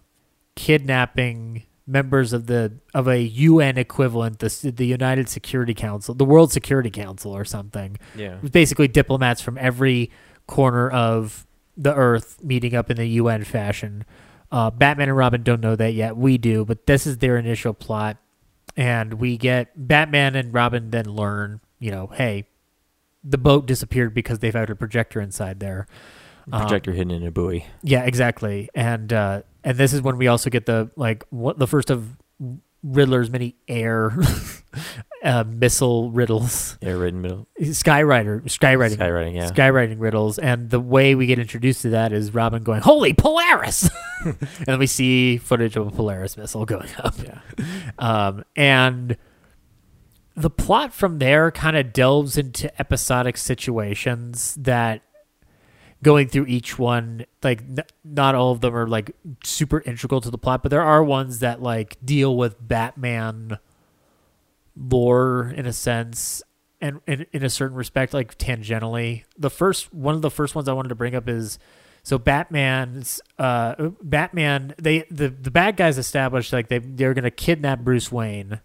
kidnapping 0.56 1.64
members 1.86 2.32
of 2.32 2.48
the 2.48 2.74
of 2.94 3.08
a 3.08 3.20
UN 3.22 3.78
equivalent, 3.78 4.40
the 4.40 4.72
the 4.72 4.86
United 4.86 5.28
Security 5.28 5.74
Council, 5.74 6.14
the 6.14 6.26
World 6.26 6.52
Security 6.52 6.90
Council, 6.90 7.36
or 7.36 7.44
something. 7.44 7.98
Yeah. 8.16 8.36
Basically 8.36 8.88
diplomats 8.88 9.42
from 9.42 9.58
every 9.58 10.12
corner 10.48 10.90
of 10.90 11.46
the 11.76 11.94
Earth 11.94 12.44
meeting 12.44 12.76
up 12.76 12.90
in 12.90 12.98
the 12.98 13.08
UN 13.08 13.44
fashion. 13.44 14.06
Uh, 14.52 14.70
Batman 14.70 15.10
and 15.10 15.18
Robin 15.18 15.42
don't 15.42 15.62
know 15.62 15.76
that 15.76 15.94
yet. 15.94 16.16
We 16.16 16.38
do, 16.38 16.64
but 16.64 16.86
this 16.86 17.08
is 17.08 17.18
their 17.18 17.38
initial 17.38 17.74
plot, 17.74 18.18
and 18.78 19.16
we 19.16 19.36
get 19.38 19.72
Batman 19.76 20.36
and 20.36 20.54
Robin 20.54 20.92
then 20.92 21.06
learn, 21.06 21.60
you 21.80 21.90
know, 21.90 22.08
hey, 22.08 22.46
the 23.24 23.40
boat 23.40 23.66
disappeared 23.66 24.14
because 24.14 24.40
they 24.40 24.52
found 24.52 24.70
a 24.70 24.76
projector 24.76 25.20
inside 25.20 25.60
there. 25.60 25.88
Um, 26.52 26.62
Projector 26.62 26.92
hidden 26.92 27.12
in 27.12 27.26
a 27.26 27.32
buoy. 27.32 27.66
yeah, 27.84 28.04
exactly. 28.04 28.70
And 28.76 29.12
uh, 29.14 29.42
and 29.64 29.78
this 29.78 29.94
is 29.94 30.02
when 30.02 30.18
we 30.18 30.28
also 30.28 30.50
get 30.50 30.66
the 30.66 30.92
like 30.96 31.24
what 31.30 31.58
the 31.60 31.68
first 31.68 31.90
of 31.90 32.18
Riddler's 32.84 33.30
many 33.30 33.56
air 33.70 34.14
uh, 35.24 35.46
missile 35.48 36.12
riddles, 36.12 36.78
Air 36.82 36.98
ridden 36.98 37.22
middle. 37.22 37.48
skywriter, 37.62 38.42
skywriting, 38.44 38.98
Skywriting, 38.98 39.36
yeah. 39.36 39.50
skywriting 39.50 40.02
riddles. 40.02 40.38
And 40.38 40.70
the 40.70 40.82
way 40.82 41.16
we 41.16 41.26
get 41.26 41.40
introduced 41.40 41.84
to 41.84 41.92
that 41.92 42.12
is 42.12 42.34
Robin 42.34 42.62
going, 42.62 42.82
"Holy 42.82 43.14
Polaris!" 43.14 43.90
and 44.26 44.38
then 44.66 44.80
we 44.80 44.88
see 44.88 45.38
footage 45.38 45.78
of 45.78 45.88
a 45.88 45.92
Polaris 45.92 46.36
missile 46.36 46.66
going 46.66 46.90
up. 47.00 47.16
Yeah. 47.24 47.40
Um, 48.00 48.44
and 48.56 49.16
the 50.36 50.50
plot 50.50 50.94
from 50.94 51.20
there 51.20 51.52
kind 51.52 51.78
of 51.78 51.94
delves 51.94 52.38
into 52.38 52.68
episodic 52.82 53.38
situations 53.38 54.56
that 54.60 55.04
going 56.04 56.28
through 56.28 56.46
each 56.46 56.78
one 56.78 57.26
like 57.42 57.62
n- 57.62 57.86
not 58.04 58.36
all 58.36 58.52
of 58.52 58.62
them 58.62 58.76
are 58.76 58.88
like 58.88 59.16
super 59.44 59.82
integral 59.82 60.22
to 60.22 60.30
the 60.30 60.38
plot 60.38 60.62
but 60.62 60.70
there 60.70 60.84
are 60.84 61.04
ones 61.04 61.40
that 61.40 61.62
like 61.62 61.98
deal 62.04 62.36
with 62.38 62.56
batman 62.60 63.58
lore 64.76 65.52
in 65.56 65.66
a 65.66 65.74
sense 65.74 66.44
and 66.82 67.00
in, 67.08 67.26
in 67.32 67.44
a 67.44 67.50
certain 67.50 67.78
respect 67.78 68.14
like 68.14 68.38
tangentially. 68.38 69.24
The 69.38 69.50
first 69.50 69.94
one 69.94 70.16
of 70.16 70.22
the 70.22 70.30
first 70.30 70.54
ones 70.54 70.68
i 70.68 70.74
wanted 70.74 70.90
to 70.90 70.96
bring 70.96 71.16
up 71.16 71.30
is 71.30 71.58
so 72.04 72.18
batman's 72.18 73.22
uh 73.40 73.90
batman 74.02 74.76
they 74.78 75.06
the 75.10 75.30
the 75.30 75.50
bad 75.50 75.78
guys 75.78 75.98
established 75.98 76.52
like 76.52 76.68
they 76.68 76.80
they're 76.80 77.14
gonna 77.14 77.32
kidnap 77.32 77.80
bruce 77.80 78.12
wayne 78.12 78.60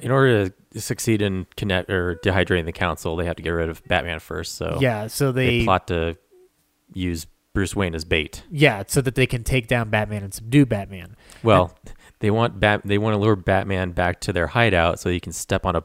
In 0.00 0.10
order 0.10 0.48
to 0.48 0.80
succeed 0.80 1.22
in 1.22 1.46
connect 1.56 1.88
or 1.88 2.16
dehydrating 2.24 2.64
the 2.64 2.72
council, 2.72 3.16
they 3.16 3.24
have 3.26 3.36
to 3.36 3.42
get 3.42 3.50
rid 3.50 3.68
of 3.68 3.82
Batman 3.84 4.18
first. 4.18 4.56
So 4.56 4.78
yeah 4.80 5.06
so 5.06 5.30
they 5.32 5.60
they 5.60 5.64
plot 5.64 5.86
to 5.88 6.16
use 6.92 7.26
Bruce 7.54 7.74
Wayne 7.74 7.94
as 7.94 8.04
bait. 8.04 8.44
Yeah, 8.50 8.84
so 8.86 9.00
that 9.00 9.14
they 9.14 9.26
can 9.26 9.42
take 9.42 9.66
down 9.66 9.90
Batman 9.90 10.22
and 10.22 10.32
subdue 10.32 10.66
Batman. 10.66 11.16
Well, 11.42 11.74
they 12.20 12.30
want 12.30 12.60
Bat. 12.60 12.82
They 12.84 12.98
want 12.98 13.14
to 13.14 13.18
lure 13.18 13.36
Batman 13.36 13.92
back 13.92 14.20
to 14.22 14.32
their 14.32 14.48
hideout 14.48 15.00
so 15.00 15.10
he 15.10 15.18
can 15.20 15.32
step 15.32 15.66
on 15.66 15.74
a 15.74 15.82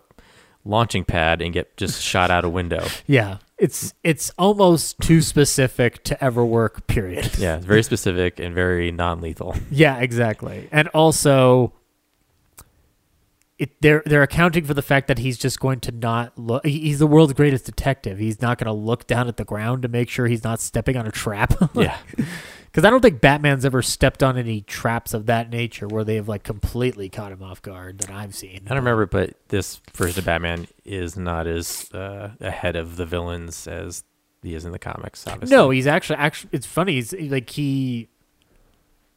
launching 0.66 1.04
pad 1.04 1.42
and 1.42 1.54
get 1.54 1.76
just 1.78 2.02
shot 2.12 2.30
out 2.30 2.46
a 2.46 2.50
window. 2.50 2.86
Yeah, 3.08 3.40
it's 3.58 3.94
it's 4.04 4.32
almost 4.38 5.00
too 5.00 5.22
specific 5.22 6.04
to 6.06 6.24
ever 6.24 6.46
work. 6.46 6.86
Period. 6.88 7.38
Yeah, 7.38 7.58
it's 7.58 7.66
very 7.66 7.84
specific 7.84 8.40
and 8.40 8.54
very 8.54 8.92
non-lethal. 8.92 9.56
Yeah, 9.72 9.98
exactly. 9.98 10.70
And 10.72 10.90
also, 10.90 11.74
it 13.64 13.82
they're 13.82 14.04
they're 14.06 14.24
accounting 14.24 14.66
for 14.66 14.74
the 14.74 14.82
fact 14.82 15.08
that 15.08 15.18
he's 15.20 15.38
just 15.38 15.60
going 15.60 15.80
to 15.82 15.92
not 15.92 16.38
look. 16.38 16.66
He's 16.66 17.00
the 17.00 17.08
world's 17.08 17.34
greatest 17.34 17.66
detective. 17.66 18.20
He's 18.20 18.42
not 18.42 18.58
going 18.58 18.68
to 18.68 18.74
look 18.74 19.08
down 19.08 19.28
at 19.28 19.38
the 19.38 19.46
ground 19.46 19.82
to 19.84 19.88
make 19.88 20.10
sure 20.10 20.28
he's 20.28 20.44
not 20.44 20.60
stepping 20.60 20.98
on 20.98 21.08
a 21.08 21.12
trap. 21.12 21.54
Yeah. 21.76 21.98
Because 22.66 22.86
I 22.86 22.90
don't 22.90 23.02
think 23.02 23.22
Batman's 23.22 23.66
ever 23.66 23.84
stepped 23.84 24.24
on 24.24 24.36
any 24.36 24.62
traps 24.62 25.14
of 25.14 25.28
that 25.28 25.52
nature 25.52 25.88
where 25.88 26.04
they 26.04 26.16
have 26.16 26.28
like 26.28 26.42
completely 26.44 27.08
caught 27.08 27.32
him 27.32 27.44
off 27.44 27.62
guard 27.62 28.00
that 28.00 28.10
I've 28.10 28.34
seen. 28.34 28.62
I 28.66 28.70
don't 28.70 28.80
remember, 28.80 29.06
but 29.06 29.36
this 29.50 29.80
version 29.96 30.20
of 30.20 30.26
Batman 30.26 30.68
is 30.84 31.16
not 31.16 31.46
as 31.46 31.92
uh, 31.94 32.32
ahead 32.42 32.76
of 32.76 32.96
the 32.96 33.06
villains 33.06 33.68
as 33.68 34.04
he 34.42 34.56
is 34.56 34.66
in 34.66 34.72
the 34.72 34.80
comics. 34.80 35.26
Obviously, 35.28 35.56
No, 35.56 35.70
he's 35.70 35.86
actually 35.86 36.16
actually. 36.18 36.50
It's 36.54 36.66
funny. 36.66 36.94
He's 36.94 37.14
like 37.14 37.52
he 37.52 38.10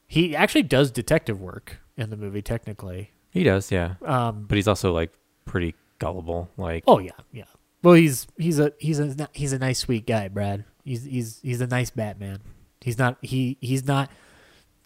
he 0.06 0.36
actually 0.36 0.62
does 0.64 0.90
detective 0.90 1.40
work 1.40 1.78
in 1.96 2.10
the 2.10 2.16
movie. 2.16 2.42
Technically, 2.42 3.10
he 3.36 3.44
does. 3.44 3.70
Yeah, 3.70 3.94
um, 4.04 4.46
but 4.48 4.56
he's 4.56 4.68
also 4.68 4.92
like 4.92 5.12
pretty 5.44 5.74
gullible. 5.98 6.48
Like, 6.56 6.84
Oh 6.86 6.98
yeah, 6.98 7.10
yeah. 7.32 7.44
Well, 7.82 7.94
he's 7.94 8.26
he's 8.36 8.58
a 8.58 8.72
he's 8.78 8.98
a 8.98 9.28
he's 9.32 9.52
a 9.52 9.58
nice 9.58 9.78
sweet 9.78 10.06
guy, 10.06 10.28
Brad. 10.28 10.64
He's 10.84 11.04
he's 11.04 11.40
he's 11.42 11.60
a 11.60 11.66
nice 11.66 11.90
Batman. 11.90 12.40
He's 12.80 12.98
not 12.98 13.18
he 13.22 13.58
he's 13.60 13.86
not 13.86 14.10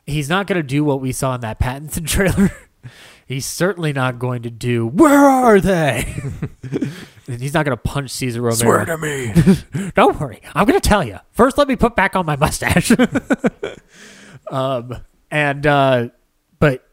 he's 0.06 0.28
not 0.28 0.46
gonna 0.46 0.62
do 0.62 0.84
what 0.84 1.00
we 1.00 1.12
saw 1.12 1.34
in 1.34 1.40
that 1.42 1.58
Pattinson 1.60 2.06
trailer. 2.08 2.50
he's 3.26 3.46
certainly 3.46 3.92
not 3.92 4.18
going 4.18 4.42
to 4.42 4.50
do. 4.50 4.86
Where 4.86 5.24
are 5.24 5.60
they? 5.60 6.14
he's 7.26 7.54
not 7.54 7.64
gonna 7.64 7.76
punch 7.76 8.10
Cesar 8.10 8.40
Romero. 8.40 8.54
swear 8.56 8.84
to 8.86 8.98
me. 8.98 9.32
Don't 9.94 10.18
worry, 10.20 10.40
I'm 10.54 10.66
gonna 10.66 10.80
tell 10.80 11.04
you. 11.04 11.18
First, 11.32 11.56
let 11.58 11.68
me 11.68 11.76
put 11.76 11.94
back 11.96 12.16
on 12.16 12.26
my 12.26 12.36
mustache. 12.36 12.92
um, 14.50 14.96
and 15.30 15.66
uh, 15.66 16.08
but 16.58 16.86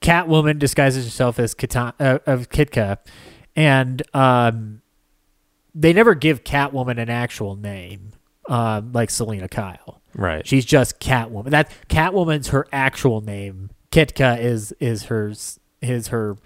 Catwoman 0.00 0.58
disguises 0.58 1.04
herself 1.04 1.38
as 1.38 1.54
uh, 1.54 2.18
of 2.26 2.48
Kitka, 2.48 2.98
and 3.54 4.02
um, 4.14 4.80
they 5.74 5.92
never 5.92 6.14
give 6.14 6.42
Catwoman 6.42 6.98
an 6.98 7.10
actual 7.10 7.54
name, 7.56 8.12
um, 8.48 8.92
like 8.92 9.10
Selina 9.10 9.48
Kyle. 9.48 10.00
right. 10.14 10.46
She's 10.46 10.64
just 10.64 11.00
Catwoman. 11.00 11.50
That 11.50 11.70
Catwoman's 11.88 12.48
her 12.48 12.66
actual 12.72 13.20
name. 13.20 13.70
Kitka 13.90 14.40
is 14.40 14.72
is 14.80 15.04
hers 15.04 15.60
is 15.82 16.08
her 16.08 16.36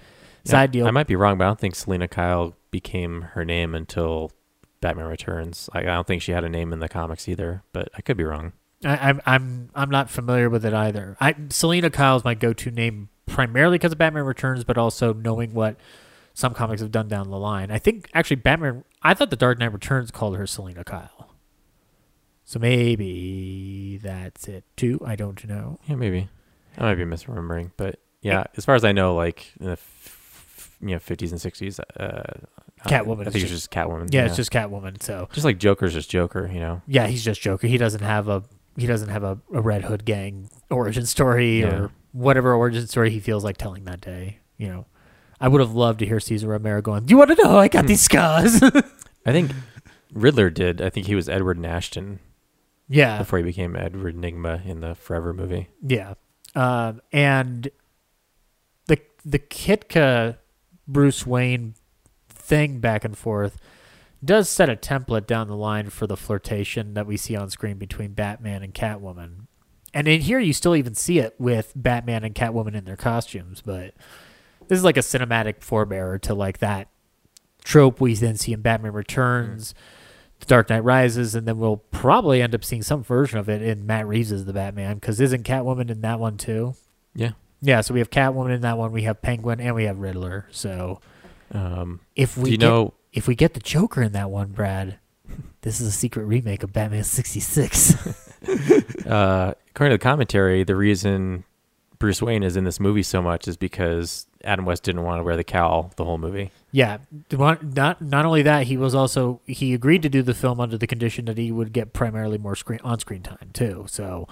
side 0.45 0.73
deal. 0.73 0.87
I 0.87 0.91
might 0.91 1.07
be 1.07 1.17
wrong, 1.17 1.39
but 1.39 1.45
I 1.45 1.49
don't 1.49 1.61
think 1.61 1.75
Selina 1.75 2.09
Kyle 2.09 2.55
became 2.71 3.23
her 3.33 3.45
name 3.45 3.75
until 3.75 4.33
Batman 4.81 5.07
Returns. 5.07 5.71
I, 5.73 5.81
I 5.81 5.83
don't 5.83 6.07
think 6.07 6.23
she 6.23 6.33
had 6.33 6.43
a 6.45 6.49
name 6.49 6.73
in 6.73 6.81
the 6.81 6.89
comics 6.89 7.29
either, 7.29 7.63
but 7.73 7.89
I 7.97 8.01
could 8.01 8.17
be 8.17 8.25
wrong. 8.25 8.53
I, 8.85 8.97
I'm 8.97 9.21
I'm 9.27 9.71
I'm 9.75 9.91
not 9.91 10.11
familiar 10.11 10.51
with 10.51 10.65
it 10.65 10.75
either. 10.75 11.17
I 11.21 11.35
Selina 11.51 11.91
Kyle's 11.91 12.25
my 12.25 12.35
go-to 12.35 12.71
name 12.71 13.09
primarily 13.27 13.77
because 13.77 13.93
of 13.93 13.99
Batman 13.99 14.25
Returns, 14.25 14.65
but 14.65 14.79
also 14.79 15.13
knowing 15.13 15.55
what 15.55 15.77
some 16.35 16.55
comics 16.55 16.81
have 16.81 16.91
done 16.91 17.09
down 17.09 17.31
the 17.31 17.39
line. 17.39 17.71
I 17.71 17.79
think 17.79 18.09
actually 18.15 18.37
Batman. 18.37 18.85
I 19.03 19.15
thought 19.15 19.31
the 19.31 19.37
Dark 19.37 19.59
Knight 19.59 19.73
Returns 19.73 20.11
called 20.11 20.37
her 20.37 20.47
Selina 20.47 20.85
Kyle. 20.85 21.31
So 22.45 22.59
maybe 22.59 23.99
that's 24.03 24.49
it 24.49 24.65
too. 24.77 25.01
I 25.05 25.17
don't 25.17 25.47
know. 25.49 25.79
Yeah, 25.87 25.97
maybe. 25.97 26.29
I 26.77 26.83
might 26.83 26.97
be 26.97 27.05
misremembering, 27.05 27.71
but 27.77 28.01
yeah, 28.21 28.45
as 28.57 28.65
far 28.65 28.75
as 28.75 28.85
I 28.85 28.93
know, 28.93 29.15
like 29.15 29.53
in 29.61 29.67
the 29.67 29.73
f- 29.73 30.77
you 30.81 30.89
know 30.89 30.99
fifties 30.99 31.31
and 31.31 31.41
sixties, 31.41 31.79
uh, 31.79 32.23
Catwoman 32.87 33.27
I 33.27 33.31
think 33.31 33.45
it's 33.45 33.51
just 33.53 33.71
Catwoman. 33.71 34.13
Yeah, 34.13 34.27
it's 34.27 34.37
just 34.37 34.51
Catwoman. 34.51 35.03
So 35.03 35.29
just 35.33 35.45
like 35.45 35.59
Joker's 35.59 35.95
just 35.95 36.11
Joker. 36.11 36.51
You 36.53 36.61
know. 36.61 36.83
yeah, 36.87 37.07
he's 37.07 37.25
just 37.25 37.41
Joker. 37.41 37.67
He 37.67 37.79
doesn't 37.79 38.03
have 38.03 38.29
a 38.29 38.43
he 38.77 38.87
doesn't 38.87 39.09
have 39.09 39.23
a, 39.25 39.39
a 39.53 39.61
Red 39.61 39.85
Hood 39.85 40.05
gang 40.05 40.49
origin 40.71 41.07
story 41.07 41.61
Yeah. 41.61 41.75
or 41.75 41.91
whatever 42.13 42.55
origin 42.55 42.87
story 42.87 43.11
he 43.11 43.21
feels 43.21 43.45
like 43.45 43.57
telling 43.57 43.85
that 43.85 44.01
day. 44.01 44.39
You 44.57 44.69
know, 44.69 44.87
I 45.41 45.49
would 45.49 45.61
have 45.61 45.73
loved 45.75 45.99
to 46.01 46.07
hear 46.07 46.21
Cesar 46.21 46.49
Romero 46.49 46.81
going, 46.83 47.05
"Do 47.07 47.13
you 47.13 47.19
want 47.19 47.31
to 47.37 47.43
know? 47.43 47.51
how 47.51 47.59
I 47.59 47.69
got 47.69 47.87
these 47.87 48.01
scars." 48.03 48.63
I 49.27 49.33
think 49.33 49.51
Riddler 50.13 50.51
did. 50.51 50.81
I 50.81 50.91
think 50.91 51.07
he 51.07 51.15
was 51.15 51.29
Edward 51.29 51.59
Nashton 51.59 52.21
yeah, 52.89 53.19
before 53.19 53.39
he 53.39 53.45
became 53.45 53.75
Edward 53.77 54.17
Nygma 54.17 54.65
in 54.67 54.81
the 54.81 54.95
Forever 54.95 55.33
movie. 55.33 55.69
yeah, 55.83 56.15
um, 56.55 57.01
and 57.13 57.69
the 58.87 58.99
the 59.25 59.39
Kitka 59.39 60.37
Bruce 60.87 61.27
Wayne 61.27 61.75
thing 62.29 62.79
back 62.81 63.05
and 63.05 63.17
forth 63.17 63.59
does 64.25 64.49
set 64.49 64.69
a 64.71 64.77
template 64.77 65.27
down 65.27 65.49
the 65.49 65.57
line 65.57 65.91
for 65.91 66.07
the 66.07 66.17
flirtation 66.17 66.95
that 66.95 67.07
we 67.07 67.17
see 67.17 67.37
on 67.37 67.51
screen 67.51 67.79
between 67.79 68.13
Batman 68.13 68.63
and 68.63 68.75
Catwoman. 68.75 69.47
And 69.93 70.09
in 70.09 70.23
here, 70.23 70.41
you 70.41 70.53
still 70.53 70.75
even 70.75 70.95
see 70.95 71.19
it 71.19 71.35
with 71.39 71.73
Batman 71.77 72.25
and 72.25 72.35
Catwoman 72.35 72.75
in 72.75 72.85
their 72.85 72.97
costumes, 72.97 73.63
but 73.65 73.95
this 74.67 74.79
is 74.79 74.85
like 74.85 74.97
a 74.97 75.01
cinematic 75.01 75.61
forebearer 75.61 76.21
to 76.23 76.35
like 76.35 76.59
that 76.59 76.89
trope 77.63 78.01
we 78.01 78.15
then 78.15 78.37
see 78.37 78.53
in 78.53 78.61
Batman 78.61 78.93
Returns, 78.93 79.75
The 80.41 80.47
Dark 80.47 80.69
Knight 80.71 80.85
Rises, 80.85 81.35
and 81.35 81.47
then 81.47 81.59
we'll 81.59 81.77
probably 81.77 82.43
end 82.43 82.55
up 82.55 82.65
seeing 82.65 82.83
some 82.83 83.03
version 83.05 83.39
of 83.39 83.49
it 83.49 83.63
in 83.63 83.87
Matt 83.87 84.07
Reeves' 84.09 84.45
The 84.45 84.53
Batman, 84.53 84.97
because 84.97 85.21
isn't 85.21 85.45
Catwoman 85.45 85.91
in 85.91 86.01
that 86.01 86.19
one 86.19 86.37
too? 86.37 86.75
Yeah. 87.15 87.33
Yeah, 87.61 87.81
so 87.81 87.95
we 87.95 88.01
have 88.01 88.11
Catwoman 88.11 88.55
in 88.55 88.61
that 88.63 88.77
one, 88.77 88.91
we 88.93 89.03
have 89.03 89.23
Penguin, 89.23 89.61
and 89.61 89.75
we 89.75 89.85
have 89.85 89.99
Riddler. 89.99 90.47
So 90.51 91.01
Um, 91.53 92.01
if 92.17 92.37
we 92.37 92.45
do 92.45 92.51
you 92.51 92.59
get, 92.59 92.67
know? 92.67 92.95
If 93.15 93.27
we 93.27 93.35
get 93.35 93.55
the 93.55 93.61
Joker 93.61 94.03
in 94.03 94.13
that 94.13 94.31
one, 94.31 94.49
Brad, 94.49 94.99
this 95.63 95.81
is 95.81 95.87
a 95.87 95.93
secret 95.93 96.25
remake 96.25 96.63
of 96.63 96.73
Batman 96.73 97.05
sixty 97.05 97.41
six. 97.41 97.95
Uh, 99.07 99.53
according 99.71 99.93
to 99.93 99.99
the 99.99 100.03
commentary, 100.03 100.65
the 100.65 100.77
reason 100.77 101.45
Bruce 101.99 102.21
Wayne 102.21 102.43
is 102.43 102.57
in 102.57 102.65
this 102.65 102.79
movie 102.79 103.03
so 103.03 103.23
much 103.23 103.49
is 103.49 103.57
because 103.57 104.27
Adam 104.45 104.65
West 104.67 104.83
didn't 104.83 105.03
want 105.03 105.21
to 105.21 105.25
wear 105.25 105.37
the 105.37 105.45
cowl 105.45 105.93
the 105.97 106.05
whole 106.05 106.19
movie. 106.19 106.51
yeah, 106.71 106.99
not 107.31 108.01
not 108.03 108.27
only 108.27 108.43
that, 108.43 108.67
he 108.67 108.77
was 108.77 108.95
also 108.95 109.41
he 109.47 109.73
agreed 109.75 110.03
to 110.03 110.09
do 110.11 110.23
the 110.23 110.35
film 110.35 110.61
under 110.61 110.77
the 110.77 110.87
condition 110.87 111.25
that 111.27 111.39
he 111.39 111.51
would 111.53 111.73
get 111.73 111.93
primarily 111.95 112.37
more 112.39 112.55
screen 112.55 112.81
on 112.85 112.99
screen 112.99 113.23
time 113.23 113.51
too. 113.53 113.87
So, 113.89 114.29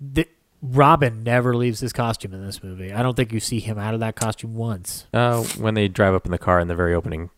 the, 0.00 0.26
Robin 0.62 1.22
never 1.22 1.54
leaves 1.56 1.80
his 1.80 1.92
costume 1.92 2.34
in 2.34 2.44
this 2.44 2.62
movie. 2.62 2.92
I 2.92 3.02
don't 3.02 3.14
think 3.14 3.32
you 3.32 3.40
see 3.40 3.60
him 3.60 3.78
out 3.78 3.94
of 3.94 4.00
that 4.00 4.16
costume 4.16 4.54
once. 4.54 5.06
Uh, 5.12 5.42
when 5.58 5.74
they 5.74 5.88
drive 5.88 6.14
up 6.14 6.24
in 6.24 6.32
the 6.32 6.38
car 6.38 6.58
in 6.58 6.68
the 6.68 6.74
very 6.74 6.94
opening. 6.94 7.30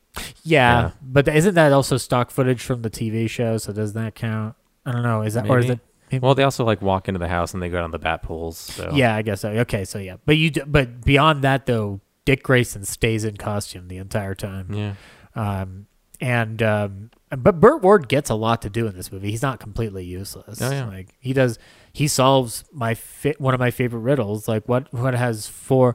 Yeah, 0.42 0.80
Yeah. 0.82 0.90
but 1.02 1.28
isn't 1.28 1.54
that 1.54 1.72
also 1.72 1.96
stock 1.96 2.30
footage 2.30 2.62
from 2.62 2.82
the 2.82 2.90
TV 2.90 3.28
show? 3.28 3.58
So 3.58 3.72
does 3.72 3.92
that 3.94 4.14
count? 4.14 4.54
I 4.84 4.92
don't 4.92 5.02
know. 5.02 5.22
Is 5.22 5.34
that 5.34 5.48
or 5.48 5.58
is 5.58 5.66
Maybe. 5.68 5.80
it? 6.12 6.22
Well, 6.22 6.34
they 6.34 6.44
also 6.44 6.64
like 6.64 6.80
walk 6.82 7.08
into 7.08 7.18
the 7.18 7.28
house 7.28 7.52
and 7.54 7.62
they 7.62 7.68
go 7.68 7.80
down 7.80 7.90
the 7.90 7.98
bat 7.98 8.22
pools. 8.22 8.56
So 8.58 8.90
Yeah, 8.94 9.14
I 9.16 9.22
guess 9.22 9.40
so. 9.40 9.50
Okay, 9.50 9.84
so 9.84 9.98
yeah, 9.98 10.16
but 10.24 10.36
you 10.36 10.50
but 10.66 11.04
beyond 11.04 11.42
that 11.42 11.66
though, 11.66 12.00
Dick 12.24 12.42
Grayson 12.44 12.84
stays 12.84 13.24
in 13.24 13.36
costume 13.36 13.88
the 13.88 13.96
entire 13.98 14.34
time. 14.34 14.72
yeah. 14.72 14.94
Um, 15.34 15.86
and 16.20 16.62
um, 16.62 17.10
but 17.30 17.60
Burt 17.60 17.82
Ward 17.82 18.08
gets 18.08 18.30
a 18.30 18.34
lot 18.34 18.62
to 18.62 18.70
do 18.70 18.86
in 18.86 18.94
this 18.96 19.12
movie. 19.12 19.30
He's 19.30 19.42
not 19.42 19.60
completely 19.60 20.04
useless. 20.04 20.62
Oh, 20.62 20.70
yeah. 20.70 20.86
Like 20.86 21.14
he 21.20 21.32
does, 21.34 21.58
he 21.92 22.08
solves 22.08 22.64
my 22.72 22.94
fa- 22.94 23.34
one 23.38 23.52
of 23.52 23.60
my 23.60 23.70
favorite 23.70 24.00
riddles. 24.00 24.48
Like 24.48 24.66
what 24.68 24.90
what 24.94 25.14
has 25.14 25.46
four, 25.46 25.94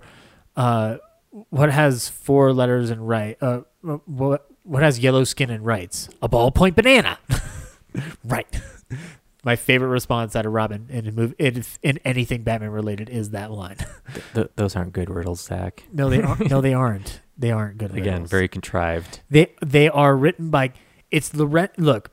uh, 0.56 0.98
what 1.49 1.72
has 1.72 2.10
four 2.10 2.53
letters 2.53 2.90
and 2.90 3.08
right? 3.08 3.38
Uh, 3.41 3.62
what 3.82 4.48
what 4.64 4.84
has 4.84 4.99
yellow 4.99 5.24
skin 5.24 5.49
and 5.49 5.66
rights? 5.66 6.10
A 6.22 6.30
ballpoint 6.30 6.76
banana. 6.76 7.18
right. 8.24 8.62
My 9.44 9.56
favorite 9.56 9.88
response 9.88 10.36
out 10.36 10.45
of 10.45 10.53
Robin 10.53 10.86
in 10.90 11.08
a 11.08 11.12
movie 11.12 11.34
in, 11.40 11.64
in 11.82 11.98
anything 12.06 12.44
Batman 12.44 12.70
related 12.70 13.10
is 13.10 13.32
that 13.32 13.49
line. 13.52 13.78
Th- 14.36 14.49
those 14.56 14.76
aren't 14.76 14.94
good 14.94 15.10
riddles, 15.10 15.41
Zach. 15.41 15.84
no, 15.91 16.12
they 16.12 16.22
aren't. 16.22 16.49
No, 16.52 16.62
they 16.62 16.74
aren't. 16.76 17.22
They 17.38 17.52
aren't 17.52 17.80
good. 17.80 17.91
Again, 17.91 18.14
riddles. 18.14 18.30
very 18.30 18.48
contrived. 18.48 19.22
They 19.32 19.48
they 19.66 19.90
are 19.90 20.16
written 20.16 20.52
by 20.52 20.74
it's 21.10 21.34
Loren. 21.34 21.70
Look, 21.78 22.12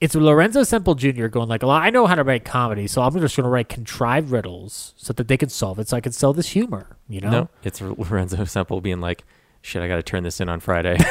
it's 0.00 0.14
Lorenzo 0.14 0.62
Semple 0.62 0.94
Jr. 0.94 1.26
going 1.28 1.48
like, 1.48 1.62
well, 1.62 1.70
I 1.70 1.90
know 1.90 2.06
how 2.06 2.14
to 2.14 2.24
write 2.24 2.44
comedy, 2.44 2.86
so 2.86 3.02
I'm 3.02 3.18
just 3.18 3.36
going 3.36 3.44
to 3.44 3.50
write 3.50 3.68
contrived 3.68 4.30
riddles 4.30 4.94
so 4.96 5.12
that 5.12 5.28
they 5.28 5.36
can 5.36 5.48
solve 5.48 5.78
it, 5.78 5.88
so 5.88 5.96
I 5.96 6.00
can 6.00 6.12
sell 6.12 6.32
this 6.32 6.48
humor. 6.48 6.96
You 7.08 7.20
know? 7.20 7.30
No, 7.30 7.48
it's 7.62 7.80
Lorenzo 7.80 8.44
Semple 8.44 8.80
being 8.80 9.00
like, 9.00 9.24
"Shit, 9.62 9.82
I 9.82 9.88
got 9.88 9.96
to 9.96 10.02
turn 10.02 10.22
this 10.22 10.40
in 10.40 10.48
on 10.48 10.60
Friday." 10.60 10.98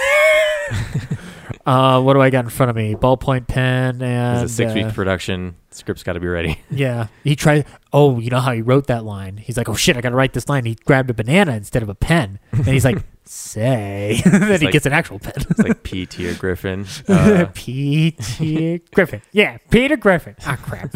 Uh, 1.66 2.00
what 2.00 2.14
do 2.14 2.22
I 2.22 2.30
got 2.30 2.46
in 2.46 2.52
front 2.52 2.70
of 2.70 2.76
me? 2.76 2.94
Ballpoint 2.94 3.48
pen 3.48 4.00
and 4.02 4.44
it's 4.44 4.52
a 4.52 4.56
six-week 4.56 4.86
uh, 4.86 4.92
production. 4.92 5.56
Script's 5.72 6.04
got 6.04 6.14
to 6.14 6.20
be 6.20 6.28
ready. 6.28 6.60
yeah, 6.70 7.08
he 7.24 7.36
tried. 7.36 7.66
Oh, 7.92 8.20
you 8.20 8.30
know 8.30 8.40
how 8.40 8.52
he 8.52 8.62
wrote 8.62 8.86
that 8.88 9.04
line? 9.04 9.38
He's 9.38 9.58
like, 9.58 9.68
oh 9.68 9.74
shit, 9.74 9.98
I 9.98 10.02
got 10.02 10.10
to 10.10 10.16
write 10.16 10.34
this 10.34 10.48
line. 10.48 10.66
He 10.66 10.76
grabbed 10.76 11.10
a 11.10 11.14
banana 11.16 11.56
instead 11.56 11.82
of 11.82 11.90
a 11.90 11.96
pen, 11.96 12.40
and 12.52 12.68
he's 12.68 12.86
like, 12.86 13.04
say. 13.28 14.22
then 14.26 14.60
he 14.60 14.66
like- 14.68 14.74
gets 14.74 14.86
an 14.86 14.94
actual 14.94 15.20
pet. 15.20 15.38
It's 15.50 15.60
like 15.60 15.84
P.T. 15.84 16.28
or 16.30 16.36
Griffin. 16.36 16.86
Uh, 17.08 17.48
Peter 17.54 18.80
Griffin. 18.94 19.22
Yeah, 19.32 19.58
Peter 19.70 19.98
Griffin. 19.98 20.36
Ah, 20.46 20.58
crap. 20.62 20.94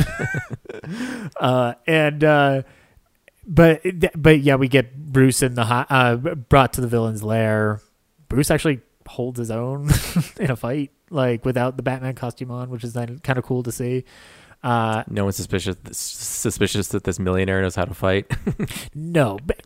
uh, 1.39 1.73
and 1.87 2.23
uh, 2.23 2.61
but 3.45 3.81
but 4.15 4.39
yeah, 4.41 4.55
we 4.55 4.67
get 4.67 4.95
Bruce 5.11 5.41
in 5.41 5.55
the 5.55 5.65
hot, 5.65 5.87
uh, 5.89 6.15
brought 6.15 6.73
to 6.73 6.81
the 6.81 6.87
villain's 6.87 7.23
lair. 7.23 7.79
Bruce 8.27 8.51
actually 8.51 8.81
holds 9.07 9.39
his 9.39 9.49
own 9.51 9.89
in 10.39 10.51
a 10.51 10.55
fight, 10.55 10.91
like 11.09 11.43
without 11.45 11.77
the 11.77 11.83
Batman 11.83 12.13
costume 12.15 12.51
on, 12.51 12.69
which 12.69 12.83
is 12.83 12.93
kind 12.93 13.19
of 13.37 13.43
cool 13.43 13.63
to 13.63 13.71
see. 13.71 14.03
Uh, 14.61 15.03
No 15.07 15.23
one's 15.23 15.35
suspicious 15.37 15.77
suspicious 15.91 16.89
that 16.89 17.05
this 17.05 17.17
millionaire 17.19 17.61
knows 17.61 17.75
how 17.75 17.85
to 17.85 17.93
fight. 17.93 18.31
no, 18.93 19.39
but 19.45 19.65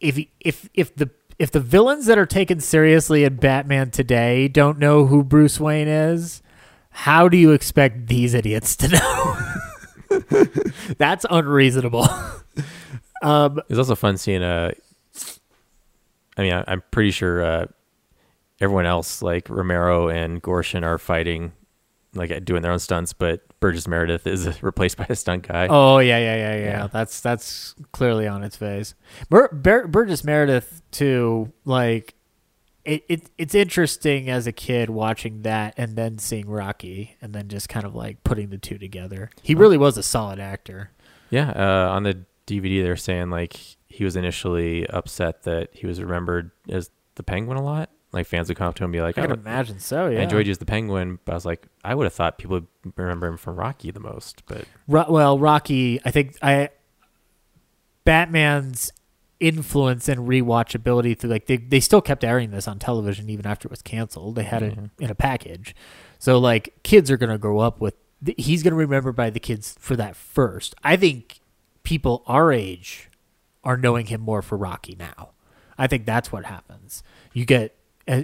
if 0.00 0.18
if 0.40 0.68
if 0.74 0.94
the 0.94 1.10
if 1.38 1.50
the 1.50 1.60
villains 1.60 2.06
that 2.06 2.18
are 2.18 2.26
taken 2.26 2.60
seriously 2.60 3.24
in 3.24 3.36
Batman 3.36 3.90
today 3.90 4.48
don't 4.48 4.78
know 4.78 5.06
who 5.06 5.22
Bruce 5.24 5.58
Wayne 5.60 5.88
is, 5.88 6.42
how 6.90 7.28
do 7.28 7.36
you 7.36 7.52
expect 7.52 8.06
these 8.06 8.34
idiots 8.34 8.76
to 8.76 8.88
know? 8.88 10.44
That's 10.98 11.26
unreasonable. 11.28 12.04
um, 13.22 13.58
It 13.58 13.68
was 13.68 13.78
also 13.78 13.94
fun 13.94 14.16
seeing 14.16 14.42
uh 14.42 14.72
I 16.36 16.42
mean, 16.42 16.52
I, 16.52 16.64
I'm 16.66 16.82
pretty 16.90 17.12
sure 17.12 17.44
uh, 17.44 17.66
everyone 18.60 18.86
else, 18.86 19.22
like 19.22 19.48
Romero 19.48 20.08
and 20.08 20.42
Gorshin, 20.42 20.82
are 20.82 20.98
fighting, 20.98 21.52
like 22.14 22.44
doing 22.44 22.62
their 22.62 22.72
own 22.72 22.78
stunts, 22.78 23.12
but 23.12 23.42
Burgess 23.60 23.86
Meredith 23.88 24.26
is 24.26 24.62
replaced 24.62 24.96
by 24.96 25.06
a 25.08 25.16
stunt 25.16 25.46
guy. 25.48 25.66
Oh 25.68 25.98
yeah, 25.98 26.18
yeah, 26.18 26.36
yeah, 26.36 26.56
yeah. 26.56 26.64
Yeah. 26.64 26.86
That's 26.92 27.20
that's 27.20 27.74
clearly 27.92 28.26
on 28.26 28.42
its 28.42 28.56
face. 28.56 28.94
Bur- 29.28 29.48
Bur- 29.52 29.86
Burgess 29.86 30.24
Meredith 30.24 30.82
too. 30.90 31.52
Like 31.64 32.14
it, 32.84 33.04
it, 33.08 33.30
it's 33.38 33.54
interesting 33.54 34.28
as 34.28 34.46
a 34.46 34.52
kid 34.52 34.90
watching 34.90 35.42
that 35.42 35.74
and 35.76 35.96
then 35.96 36.18
seeing 36.18 36.48
Rocky 36.48 37.16
and 37.22 37.32
then 37.32 37.48
just 37.48 37.68
kind 37.68 37.86
of 37.86 37.94
like 37.94 38.22
putting 38.24 38.50
the 38.50 38.58
two 38.58 38.76
together. 38.78 39.30
He 39.42 39.54
really 39.54 39.78
was 39.78 39.96
a 39.96 40.02
solid 40.02 40.38
actor. 40.38 40.90
Yeah, 41.30 41.50
uh, 41.50 41.90
on 41.92 42.02
the 42.02 42.24
DVD, 42.46 42.82
they're 42.82 42.96
saying 42.96 43.30
like 43.30 43.58
he 43.86 44.04
was 44.04 44.16
initially 44.16 44.86
upset 44.88 45.44
that 45.44 45.70
he 45.72 45.86
was 45.86 46.00
remembered 46.02 46.50
as 46.68 46.90
the 47.14 47.22
Penguin 47.22 47.56
a 47.56 47.62
lot. 47.62 47.90
Like 48.14 48.26
fans 48.26 48.48
would 48.48 48.56
come 48.56 48.68
up 48.68 48.74
to 48.76 48.84
him 48.84 48.86
and 48.88 48.92
be 48.92 49.00
like, 49.00 49.18
I 49.18 49.22
can 49.22 49.32
"Oh, 49.32 49.34
imagine 49.34 49.80
so. 49.80 50.08
Yeah. 50.08 50.20
I 50.20 50.22
enjoyed 50.22 50.46
you 50.46 50.52
as 50.52 50.58
the 50.58 50.66
Penguin," 50.66 51.18
but 51.24 51.32
I 51.32 51.34
was 51.34 51.44
like, 51.44 51.66
I 51.84 51.94
would 51.94 52.04
have 52.04 52.14
thought 52.14 52.38
people 52.38 52.60
would 52.60 52.92
remember 52.96 53.26
him 53.26 53.36
from 53.36 53.56
Rocky 53.56 53.90
the 53.90 54.00
most. 54.00 54.42
But 54.46 54.64
Ro- 54.88 55.06
well, 55.08 55.38
Rocky. 55.38 56.00
I 56.04 56.10
think 56.10 56.36
I 56.40 56.70
Batman's 58.04 58.92
influence 59.40 60.08
and 60.08 60.28
rewatchability 60.28 61.18
through 61.18 61.30
like 61.30 61.46
they 61.46 61.56
they 61.56 61.80
still 61.80 62.00
kept 62.00 62.24
airing 62.24 62.50
this 62.50 62.68
on 62.68 62.78
television 62.78 63.28
even 63.28 63.46
after 63.46 63.66
it 63.66 63.70
was 63.70 63.82
canceled. 63.82 64.36
They 64.36 64.44
had 64.44 64.62
it 64.62 64.76
mm-hmm. 64.76 65.02
in 65.02 65.10
a 65.10 65.14
package, 65.14 65.74
so 66.18 66.38
like 66.38 66.74
kids 66.82 67.10
are 67.10 67.16
gonna 67.16 67.38
grow 67.38 67.58
up 67.58 67.80
with. 67.80 67.94
th- 68.24 68.36
He's 68.38 68.62
gonna 68.62 68.76
remember 68.76 69.12
by 69.12 69.30
the 69.30 69.40
kids 69.40 69.76
for 69.78 69.96
that 69.96 70.16
first. 70.16 70.74
I 70.84 70.96
think 70.96 71.40
people 71.82 72.22
our 72.26 72.52
age 72.52 73.10
are 73.64 73.76
knowing 73.76 74.06
him 74.06 74.20
more 74.20 74.42
for 74.42 74.56
Rocky 74.56 74.96
now. 74.98 75.30
I 75.76 75.86
think 75.86 76.06
that's 76.06 76.30
what 76.30 76.44
happens. 76.44 77.02
You 77.32 77.44
get 77.44 77.76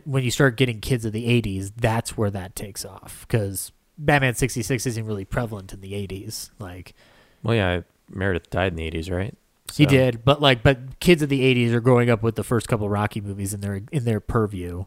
when 0.04 0.24
you 0.24 0.30
start 0.30 0.56
getting 0.56 0.80
kids 0.80 1.04
of 1.04 1.12
the 1.12 1.26
'80s. 1.26 1.72
That's 1.76 2.16
where 2.16 2.30
that 2.30 2.54
takes 2.54 2.84
off 2.84 3.26
because 3.28 3.72
Batman 3.98 4.34
'66 4.34 4.86
isn't 4.86 5.06
really 5.06 5.24
prevalent 5.24 5.72
in 5.72 5.80
the 5.80 5.92
'80s. 5.92 6.50
Like 6.58 6.94
well, 7.42 7.54
yeah, 7.54 7.80
Meredith 8.08 8.50
died 8.50 8.72
in 8.72 8.76
the 8.76 8.90
'80s, 8.90 9.10
right? 9.10 9.36
he 9.76 9.86
did, 9.86 10.24
but 10.24 10.40
like, 10.40 10.62
but 10.62 10.98
kids 11.00 11.22
of 11.22 11.28
the 11.28 11.42
'80s 11.42 11.72
are 11.72 11.80
growing 11.80 12.10
up 12.10 12.22
with 12.22 12.34
the 12.34 12.42
first 12.42 12.68
couple 12.68 12.88
Rocky 12.88 13.20
movies 13.20 13.54
in 13.54 13.60
their 13.60 13.82
in 13.92 14.04
their 14.04 14.20
purview. 14.20 14.84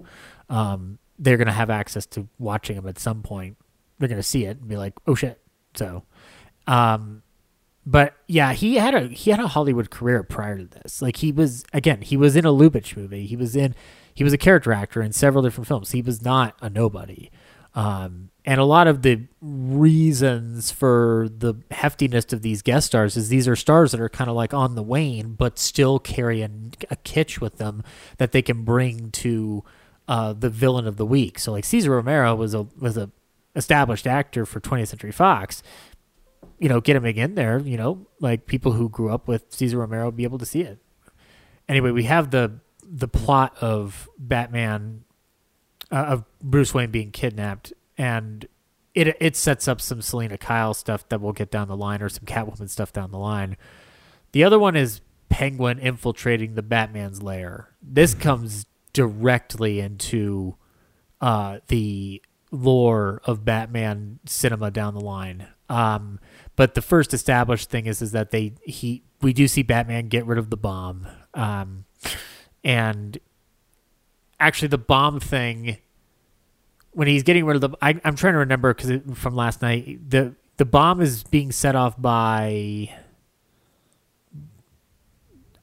Um, 0.49 0.99
they're 1.18 1.38
gonna 1.38 1.52
have 1.52 1.70
access 1.70 2.06
to 2.07 2.28
watching 2.38 2.76
them 2.76 2.88
at 2.88 2.99
some 2.99 3.24
point. 3.24 3.57
They're 3.99 4.10
gonna 4.10 4.24
see 4.24 4.45
it 4.45 4.60
and 4.60 4.68
be 4.68 4.78
like, 4.78 4.94
"Oh 5.07 5.15
shit!" 5.15 5.40
So, 5.76 6.03
um, 6.68 7.24
but 7.86 8.15
yeah, 8.28 8.53
he 8.53 8.76
had 8.76 8.94
a 8.94 9.07
he 9.07 9.32
had 9.32 9.40
a 9.40 9.48
Hollywood 9.48 9.90
career 9.90 10.24
prior 10.24 10.57
to 10.57 10.65
this. 10.65 11.02
Like 11.02 11.18
he 11.18 11.32
was 11.32 11.64
again, 11.74 12.02
he 12.02 12.18
was 12.18 12.36
in 12.36 12.45
a 12.45 12.52
Lubitsch 12.52 12.95
movie. 12.98 13.26
He 13.26 13.36
was 13.36 13.56
in 13.56 13.76
he 14.14 14.23
was 14.23 14.34
a 14.34 14.38
character 14.38 14.72
actor 14.72 15.02
in 15.02 15.11
several 15.11 15.44
different 15.44 15.68
films. 15.68 15.91
He 15.91 16.02
was 16.02 16.22
not 16.22 16.56
a 16.61 16.69
nobody. 16.69 17.31
Um, 17.76 18.30
and 18.45 18.60
a 18.60 18.65
lot 18.65 18.88
of 18.88 19.02
the 19.02 19.23
reasons 19.41 20.69
for 20.69 21.27
the 21.35 21.56
heftiness 21.72 22.31
of 22.31 22.41
these 22.41 22.61
guest 22.61 22.88
stars 22.88 23.18
is 23.18 23.30
these 23.30 23.48
are 23.48 23.56
stars 23.56 23.91
that 23.91 24.02
are 24.02 24.10
kind 24.10 24.30
of 24.30 24.35
like 24.35 24.53
on 24.53 24.76
the 24.76 24.84
wane, 24.84 25.34
but 25.34 25.57
still 25.57 25.98
carry 25.98 26.41
a, 26.41 26.49
a 26.91 26.95
kitsch 26.98 27.40
with 27.40 27.57
them 27.57 27.84
that 28.18 28.31
they 28.31 28.41
can 28.41 28.64
bring 28.64 29.10
to 29.11 29.64
uh, 30.07 30.34
the 30.34 30.49
villain 30.49 30.85
of 30.85 30.98
the 30.98 31.06
week. 31.06 31.40
So 31.40 31.52
like 31.52 31.65
Cesar 31.65 31.91
Romero 31.91 32.35
was 32.35 32.53
a 32.53 32.68
was 32.80 32.98
a 32.98 33.10
established 33.56 34.06
actor 34.06 34.45
for 34.45 34.60
20th 34.60 34.90
Century 34.90 35.11
Fox 35.11 35.64
you 36.64 36.69
know, 36.69 36.80
get 36.80 36.95
him 36.95 37.03
again 37.03 37.35
there, 37.35 37.60
you 37.60 37.76
know, 37.76 38.07
like 38.22 38.45
people 38.45 38.72
who 38.72 38.88
grew 38.88 39.10
up 39.10 39.27
with 39.27 39.44
Cesar 39.49 39.80
Romero 39.80 40.11
be 40.11 40.23
able 40.23 40.38
to 40.38 40.45
see 40.45 40.61
it. 40.61 40.80
Anyway, 41.68 41.91
we 41.91 42.03
have 42.03 42.31
the 42.31 42.60
the 42.89 43.07
plot 43.07 43.57
of 43.61 44.10
Batman 44.18 45.03
uh, 45.91 45.95
of 45.95 46.26
Bruce 46.41 46.73
Wayne 46.73 46.91
being 46.91 47.11
kidnapped 47.11 47.73
and 47.97 48.47
it 48.93 49.15
it 49.19 49.35
sets 49.35 49.68
up 49.68 49.81
some 49.81 50.01
Selina 50.01 50.38
Kyle 50.38 50.73
stuff 50.73 51.07
that 51.10 51.22
we'll 51.22 51.34
get 51.34 51.51
down 51.51 51.68
the 51.68 51.77
line 51.77 52.01
or 52.01 52.10
some 52.10 52.26
Catwoman 52.26 52.69
stuff 52.69 52.93
down 52.93 53.11
the 53.11 53.19
line. 53.19 53.57
The 54.31 54.43
other 54.43 54.60
one 54.60 54.76
is 54.76 55.01
Penguin 55.30 55.80
infiltrating 55.80 56.55
the 56.55 56.61
Batman's 56.61 57.22
lair. 57.22 57.69
This 57.81 58.14
comes 58.14 58.65
directly 58.93 59.80
into 59.80 60.55
uh, 61.22 61.60
the 61.68 62.22
lore 62.51 63.22
of 63.26 63.43
Batman 63.43 64.19
cinema 64.26 64.69
down 64.69 64.93
the 64.93 65.01
line. 65.01 65.47
Um, 65.69 66.19
but 66.55 66.76
the 66.76 66.81
first 66.81 67.14
established 67.14 67.69
thing 67.69 67.88
is 67.88 68.01
is 68.01 68.11
that 68.11 68.31
they 68.31 68.53
he 68.64 69.03
we 69.22 69.34
do 69.34 69.47
see 69.47 69.64
Batman 69.64 70.07
get 70.07 70.26
rid 70.26 70.38
of 70.38 70.49
the 70.49 70.57
bomb, 70.57 71.07
um, 71.34 71.85
and 72.64 73.18
actually 74.40 74.68
the 74.69 74.77
bomb 74.77 75.19
thing 75.19 75.77
when 76.91 77.07
he's 77.07 77.23
getting 77.23 77.45
rid 77.45 77.56
of 77.56 77.61
the 77.61 77.77
I, 77.81 77.99
I'm 78.03 78.15
trying 78.15 78.34
to 78.34 78.40
remember 78.40 78.73
because 78.73 78.99
from 79.18 79.35
last 79.35 79.61
night 79.61 80.10
the 80.10 80.35
the 80.57 80.65
bomb 80.65 81.02
is 81.02 81.23
being 81.23 81.52
set 81.52 81.76
off 81.76 81.99
by 82.02 82.90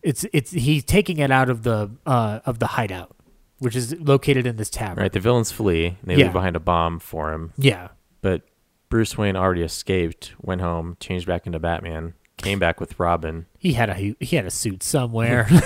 it's 0.02 0.24
it's 0.32 0.50
he's 0.50 0.84
taking 0.84 1.18
it 1.18 1.30
out 1.30 1.50
of 1.50 1.62
the 1.62 1.90
uh 2.06 2.40
of 2.46 2.58
the 2.58 2.66
hideout 2.68 3.14
which 3.58 3.76
is 3.76 3.94
located 4.00 4.46
in 4.46 4.56
this 4.56 4.70
tavern 4.70 5.02
Right, 5.02 5.12
the 5.12 5.20
villains 5.20 5.52
flee. 5.52 5.86
And 5.86 5.96
they 6.04 6.14
Yeah. 6.16 6.24
leave 6.24 6.32
behind 6.32 6.56
a 6.56 6.60
bomb 6.60 6.98
for 6.98 7.32
him. 7.34 7.52
yeah 7.58 7.88
But 8.22 8.42
Bruce 8.88 9.16
Wayne 9.18 9.36
already 9.36 9.62
escaped, 9.62 10.32
went 10.40 10.62
home, 10.62 10.96
changed 10.98 11.26
back 11.26 11.46
into 11.46 11.58
Batman, 11.60 12.14
came 12.38 12.58
back 12.58 12.80
with 12.80 12.98
Robin. 12.98 13.46
he 13.58 13.74
had 13.74 13.90
a 13.90 13.94
he 14.18 14.36
had 14.36 14.46
a 14.46 14.50
suit 14.50 14.82
somewhere 14.82 15.46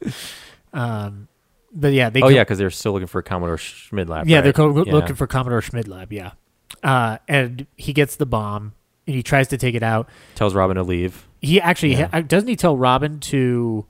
um 0.72 1.28
but 1.72 1.92
yeah 1.92 2.10
they 2.10 2.20
oh 2.20 2.28
go- 2.28 2.34
yeah, 2.34 2.42
because 2.42 2.58
they're 2.58 2.70
still 2.70 2.92
looking 2.92 3.06
for 3.06 3.22
Commodore 3.22 3.56
Schmidlap. 3.56 4.24
Yeah, 4.26 4.36
right? 4.36 4.42
they're 4.44 4.52
co- 4.52 4.84
Yeah. 4.84 4.92
looking 4.92 5.14
for 5.16 5.26
Commodore 5.26 5.60
Schmidlap. 5.60 6.06
Yeah, 6.10 6.32
uh, 6.82 7.18
and 7.28 7.66
he 7.76 7.92
gets 7.92 8.16
the 8.16 8.26
bomb 8.26 8.72
and 9.06 9.14
he 9.16 9.22
tries 9.22 9.48
to 9.48 9.56
take 9.56 9.74
it 9.74 9.82
out. 9.82 10.08
Tells 10.34 10.54
Robin 10.54 10.76
to 10.76 10.82
leave. 10.82 11.26
He 11.40 11.60
actually 11.60 11.94
ha- 11.94 12.20
doesn't 12.22 12.48
he 12.48 12.56
tell 12.56 12.76
Robin 12.76 13.20
to 13.20 13.86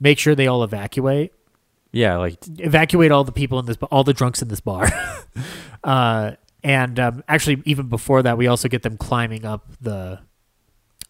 make 0.00 0.18
sure 0.18 0.34
they 0.34 0.46
all 0.46 0.62
evacuate, 0.64 1.32
Yeah, 1.92 2.16
like 2.18 2.38
evacuate 2.58 3.10
all 3.12 3.24
the 3.24 3.32
people 3.32 3.58
in 3.58 3.66
this, 3.66 3.76
all 3.90 4.04
the 4.04 4.12
drunks 4.14 4.40
in 4.40 4.48
this 4.48 4.60
bar. 4.60 4.88
uh, 5.84 6.32
and 6.62 6.98
um, 6.98 7.24
actually, 7.28 7.62
even 7.66 7.88
before 7.88 8.22
that, 8.22 8.38
we 8.38 8.46
also 8.46 8.68
get 8.68 8.82
them 8.82 8.96
climbing 8.96 9.44
up 9.44 9.66
the 9.80 10.20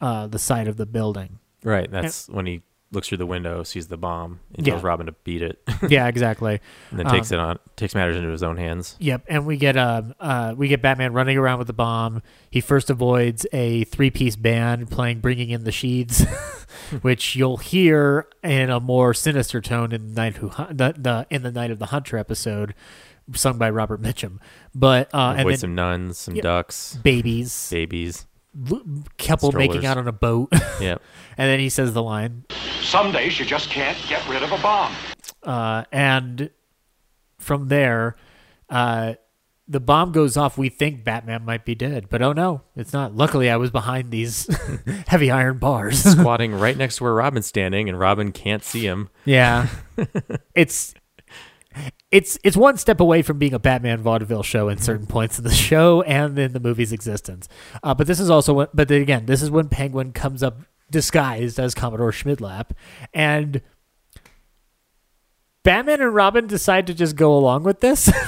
uh, 0.01 0.27
the 0.27 0.39
side 0.39 0.69
of 0.69 0.77
the 0.77 0.87
building. 0.87 1.39
right. 1.63 1.91
That's 1.91 2.29
when 2.29 2.47
he 2.47 2.63
looks 2.93 3.09
through 3.09 3.19
the 3.19 3.27
window, 3.27 3.62
sees 3.65 3.89
the 3.89 3.97
bomb, 3.97 4.39
and 4.55 4.65
Yeah. 4.66 4.74
tells 4.74 4.85
Robin 4.85 5.06
to 5.06 5.12
beat 5.24 5.43
it, 5.43 5.61
yeah, 5.89 6.06
exactly. 6.06 6.61
and 6.90 6.98
then 7.01 7.06
takes 7.06 7.32
it 7.32 7.39
on, 7.40 7.59
takes 7.77 7.94
matters 7.94 8.16
into 8.16 8.28
his 8.31 8.43
own 8.43 8.56
hands. 8.56 8.97
Yep, 9.01 9.24
and 9.28 9.47
we 9.47 9.56
get 9.56 9.77
um 9.77 10.15
uh 10.20 10.55
we 10.56 10.69
get 10.69 10.81
Batman 10.82 11.12
running 11.12 11.36
around 11.36 11.59
with 11.59 11.66
the 11.66 11.73
bomb. 11.73 12.23
He 12.51 12.61
first 12.61 12.90
avoids 12.90 13.47
a 13.52 13.85
three 13.85 14.11
piece 14.11 14.36
band 14.36 14.90
playing 14.90 15.20
"Bringing 15.20 15.51
in 15.51 15.65
the 15.65 15.73
Sheaves," 15.73 16.24
which 17.02 17.35
you'll 17.35 17.56
hear 17.56 18.27
in 18.43 18.70
a 18.70 18.78
more 18.81 19.12
sinister 19.15 19.61
tone 19.61 19.90
in 19.93 20.15
the 20.15 20.20
night 20.20 20.36
who 20.36 20.51
the, 20.51 20.94
the 20.97 21.27
in 21.31 21.43
the 21.43 21.52
Night 21.52 21.70
of 21.73 21.78
the 21.81 21.86
Hunter 21.86 22.16
episode, 22.16 22.74
sung 23.35 23.59
by 23.59 23.70
Robert 23.70 24.01
Mitchum. 24.01 24.39
But 24.74 25.12
uh, 25.12 25.35
and 25.39 25.48
then 25.48 25.56
some 25.56 25.74
nuns, 25.74 26.19
some 26.19 26.35
Yep. 26.36 26.43
ducks, 26.43 26.97
babies, 27.02 27.69
babies. 27.70 28.27
L- 28.70 28.82
couple 29.18 29.52
making 29.52 29.85
out 29.86 29.98
on 29.98 30.06
a 30.09 30.12
boat, 30.12 30.51
Yep. 30.81 31.02
and 31.36 31.51
then 31.51 31.59
he 31.60 31.68
says 31.68 31.93
the 31.93 32.02
line, 32.02 32.44
Some 32.82 33.12
days 33.12 33.39
you 33.39 33.44
just 33.47 33.70
can't 33.70 33.98
get 34.09 34.26
rid 34.28 34.43
of 34.43 34.52
a 34.52 34.59
bomb. 34.59 34.94
uh, 35.43 35.85
and 35.93 36.51
from 37.39 37.68
there, 37.68 38.16
uh, 38.70 39.14
the 39.66 39.81
bomb 39.81 40.12
goes 40.12 40.36
off. 40.36 40.59
We 40.59 40.68
think 40.68 41.05
Batman 41.05 41.44
might 41.44 41.64
be 41.64 41.74
dead, 41.74 42.09
but 42.10 42.20
oh 42.20 42.32
no, 42.32 42.62
it's 42.76 42.93
not. 42.93 43.14
Luckily, 43.16 43.48
I 43.48 43.56
was 43.56 43.70
behind 43.70 44.10
these 44.10 44.47
heavy 45.06 45.31
iron 45.31 45.56
bars. 45.59 46.02
Squatting 46.02 46.52
right 46.55 46.76
next 46.76 46.97
to 46.97 47.05
where 47.05 47.14
Robin's 47.14 47.47
standing, 47.47 47.89
and 47.89 47.98
Robin 47.98 48.31
can't 48.31 48.62
see 48.62 48.86
him. 48.86 49.09
yeah, 49.24 49.68
it's 50.55 50.94
it's 52.11 52.39
it's 52.45 52.57
one 52.57 52.77
step 52.77 53.01
away 53.01 53.23
from 53.23 53.39
being 53.39 53.55
a 53.55 53.59
Batman 53.59 54.01
vaudeville 54.01 54.43
show 54.43 54.69
in 54.69 54.79
certain 54.79 55.07
points 55.07 55.39
of 55.39 55.45
the 55.45 55.51
show 55.53 56.03
and 56.03 56.39
in 56.39 56.53
the 56.53 56.61
movie's 56.61 56.93
existence. 56.93 57.49
Uh, 57.83 57.95
but 57.95 58.07
this 58.07 58.21
is 58.21 58.31
also 58.31 58.53
when, 58.55 58.69
but 58.75 58.89
then 58.89 59.03
again, 59.03 59.27
this 59.27 59.43
is 59.43 59.51
when 59.51 59.69
Penguin 59.69 60.13
comes 60.13 60.43
up 60.43 60.61
disguised 60.91 61.59
as 61.59 61.75
Commodore 61.75 62.13
Schmidlap, 62.13 62.71
and 63.13 63.61
Batman 65.63 66.01
and 66.03 66.15
Robin 66.15 66.47
decide 66.47 66.87
to 66.87 66.95
just 66.95 67.17
go 67.17 67.35
along 67.37 67.65
with 67.65 67.81
this. 67.81 68.11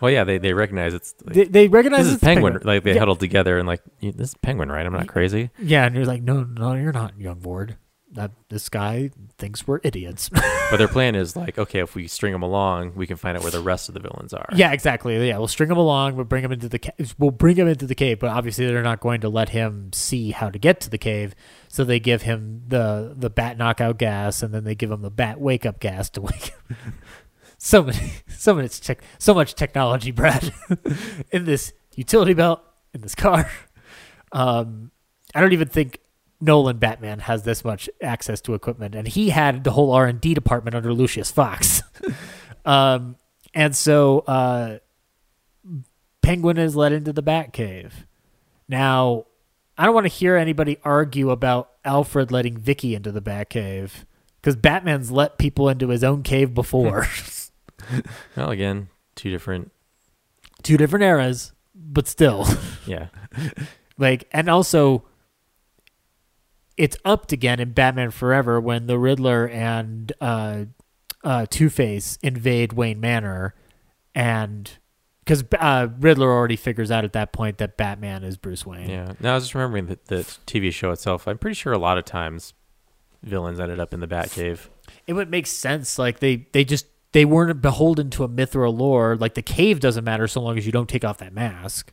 Well, 0.00 0.10
yeah, 0.10 0.24
they, 0.24 0.38
they 0.38 0.54
recognize 0.54 0.94
it's 0.94 1.14
like, 1.22 1.34
they, 1.34 1.44
they 1.44 1.68
recognize 1.68 2.04
this 2.04 2.08
is 2.08 2.14
it's 2.14 2.24
Penguin. 2.24 2.58
Like 2.64 2.84
they 2.84 2.94
Yeah. 2.94 3.00
huddled 3.00 3.20
together 3.20 3.58
and 3.58 3.68
like 3.68 3.82
this 4.00 4.30
is 4.30 4.34
Penguin, 4.40 4.70
right? 4.72 4.86
I'm 4.86 4.94
not 4.94 5.08
crazy. 5.08 5.50
Yeah, 5.58 5.84
and 5.84 5.94
you're 5.94 6.06
like, 6.06 6.22
no, 6.22 6.44
no, 6.44 6.72
you're 6.72 6.92
not, 6.92 7.20
young 7.20 7.42
Ward. 7.42 7.76
That 8.12 8.30
this 8.48 8.68
guy 8.70 9.10
thinks 9.36 9.66
we're 9.66 9.80
idiots. 9.82 10.30
But 10.70 10.76
their 10.76 10.88
plan 10.88 11.14
is 11.14 11.34
like, 11.34 11.56
okay, 11.56 11.78
if 11.80 11.94
we 11.94 12.06
string 12.08 12.32
them 12.32 12.42
along, 12.42 12.92
we 12.94 13.06
can 13.06 13.16
find 13.16 13.38
out 13.38 13.42
where 13.42 13.50
the 13.50 13.58
rest 13.60 13.88
of 13.88 13.94
the 13.94 14.00
villains 14.00 14.34
are. 14.34 14.46
yeah, 14.54 14.72
exactly. 14.72 15.26
Yeah, 15.26 15.38
we'll 15.38 15.48
string 15.48 15.70
him 15.70 15.78
along. 15.78 16.14
We'll 16.16 16.26
bring 16.26 16.44
him 16.44 16.52
into 16.52 16.68
the 16.68 16.78
ca- 16.78 16.92
we'll 17.16 17.30
bring 17.30 17.56
him 17.56 17.66
into 17.66 17.86
the 17.86 17.94
cave. 17.94 18.18
But 18.18 18.28
obviously, 18.28 18.66
they're 18.66 18.82
not 18.82 19.00
going 19.00 19.22
to 19.22 19.30
let 19.30 19.48
him 19.48 19.90
see 19.94 20.30
how 20.30 20.50
to 20.50 20.58
get 20.58 20.78
to 20.82 20.90
the 20.90 20.98
cave. 20.98 21.34
So 21.68 21.84
they 21.84 21.98
give 22.00 22.20
him 22.20 22.64
the 22.68 23.14
the 23.16 23.30
bat 23.30 23.56
knockout 23.56 23.96
gas, 23.98 24.42
and 24.42 24.52
then 24.52 24.64
they 24.64 24.74
give 24.74 24.90
him 24.90 25.00
the 25.00 25.10
bat 25.10 25.40
wake 25.40 25.64
up 25.64 25.80
gas 25.80 26.10
to 26.10 26.20
wake. 26.20 26.52
him. 26.68 26.76
so 27.56 27.82
many, 27.84 28.12
so 28.28 28.54
much 28.54 28.78
tech, 28.82 29.00
so 29.18 29.32
much 29.32 29.54
technology, 29.54 30.10
Brad, 30.10 30.52
in 31.32 31.46
this 31.46 31.72
utility 31.96 32.34
belt 32.34 32.60
in 32.92 33.00
this 33.00 33.14
car. 33.14 33.50
Um, 34.32 34.90
I 35.34 35.40
don't 35.40 35.54
even 35.54 35.68
think 35.68 35.98
Nolan 36.40 36.78
Batman 36.78 37.20
has 37.20 37.42
this 37.42 37.64
much 37.64 37.90
access 38.02 38.40
to 38.42 38.54
equipment, 38.54 38.94
and 38.94 39.08
he 39.08 39.30
had 39.30 39.64
the 39.64 39.72
whole 39.72 39.92
R 39.92 40.06
and 40.06 40.20
D 40.20 40.34
department 40.34 40.76
under 40.76 40.92
Lucius 40.92 41.30
Fox. 41.30 41.82
um, 42.64 43.16
and 43.54 43.74
so 43.74 44.20
uh, 44.20 44.78
Penguin 46.22 46.58
is 46.58 46.76
led 46.76 46.92
into 46.92 47.12
the 47.12 47.22
Batcave. 47.22 47.92
Now, 48.68 49.26
I 49.76 49.84
don't 49.84 49.94
want 49.94 50.04
to 50.04 50.12
hear 50.12 50.36
anybody 50.36 50.78
argue 50.84 51.30
about 51.30 51.70
Alfred 51.84 52.30
letting 52.30 52.56
Vicky 52.56 52.94
into 52.94 53.10
the 53.10 53.22
Batcave 53.22 54.04
because 54.40 54.56
Batman's 54.56 55.10
let 55.10 55.38
people 55.38 55.68
into 55.68 55.88
his 55.88 56.04
own 56.04 56.22
cave 56.22 56.54
before. 56.54 57.06
Well, 58.36 58.50
again, 58.50 58.88
two 59.14 59.30
different. 59.30 59.70
Two 60.62 60.76
different 60.76 61.04
eras, 61.04 61.52
but 61.74 62.08
still. 62.08 62.46
Yeah. 62.86 63.06
like 63.98 64.28
and 64.32 64.48
also 64.48 65.04
it's 66.78 66.96
upped 67.04 67.32
again 67.32 67.60
in 67.60 67.72
Batman 67.72 68.10
Forever 68.10 68.58
when 68.60 68.86
the 68.86 68.98
Riddler 68.98 69.46
and 69.48 70.10
uh 70.20 70.64
uh 71.24 71.44
Two-Face 71.50 72.18
invade 72.22 72.72
Wayne 72.72 73.00
Manor 73.00 73.54
and 74.14 74.70
cuz 75.26 75.44
uh 75.58 75.88
Riddler 75.98 76.30
already 76.30 76.56
figures 76.56 76.90
out 76.90 77.04
at 77.04 77.12
that 77.12 77.32
point 77.32 77.58
that 77.58 77.76
Batman 77.76 78.24
is 78.24 78.36
Bruce 78.36 78.64
Wayne. 78.64 78.88
Yeah. 78.88 79.12
Now 79.20 79.32
I 79.32 79.34
was 79.34 79.44
just 79.44 79.54
remembering 79.54 79.86
the, 79.86 79.98
the 80.06 80.16
TV 80.46 80.72
show 80.72 80.90
itself. 80.92 81.28
I'm 81.28 81.38
pretty 81.38 81.54
sure 81.54 81.72
a 81.72 81.78
lot 81.78 81.98
of 81.98 82.04
times 82.04 82.54
villains 83.22 83.58
ended 83.60 83.80
up 83.80 83.92
in 83.92 84.00
the 84.00 84.06
Batcave. 84.08 84.68
It 85.06 85.12
would 85.14 85.28
make 85.30 85.46
sense 85.46 85.98
like 85.98 86.20
they 86.20 86.46
they 86.52 86.64
just 86.64 86.86
they 87.12 87.24
weren't 87.24 87.60
beholden 87.60 88.10
to 88.10 88.22
a 88.24 88.28
myth 88.28 88.54
or 88.54 88.64
a 88.64 88.70
lore. 88.70 89.16
Like 89.16 89.34
the 89.34 89.42
cave 89.42 89.80
doesn't 89.80 90.04
matter 90.04 90.28
so 90.28 90.40
long 90.40 90.56
as 90.56 90.64
you 90.66 90.72
don't 90.72 90.88
take 90.88 91.04
off 91.04 91.18
that 91.18 91.32
mask. 91.32 91.92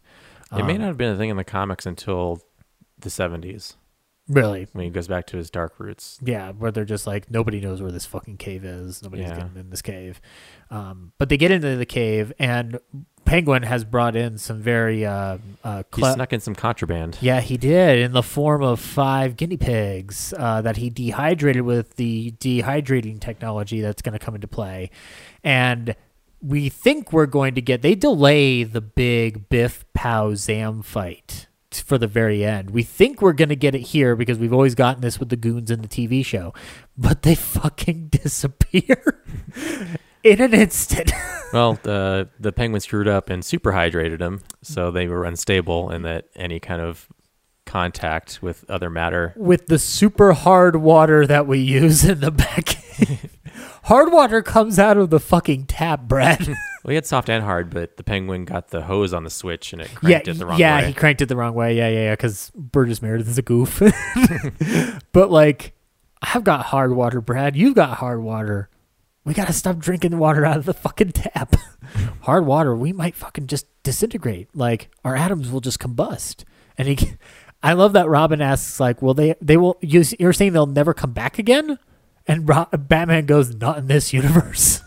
It 0.52 0.64
may 0.64 0.76
Um, 0.76 0.82
not 0.82 0.88
have 0.88 0.98
been 0.98 1.12
a 1.14 1.18
thing 1.18 1.30
in 1.30 1.38
the 1.38 1.44
comics 1.44 1.86
until 1.86 2.42
the 3.00 3.10
70s 3.10 3.74
really. 4.28 4.62
I 4.64 4.78
mean, 4.78 4.86
he 4.86 4.92
goes 4.92 5.08
back 5.08 5.28
to 5.28 5.38
his 5.38 5.50
dark 5.50 5.80
roots. 5.80 6.20
Yeah, 6.24 6.52
where 6.52 6.72
they're 6.72 6.86
just 6.86 7.06
like 7.08 7.30
nobody 7.32 7.60
knows 7.62 7.82
where 7.82 7.92
this 7.92 8.06
fucking 8.06 8.38
cave 8.38 8.64
is. 8.66 9.02
Nobody's 9.04 9.28
Yeah. 9.28 9.36
getting 9.38 9.58
in 9.58 9.70
this 9.70 9.82
cave. 9.82 10.20
Um, 10.72 11.12
but 11.18 11.30
they 11.30 11.38
get 11.38 11.52
into 11.52 11.76
the 11.76 11.86
cave, 11.86 12.34
and 12.40 12.80
Penguin 13.24 13.64
has 13.64 13.84
brought 13.84 14.16
in 14.16 14.38
some 14.38 14.62
very 14.62 15.06
uh, 15.06 15.38
uh, 15.64 15.84
He 15.96 16.02
snuck 16.02 16.32
in 16.34 16.40
some 16.40 16.56
contraband. 16.56 17.18
yeah, 17.22 17.42
he 17.42 17.58
did 17.58 18.00
in 18.00 18.12
the 18.14 18.24
form 18.24 18.62
of 18.64 18.80
five 18.80 19.36
guinea 19.36 19.58
pigs 19.58 20.34
uh, 20.38 20.62
that 20.62 20.78
he 20.78 20.90
dehydrated 20.90 21.62
with 21.64 21.96
the 21.96 22.32
dehydrating 22.40 23.20
technology 23.20 23.82
that's 23.82 24.02
going 24.02 24.14
to 24.14 24.20
come 24.24 24.36
into 24.36 24.48
play, 24.48 24.90
and 25.44 25.96
we 26.42 26.70
think 26.70 27.12
we're 27.14 27.26
going 27.26 27.56
to 27.56 27.62
get. 27.62 27.82
They 27.82 27.96
delay 27.96 28.64
the 28.64 28.82
big 28.82 29.50
Biff 29.50 29.86
Pow 29.94 30.36
Zam 30.36 30.82
fight 30.84 31.45
for 31.80 31.98
the 31.98 32.08
very 32.08 32.44
end. 32.46 32.70
We 32.72 32.84
think 32.84 33.22
we're 33.22 33.34
going 33.34 33.50
to 33.50 33.56
get 33.56 33.76
it 33.76 33.82
here 33.82 34.16
because 34.16 34.38
we've 34.38 34.54
always 34.54 34.76
gotten 34.76 35.02
this 35.02 35.20
with 35.20 35.30
the 35.30 35.36
goons 35.36 35.70
in 35.72 35.82
the 35.82 35.88
TV 35.88 36.26
show, 36.26 36.54
but 36.98 37.22
they 37.24 37.36
fucking 37.36 38.08
disappear 38.10 39.24
in 40.24 40.42
an 40.42 40.54
instant. 40.54 41.12
Well, 41.54 41.80
the 41.84 42.28
the 42.38 42.52
penguin 42.52 42.82
screwed 42.82 43.08
up 43.08 43.30
and 43.30 43.46
super 43.46 43.72
hydrated 43.72 44.20
him, 44.20 44.42
so 44.62 44.92
they 44.92 45.08
were 45.08 45.24
unstable, 45.24 45.90
and 45.90 46.04
that 46.04 46.26
any 46.36 46.60
kind 46.60 46.82
of 46.82 47.08
contact 47.66 48.42
with 48.42 48.70
other 48.70 48.90
matter. 48.90 49.34
with 49.38 49.68
the 49.68 49.80
super 49.80 50.34
hard 50.34 50.76
water 50.76 51.26
that 51.26 51.48
we 51.48 51.60
use 51.60 52.04
in 52.04 52.20
the 52.20 52.32
back. 52.32 52.76
hard 53.84 54.12
water 54.12 54.42
comes 54.42 54.78
out 54.78 54.98
of 54.98 55.12
the 55.12 55.20
fucking 55.20 55.66
tap, 55.68 56.02
Brad. 56.10 56.56
Well, 56.86 56.92
he 56.92 56.96
had 56.98 57.08
soft 57.08 57.32
and 57.32 57.44
hard, 57.44 57.72
but 57.72 57.98
the 57.98 58.04
penguin 58.04 58.46
got 58.46 58.68
the 58.68 58.84
hose 58.84 59.12
on 59.12 59.24
the 59.24 59.32
switch 59.32 59.74
and 59.74 59.82
it 59.82 59.90
yeah, 60.04 60.20
cranked 60.20 60.28
it 60.28 60.38
the 60.38 60.46
wrong 60.46 60.60
yeah, 60.60 60.76
way. 60.76 60.82
Yeah, 60.82 60.88
he 60.90 60.94
cranked 60.94 61.20
it 61.24 61.26
the 61.26 61.36
wrong 61.36 61.56
way. 61.56 61.76
Yeah, 61.76 61.88
yeah, 61.88 62.04
yeah. 62.04 62.14
Because 62.14 62.52
Burgess 62.54 63.02
Meredith 63.02 63.28
is 63.28 63.40
a 63.40 63.42
goof. 63.42 63.82
but 65.12 65.32
like, 65.32 65.74
I've 66.22 66.44
got 66.44 66.68
hard 66.68 66.96
water, 66.96 67.22
Brad. 67.22 67.56
You've 67.56 67.74
got 67.74 67.98
hard 67.98 68.22
water. 68.22 68.70
We 69.24 69.34
gotta 69.34 69.52
stop 69.52 69.80
drinking 69.80 70.12
the 70.12 70.18
water 70.18 70.46
out 70.46 70.58
of 70.58 70.66
the 70.66 70.76
fucking 70.76 71.14
tap. 71.14 71.56
hard 72.22 72.46
water, 72.46 72.76
we 72.76 72.94
might 72.94 73.16
fucking 73.16 73.48
just 73.48 73.66
disintegrate. 73.82 74.50
Like 74.56 74.92
our 75.04 75.16
atoms 75.16 75.50
will 75.50 75.62
just 75.62 75.80
combust. 75.80 76.44
And 76.78 76.88
he, 76.88 77.14
I 77.64 77.74
love 77.74 77.94
that 77.94 78.08
Robin 78.08 78.44
asks, 78.44 78.80
like, 78.80 79.02
"Will 79.02 79.16
they? 79.16 79.34
They 79.42 79.58
will? 79.58 79.80
You, 79.82 80.04
you're 80.20 80.34
saying 80.34 80.54
they'll 80.54 80.68
never 80.68 80.94
come 80.94 81.14
back 81.14 81.40
again?" 81.40 81.80
And 82.28 82.46
Batman 82.46 83.26
goes, 83.26 83.56
"Not 83.56 83.80
in 83.80 83.88
this 83.88 84.14
universe." 84.14 84.82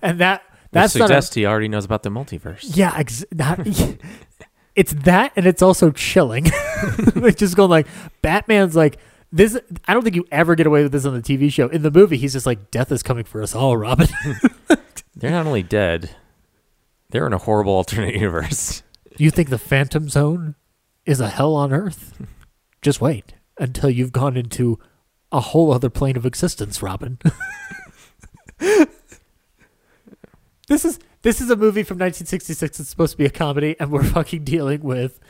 and 0.00 0.18
that 0.20 0.42
That's 0.74 0.94
not 0.94 1.04
a, 1.04 1.08
suggests 1.08 1.34
he 1.34 1.46
already 1.46 1.68
knows 1.68 1.84
about 1.84 2.02
the 2.02 2.10
multiverse. 2.10 2.76
yeah, 2.76 2.92
ex- 2.96 3.24
not, 3.32 3.60
it's 4.74 4.92
that, 4.92 5.32
and 5.36 5.46
it's 5.46 5.62
also 5.62 5.90
chilling. 5.90 6.46
like 7.14 7.36
just 7.36 7.56
going 7.56 7.70
like 7.70 7.86
Batman's 8.22 8.76
like 8.76 8.98
this. 9.32 9.58
I 9.86 9.94
don't 9.94 10.02
think 10.02 10.16
you 10.16 10.26
ever 10.30 10.54
get 10.54 10.66
away 10.66 10.82
with 10.82 10.92
this 10.92 11.04
on 11.06 11.14
the 11.14 11.22
TV 11.22 11.50
show. 11.50 11.68
In 11.68 11.82
the 11.82 11.90
movie, 11.90 12.16
he's 12.16 12.32
just 12.34 12.46
like, 12.46 12.70
"Death 12.70 12.92
is 12.92 13.02
coming 13.02 13.24
for 13.24 13.42
us 13.42 13.54
all, 13.54 13.76
Robin." 13.76 14.08
They're 15.16 15.30
not 15.30 15.46
only 15.46 15.62
dead, 15.62 16.10
they're 17.10 17.26
in 17.26 17.32
a 17.32 17.38
horrible 17.38 17.72
alternate 17.72 18.14
universe. 18.14 18.82
you 19.16 19.30
think 19.30 19.48
the 19.48 19.58
Phantom 19.58 20.08
Zone 20.08 20.56
is 21.06 21.20
a 21.20 21.28
hell 21.28 21.54
on 21.54 21.72
Earth? 21.72 22.20
Just 22.82 23.00
wait 23.00 23.34
until 23.56 23.88
you've 23.88 24.10
gone 24.10 24.36
into 24.36 24.78
a 25.30 25.38
whole 25.40 25.72
other 25.72 25.88
plane 25.88 26.16
of 26.16 26.26
existence, 26.26 26.82
Robin. 26.82 27.18
This 30.74 30.84
is 30.84 30.98
this 31.22 31.40
is 31.40 31.50
a 31.50 31.56
movie 31.56 31.84
from 31.84 31.96
1966. 31.98 32.80
It's 32.80 32.88
supposed 32.88 33.12
to 33.12 33.18
be 33.18 33.24
a 33.24 33.30
comedy, 33.30 33.76
and 33.78 33.90
we're 33.92 34.02
fucking 34.18 34.42
dealing 34.44 34.82
with 34.82 35.20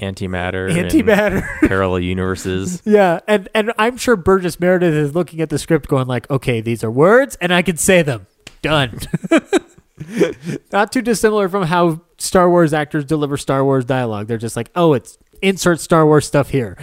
Antimatter, 0.00 0.68
and 0.70 0.90
antimatter. 0.90 1.46
parallel 1.68 2.00
universes. 2.00 2.82
Yeah, 2.86 3.20
and 3.28 3.48
and 3.54 3.72
I'm 3.78 3.96
sure 3.98 4.16
Burgess 4.16 4.58
Meredith 4.58 4.94
is 4.94 5.14
looking 5.14 5.40
at 5.40 5.50
the 5.50 5.58
script, 5.58 5.88
going 5.88 6.06
like, 6.08 6.28
"Okay, 6.30 6.60
these 6.62 6.82
are 6.82 6.90
words, 6.90 7.36
and 7.40 7.52
I 7.52 7.62
can 7.62 7.76
say 7.76 8.02
them. 8.02 8.26
Done." 8.62 8.98
Not 10.72 10.90
too 10.90 11.02
dissimilar 11.02 11.48
from 11.48 11.64
how 11.64 12.00
Star 12.18 12.50
Wars 12.50 12.72
actors 12.72 13.04
deliver 13.04 13.36
Star 13.36 13.62
Wars 13.62 13.84
dialogue. 13.84 14.26
They're 14.26 14.38
just 14.38 14.56
like, 14.56 14.70
"Oh, 14.74 14.94
it's 14.94 15.18
insert 15.42 15.80
Star 15.80 16.04
Wars 16.06 16.26
stuff 16.26 16.48
here." 16.50 16.76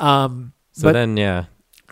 um, 0.00 0.52
So 0.72 0.88
but 0.88 0.92
then, 0.94 1.16
yeah, 1.16 1.44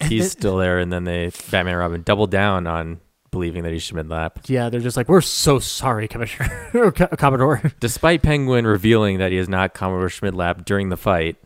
he's 0.03 0.23
then- 0.23 0.31
still 0.31 0.57
there, 0.57 0.79
and 0.81 0.93
then 0.93 1.05
they 1.05 1.31
Batman 1.51 1.69
and 1.75 1.79
Robin 1.79 2.03
double 2.03 2.27
down 2.27 2.67
on 2.67 3.01
believing 3.31 3.63
that 3.63 3.73
he's 3.73 3.89
Schmidlap, 3.89 4.49
yeah, 4.49 4.69
they're 4.69 4.81
just 4.81 4.97
like, 4.97 5.09
"We're 5.09 5.21
so 5.21 5.59
sorry, 5.59 6.09
Commissioner 6.09 6.71
or 6.75 6.93
Co- 6.93 7.07
Commodore." 7.09 7.63
despite 7.81 8.23
Penguin 8.23 8.67
revealing 8.67 9.19
that 9.19 9.33
he 9.33 9.39
is 9.39 9.49
not 9.49 9.75
Commodore 9.75 10.09
Schmidlap 10.09 10.65
during 10.65 10.89
the 10.89 10.97
fight. 10.97 11.37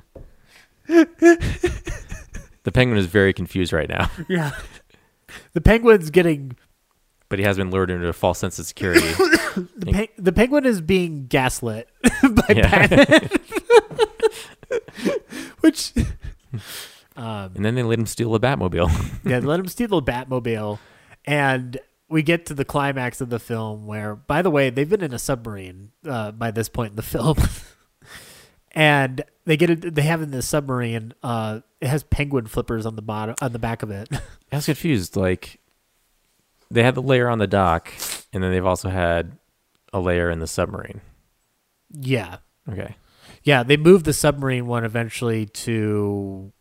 the 0.86 2.70
Penguin 2.72 2.98
is 2.98 3.06
very 3.06 3.32
confused 3.32 3.72
right 3.72 3.88
now, 3.88 4.10
yeah, 4.28 4.52
the 5.52 5.60
Penguin's 5.60 6.10
getting 6.10 6.56
but 7.30 7.38
he 7.38 7.44
has 7.44 7.56
been 7.56 7.70
lured 7.70 7.90
into 7.90 8.06
a 8.06 8.12
false 8.12 8.38
sense 8.38 8.58
of 8.58 8.66
security. 8.66 9.00
the, 9.56 9.90
pe- 9.92 10.08
the 10.18 10.32
Penguin 10.32 10.64
is 10.66 10.80
being 10.80 11.26
gaslit 11.26 11.88
by 12.22 12.44
Yeah. 12.54 12.86
Batman, 12.86 13.28
which. 15.60 15.92
Um, 17.16 17.52
and 17.54 17.64
then 17.64 17.74
they 17.76 17.82
let 17.82 17.98
him 17.98 18.06
steal 18.06 18.30
the 18.32 18.40
Batmobile. 18.40 18.88
yeah, 19.24 19.40
they 19.40 19.46
let 19.46 19.58
him 19.60 19.68
steal 19.68 19.88
the 19.88 20.02
Batmobile, 20.02 20.78
and 21.24 21.78
we 22.08 22.22
get 22.22 22.46
to 22.46 22.54
the 22.54 22.64
climax 22.64 23.20
of 23.20 23.30
the 23.30 23.38
film 23.38 23.86
where, 23.86 24.14
by 24.14 24.42
the 24.42 24.50
way, 24.50 24.70
they've 24.70 24.88
been 24.88 25.02
in 25.02 25.14
a 25.14 25.18
submarine 25.18 25.90
uh, 26.06 26.32
by 26.32 26.50
this 26.50 26.68
point 26.68 26.90
in 26.90 26.96
the 26.96 27.02
film, 27.02 27.36
and 28.72 29.22
they 29.44 29.56
get 29.56 29.70
it. 29.70 29.94
They 29.94 30.02
have 30.02 30.22
in 30.22 30.30
the 30.30 30.42
submarine. 30.42 31.14
Uh, 31.22 31.60
it 31.80 31.88
has 31.88 32.02
penguin 32.02 32.46
flippers 32.46 32.86
on 32.86 32.96
the 32.96 33.02
bottom, 33.02 33.34
on 33.40 33.52
the 33.52 33.58
back 33.58 33.82
of 33.82 33.90
it. 33.90 34.08
I 34.52 34.56
was 34.56 34.66
confused. 34.66 35.16
Like, 35.16 35.60
they 36.70 36.82
had 36.82 36.94
the 36.94 37.02
layer 37.02 37.28
on 37.28 37.38
the 37.38 37.46
dock, 37.46 37.92
and 38.32 38.42
then 38.42 38.50
they've 38.52 38.64
also 38.66 38.88
had 38.88 39.36
a 39.92 40.00
layer 40.00 40.30
in 40.30 40.38
the 40.40 40.46
submarine. 40.46 41.00
yeah, 41.90 42.38
Okay. 42.68 42.96
yeah. 43.42 43.62
They 43.62 43.76
moved 43.76 44.06
the 44.06 44.12
submarine 44.14 44.66
one 44.66 44.84
eventually 44.84 45.46
to 45.46 46.52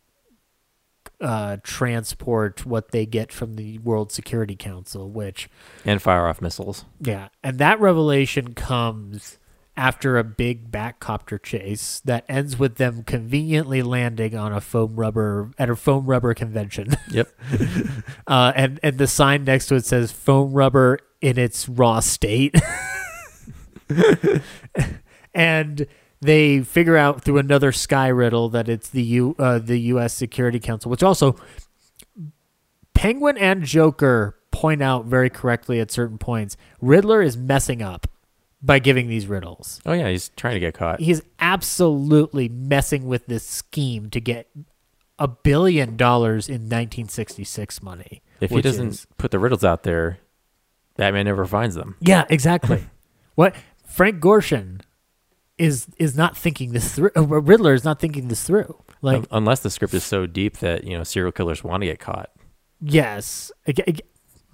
uh, 1.24 1.56
transport 1.62 2.66
what 2.66 2.90
they 2.90 3.06
get 3.06 3.32
from 3.32 3.54
the 3.56 3.78
World 3.78 4.12
Security 4.12 4.54
Council, 4.54 5.08
which 5.08 5.48
and 5.84 6.00
fire 6.00 6.28
off 6.28 6.42
missiles. 6.42 6.84
yeah, 7.00 7.28
and 7.42 7.58
that 7.58 7.80
revelation 7.80 8.52
comes 8.52 9.38
after 9.76 10.18
a 10.18 10.22
big 10.22 10.70
Bat 10.70 11.00
copter 11.00 11.38
chase 11.38 12.00
that 12.04 12.24
ends 12.28 12.58
with 12.58 12.76
them 12.76 13.02
conveniently 13.02 13.82
landing 13.82 14.36
on 14.36 14.52
a 14.52 14.60
foam 14.60 14.96
rubber 14.96 15.50
at 15.58 15.70
a 15.70 15.76
foam 15.76 16.06
rubber 16.06 16.34
convention. 16.34 16.94
Yep. 17.10 17.28
Uh, 18.26 18.52
and 18.56 18.80
and 18.82 18.98
the 18.98 19.06
sign 19.06 19.44
next 19.44 19.66
to 19.66 19.76
it 19.76 19.84
says 19.84 20.12
foam 20.12 20.52
rubber 20.52 20.98
in 21.20 21.38
its 21.38 21.68
raw 21.68 22.00
state. 22.00 22.54
and 25.34 25.86
they 26.24 26.60
figure 26.62 26.96
out 26.96 27.22
through 27.22 27.38
another 27.38 27.70
sky 27.72 28.08
riddle 28.08 28.48
that 28.50 28.68
it's 28.68 28.88
the 28.88 29.02
U 29.02 29.36
uh, 29.38 29.58
the 29.58 29.78
U.S. 29.80 30.14
Security 30.14 30.58
Council, 30.58 30.90
which 30.90 31.02
also 31.02 31.36
Penguin 32.94 33.36
and 33.36 33.64
Joker 33.64 34.38
point 34.50 34.82
out 34.82 35.04
very 35.04 35.30
correctly 35.30 35.80
at 35.80 35.90
certain 35.90 36.18
points. 36.18 36.56
Riddler 36.80 37.22
is 37.22 37.36
messing 37.36 37.82
up 37.82 38.06
by 38.62 38.78
giving 38.78 39.08
these 39.08 39.26
riddles. 39.26 39.80
Oh 39.84 39.92
yeah, 39.92 40.08
he's 40.08 40.30
trying 40.30 40.54
to 40.54 40.60
get 40.60 40.74
caught. 40.74 41.00
He's 41.00 41.22
absolutely 41.38 42.48
messing 42.48 43.06
with 43.06 43.26
this 43.26 43.44
scheme 43.44 44.08
to 44.10 44.20
get 44.20 44.48
a 45.18 45.28
billion 45.28 45.96
dollars 45.96 46.48
in 46.48 46.62
1966 46.62 47.82
money. 47.82 48.22
If 48.40 48.50
he 48.50 48.62
doesn't 48.62 48.88
is- 48.88 49.06
put 49.18 49.30
the 49.30 49.38
riddles 49.38 49.64
out 49.64 49.82
there, 49.82 50.18
Batman 50.96 51.26
never 51.26 51.44
finds 51.44 51.74
them. 51.74 51.96
yeah, 52.00 52.24
exactly. 52.30 52.86
what 53.34 53.54
Frank 53.86 54.20
Gorshin 54.20 54.80
is 55.58 55.86
is 55.98 56.16
not 56.16 56.36
thinking 56.36 56.72
this 56.72 56.94
through. 56.94 57.10
uh, 57.16 57.22
Riddler 57.22 57.74
is 57.74 57.84
not 57.84 58.00
thinking 58.00 58.28
this 58.28 58.44
through. 58.44 58.82
Like, 59.02 59.18
Un- 59.18 59.26
unless 59.30 59.60
the 59.60 59.70
script 59.70 59.94
is 59.94 60.04
so 60.04 60.26
deep 60.26 60.58
that 60.58 60.84
you 60.84 60.96
know 60.96 61.04
serial 61.04 61.32
killers 61.32 61.62
want 61.62 61.82
to 61.82 61.86
get 61.86 61.98
caught. 61.98 62.30
yes, 62.80 63.52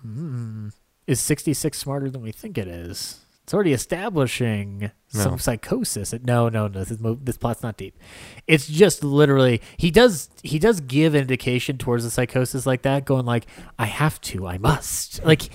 mm, 0.06 0.72
is 1.06 1.20
66 1.20 1.77
smarter 1.78 2.10
than 2.10 2.22
we 2.22 2.32
think 2.32 2.56
it 2.59 2.68
is? 2.68 3.20
It's 3.43 3.55
already 3.55 3.72
establishing 3.72 4.93
some 5.09 5.32
No. 5.32 5.36
psychosis. 5.39 6.14
No, 6.22 6.48
no, 6.48 6.68
no. 6.68 6.85
This, 6.85 6.98
this 7.22 7.36
plot's 7.36 7.64
not 7.64 7.77
deep. 7.77 7.98
It's 8.47 8.68
just 8.68 9.02
literally 9.02 9.60
he 9.77 9.90
does 9.90 10.31
he 10.44 10.60
does 10.60 10.81
give 10.81 11.16
indication 11.16 11.77
towards 11.77 12.05
the 12.05 12.10
psychosis 12.10 12.64
like 12.64 12.82
that, 12.82 13.05
going 13.06 13.27
like, 13.27 13.47
"I 13.78 13.86
have 13.86 14.20
to, 14.22 14.47
I 14.47 14.59
must." 14.59 15.24
Like, 15.24 15.48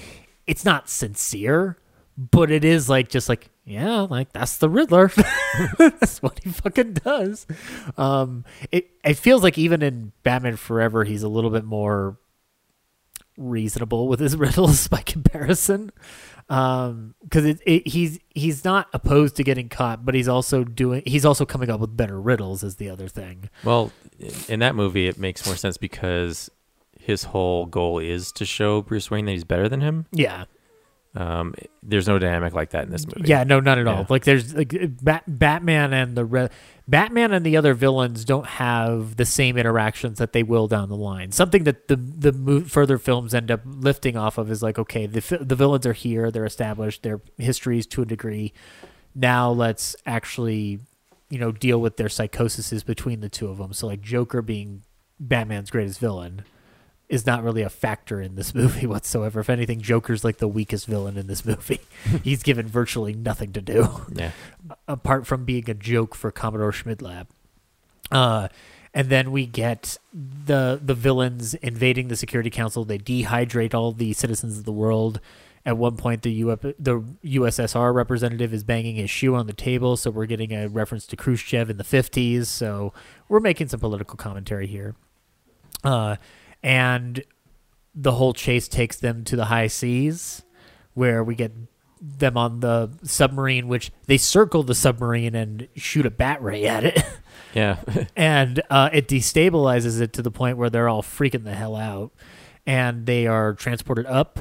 it's 0.46 0.66
not 0.66 0.90
sincere, 0.90 1.78
but 2.18 2.52
it 2.52 2.66
is 2.66 2.90
like 2.90 3.08
just 3.10 3.30
like, 3.30 3.50
yeah, 3.66 4.02
like 4.02 4.32
that's 4.32 4.58
the 4.58 4.70
Riddler. 4.70 5.12
that's 5.78 6.22
what 6.22 6.40
he 6.44 6.50
fucking 6.52 6.94
does. 6.94 7.48
Um, 7.98 8.46
it 8.72 8.92
it 9.04 9.16
feels 9.16 9.44
like 9.44 9.58
even 9.58 9.82
in 9.82 10.12
Batman 10.24 10.56
Forever, 10.56 11.04
he's 11.04 11.24
a 11.24 11.28
little 11.30 11.50
bit 11.50 11.66
more 11.66 12.18
reasonable 13.38 14.08
with 14.08 14.20
his 14.20 14.38
riddles 14.38 14.88
by 14.88 15.02
comparison 15.02 15.92
um 16.48 17.16
because 17.24 17.44
it, 17.44 17.60
it 17.66 17.86
he's 17.88 18.18
he's 18.30 18.64
not 18.64 18.88
opposed 18.94 19.36
to 19.36 19.44
getting 19.44 19.68
caught 19.68 20.06
but 20.06 20.14
he's 20.16 20.28
also 20.28 20.64
doing 20.64 21.02
he's 21.06 21.26
also 21.26 21.44
coming 21.44 21.70
up 21.70 21.80
with 21.82 21.98
better 21.98 22.22
riddles 22.22 22.64
is 22.64 22.76
the 22.78 22.88
other 22.90 23.08
thing 23.10 23.50
Well, 23.64 23.92
in 24.48 24.60
that 24.60 24.74
movie, 24.76 25.08
it 25.08 25.18
makes 25.18 25.46
more 25.46 25.56
sense 25.58 25.76
because 25.76 26.50
his 26.98 27.26
whole 27.26 27.66
goal 27.66 28.00
is 28.00 28.32
to 28.34 28.46
show 28.46 28.82
Bruce 28.82 29.12
Wayne 29.12 29.26
that 29.26 29.32
he's 29.34 29.44
better 29.44 29.68
than 29.68 29.82
him. 29.82 30.06
yeah 30.14 30.46
Um, 31.18 31.56
there's 31.82 32.08
no 32.10 32.20
dynamic 32.20 32.54
like 32.54 32.72
that 32.72 32.84
in 32.84 32.92
this 32.92 33.06
movie. 33.08 33.30
yeah 33.30 33.46
no 33.46 33.62
not 33.62 33.78
at 33.78 33.88
all 33.88 34.00
Yeah. 34.00 34.06
like 34.10 34.26
there's 34.26 34.54
like 34.54 34.74
Bat- 35.02 35.24
batman 35.28 35.94
and 35.94 36.14
the 36.18 36.26
re- 36.26 36.50
batman 36.90 37.32
and 37.32 37.46
the 37.46 37.56
other 37.56 37.74
villains 37.74 38.26
don't 38.26 38.46
have 38.48 39.16
the 39.16 39.24
same 39.24 39.58
interactions 39.58 40.18
that 40.20 40.34
they 40.34 40.44
will 40.44 40.68
down 40.68 40.90
the 40.90 40.98
line 40.98 41.32
something 41.32 41.64
that 41.64 41.88
the 41.88 41.96
the 41.96 42.34
mo- 42.34 42.62
further 42.66 42.98
films 42.98 43.34
end 43.34 43.50
up 43.50 43.62
lifting 43.66 44.18
off 44.18 44.38
of 44.38 44.52
is 44.52 44.62
like 44.62 44.78
okay 44.78 45.06
the 45.06 45.22
fi- 45.22 45.38
the 45.38 45.56
villains 45.56 45.86
are 45.86 45.94
here 45.94 46.32
they're 46.32 46.44
established 46.46 47.02
their 47.04 47.22
histories 47.38 47.88
to 47.88 48.02
a 48.02 48.06
degree 48.06 48.52
now 49.16 49.50
let's 49.50 49.96
actually 50.06 50.80
you 51.30 51.40
know 51.40 51.52
deal 51.54 51.80
with 51.80 51.96
their 51.96 52.10
psychoses 52.10 52.84
between 52.84 53.22
the 53.22 53.30
two 53.30 53.48
of 53.48 53.58
them 53.58 53.72
so 53.72 53.88
like 53.88 54.02
joker 54.02 54.42
being 54.42 54.82
batman's 55.18 55.70
greatest 55.72 56.00
villain 56.00 56.44
is 57.10 57.26
not 57.26 57.44
really 57.44 57.62
a 57.62 57.70
factor 57.70 58.20
in 58.22 58.36
this 58.36 58.54
movie 58.62 58.88
whatsoever 58.88 59.40
if 59.40 59.50
anything 59.50 59.80
joker's 59.82 60.24
like 60.24 60.38
the 60.38 60.48
weakest 60.48 60.86
villain 60.88 61.18
in 61.18 61.28
this 61.28 61.46
movie 61.46 61.80
he's 62.24 62.44
given 62.44 62.68
virtually 62.68 63.14
nothing 63.14 63.52
to 63.54 63.62
do 63.62 63.88
Yeah. 64.14 64.32
apart 64.88 65.26
from 65.28 65.46
being 65.46 65.70
a 65.70 65.74
joke 65.74 66.16
for 66.16 66.32
commodore 66.32 66.72
schmidlap 66.72 67.28
uh 68.12 68.48
and 68.94 69.10
then 69.10 69.32
we 69.34 69.46
get 69.46 69.98
the 70.14 70.80
the 70.82 70.94
villains 70.94 71.54
invading 71.56 72.08
the 72.08 72.16
Security 72.16 72.50
Council. 72.50 72.86
They 72.86 72.98
dehydrate 72.98 73.74
all 73.74 73.92
the 73.92 74.14
citizens 74.14 74.58
of 74.58 74.64
the 74.64 74.72
world. 74.72 75.20
At 75.66 75.78
one 75.78 75.98
point, 75.98 76.22
the 76.22 76.32
U- 76.32 76.58
the 76.80 77.04
USSR 77.26 77.94
representative 77.94 78.54
is 78.54 78.64
banging 78.64 78.96
his 78.96 79.10
shoe 79.10 79.36
on 79.36 79.48
the 79.48 79.54
table, 79.54 79.98
so 79.98 80.12
we're 80.12 80.28
getting 80.28 80.54
a 80.54 80.70
reference 80.70 81.06
to 81.08 81.18
Khrushchev 81.18 81.70
in 81.70 81.76
the 81.76 81.84
fifties. 81.84 82.48
So 82.48 82.94
we're 83.28 83.42
making 83.42 83.68
some 83.68 83.82
political 83.82 84.16
commentary 84.16 84.68
here. 84.68 84.96
Uh, 85.84 86.16
and 86.66 87.24
the 87.94 88.14
whole 88.14 88.34
chase 88.34 88.68
takes 88.68 88.98
them 88.98 89.24
to 89.26 89.36
the 89.36 89.46
high 89.46 89.68
seas, 89.68 90.44
where 90.96 91.24
we 91.24 91.36
get 91.36 91.54
them 92.02 92.36
on 92.38 92.60
the 92.60 92.90
submarine, 93.04 93.68
which 93.68 93.92
they 94.08 94.18
circle 94.18 94.64
the 94.64 94.76
submarine 94.76 95.36
and 95.36 95.68
shoot 95.76 96.06
a 96.06 96.10
bat 96.10 96.42
ray 96.42 96.66
at 96.66 96.84
it. 96.84 97.04
Yeah. 97.54 97.78
and 98.18 98.62
uh, 98.70 98.90
it 98.92 99.08
destabilizes 99.08 100.02
it 100.02 100.12
to 100.14 100.22
the 100.22 100.30
point 100.30 100.58
where 100.58 100.70
they're 100.70 100.90
all 100.90 101.02
freaking 101.02 101.46
the 101.46 101.54
hell 101.56 101.78
out, 101.78 102.12
and 102.66 103.06
they 103.06 103.28
are 103.28 103.54
transported 103.54 104.06
up 104.08 104.40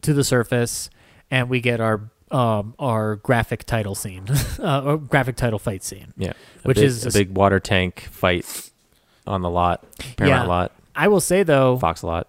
to 0.00 0.14
the 0.14 0.24
surface, 0.24 0.88
and 1.30 1.50
we 1.50 1.60
get 1.60 1.78
our 1.78 2.10
um, 2.30 2.74
our 2.78 3.16
graphic 3.16 3.64
title 3.64 3.94
scene, 3.94 4.24
uh, 4.58 4.82
or 4.82 4.96
graphic 4.96 5.36
title 5.36 5.58
fight 5.58 5.84
scene. 5.84 6.14
yeah. 6.16 6.32
A 6.64 6.68
which 6.68 6.76
big- 6.76 6.84
is 6.86 7.04
a 7.04 7.10
big 7.10 7.36
water 7.36 7.60
tank 7.60 8.08
fight 8.10 8.70
on 9.26 9.42
the 9.42 9.50
lot, 9.50 9.84
Paramount 10.16 10.48
lot, 10.48 10.72
I 10.94 11.08
will 11.08 11.20
say 11.20 11.42
though, 11.42 11.76
Fox 11.78 12.02
a 12.02 12.06
lot. 12.06 12.28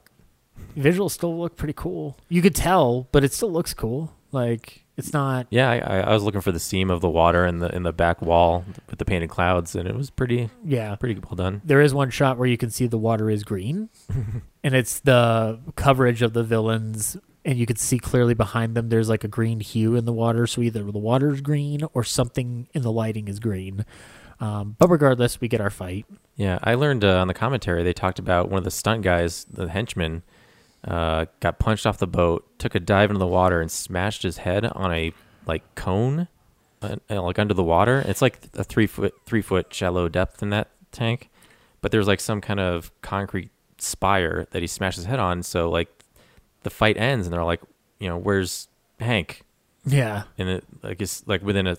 visuals 0.77 1.11
still 1.11 1.37
look 1.39 1.55
pretty 1.55 1.73
cool. 1.73 2.17
You 2.29 2.41
could 2.41 2.55
tell, 2.55 3.07
but 3.11 3.23
it 3.23 3.33
still 3.33 3.51
looks 3.51 3.73
cool. 3.73 4.13
Like 4.31 4.83
it's 4.97 5.13
not. 5.13 5.47
Yeah, 5.49 5.69
I, 5.69 5.99
I 6.01 6.13
was 6.13 6.23
looking 6.23 6.41
for 6.41 6.51
the 6.51 6.59
seam 6.59 6.89
of 6.89 7.01
the 7.01 7.09
water 7.09 7.45
in 7.45 7.59
the 7.59 7.73
in 7.75 7.83
the 7.83 7.93
back 7.93 8.21
wall 8.21 8.65
with 8.89 8.99
the 8.99 9.05
painted 9.05 9.29
clouds, 9.29 9.75
and 9.75 9.87
it 9.87 9.95
was 9.95 10.09
pretty 10.09 10.49
Yeah, 10.63 10.95
pretty 10.95 11.19
well 11.19 11.35
done. 11.35 11.61
there 11.63 11.81
is 11.81 11.93
one 11.93 12.09
shot 12.09 12.37
where 12.37 12.47
you 12.47 12.57
can 12.57 12.69
see 12.69 12.87
the 12.87 12.97
water 12.97 13.29
is 13.29 13.43
green, 13.43 13.89
and 14.63 14.73
it's 14.75 14.99
the 15.01 15.59
coverage 15.75 16.21
of 16.21 16.33
the 16.33 16.43
villains, 16.43 17.17
and 17.45 17.57
you 17.59 17.65
can 17.65 17.75
see 17.75 17.99
clearly 17.99 18.33
behind 18.33 18.75
them. 18.75 18.89
There's 18.89 19.09
like 19.09 19.23
a 19.23 19.27
green 19.27 19.59
hue 19.59 19.95
in 19.95 20.05
the 20.05 20.13
water, 20.13 20.47
so 20.47 20.61
either 20.61 20.83
the 20.83 20.97
water's 20.97 21.41
green 21.41 21.81
or 21.93 22.03
something 22.03 22.67
in 22.73 22.81
the 22.81 22.91
lighting 22.91 23.27
is 23.27 23.39
green. 23.39 23.85
Um, 24.39 24.75
but 24.79 24.89
regardless, 24.89 25.39
we 25.39 25.47
get 25.47 25.61
our 25.61 25.69
fight. 25.69 26.05
Yeah, 26.35 26.59
I 26.63 26.73
learned 26.73 27.03
uh, 27.03 27.19
on 27.19 27.27
the 27.27 27.33
commentary 27.33 27.83
they 27.83 27.93
talked 27.93 28.19
about 28.19 28.49
one 28.49 28.57
of 28.57 28.63
the 28.63 28.71
stunt 28.71 29.03
guys, 29.03 29.45
the 29.45 29.67
henchman, 29.67 30.23
uh, 30.83 31.25
got 31.39 31.59
punched 31.59 31.85
off 31.85 31.97
the 31.97 32.07
boat, 32.07 32.47
took 32.57 32.75
a 32.75 32.79
dive 32.79 33.09
into 33.09 33.19
the 33.19 33.27
water, 33.27 33.61
and 33.61 33.71
smashed 33.71 34.23
his 34.23 34.37
head 34.37 34.65
on 34.65 34.91
a 34.91 35.13
like 35.45 35.75
cone, 35.75 36.27
uh, 36.81 36.95
uh, 37.09 37.21
like 37.21 37.39
under 37.39 37.53
the 37.53 37.63
water. 37.63 38.03
It's 38.07 38.21
like 38.21 38.39
a 38.55 38.63
three 38.63 38.87
foot 38.87 39.13
three 39.25 39.41
foot 39.41 39.73
shallow 39.73 40.09
depth 40.09 40.41
in 40.41 40.49
that 40.49 40.69
tank, 40.91 41.29
but 41.81 41.91
there's 41.91 42.07
like 42.07 42.19
some 42.19 42.41
kind 42.41 42.59
of 42.59 42.91
concrete 43.01 43.49
spire 43.77 44.47
that 44.51 44.61
he 44.61 44.67
smashed 44.67 44.97
his 44.97 45.05
head 45.05 45.19
on. 45.19 45.43
So 45.43 45.69
like 45.69 45.89
the 46.63 46.69
fight 46.69 46.97
ends, 46.97 47.27
and 47.27 47.33
they're 47.33 47.43
like, 47.43 47.61
you 47.99 48.09
know, 48.09 48.17
where's 48.17 48.67
Hank? 48.99 49.43
Yeah, 49.85 50.23
And 50.37 50.49
it 50.49 50.63
like 50.81 51.01
it's 51.01 51.27
like 51.27 51.43
within 51.43 51.67
a 51.67 51.77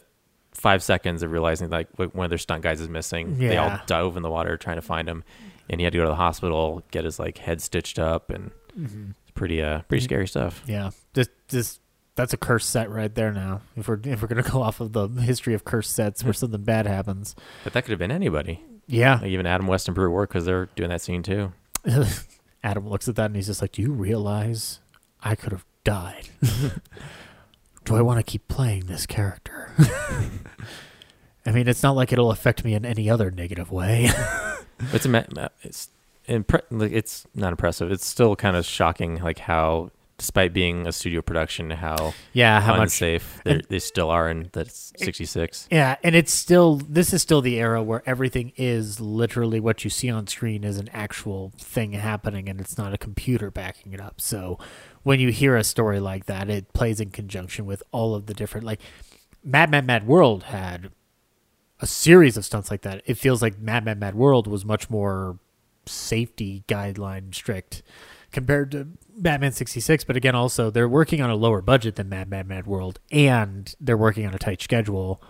five 0.54 0.82
seconds 0.82 1.22
of 1.22 1.30
realizing 1.30 1.68
like 1.70 1.88
one 1.98 2.24
of 2.24 2.30
their 2.30 2.38
stunt 2.38 2.62
guys 2.62 2.80
is 2.80 2.88
missing. 2.88 3.38
They 3.38 3.56
all 3.58 3.68
Yeah. 3.68 3.82
dove 3.86 4.16
in 4.16 4.22
the 4.22 4.30
water 4.30 4.56
trying 4.56 4.76
to 4.76 4.82
find 4.82 5.08
him, 5.08 5.22
and 5.68 5.80
he 5.80 5.84
had 5.84 5.92
to 5.92 5.98
go 5.98 6.04
to 6.04 6.10
the 6.10 6.14
hospital, 6.16 6.82
get 6.90 7.04
his 7.04 7.18
like 7.18 7.38
head 7.38 7.60
stitched 7.60 7.98
up, 7.98 8.30
and 8.30 8.50
it's 8.76 9.30
pretty 9.34 9.60
uh 9.62 9.80
pretty 9.82 10.04
scary 10.04 10.26
stuff. 10.26 10.62
yeah. 10.66 10.90
This 11.12 11.28
this 11.48 11.78
that's 12.16 12.32
a 12.32 12.36
curse 12.36 12.64
set 12.64 12.90
right 12.90 13.12
there. 13.14 13.32
Now, 13.32 13.60
if 13.76 13.88
we're 13.88 13.98
if 14.04 14.22
we're 14.22 14.28
gonna 14.28 14.42
go 14.50 14.62
off 14.62 14.80
of 14.80 14.92
the 14.92 15.08
history 15.08 15.52
of 15.54 15.64
curse 15.64 15.90
sets 15.90 16.22
where 16.24 16.32
something 16.32 16.62
bad 16.62 16.86
happens, 16.86 17.34
But 17.64 17.72
that 17.72 17.82
could 17.82 17.90
have 17.90 17.98
been 17.98 18.12
anybody, 18.12 18.62
yeah. 18.86 19.14
like 19.16 19.24
even 19.30 19.46
Adam 19.46 19.66
West 19.66 19.88
and 19.88 19.94
Burt 19.94 20.10
Ward 20.10 20.28
because 20.28 20.44
they're 20.44 20.66
doing 20.76 20.90
that 20.90 21.02
scene 21.02 21.22
too. 21.22 21.52
Adam 22.62 22.88
looks 22.88 23.08
at 23.08 23.16
that 23.16 23.26
and 23.26 23.36
he's 23.36 23.46
just 23.48 23.60
like, 23.60 23.72
"Do 23.72 23.82
you 23.82 23.92
realize 23.92 24.80
I 25.22 25.34
could 25.34 25.52
have 25.52 25.64
died? 25.84 26.28
Do 27.84 27.96
I 27.96 28.00
want 28.02 28.18
to 28.18 28.22
keep 28.22 28.48
playing 28.48 28.86
this 28.86 29.06
character?" 29.06 29.72
I 31.46 31.52
mean, 31.52 31.68
it's 31.68 31.82
not 31.82 31.92
like 31.96 32.12
it'll 32.12 32.30
affect 32.30 32.64
me 32.64 32.74
in 32.74 32.84
any 32.86 33.10
other 33.10 33.30
negative 33.30 33.70
way. 33.70 34.10
It's 34.92 35.06
it's 35.06 35.88
impre- 36.28 36.62
like 36.70 36.90
it's 36.92 37.26
not 37.34 37.52
impressive. 37.52 37.92
It's 37.92 38.04
still 38.04 38.34
kind 38.34 38.56
of 38.56 38.66
shocking 38.66 39.16
like 39.22 39.38
how 39.38 39.90
despite 40.18 40.52
being 40.52 40.86
a 40.86 40.92
studio 40.92 41.22
production, 41.22 41.70
how 41.70 42.12
Yeah, 42.32 42.60
how 42.60 42.72
much- 42.74 42.82
unsafe 42.86 43.40
they 43.44 43.60
they 43.68 43.78
still 43.78 44.10
are 44.10 44.28
in 44.28 44.48
the 44.52 44.64
'66. 44.64 45.68
Yeah, 45.70 45.94
and 46.02 46.16
it's 46.16 46.32
still 46.34 46.76
this 46.88 47.12
is 47.12 47.22
still 47.22 47.40
the 47.40 47.60
era 47.60 47.84
where 47.84 48.02
everything 48.04 48.52
is 48.56 49.00
literally 49.00 49.60
what 49.60 49.84
you 49.84 49.90
see 49.90 50.10
on 50.10 50.26
screen 50.26 50.64
is 50.64 50.76
an 50.78 50.88
actual 50.92 51.52
thing 51.56 51.92
happening 51.92 52.48
and 52.48 52.60
it's 52.60 52.76
not 52.76 52.92
a 52.92 52.98
computer 52.98 53.50
backing 53.52 53.92
it 53.92 54.00
up. 54.00 54.20
So 54.20 54.58
when 55.04 55.20
you 55.20 55.30
hear 55.30 55.56
a 55.56 55.62
story 55.62 56.00
like 56.00 56.26
that, 56.26 56.50
it 56.50 56.72
plays 56.72 56.98
in 56.98 57.10
conjunction 57.10 57.64
with 57.66 57.82
all 57.92 58.14
of 58.16 58.26
the 58.26 58.34
different 58.34 58.66
like 58.66 58.80
Mad 59.44 59.70
Mad 59.70 59.86
Mad 59.86 60.06
World 60.06 60.44
had 60.44 60.90
a 61.80 61.86
series 61.86 62.36
of 62.36 62.44
stunts 62.44 62.70
like 62.70 62.82
that. 62.82 63.02
It 63.06 63.18
feels 63.18 63.42
like 63.42 63.58
Mad 63.58 63.84
Mad 63.84 64.00
Mad 64.00 64.14
World 64.14 64.46
was 64.46 64.64
much 64.64 64.90
more 64.90 65.38
safety 65.86 66.64
guideline 66.66 67.34
strict 67.34 67.82
compared 68.32 68.70
to 68.72 68.88
Batman 69.16 69.52
66 69.52 70.02
but 70.04 70.16
again 70.16 70.34
also 70.34 70.70
they're 70.70 70.88
working 70.88 71.20
on 71.20 71.30
a 71.30 71.36
lower 71.36 71.60
budget 71.60 71.96
than 71.96 72.08
Mad 72.08 72.28
Mad 72.28 72.48
Mad 72.48 72.66
World 72.66 72.98
and 73.12 73.74
they're 73.80 73.96
working 73.96 74.26
on 74.26 74.34
a 74.34 74.38
tight 74.38 74.60
schedule 74.60 75.22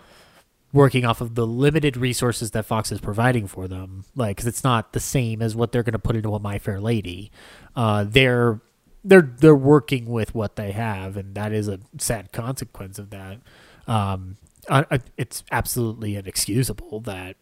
working 0.73 1.05
off 1.05 1.21
of 1.21 1.35
the 1.35 1.45
limited 1.45 1.97
resources 1.97 2.51
that 2.51 2.65
Fox 2.65 2.91
is 2.91 2.99
providing 2.99 3.47
for 3.47 3.67
them 3.67 4.05
like 4.15 4.37
cuz 4.37 4.47
it's 4.47 4.63
not 4.63 4.93
the 4.93 4.99
same 4.99 5.41
as 5.41 5.55
what 5.55 5.71
they're 5.71 5.83
going 5.83 5.91
to 5.93 5.99
put 5.99 6.15
into 6.15 6.33
a 6.33 6.39
My 6.39 6.57
Fair 6.57 6.79
Lady 6.79 7.31
uh 7.75 8.05
they're 8.05 8.61
they're 9.07 9.33
they're 9.39 9.55
working 9.55 10.07
with 10.07 10.35
what 10.35 10.55
they 10.57 10.71
have 10.71 11.15
and 11.15 11.33
that 11.35 11.53
is 11.53 11.67
a 11.69 11.79
sad 11.97 12.31
consequence 12.33 12.99
of 12.99 13.11
that 13.11 13.39
um 13.87 14.35
I, 14.69 14.85
I, 14.89 14.99
it's 15.15 15.43
absolutely 15.51 16.15
inexcusable 16.15 16.99
that 17.01 17.37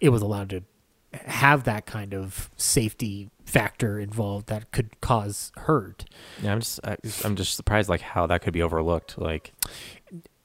it 0.00 0.10
was 0.10 0.20
allowed 0.22 0.50
to 0.50 0.62
have 1.24 1.64
that 1.64 1.86
kind 1.86 2.12
of 2.12 2.50
safety 2.56 3.30
factor 3.46 3.98
involved 3.98 4.48
that 4.48 4.70
could 4.72 5.00
cause 5.00 5.52
hurt. 5.56 6.04
Yeah, 6.42 6.52
I'm 6.52 6.60
just 6.60 6.80
I, 6.84 6.96
I'm 7.24 7.34
just 7.36 7.54
surprised 7.56 7.88
like 7.88 8.02
how 8.02 8.26
that 8.26 8.42
could 8.42 8.52
be 8.52 8.60
overlooked. 8.60 9.16
Like, 9.16 9.52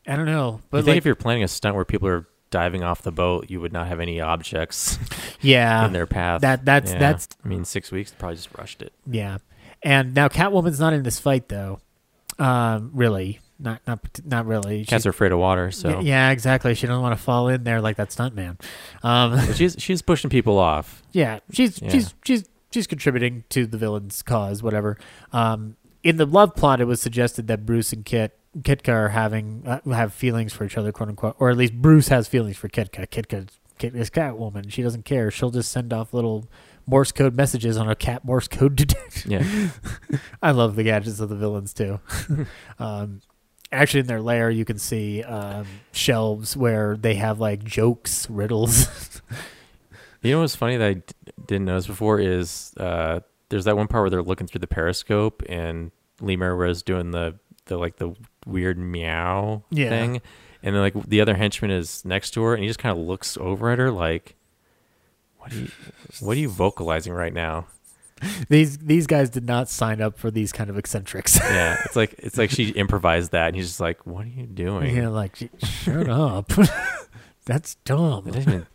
I 0.07 0.15
don't 0.15 0.25
know, 0.25 0.61
but 0.69 0.77
but 0.77 0.85
think 0.85 0.87
like, 0.93 0.97
if 0.99 1.05
you're 1.05 1.15
planning 1.15 1.43
a 1.43 1.49
stunt 1.49 1.75
where 1.75 1.83
people 1.83 2.07
are 2.07 2.27
diving 2.49 2.83
off 2.83 3.01
the 3.01 3.11
boat, 3.11 3.49
you 3.49 3.59
would 3.59 3.73
not 3.73 3.87
have 3.87 3.99
any 3.99 4.21
objects 4.21 4.97
yeah, 5.41 5.85
in 5.85 5.91
their 5.91 6.07
path. 6.07 6.41
That 6.41 6.63
that's 6.63 6.91
Yeah. 6.93 6.99
that's 6.99 7.27
I 7.43 7.47
mean, 7.49 7.65
six 7.65 7.91
weeks 7.91 8.13
probably 8.17 8.37
just 8.37 8.49
rushed 8.57 8.81
it. 8.81 8.93
yeah. 9.05 9.39
And 9.83 10.13
now 10.13 10.27
Catwoman's 10.27 10.79
not 10.79 10.93
in 10.93 11.03
this 11.03 11.19
fight 11.19 11.49
though. 11.49 11.79
Um, 12.39 12.91
really, 12.93 13.39
not 13.59 13.81
not 13.85 13.99
not 14.25 14.45
really. 14.45 14.79
Cats 14.85 14.89
She's- 14.89 15.05
are 15.05 15.09
afraid 15.09 15.31
of 15.31 15.39
water, 15.39 15.71
so 15.71 15.99
yeah, 15.99 16.31
exactly. 16.31 16.73
She 16.75 16.87
doesn't 16.87 17.01
want 17.01 17.17
to 17.17 17.23
fall 17.23 17.47
in 17.49 17.63
there 17.63 17.81
like 17.81 17.97
that 17.97 18.09
stuntman. 18.09 18.59
Um, 19.03 19.39
she's 19.53 19.75
she's 19.79 20.01
pushing 20.01 20.29
people 20.29 20.57
off. 20.57 21.03
Yeah, 21.11 21.39
she's 21.51 21.81
Yeah. 21.81 21.89
she's 21.89 22.15
she's 22.25 22.45
she's 22.71 22.87
contributing 22.87 23.43
to 23.49 23.65
the 23.67 23.77
villain's 23.77 24.21
cause, 24.23 24.63
whatever. 24.63 24.97
Um, 25.33 25.75
in 26.03 26.17
the 26.17 26.25
love 26.25 26.55
plot, 26.55 26.81
it 26.81 26.85
was 26.85 27.01
suggested 27.01 27.47
that 27.47 27.65
Bruce 27.65 27.93
and 27.93 28.03
Kit 28.05 28.37
Kitka 28.59 28.89
are 28.89 29.09
having 29.09 29.63
uh, 29.67 29.79
have 29.91 30.13
feelings 30.13 30.51
for 30.53 30.63
each 30.65 30.77
other, 30.77 30.91
quote 30.91 31.09
unquote, 31.09 31.35
or 31.39 31.49
at 31.51 31.57
least 31.57 31.73
Bruce 31.73 32.07
has 32.07 32.27
feelings 32.27 32.57
for 32.57 32.69
Kitka. 32.69 33.07
Kitka 33.07 33.47
Kit 33.77 33.95
is 33.95 34.09
Catwoman. 34.09 34.71
She 34.71 34.81
doesn't 34.81 35.05
care. 35.05 35.29
She'll 35.31 35.51
just 35.51 35.71
send 35.71 35.91
off 35.93 36.13
little 36.13 36.47
Morse 36.91 37.11
code 37.13 37.35
messages 37.35 37.77
on 37.77 37.89
a 37.89 37.95
cat 37.95 38.23
Morse 38.25 38.47
code 38.47 38.75
detector. 38.75 39.27
Yeah. 39.29 39.69
I 40.43 40.51
love 40.51 40.75
the 40.75 40.83
gadgets 40.83 41.19
of 41.21 41.29
the 41.29 41.35
villains 41.37 41.73
too. 41.73 41.99
um, 42.79 43.21
actually, 43.71 44.01
in 44.01 44.07
their 44.07 44.21
lair, 44.21 44.49
you 44.51 44.65
can 44.65 44.77
see 44.77 45.23
um, 45.23 45.65
shelves 45.93 46.55
where 46.57 46.95
they 46.97 47.15
have 47.15 47.39
like 47.39 47.63
jokes, 47.63 48.29
riddles. 48.29 49.21
You 50.23 50.33
know 50.33 50.41
what's 50.41 50.55
funny 50.55 50.77
that 50.77 50.87
I 50.87 50.93
d- 50.93 51.03
didn't 51.47 51.65
notice 51.65 51.87
before 51.87 52.19
is 52.19 52.75
uh, 52.77 53.21
there's 53.49 53.65
that 53.65 53.75
one 53.75 53.87
part 53.87 54.03
where 54.03 54.11
they're 54.11 54.21
looking 54.21 54.45
through 54.45 54.59
the 54.59 54.67
periscope 54.67 55.41
and 55.49 55.89
Lemur 56.19 56.55
was 56.55 56.83
doing 56.83 57.09
the 57.09 57.39
the 57.65 57.75
like 57.79 57.95
the 57.95 58.13
weird 58.45 58.77
meow 58.77 59.63
Yeah. 59.71 59.89
thing, 59.89 60.21
and 60.61 60.75
then 60.75 60.81
like 60.83 60.93
the 61.07 61.21
other 61.21 61.33
henchman 61.33 61.71
is 61.71 62.05
next 62.05 62.31
to 62.35 62.43
her 62.43 62.53
and 62.53 62.61
he 62.61 62.67
just 62.69 62.77
kind 62.77 62.95
of 62.95 63.03
looks 63.03 63.35
over 63.35 63.71
at 63.71 63.79
her 63.79 63.89
like, 63.89 64.35
what 65.41 65.51
are 65.53 65.55
you 65.59 65.69
what 66.19 66.37
are 66.37 66.39
you 66.39 66.49
vocalizing 66.49 67.13
right 67.13 67.33
now? 67.33 67.67
these 68.49 68.77
these 68.77 69.07
guys 69.07 69.31
did 69.31 69.45
not 69.45 69.67
sign 69.67 69.99
up 69.99 70.17
for 70.17 70.29
these 70.29 70.51
kind 70.51 70.69
of 70.69 70.77
eccentrics. 70.77 71.39
Yeah, 71.39 71.81
it's 71.85 71.95
like 72.01 72.13
it's 72.19 72.37
like 72.37 72.51
she 72.51 72.69
improvised 72.69 73.31
that 73.31 73.47
and 73.47 73.55
he's 73.55 73.67
just 73.67 73.79
like, 73.79 74.05
what 74.05 74.25
are 74.25 74.29
you 74.29 74.45
doing? 74.45 74.95
yeah, 74.95 75.07
like 75.09 75.37
shut 75.63 76.07
up. 76.09 76.51
That's 77.45 77.75
dumb. 77.83 78.25
Doesn't 78.25 78.41
even- 78.41 78.67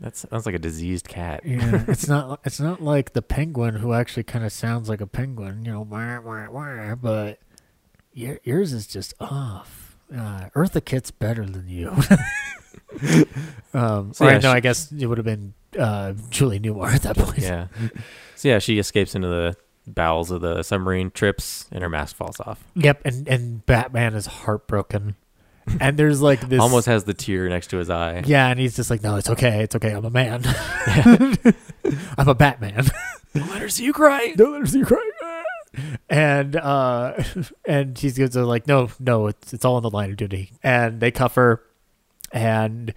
that 0.00 0.16
sounds 0.16 0.46
like 0.46 0.54
a 0.54 0.60
diseased 0.60 1.08
cat. 1.08 1.42
Yeah, 1.44 1.84
it's 1.88 2.06
not. 2.06 2.38
It's 2.44 2.60
not 2.60 2.80
like 2.80 3.14
the 3.14 3.20
penguin 3.20 3.74
who 3.74 3.92
actually 3.92 4.22
kind 4.22 4.44
of 4.44 4.52
sounds 4.52 4.88
like 4.88 5.00
a 5.00 5.08
penguin, 5.08 5.64
you 5.64 5.72
know. 5.72 5.80
Wah, 5.80 6.20
wah, 6.20 6.46
wah, 6.48 6.94
but 6.94 7.40
your, 8.12 8.38
yours 8.44 8.72
is 8.72 8.86
just 8.86 9.12
off. 9.18 9.96
Uh, 10.10 10.50
Eartha 10.54 10.84
Kitt's 10.84 11.10
better 11.10 11.44
than 11.44 11.68
you. 11.68 11.92
um, 13.74 14.12
So, 14.12 14.26
or 14.26 14.30
yeah, 14.30 14.38
no, 14.38 14.40
she- 14.40 14.46
I 14.48 14.60
guess 14.60 14.92
it 14.92 15.06
would 15.06 15.18
have 15.18 15.24
been 15.24 15.54
uh, 15.78 16.14
Julie 16.30 16.60
Newmar 16.60 16.92
at 16.94 17.02
that 17.02 17.16
point. 17.16 17.38
Yeah. 17.38 17.68
So 18.36 18.48
yeah, 18.48 18.58
she 18.58 18.78
escapes 18.78 19.14
into 19.14 19.28
the 19.28 19.56
bowels 19.86 20.30
of 20.30 20.40
the 20.40 20.62
submarine, 20.62 21.10
trips, 21.10 21.66
and 21.72 21.82
her 21.82 21.88
mask 21.88 22.16
falls 22.16 22.40
off. 22.40 22.62
Yep, 22.74 23.02
and 23.04 23.28
and 23.28 23.66
Batman 23.66 24.14
is 24.14 24.26
heartbroken, 24.26 25.16
and 25.80 25.96
there's 25.98 26.20
like 26.22 26.40
this 26.48 26.60
Almost 26.60 26.86
has 26.86 27.04
the 27.04 27.14
tear 27.14 27.48
next 27.48 27.68
to 27.68 27.78
his 27.78 27.90
eye. 27.90 28.22
Yeah, 28.26 28.48
and 28.48 28.58
he's 28.60 28.76
just 28.76 28.90
like, 28.90 29.02
no, 29.02 29.16
it's 29.16 29.28
okay, 29.30 29.62
it's 29.62 29.74
okay. 29.76 29.90
I'm 29.92 30.04
a 30.04 30.10
man. 30.10 30.42
I'm 32.18 32.28
a 32.28 32.34
Batman. 32.34 32.86
Don't 33.34 33.50
let 33.50 33.60
her 33.60 33.68
see 33.68 33.84
you 33.84 33.92
cry. 33.92 34.32
Don't 34.36 34.52
let 34.52 34.60
her 34.60 34.66
see 34.66 34.78
you 34.78 34.86
cry. 34.86 35.10
And 36.08 36.56
uh, 36.56 37.22
and 37.66 37.96
she's 37.96 38.16
going 38.18 38.30
to 38.30 38.44
like, 38.46 38.66
no, 38.66 38.88
no, 38.98 39.26
it's 39.28 39.52
it's 39.52 39.64
all 39.64 39.76
in 39.76 39.82
the 39.82 39.90
line 39.90 40.10
of 40.10 40.16
duty. 40.16 40.52
And 40.62 41.00
they 41.00 41.10
cuff 41.10 41.34
her, 41.36 41.62
and 42.32 42.92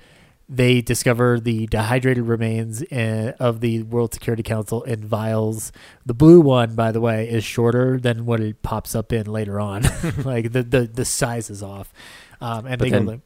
they 0.50 0.82
discover 0.82 1.40
the 1.40 1.66
dehydrated 1.68 2.26
remains 2.26 2.82
in, 2.82 3.30
of 3.40 3.62
the 3.62 3.84
World 3.84 4.14
Security 4.14 4.44
Council 4.44 4.84
in 4.84 5.06
vials. 5.08 5.72
The 6.06 6.14
blue 6.14 6.42
one, 6.42 6.76
by 6.76 6.92
the 6.92 7.00
way, 7.00 7.30
is 7.30 7.46
shorter 7.46 7.98
than 8.00 8.26
what 8.26 8.42
it 8.42 8.62
pops 8.62 8.94
up 8.94 9.14
in 9.14 9.28
later 9.28 9.60
on. 9.62 9.84
like 10.26 10.52
the, 10.52 10.62
the 10.64 10.82
the 10.94 11.06
size 11.06 11.50
is 11.50 11.64
off. 11.64 11.94
Um, 12.42 12.66
and 12.66 12.80
But 12.80 12.86
they 12.86 12.90
then- 12.90 13.06
go 13.06 13.22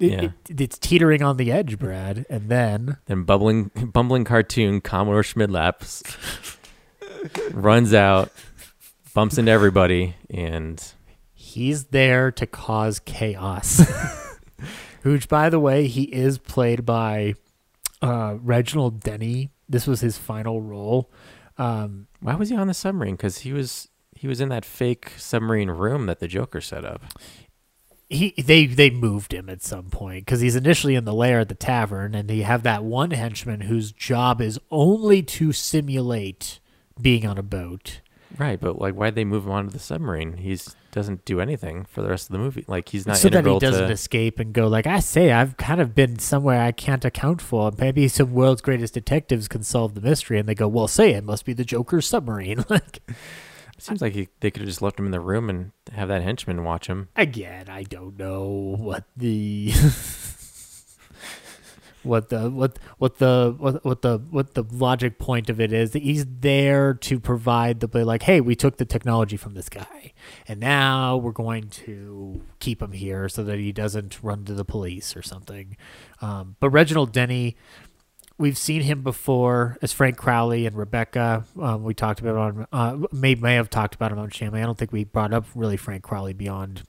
it, 0.00 0.10
yeah. 0.10 0.30
it, 0.48 0.60
it's 0.60 0.78
teetering 0.78 1.22
on 1.22 1.36
the 1.36 1.52
edge, 1.52 1.78
Brad. 1.78 2.24
And 2.28 2.48
then 2.48 2.96
Then 3.06 3.22
bubbling, 3.24 3.70
bumbling 3.92 4.24
cartoon 4.24 4.80
Commodore 4.80 5.22
Schmidlaps 5.22 6.02
runs 7.52 7.94
out, 7.94 8.32
bumps 9.14 9.38
into 9.38 9.52
everybody, 9.52 10.16
and 10.30 10.82
he's 11.34 11.84
there 11.84 12.32
to 12.32 12.46
cause 12.46 12.98
chaos. 13.00 13.82
Which, 15.04 15.28
by 15.28 15.50
the 15.50 15.60
way, 15.60 15.86
he 15.86 16.04
is 16.04 16.38
played 16.38 16.84
by 16.84 17.34
uh, 18.02 18.36
Reginald 18.40 19.00
Denny. 19.00 19.50
This 19.68 19.86
was 19.86 20.00
his 20.00 20.18
final 20.18 20.60
role. 20.60 21.10
Um, 21.58 22.08
why 22.20 22.34
was 22.34 22.48
he 22.48 22.56
on 22.56 22.66
the 22.66 22.74
submarine? 22.74 23.14
Because 23.14 23.38
he 23.38 23.52
was 23.52 23.88
he 24.16 24.26
was 24.26 24.40
in 24.40 24.48
that 24.48 24.64
fake 24.64 25.12
submarine 25.16 25.70
room 25.70 26.06
that 26.06 26.18
the 26.20 26.28
Joker 26.28 26.60
set 26.60 26.84
up. 26.84 27.02
he 28.08 28.34
they 28.42 28.66
they 28.66 28.90
moved 28.90 29.32
him 29.32 29.48
at 29.48 29.62
some 29.62 29.90
point 29.90 30.24
because 30.24 30.40
he's 30.40 30.56
initially 30.56 30.94
in 30.94 31.04
the 31.04 31.12
lair 31.12 31.40
at 31.40 31.48
the 31.48 31.54
tavern, 31.54 32.14
and 32.14 32.30
you 32.30 32.44
have 32.44 32.62
that 32.62 32.84
one 32.84 33.10
henchman 33.10 33.62
whose 33.62 33.92
job 33.92 34.40
is 34.40 34.58
only 34.70 35.22
to 35.22 35.52
simulate 35.52 36.60
being 37.00 37.26
on 37.26 37.38
a 37.38 37.42
boat. 37.42 38.00
Right, 38.36 38.60
but 38.60 38.78
like, 38.80 38.94
why'd 38.94 39.14
they 39.14 39.24
move 39.24 39.44
him 39.44 39.52
onto 39.52 39.70
the 39.70 39.78
submarine? 39.78 40.38
He's 40.38 40.74
doesn't 40.94 41.24
do 41.24 41.40
anything 41.40 41.84
for 41.90 42.02
the 42.02 42.08
rest 42.08 42.28
of 42.28 42.32
the 42.32 42.38
movie. 42.38 42.64
Like, 42.68 42.88
he's 42.88 43.06
not 43.06 43.16
so 43.16 43.28
that 43.28 43.44
he 43.44 43.58
doesn't 43.58 43.88
to. 43.88 43.92
escape 43.92 44.38
and 44.38 44.52
go 44.52 44.68
like 44.68 44.86
I 44.86 45.00
say 45.00 45.32
I've 45.32 45.56
kind 45.56 45.80
of 45.80 45.94
been 45.94 46.18
somewhere 46.20 46.62
I 46.62 46.72
can't 46.72 47.04
account 47.04 47.42
for. 47.42 47.72
Maybe 47.76 48.06
some 48.08 48.32
world's 48.32 48.62
greatest 48.62 48.94
detectives 48.94 49.48
can 49.48 49.64
solve 49.64 49.94
the 49.94 50.00
mystery, 50.00 50.38
and 50.38 50.48
they 50.48 50.54
go, 50.54 50.68
"Well, 50.68 50.88
say 50.88 51.10
it 51.12 51.24
must 51.24 51.44
be 51.44 51.52
the 51.52 51.64
Joker's 51.64 52.06
submarine." 52.06 52.64
like 52.70 53.00
Seems 53.76 54.00
like 54.00 54.12
he, 54.12 54.28
they 54.38 54.52
could 54.52 54.62
have 54.62 54.68
just 54.68 54.82
left 54.82 54.98
him 55.00 55.04
in 55.06 55.10
the 55.10 55.20
room 55.20 55.50
and 55.50 55.72
have 55.92 56.08
that 56.08 56.22
henchman 56.22 56.62
watch 56.62 56.86
him. 56.86 57.08
again, 57.16 57.68
I 57.68 57.82
don't 57.82 58.16
know 58.16 58.76
what 58.78 59.04
the 59.16 59.72
what 62.04 62.28
the 62.28 62.50
what 62.50 62.78
what 62.98 63.18
the 63.18 63.54
what, 63.58 63.84
what 63.84 64.02
the 64.02 64.18
what 64.30 64.54
the 64.54 64.64
logic 64.72 65.18
point 65.18 65.50
of 65.50 65.60
it 65.60 65.72
is. 65.72 65.92
He's 65.92 66.24
there 66.26 66.94
to 66.94 67.18
provide 67.18 67.80
the 67.80 68.04
like, 68.04 68.22
hey, 68.22 68.40
we 68.40 68.54
took 68.54 68.76
the 68.76 68.84
technology 68.84 69.36
from 69.36 69.54
this 69.54 69.68
guy, 69.68 70.12
and 70.46 70.60
now 70.60 71.16
we're 71.16 71.32
going 71.32 71.68
to 71.70 72.42
keep 72.60 72.82
him 72.82 72.92
here 72.92 73.28
so 73.28 73.42
that 73.44 73.58
he 73.58 73.72
doesn't 73.72 74.22
run 74.22 74.44
to 74.44 74.54
the 74.54 74.64
police 74.64 75.16
or 75.16 75.22
something. 75.22 75.76
Um, 76.20 76.56
but 76.60 76.70
Reginald 76.70 77.12
Denny. 77.12 77.56
We've 78.36 78.58
seen 78.58 78.82
him 78.82 79.04
before 79.04 79.78
as 79.80 79.92
Frank 79.92 80.16
Crawley 80.16 80.66
and 80.66 80.74
Rebecca. 80.76 81.44
Um, 81.56 81.84
we 81.84 81.94
talked 81.94 82.18
about 82.18 82.34
on, 82.34 82.66
uh, 82.72 83.06
may 83.12 83.36
may 83.36 83.54
have 83.54 83.70
talked 83.70 83.94
about 83.94 84.10
him 84.10 84.18
on 84.18 84.30
Shamley. 84.30 84.60
I 84.60 84.66
don't 84.66 84.76
think 84.76 84.90
we 84.90 85.04
brought 85.04 85.32
up 85.32 85.46
really 85.54 85.76
Frank 85.76 86.02
Crawley 86.02 86.32
beyond 86.32 86.82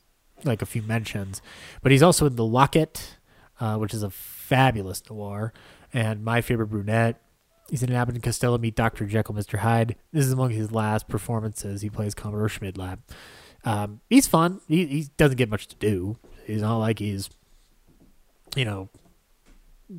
like 0.44 0.64
a 0.64 0.66
few 0.66 0.82
mentions, 0.82 1.44
but 1.84 1.92
he's 1.92 2.02
also 2.02 2.26
in 2.26 2.36
The 2.36 2.44
Locket, 2.44 3.18
uh, 3.60 3.78
which 3.78 3.94
is 3.94 4.02
a 4.02 4.10
fabulous 4.46 5.02
noir, 5.10 5.54
and 5.94 6.24
My 6.24 6.42
Favorite 6.42 6.68
Brunette. 6.68 7.22
He's 7.70 7.82
in 7.82 7.90
an 7.90 7.96
Abbott 7.96 8.16
and 8.16 8.24
Costello 8.24 8.60
Meet 8.60 8.76
Dr. 8.76 9.06
Jekyll, 9.08 9.34
Mr. 9.34 9.60
Hyde. 9.60 9.96
This 10.12 10.26
is 10.26 10.32
among 10.32 10.52
his 10.52 10.72
last 10.72 11.08
performances. 11.08 11.82
He 11.82 11.90
plays 11.90 12.14
Commodore 12.14 12.48
Schmidlap. 12.48 13.00
Um, 13.64 14.02
he's 14.08 14.28
fun. 14.28 14.62
He, 14.68 14.86
he 14.86 15.08
doesn't 15.18 15.38
get 15.38 15.50
much 15.50 15.68
to 15.68 15.76
do. 15.76 16.18
He's 16.46 16.62
not 16.62 16.78
like 16.78 17.00
he's, 17.00 17.32
you 18.56 18.66
know, 18.66 18.90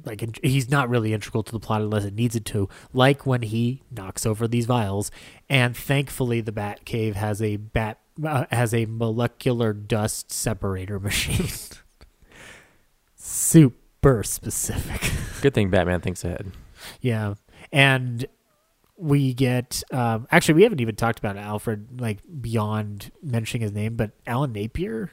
like 0.05 0.39
he's 0.45 0.71
not 0.71 0.89
really 0.89 1.13
integral 1.13 1.43
to 1.43 1.53
the 1.53 1.59
plot 1.59 1.81
unless 1.81 2.05
it 2.05 2.15
needs 2.15 2.37
it 2.37 2.45
to. 2.47 2.69
Like 2.93 3.27
when 3.27 3.43
he 3.43 3.83
knocks 3.91 4.25
over 4.25 4.47
these 4.47 4.67
vials, 4.67 5.11
and 5.49 5.77
thankfully 5.77 6.41
the 6.41 6.53
Bat 6.53 6.85
Cave 6.85 7.17
has 7.17 7.43
a 7.43 7.57
bat 7.57 7.99
uh, 8.25 8.47
has 8.53 8.73
a 8.73 8.87
molecular 8.87 9.73
dust 9.73 10.33
separator 10.33 11.01
machine. 11.01 11.49
Super 14.07 14.23
specific. 14.23 15.11
Good 15.43 15.53
thing 15.53 15.69
Batman 15.69 16.01
thinks 16.01 16.25
ahead. 16.25 16.53
Yeah, 17.01 17.35
and 17.73 18.25
we 18.97 19.35
get 19.35 19.83
um, 19.91 20.29
actually 20.31 20.55
we 20.55 20.63
haven't 20.63 20.81
even 20.81 20.95
talked 20.95 21.19
about 21.19 21.37
Alfred 21.37 22.01
like 22.01 22.19
beyond 22.41 23.11
mentioning 23.21 23.63
his 23.63 23.73
name, 23.73 23.97
but 23.97 24.13
Alan 24.25 24.53
Napier, 24.53 25.11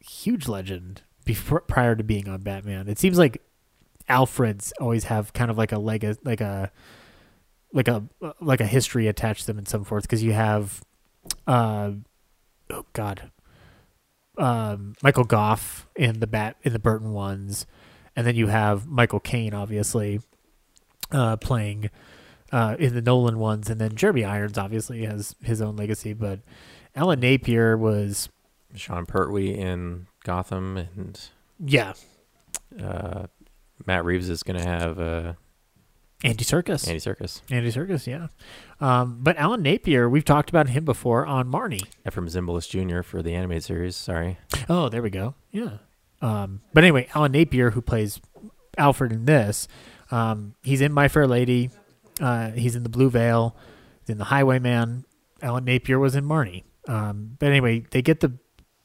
huge 0.00 0.48
legend 0.48 1.02
before 1.26 1.60
prior 1.60 1.94
to 1.94 2.02
being 2.02 2.26
on 2.26 2.40
Batman. 2.40 2.88
It 2.88 2.98
seems 2.98 3.18
like 3.18 3.42
Alfreds 4.08 4.72
always 4.80 5.04
have 5.04 5.34
kind 5.34 5.50
of 5.50 5.58
like 5.58 5.72
a 5.72 5.78
leg 5.78 6.16
like 6.24 6.40
a 6.40 6.72
like 7.74 7.88
a 7.88 8.04
like 8.40 8.62
a 8.62 8.66
history 8.66 9.06
attached 9.06 9.42
to 9.42 9.48
them 9.48 9.58
in 9.58 9.66
some 9.66 9.84
forth 9.84 10.04
because 10.04 10.22
you 10.22 10.32
have 10.32 10.82
uh 11.46 11.90
oh 12.70 12.86
god 12.94 13.30
um 14.38 14.94
Michael 15.02 15.24
Gough 15.24 15.86
in 15.94 16.20
the 16.20 16.26
bat 16.26 16.56
in 16.62 16.72
the 16.72 16.78
Burton 16.78 17.12
ones 17.12 17.66
and 18.16 18.26
then 18.26 18.36
you 18.36 18.46
have 18.46 18.86
Michael 18.86 19.20
Caine 19.20 19.54
obviously 19.54 20.20
uh 21.10 21.36
playing 21.36 21.90
uh 22.52 22.76
in 22.78 22.94
the 22.94 23.02
Nolan 23.02 23.38
ones 23.38 23.68
and 23.70 23.80
then 23.80 23.94
Jeremy 23.96 24.24
Irons 24.24 24.58
obviously 24.58 25.04
has 25.04 25.34
his 25.42 25.60
own 25.60 25.76
legacy 25.76 26.12
but 26.12 26.40
Alan 26.94 27.20
Napier 27.20 27.76
was 27.76 28.28
Sean 28.76 29.04
Pertwee 29.06 29.54
in 29.54 30.06
Gotham, 30.24 30.76
and 30.76 31.20
yeah 31.64 31.94
uh, 32.82 33.26
Matt 33.86 34.04
Reeves 34.04 34.28
is 34.28 34.42
going 34.42 34.58
to 34.58 34.64
have 34.66 34.98
uh, 35.00 35.32
Andy 36.24 36.44
Serkis 36.44 36.86
Andy 36.88 37.00
Serkis. 37.00 37.40
Andy 37.50 37.70
Serkis 37.70 38.06
yeah 38.06 38.28
um 38.80 39.18
but 39.20 39.36
Alan 39.36 39.62
Napier 39.62 40.08
we've 40.08 40.24
talked 40.24 40.48
about 40.50 40.68
him 40.68 40.84
before 40.84 41.26
on 41.26 41.50
Marnie 41.50 41.84
Efrem 42.06 42.28
Zimbalist 42.28 42.68
Jr. 42.70 43.02
for 43.02 43.22
the 43.22 43.34
animated 43.34 43.64
series. 43.64 43.96
Sorry. 43.96 44.38
Oh, 44.68 44.88
there 44.88 45.02
we 45.02 45.10
go. 45.10 45.34
Yeah. 45.52 45.78
Um, 46.24 46.60
but 46.72 46.84
anyway, 46.84 47.06
Alan 47.14 47.32
Napier, 47.32 47.70
who 47.70 47.82
plays 47.82 48.20
Alfred 48.78 49.12
in 49.12 49.24
this, 49.26 49.68
um, 50.10 50.54
he's 50.62 50.80
in 50.80 50.92
My 50.92 51.08
Fair 51.08 51.26
Lady. 51.26 51.70
Uh, 52.20 52.50
he's 52.52 52.76
in 52.76 52.82
The 52.82 52.88
Blue 52.88 53.10
Veil. 53.10 53.54
He's 54.00 54.10
in 54.10 54.18
The 54.18 54.24
Highwayman. 54.24 55.04
Alan 55.42 55.64
Napier 55.64 55.98
was 55.98 56.14
in 56.16 56.24
Marnie. 56.24 56.64
Um, 56.88 57.36
but 57.38 57.50
anyway, 57.50 57.84
they 57.90 58.00
get 58.02 58.20
the 58.20 58.38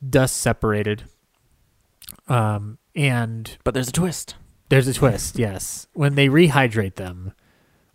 dust 0.07 0.37
separated. 0.37 1.03
Um, 2.27 2.77
and 2.95 3.57
But 3.63 3.73
there's 3.73 3.89
a 3.89 3.93
twist. 3.93 4.35
there's 4.69 4.87
a 4.87 4.93
twist, 4.93 5.37
yes. 5.39 5.87
When 5.93 6.15
they 6.15 6.27
rehydrate 6.27 6.95
them, 6.95 7.33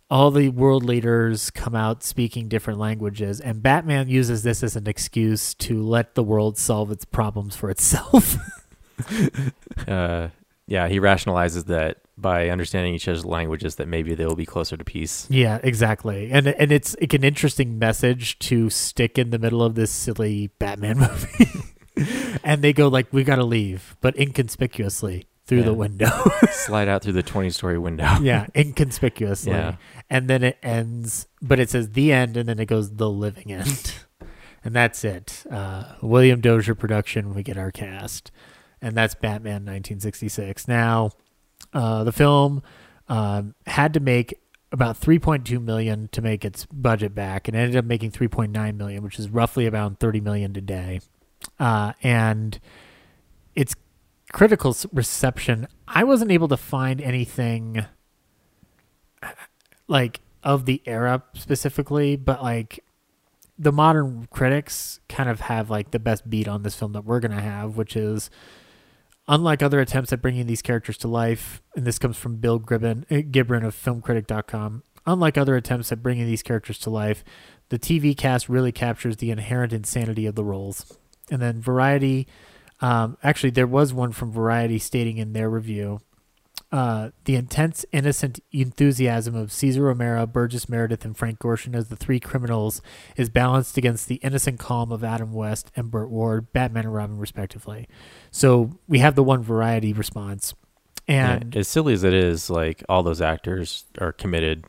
all 0.09 0.31
the 0.31 0.49
world 0.49 0.83
leaders 0.83 1.49
come 1.49 1.75
out 1.75 2.03
speaking 2.03 2.47
different 2.47 2.79
languages, 2.79 3.39
and 3.39 3.61
Batman 3.63 4.07
uses 4.07 4.43
this 4.43 4.63
as 4.63 4.75
an 4.75 4.87
excuse 4.87 5.53
to 5.55 5.81
let 5.81 6.15
the 6.15 6.23
world 6.23 6.57
solve 6.57 6.91
its 6.91 7.05
problems 7.05 7.55
for 7.55 7.69
itself. 7.69 8.37
Uh, 9.87 10.29
yeah, 10.67 10.87
he 10.87 10.99
rationalizes 10.99 11.65
that 11.65 11.97
by 12.17 12.49
understanding 12.49 12.93
each 12.95 13.07
other's 13.07 13.25
languages, 13.25 13.75
that 13.75 13.87
maybe 13.87 14.15
they 14.15 14.25
will 14.25 14.35
be 14.35 14.45
closer 14.45 14.77
to 14.77 14.83
peace. 14.83 15.27
yeah, 15.29 15.59
exactly. 15.63 16.31
And 16.31 16.47
and 16.47 16.71
it's 16.71 16.95
like 16.99 17.13
an 17.13 17.23
interesting 17.23 17.77
message 17.77 18.39
to 18.39 18.69
stick 18.69 19.17
in 19.17 19.29
the 19.29 19.37
middle 19.39 19.61
of 19.63 19.75
this 19.75 19.91
silly 19.91 20.47
Batman 20.59 20.97
movie. 21.97 22.39
and 22.43 22.61
they 22.61 22.73
go 22.73 22.87
like, 22.87 23.11
"We 23.13 23.23
got 23.23 23.35
to 23.35 23.43
leave," 23.43 23.95
but 24.01 24.15
inconspicuously 24.17 25.27
through 25.45 25.61
the 25.63 25.73
window. 25.73 26.09
Slide 26.51 26.87
out 26.87 27.03
through 27.03 27.13
the 27.13 27.21
20 27.21 27.51
story 27.51 27.77
window. 27.77 28.17
yeah, 28.21 28.47
inconspicuously. 28.55 29.51
Yeah. 29.51 29.75
And 30.09 30.27
then 30.27 30.41
it 30.43 30.57
ends, 30.63 31.27
but 31.39 31.59
it 31.59 31.69
says 31.69 31.91
the 31.91 32.11
end, 32.11 32.35
and 32.37 32.49
then 32.49 32.57
it 32.59 32.65
goes 32.65 32.95
the 32.95 33.09
living 33.09 33.51
end, 33.51 33.93
and 34.63 34.75
that's 34.75 35.03
it. 35.03 35.43
Uh, 35.51 35.93
William 36.01 36.41
Dozier 36.41 36.73
production. 36.73 37.35
We 37.35 37.43
get 37.43 37.57
our 37.57 37.71
cast, 37.71 38.31
and 38.85 38.95
that's 38.95 39.15
Batman 39.15 39.65
1966. 39.65 40.67
Now, 40.67 41.09
uh, 41.73 42.03
the 42.03 42.11
film 42.11 42.61
um, 43.09 43.55
had 43.65 43.95
to 43.95 43.99
make 43.99 44.39
about 44.71 44.99
3.2 45.01 45.59
million 45.59 46.07
to 46.09 46.21
make 46.21 46.45
its 46.45 46.67
budget 46.67 47.15
back, 47.15 47.47
and 47.47 47.57
ended 47.57 47.77
up 47.77 47.85
making 47.85 48.11
3.9 48.11 48.77
million, 48.77 49.03
which 49.03 49.17
is 49.17 49.27
roughly 49.27 49.65
about 49.65 49.99
30 49.99 50.21
million 50.21 50.53
today. 50.53 50.99
Uh, 51.59 51.93
and 52.03 52.59
its 53.55 53.73
critical 54.31 54.75
reception, 54.93 55.67
I 55.87 56.03
wasn't 56.03 56.31
able 56.31 56.47
to 56.49 56.57
find 56.57 57.01
anything 57.01 57.85
like 59.87 60.21
of 60.43 60.65
the 60.65 60.83
era 60.85 61.23
specifically, 61.33 62.17
but 62.17 62.43
like 62.43 62.83
the 63.57 63.71
modern 63.71 64.27
critics 64.29 64.99
kind 65.09 65.27
of 65.27 65.39
have 65.39 65.71
like 65.71 65.89
the 65.89 65.97
best 65.97 66.29
beat 66.29 66.47
on 66.47 66.61
this 66.61 66.75
film 66.75 66.91
that 66.93 67.03
we're 67.03 67.19
gonna 67.19 67.41
have, 67.41 67.77
which 67.77 67.95
is 67.95 68.29
unlike 69.27 69.63
other 69.63 69.79
attempts 69.79 70.13
at 70.13 70.21
bringing 70.21 70.45
these 70.45 70.61
characters 70.61 70.97
to 70.99 71.07
life, 71.07 71.61
and 71.75 71.85
this 71.85 71.99
comes 71.99 72.17
from 72.17 72.37
Bill 72.37 72.59
Gibron, 72.59 73.03
uh, 73.11 73.21
Gibron 73.29 73.65
of 73.65 73.75
FilmCritic.com. 73.75 74.83
Unlike 75.07 75.37
other 75.37 75.55
attempts 75.55 75.91
at 75.91 76.01
bringing 76.01 76.25
these 76.25 76.43
characters 76.43 76.79
to 76.79 76.89
life, 76.89 77.23
the 77.69 77.79
TV 77.79 78.17
cast 78.17 78.49
really 78.49 78.71
captures 78.71 79.17
the 79.17 79.31
inherent 79.31 79.73
insanity 79.73 80.25
of 80.25 80.35
the 80.35 80.43
roles. 80.43 80.97
And 81.29 81.41
then 81.41 81.61
Variety, 81.61 82.27
um, 82.81 83.17
actually, 83.23 83.51
there 83.51 83.67
was 83.67 83.93
one 83.93 84.11
from 84.11 84.31
Variety 84.31 84.79
stating 84.79 85.17
in 85.17 85.33
their 85.33 85.49
review 85.49 86.01
uh, 86.75 87.11
the 87.23 87.35
intense, 87.37 87.85
innocent 87.93 88.41
enthusiasm 88.51 89.33
of 89.33 89.49
Cesar 89.49 89.83
Romero, 89.83 90.25
Burgess 90.25 90.67
Meredith, 90.67 91.05
and 91.05 91.15
Frank 91.17 91.39
Gorshin 91.39 91.73
as 91.73 91.87
the 91.87 91.95
three 91.95 92.19
criminals 92.19 92.81
is 93.15 93.29
balanced 93.29 93.77
against 93.77 94.09
the 94.09 94.15
innocent 94.15 94.59
calm 94.59 94.91
of 94.91 95.01
Adam 95.01 95.31
West 95.31 95.71
and 95.77 95.89
Burt 95.89 96.09
Ward, 96.09 96.51
Batman 96.51 96.83
and 96.83 96.93
Robin, 96.93 97.17
respectively. 97.17 97.87
So 98.29 98.77
we 98.89 98.99
have 98.99 99.15
the 99.15 99.23
one 99.23 99.41
variety 99.41 99.93
response. 99.93 100.53
And 101.07 101.53
Yeah, 101.55 101.61
as 101.61 101.69
silly 101.69 101.93
as 101.93 102.03
it 102.03 102.13
is, 102.13 102.49
like 102.49 102.83
all 102.89 103.03
those 103.03 103.21
actors 103.21 103.85
are 104.01 104.11
committed. 104.11 104.65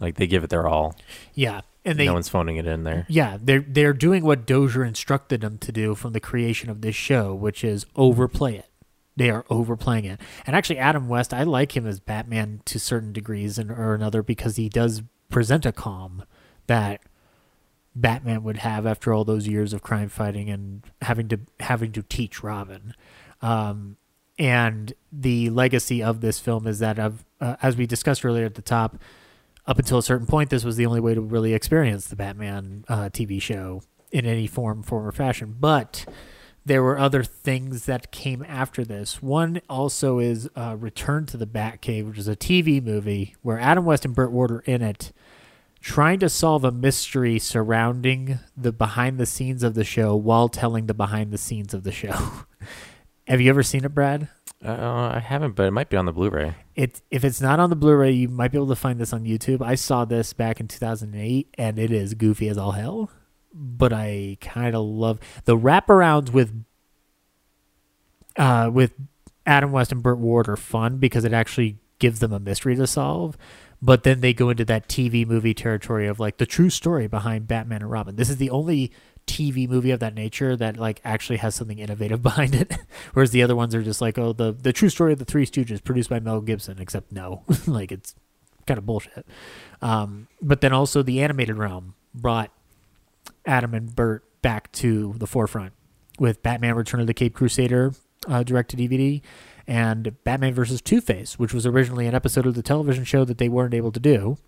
Like 0.00 0.16
they 0.16 0.26
give 0.26 0.42
it 0.42 0.50
their 0.50 0.66
all. 0.66 0.96
yeah, 1.34 1.60
and 1.84 2.00
they 2.00 2.06
no 2.06 2.14
one's 2.14 2.28
phoning 2.28 2.56
it 2.56 2.66
in 2.66 2.82
there. 2.82 3.06
Yeah, 3.08 3.38
they're 3.40 3.64
they're 3.66 3.92
doing 3.92 4.24
what 4.24 4.44
Dozier 4.44 4.84
instructed 4.84 5.42
them 5.42 5.58
to 5.58 5.70
do 5.70 5.94
from 5.94 6.14
the 6.14 6.20
creation 6.20 6.68
of 6.68 6.80
this 6.80 6.96
show, 6.96 7.32
which 7.32 7.62
is 7.62 7.86
overplay 7.94 8.56
it. 8.56 8.66
They 9.18 9.30
are 9.30 9.44
overplaying 9.50 10.04
it. 10.04 10.20
And 10.46 10.54
actually, 10.54 10.78
Adam 10.78 11.08
West, 11.08 11.34
I 11.34 11.42
like 11.42 11.76
him 11.76 11.88
as 11.88 11.98
Batman 11.98 12.62
to 12.66 12.78
certain 12.78 13.12
degrees 13.12 13.58
and 13.58 13.68
or 13.68 13.92
another 13.92 14.22
because 14.22 14.54
he 14.54 14.68
does 14.68 15.02
present 15.28 15.66
a 15.66 15.72
calm 15.72 16.22
that 16.68 17.00
Batman 17.96 18.44
would 18.44 18.58
have 18.58 18.86
after 18.86 19.12
all 19.12 19.24
those 19.24 19.48
years 19.48 19.72
of 19.72 19.82
crime 19.82 20.08
fighting 20.08 20.48
and 20.48 20.84
having 21.02 21.26
to 21.28 21.40
having 21.58 21.90
to 21.92 22.02
teach 22.02 22.44
Robin. 22.44 22.94
Um, 23.42 23.96
and 24.38 24.92
the 25.10 25.50
legacy 25.50 26.00
of 26.00 26.20
this 26.20 26.38
film 26.38 26.68
is 26.68 26.78
that, 26.78 27.00
of, 27.00 27.24
uh, 27.40 27.56
as 27.60 27.76
we 27.76 27.86
discussed 27.86 28.24
earlier 28.24 28.44
at 28.44 28.54
the 28.54 28.62
top, 28.62 28.98
up 29.66 29.80
until 29.80 29.98
a 29.98 30.02
certain 30.02 30.28
point, 30.28 30.50
this 30.50 30.64
was 30.64 30.76
the 30.76 30.86
only 30.86 31.00
way 31.00 31.14
to 31.14 31.20
really 31.20 31.54
experience 31.54 32.06
the 32.06 32.14
Batman 32.14 32.84
uh, 32.88 33.08
TV 33.12 33.42
show 33.42 33.82
in 34.12 34.26
any 34.26 34.46
form, 34.46 34.84
form 34.84 35.08
or 35.08 35.12
fashion. 35.12 35.56
But 35.58 36.06
there 36.68 36.82
were 36.82 36.98
other 36.98 37.24
things 37.24 37.86
that 37.86 38.12
came 38.12 38.44
after 38.46 38.84
this. 38.84 39.22
One 39.22 39.60
also 39.68 40.18
is 40.18 40.48
uh, 40.54 40.76
Return 40.78 41.26
to 41.26 41.36
the 41.36 41.46
Batcave, 41.46 42.06
which 42.06 42.18
is 42.18 42.28
a 42.28 42.36
TV 42.36 42.82
movie 42.82 43.34
where 43.42 43.58
Adam 43.58 43.84
West 43.84 44.04
and 44.04 44.14
Burt 44.14 44.30
Ward 44.30 44.52
are 44.52 44.60
in 44.60 44.82
it, 44.82 45.12
trying 45.80 46.18
to 46.20 46.28
solve 46.28 46.64
a 46.64 46.70
mystery 46.70 47.38
surrounding 47.38 48.38
the 48.56 48.70
behind 48.70 49.18
the 49.18 49.26
scenes 49.26 49.62
of 49.62 49.74
the 49.74 49.84
show 49.84 50.14
while 50.14 50.48
telling 50.48 50.86
the 50.86 50.94
behind 50.94 51.32
the 51.32 51.38
scenes 51.38 51.72
of 51.72 51.84
the 51.84 51.92
show. 51.92 52.44
Have 53.26 53.40
you 53.40 53.50
ever 53.50 53.62
seen 53.62 53.84
it, 53.84 53.94
Brad? 53.94 54.28
Uh, 54.64 55.12
I 55.14 55.20
haven't, 55.20 55.54
but 55.54 55.66
it 55.66 55.70
might 55.70 55.88
be 55.88 55.96
on 55.96 56.06
the 56.06 56.12
Blu-ray. 56.12 56.54
It 56.74 57.00
if 57.10 57.24
it's 57.24 57.40
not 57.40 57.60
on 57.60 57.70
the 57.70 57.76
Blu-ray, 57.76 58.10
you 58.10 58.28
might 58.28 58.50
be 58.50 58.58
able 58.58 58.68
to 58.68 58.76
find 58.76 58.98
this 58.98 59.12
on 59.12 59.24
YouTube. 59.24 59.62
I 59.62 59.74
saw 59.74 60.04
this 60.04 60.32
back 60.32 60.60
in 60.60 60.68
2008, 60.68 61.54
and 61.56 61.78
it 61.78 61.92
is 61.92 62.14
goofy 62.14 62.48
as 62.48 62.58
all 62.58 62.72
hell. 62.72 63.10
But 63.52 63.92
I 63.92 64.36
kind 64.40 64.74
of 64.74 64.84
love 64.84 65.18
the 65.44 65.56
wraparounds 65.56 66.30
with 66.30 66.64
uh 68.36 68.70
with 68.72 68.92
Adam 69.46 69.72
West 69.72 69.92
and 69.92 70.02
Burt 70.02 70.18
Ward 70.18 70.48
are 70.48 70.56
fun 70.56 70.98
because 70.98 71.24
it 71.24 71.32
actually 71.32 71.78
gives 71.98 72.20
them 72.20 72.32
a 72.32 72.38
mystery 72.38 72.76
to 72.76 72.86
solve. 72.86 73.36
But 73.80 74.02
then 74.02 74.20
they 74.20 74.32
go 74.32 74.50
into 74.50 74.64
that 74.66 74.88
TV 74.88 75.26
movie 75.26 75.54
territory 75.54 76.06
of 76.06 76.18
like 76.18 76.38
the 76.38 76.46
true 76.46 76.70
story 76.70 77.06
behind 77.06 77.46
Batman 77.46 77.82
and 77.82 77.90
Robin. 77.90 78.16
This 78.16 78.28
is 78.28 78.36
the 78.36 78.50
only 78.50 78.92
TV 79.26 79.68
movie 79.68 79.90
of 79.90 80.00
that 80.00 80.14
nature 80.14 80.56
that 80.56 80.76
like 80.78 81.00
actually 81.04 81.36
has 81.38 81.54
something 81.54 81.78
innovative 81.78 82.22
behind 82.22 82.54
it. 82.54 82.76
Whereas 83.12 83.30
the 83.30 83.42
other 83.42 83.54
ones 83.54 83.74
are 83.74 83.82
just 83.82 84.00
like, 84.00 84.18
oh, 84.18 84.32
the 84.32 84.52
the 84.52 84.72
true 84.72 84.88
story 84.88 85.12
of 85.12 85.18
the 85.18 85.24
Three 85.24 85.46
Stooges, 85.46 85.82
produced 85.82 86.10
by 86.10 86.18
Mel 86.18 86.40
Gibson. 86.40 86.78
Except 86.80 87.12
no, 87.12 87.44
like 87.66 87.92
it's 87.92 88.14
kind 88.66 88.78
of 88.78 88.86
bullshit. 88.86 89.26
Um, 89.80 90.26
but 90.42 90.60
then 90.60 90.72
also 90.72 91.02
the 91.02 91.22
animated 91.22 91.56
realm 91.56 91.94
brought 92.14 92.50
Adam 93.48 93.74
and 93.74 93.94
Burt 93.94 94.24
back 94.42 94.70
to 94.72 95.14
the 95.16 95.26
forefront 95.26 95.72
with 96.18 96.42
Batman 96.42 96.74
Return 96.76 97.00
of 97.00 97.06
the 97.06 97.14
Cape 97.14 97.34
Crusader 97.34 97.92
uh, 98.28 98.42
direct 98.42 98.70
to 98.70 98.76
DVD 98.76 99.22
and 99.66 100.22
Batman 100.24 100.54
versus 100.54 100.80
Two 100.80 101.00
Face, 101.00 101.38
which 101.38 101.52
was 101.52 101.66
originally 101.66 102.06
an 102.06 102.14
episode 102.14 102.46
of 102.46 102.54
the 102.54 102.62
television 102.62 103.04
show 103.04 103.24
that 103.24 103.38
they 103.38 103.48
weren't 103.48 103.74
able 103.74 103.92
to 103.92 104.00
do. 104.00 104.38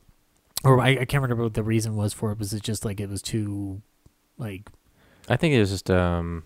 Or 0.64 0.80
I, 0.80 0.90
I 0.90 1.04
can't 1.06 1.22
remember 1.22 1.42
what 1.42 1.54
the 1.54 1.62
reason 1.62 1.96
was 1.96 2.12
for 2.12 2.32
it. 2.32 2.38
Was 2.38 2.52
it 2.52 2.62
just 2.62 2.84
like 2.84 3.00
it 3.00 3.08
was 3.08 3.22
too, 3.22 3.80
like, 4.36 4.68
I 5.28 5.36
think 5.36 5.54
it 5.54 5.60
was 5.60 5.70
just 5.70 5.90
um, 5.90 6.44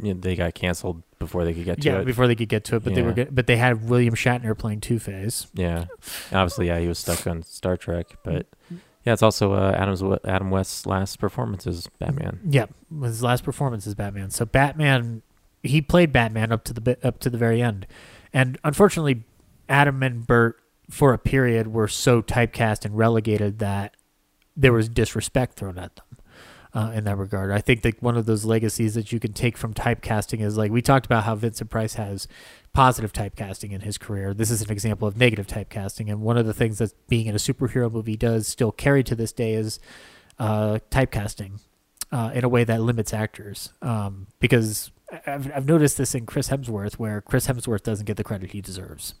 you 0.00 0.14
know, 0.14 0.20
they 0.20 0.36
got 0.36 0.54
canceled 0.54 1.02
before 1.18 1.44
they 1.44 1.52
could 1.52 1.64
get 1.64 1.80
to 1.80 1.88
yeah, 1.88 1.98
it. 1.98 2.04
before 2.04 2.26
they 2.26 2.36
could 2.36 2.48
get 2.48 2.64
to 2.64 2.76
it, 2.76 2.84
but 2.84 2.94
they 2.94 3.02
were 3.02 3.12
good, 3.12 3.34
but 3.34 3.46
they 3.46 3.56
had 3.56 3.88
William 3.88 4.14
Shatner 4.14 4.56
playing 4.56 4.80
Two 4.80 4.98
Face. 4.98 5.48
Yeah, 5.54 5.86
obviously, 6.32 6.68
yeah, 6.68 6.78
he 6.78 6.86
was 6.86 6.98
stuck 6.98 7.26
on 7.26 7.42
Star 7.42 7.76
Trek, 7.76 8.16
but 8.22 8.46
yeah, 9.04 9.12
it's 9.12 9.22
also 9.22 9.52
uh, 9.52 9.72
Adam's 9.76 10.02
Adam 10.24 10.50
West's 10.50 10.86
last 10.86 11.18
performance 11.18 11.66
as 11.66 11.86
Batman. 11.98 12.40
Yeah, 12.48 12.66
his 13.02 13.22
last 13.22 13.44
performance 13.44 13.86
as 13.86 13.94
Batman. 13.94 14.30
So 14.30 14.44
Batman, 14.44 15.22
he 15.62 15.80
played 15.80 16.12
Batman 16.12 16.52
up 16.52 16.64
to 16.64 16.72
the 16.72 16.98
up 17.02 17.18
to 17.20 17.30
the 17.30 17.38
very 17.38 17.62
end, 17.62 17.86
and 18.32 18.58
unfortunately, 18.64 19.24
Adam 19.68 20.02
and 20.02 20.26
Burt 20.26 20.56
for 20.90 21.12
a 21.12 21.18
period 21.18 21.68
were 21.68 21.88
so 21.88 22.22
typecast 22.22 22.84
and 22.84 22.96
relegated 22.96 23.58
that 23.58 23.96
there 24.56 24.72
was 24.72 24.88
disrespect 24.88 25.56
thrown 25.56 25.78
at 25.78 25.94
them. 25.96 26.04
Uh, 26.74 26.92
in 26.94 27.04
that 27.04 27.16
regard, 27.16 27.50
I 27.50 27.62
think 27.62 27.80
that 27.80 28.02
one 28.02 28.18
of 28.18 28.26
those 28.26 28.44
legacies 28.44 28.94
that 28.94 29.10
you 29.10 29.18
can 29.18 29.32
take 29.32 29.56
from 29.56 29.72
typecasting 29.72 30.40
is 30.40 30.58
like 30.58 30.70
we 30.70 30.82
talked 30.82 31.06
about 31.06 31.24
how 31.24 31.34
Vincent 31.34 31.70
Price 31.70 31.94
has 31.94 32.28
positive 32.74 33.10
typecasting 33.10 33.72
in 33.72 33.80
his 33.80 33.96
career. 33.96 34.34
This 34.34 34.50
is 34.50 34.60
an 34.60 34.70
example 34.70 35.08
of 35.08 35.16
negative 35.16 35.46
typecasting, 35.46 36.10
and 36.10 36.20
one 36.20 36.36
of 36.36 36.44
the 36.44 36.52
things 36.52 36.76
that 36.76 36.92
being 37.08 37.26
in 37.26 37.34
a 37.34 37.38
superhero 37.38 37.90
movie 37.90 38.16
does 38.16 38.46
still 38.46 38.70
carry 38.70 39.02
to 39.04 39.14
this 39.14 39.32
day 39.32 39.54
is 39.54 39.80
uh, 40.38 40.78
typecasting 40.90 41.60
uh, 42.12 42.32
in 42.34 42.44
a 42.44 42.48
way 42.50 42.64
that 42.64 42.82
limits 42.82 43.14
actors. 43.14 43.72
Um, 43.80 44.26
because 44.38 44.90
I've, 45.26 45.50
I've 45.52 45.66
noticed 45.66 45.96
this 45.96 46.14
in 46.14 46.26
Chris 46.26 46.50
Hemsworth, 46.50 46.94
where 46.94 47.22
Chris 47.22 47.46
Hemsworth 47.46 47.82
doesn't 47.82 48.04
get 48.04 48.18
the 48.18 48.24
credit 48.24 48.50
he 48.50 48.60
deserves 48.60 49.14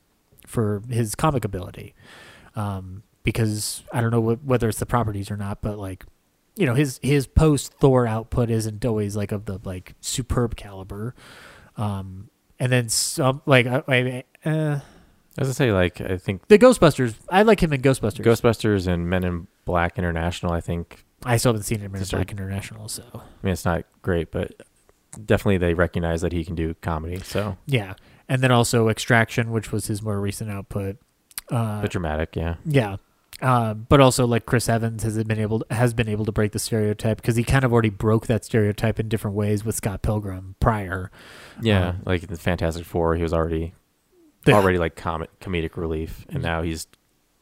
for 0.46 0.82
his 0.90 1.14
comic 1.14 1.44
ability. 1.44 1.94
Um, 2.54 3.04
because 3.22 3.84
I 3.92 4.00
don't 4.00 4.10
know 4.10 4.34
wh- 4.34 4.46
whether 4.46 4.68
it's 4.68 4.78
the 4.78 4.86
properties 4.86 5.30
or 5.30 5.36
not, 5.36 5.62
but 5.62 5.78
like, 5.78 6.04
you 6.58 6.66
know, 6.66 6.74
his 6.74 6.98
his 7.02 7.26
post 7.26 7.72
Thor 7.74 8.06
output 8.06 8.50
isn't 8.50 8.84
always 8.84 9.16
like 9.16 9.32
of 9.32 9.44
the 9.44 9.60
like 9.64 9.94
superb 10.00 10.56
caliber. 10.56 11.14
Um, 11.76 12.30
and 12.58 12.72
then 12.72 12.88
some 12.88 13.40
like 13.46 13.66
I, 13.66 13.82
I 13.88 14.24
uh, 14.48 14.80
As 15.38 15.48
I 15.48 15.52
say, 15.52 15.72
like 15.72 16.00
I 16.00 16.16
think 16.18 16.48
the 16.48 16.58
Ghostbusters. 16.58 17.14
I 17.30 17.42
like 17.42 17.62
him 17.62 17.72
in 17.72 17.80
Ghostbusters. 17.80 18.24
Ghostbusters 18.24 18.88
and 18.88 19.08
Men 19.08 19.22
in 19.24 19.46
Black 19.64 19.98
International. 19.98 20.52
I 20.52 20.60
think 20.60 21.04
I 21.24 21.36
still 21.36 21.50
haven't 21.52 21.62
seen 21.64 21.78
him 21.78 21.94
in 21.94 22.00
Just 22.00 22.12
a- 22.12 22.16
Black 22.16 22.32
International, 22.32 22.88
so 22.88 23.04
I 23.14 23.20
mean 23.42 23.52
it's 23.52 23.64
not 23.64 23.84
great, 24.02 24.32
but 24.32 24.52
definitely 25.24 25.58
they 25.58 25.74
recognize 25.74 26.20
that 26.22 26.32
he 26.32 26.44
can 26.44 26.54
do 26.56 26.74
comedy. 26.82 27.20
So, 27.20 27.56
yeah. 27.66 27.94
And 28.28 28.42
then 28.42 28.50
also 28.50 28.88
Extraction, 28.88 29.52
which 29.52 29.72
was 29.72 29.86
his 29.86 30.02
more 30.02 30.20
recent 30.20 30.50
output. 30.50 30.96
Uh, 31.50 31.80
but 31.82 31.90
dramatic, 31.90 32.36
yeah. 32.36 32.56
Yeah. 32.64 32.96
Uh, 33.40 33.72
but 33.74 34.00
also 34.00 34.26
like 34.26 34.46
Chris 34.46 34.68
Evans 34.68 35.04
has 35.04 35.22
been 35.22 35.38
able 35.38 35.62
has 35.70 35.94
been 35.94 36.08
able 36.08 36.24
to 36.24 36.32
break 36.32 36.50
the 36.52 36.58
stereotype 36.58 37.18
because 37.18 37.36
he 37.36 37.44
kind 37.44 37.64
of 37.64 37.72
already 37.72 37.88
broke 37.90 38.26
that 38.26 38.44
stereotype 38.44 38.98
in 38.98 39.08
different 39.08 39.36
ways 39.36 39.64
with 39.64 39.76
Scott 39.76 40.02
Pilgrim 40.02 40.56
prior. 40.58 41.10
Yeah, 41.60 41.90
Um, 41.90 42.02
like 42.04 42.26
the 42.26 42.36
Fantastic 42.36 42.84
Four, 42.84 43.14
he 43.14 43.22
was 43.22 43.32
already 43.32 43.74
The- 44.44 44.52
already 44.52 44.78
like 44.78 44.96
comic 44.96 45.30
comedic 45.40 45.76
relief, 45.76 46.26
and 46.30 46.42
now 46.42 46.62
he's 46.62 46.88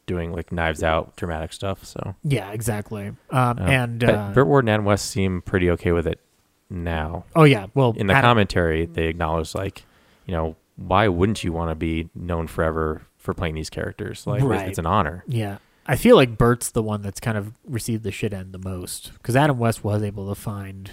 doing 0.06 0.32
like 0.32 0.52
Knives 0.52 0.82
Out 0.82 1.16
dramatic 1.16 1.52
stuff. 1.54 1.84
So, 1.84 2.14
Yeah, 2.22 2.50
exactly. 2.52 3.12
Um, 3.30 3.58
and 3.58 4.04
uh, 4.04 4.32
Burt 4.34 4.46
Ward 4.46 4.64
and 4.64 4.70
Adam 4.70 4.84
West 4.84 5.06
seem 5.10 5.40
pretty 5.42 5.70
okay 5.72 5.92
with 5.92 6.06
it 6.06 6.20
now. 6.68 7.24
oh 7.34 7.44
yeah, 7.44 7.66
well 7.74 7.94
In 7.96 8.06
the 8.06 8.12
Adam- 8.14 8.28
commentary, 8.28 8.84
they 8.86 9.06
acknowledge 9.06 9.54
like, 9.54 9.84
you 10.26 10.32
know, 10.32 10.56
why 10.76 11.08
wouldn't 11.08 11.42
you 11.42 11.52
want 11.54 11.70
to 11.70 11.74
be 11.74 12.10
known 12.14 12.46
forever 12.48 13.02
for 13.16 13.32
playing 13.32 13.54
these 13.54 13.70
characters? 13.70 14.26
Like, 14.26 14.42
Right. 14.42 14.68
it's 14.68 14.78
an 14.78 14.84
honor. 14.86 15.24
Yeah. 15.26 15.56
I 15.86 15.96
feel 15.96 16.16
like 16.16 16.36
Burt's 16.36 16.70
the 16.70 16.82
one 16.82 17.02
that's 17.02 17.20
kind 17.20 17.38
of 17.38 17.52
received 17.64 18.02
the 18.02 18.10
shit 18.12 18.32
end 18.32 18.52
the 18.52 18.58
most 18.58 19.12
because 19.14 19.36
Adam 19.36 19.58
West 19.58 19.84
was 19.84 20.02
able 20.02 20.28
to 20.28 20.34
find 20.34 20.92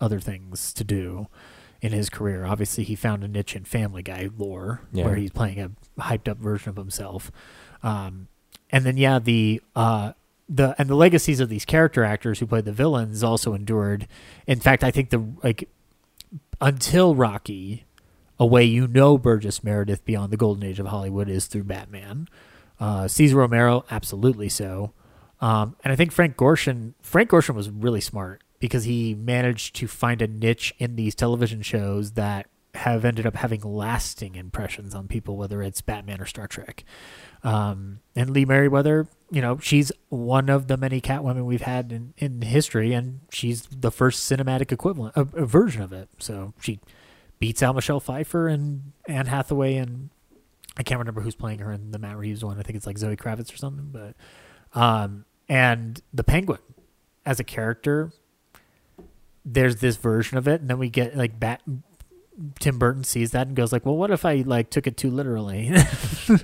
other 0.00 0.20
things 0.20 0.72
to 0.74 0.84
do 0.84 1.28
in 1.80 1.92
his 1.92 2.10
career. 2.10 2.44
Obviously, 2.44 2.84
he 2.84 2.94
found 2.94 3.24
a 3.24 3.28
niche 3.28 3.56
in 3.56 3.64
Family 3.64 4.02
Guy 4.02 4.28
lore 4.36 4.80
Yeah. 4.92 5.04
where 5.06 5.16
he's 5.16 5.30
playing 5.30 5.60
a 5.60 5.70
hyped 6.00 6.28
up 6.28 6.38
version 6.38 6.70
of 6.70 6.76
himself. 6.76 7.30
Um, 7.82 8.28
and 8.70 8.84
then 8.84 8.96
yeah, 8.96 9.18
the 9.18 9.62
uh, 9.76 10.12
the 10.48 10.74
and 10.78 10.88
the 10.90 10.94
legacies 10.94 11.40
of 11.40 11.48
these 11.48 11.64
character 11.64 12.04
actors 12.04 12.38
who 12.38 12.46
played 12.46 12.64
the 12.66 12.72
villains 12.72 13.22
also 13.22 13.54
endured. 13.54 14.06
In 14.46 14.60
fact, 14.60 14.84
I 14.84 14.90
think 14.90 15.10
the 15.10 15.24
like 15.42 15.68
until 16.60 17.14
Rocky, 17.14 17.84
a 18.38 18.46
way 18.46 18.64
you 18.64 18.86
know 18.86 19.16
Burgess 19.18 19.62
Meredith 19.64 20.04
beyond 20.04 20.32
the 20.32 20.36
golden 20.36 20.64
age 20.64 20.78
of 20.80 20.86
Hollywood 20.86 21.28
is 21.28 21.46
through 21.46 21.64
Batman. 21.64 22.28
Uh, 22.80 23.08
Cesar 23.08 23.36
Romero, 23.36 23.84
absolutely 23.90 24.48
so. 24.48 24.92
Um, 25.40 25.76
and 25.84 25.92
I 25.92 25.96
think 25.96 26.12
Frank 26.12 26.36
Gorshin, 26.36 26.94
Frank 27.02 27.30
Gorshin 27.30 27.54
was 27.54 27.70
really 27.70 28.00
smart 28.00 28.42
because 28.58 28.84
he 28.84 29.14
managed 29.14 29.76
to 29.76 29.86
find 29.86 30.22
a 30.22 30.26
niche 30.26 30.74
in 30.78 30.96
these 30.96 31.14
television 31.14 31.62
shows 31.62 32.12
that 32.12 32.48
have 32.74 33.04
ended 33.04 33.26
up 33.26 33.36
having 33.36 33.60
lasting 33.60 34.34
impressions 34.34 34.94
on 34.94 35.06
people, 35.06 35.36
whether 35.36 35.62
it's 35.62 35.80
Batman 35.80 36.20
or 36.20 36.26
Star 36.26 36.46
Trek. 36.46 36.84
Um, 37.42 38.00
and 38.16 38.30
Lee 38.30 38.44
Meriwether, 38.44 39.06
you 39.30 39.40
know, 39.40 39.58
she's 39.58 39.92
one 40.08 40.48
of 40.48 40.66
the 40.66 40.76
many 40.76 41.00
Catwomen 41.00 41.44
we've 41.44 41.62
had 41.62 41.92
in, 41.92 42.14
in 42.16 42.42
history, 42.42 42.92
and 42.92 43.20
she's 43.30 43.62
the 43.66 43.92
first 43.92 44.30
cinematic 44.30 44.72
equivalent, 44.72 45.14
a, 45.16 45.20
a 45.34 45.46
version 45.46 45.82
of 45.82 45.92
it. 45.92 46.08
So 46.18 46.54
she 46.60 46.80
beats 47.38 47.62
out 47.62 47.74
Michelle 47.74 48.00
Pfeiffer 48.00 48.48
and 48.48 48.92
Anne 49.06 49.26
Hathaway, 49.26 49.76
and 49.76 50.10
I 50.76 50.82
can't 50.82 50.98
remember 50.98 51.20
who's 51.20 51.34
playing 51.34 51.60
her 51.60 51.72
in 51.72 51.92
the 51.92 51.98
Matt 51.98 52.16
Reeves 52.16 52.44
one. 52.44 52.58
I 52.58 52.62
think 52.62 52.76
it's 52.76 52.86
like 52.86 52.98
Zoe 52.98 53.16
Kravitz 53.16 53.52
or 53.52 53.56
something. 53.56 53.90
But 53.92 54.14
um, 54.78 55.24
and 55.48 56.00
the 56.12 56.24
Penguin 56.24 56.60
as 57.24 57.38
a 57.38 57.44
character, 57.44 58.12
there's 59.44 59.76
this 59.76 59.96
version 59.96 60.36
of 60.36 60.48
it, 60.48 60.60
and 60.60 60.68
then 60.68 60.78
we 60.78 60.88
get 60.88 61.16
like 61.16 61.38
Bat. 61.38 61.62
Tim 62.58 62.78
Burton 62.80 63.04
sees 63.04 63.30
that 63.30 63.46
and 63.46 63.54
goes 63.54 63.72
like, 63.72 63.86
"Well, 63.86 63.96
what 63.96 64.10
if 64.10 64.24
I 64.24 64.42
like 64.44 64.68
took 64.70 64.88
it 64.88 64.96
too 64.96 65.10
literally 65.10 65.72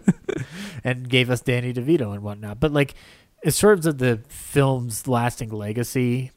and 0.85 1.09
gave 1.09 1.31
us 1.31 1.41
Danny 1.41 1.73
DeVito 1.73 2.13
and 2.13 2.23
whatnot?" 2.23 2.61
But 2.61 2.73
like, 2.73 2.95
in 3.43 3.51
terms 3.51 3.87
of 3.87 3.99
the 3.99 4.21
film's 4.29 5.09
lasting 5.09 5.51
legacy, 5.51 6.31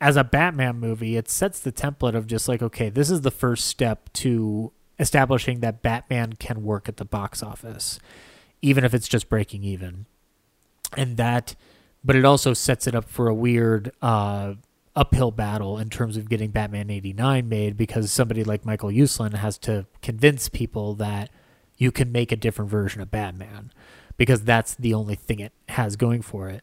as 0.00 0.16
a 0.16 0.24
Batman 0.24 0.80
movie, 0.80 1.16
it 1.16 1.28
sets 1.28 1.60
the 1.60 1.70
template 1.70 2.14
of 2.14 2.26
just 2.26 2.48
like, 2.48 2.60
okay, 2.60 2.88
this 2.88 3.08
is 3.08 3.20
the 3.20 3.30
first 3.30 3.66
step 3.66 4.12
to 4.14 4.72
establishing 5.02 5.60
that 5.60 5.82
Batman 5.82 6.34
can 6.34 6.62
work 6.62 6.88
at 6.88 6.96
the 6.96 7.04
box 7.04 7.42
office, 7.42 7.98
even 8.62 8.84
if 8.84 8.94
it's 8.94 9.08
just 9.08 9.28
breaking 9.28 9.64
even. 9.64 10.06
And 10.96 11.16
that, 11.16 11.54
but 12.04 12.16
it 12.16 12.24
also 12.24 12.54
sets 12.54 12.86
it 12.86 12.94
up 12.94 13.08
for 13.08 13.28
a 13.28 13.34
weird 13.34 13.90
uh, 14.00 14.54
uphill 14.94 15.32
battle 15.32 15.78
in 15.78 15.90
terms 15.90 16.16
of 16.16 16.28
getting 16.28 16.50
Batman 16.50 16.88
89 16.88 17.48
made 17.48 17.76
because 17.76 18.12
somebody 18.12 18.44
like 18.44 18.64
Michael 18.64 18.90
Uslan 18.90 19.34
has 19.34 19.58
to 19.58 19.86
convince 20.02 20.48
people 20.48 20.94
that 20.94 21.30
you 21.76 21.90
can 21.90 22.12
make 22.12 22.30
a 22.30 22.36
different 22.36 22.70
version 22.70 23.00
of 23.02 23.10
Batman 23.10 23.72
because 24.16 24.44
that's 24.44 24.74
the 24.74 24.94
only 24.94 25.16
thing 25.16 25.40
it 25.40 25.52
has 25.70 25.96
going 25.96 26.22
for 26.22 26.48
it. 26.48 26.62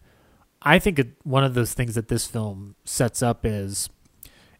I 0.61 0.79
think 0.79 0.99
it, 0.99 1.07
one 1.23 1.43
of 1.43 1.55
those 1.55 1.73
things 1.73 1.95
that 1.95 2.07
this 2.07 2.25
film 2.25 2.75
sets 2.85 3.21
up 3.21 3.45
is, 3.45 3.89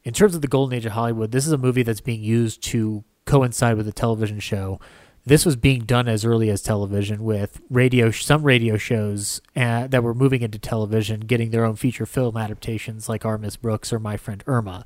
in 0.04 0.14
terms 0.14 0.34
of 0.36 0.42
the 0.42 0.48
golden 0.48 0.78
age 0.78 0.86
of 0.86 0.94
Hollywood, 0.94 1.32
this 1.32 1.46
is 1.46 1.52
a 1.52 1.58
movie 1.58 1.84
that's 1.84 2.02
being 2.02 2.24
used 2.24 2.64
to 2.64 3.04
coincide 3.30 3.78
with 3.78 3.88
a 3.88 3.94
television 3.94 4.40
show. 4.40 4.80
This 5.26 5.46
was 5.46 5.56
being 5.56 5.82
done 5.82 6.08
as 6.08 6.26
early 6.26 6.50
as 6.50 6.62
television 6.62 7.24
with 7.24 7.62
radio, 7.70 8.10
some 8.10 8.44
radio 8.44 8.78
shows 8.78 9.42
uh, 9.56 9.86
that 9.88 10.02
were 10.02 10.16
moving 10.16 10.42
into 10.42 10.58
television, 10.58 11.20
getting 11.22 11.52
their 11.52 11.66
own 11.66 11.76
feature 11.76 12.08
film 12.08 12.36
adaptations 12.36 13.08
like 13.08 13.26
Our 13.26 13.38
Miss 13.38 13.56
Brooks 13.56 13.94
or 13.94 14.00
My 14.00 14.18
Friend 14.18 14.44
Irma. 14.48 14.86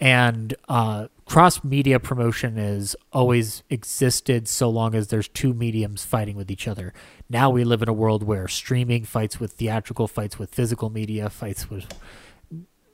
And 0.00 0.54
uh, 0.68 1.06
cross 1.24 1.62
media 1.62 2.00
promotion 2.00 2.56
has 2.56 2.96
always 3.12 3.62
existed 3.70 4.48
so 4.48 4.68
long 4.68 4.94
as 4.94 5.08
there's 5.08 5.28
two 5.28 5.54
mediums 5.54 6.04
fighting 6.04 6.36
with 6.36 6.50
each 6.50 6.66
other. 6.66 6.92
Now 7.30 7.50
we 7.50 7.62
live 7.64 7.82
in 7.82 7.88
a 7.88 7.94
world 7.94 8.24
where 8.24 8.48
streaming 8.48 9.04
fights 9.04 9.38
with 9.38 9.52
theatrical, 9.52 10.08
fights 10.08 10.38
with 10.38 10.54
physical 10.54 10.90
media, 10.90 11.30
fights 11.30 11.70
with 11.70 11.86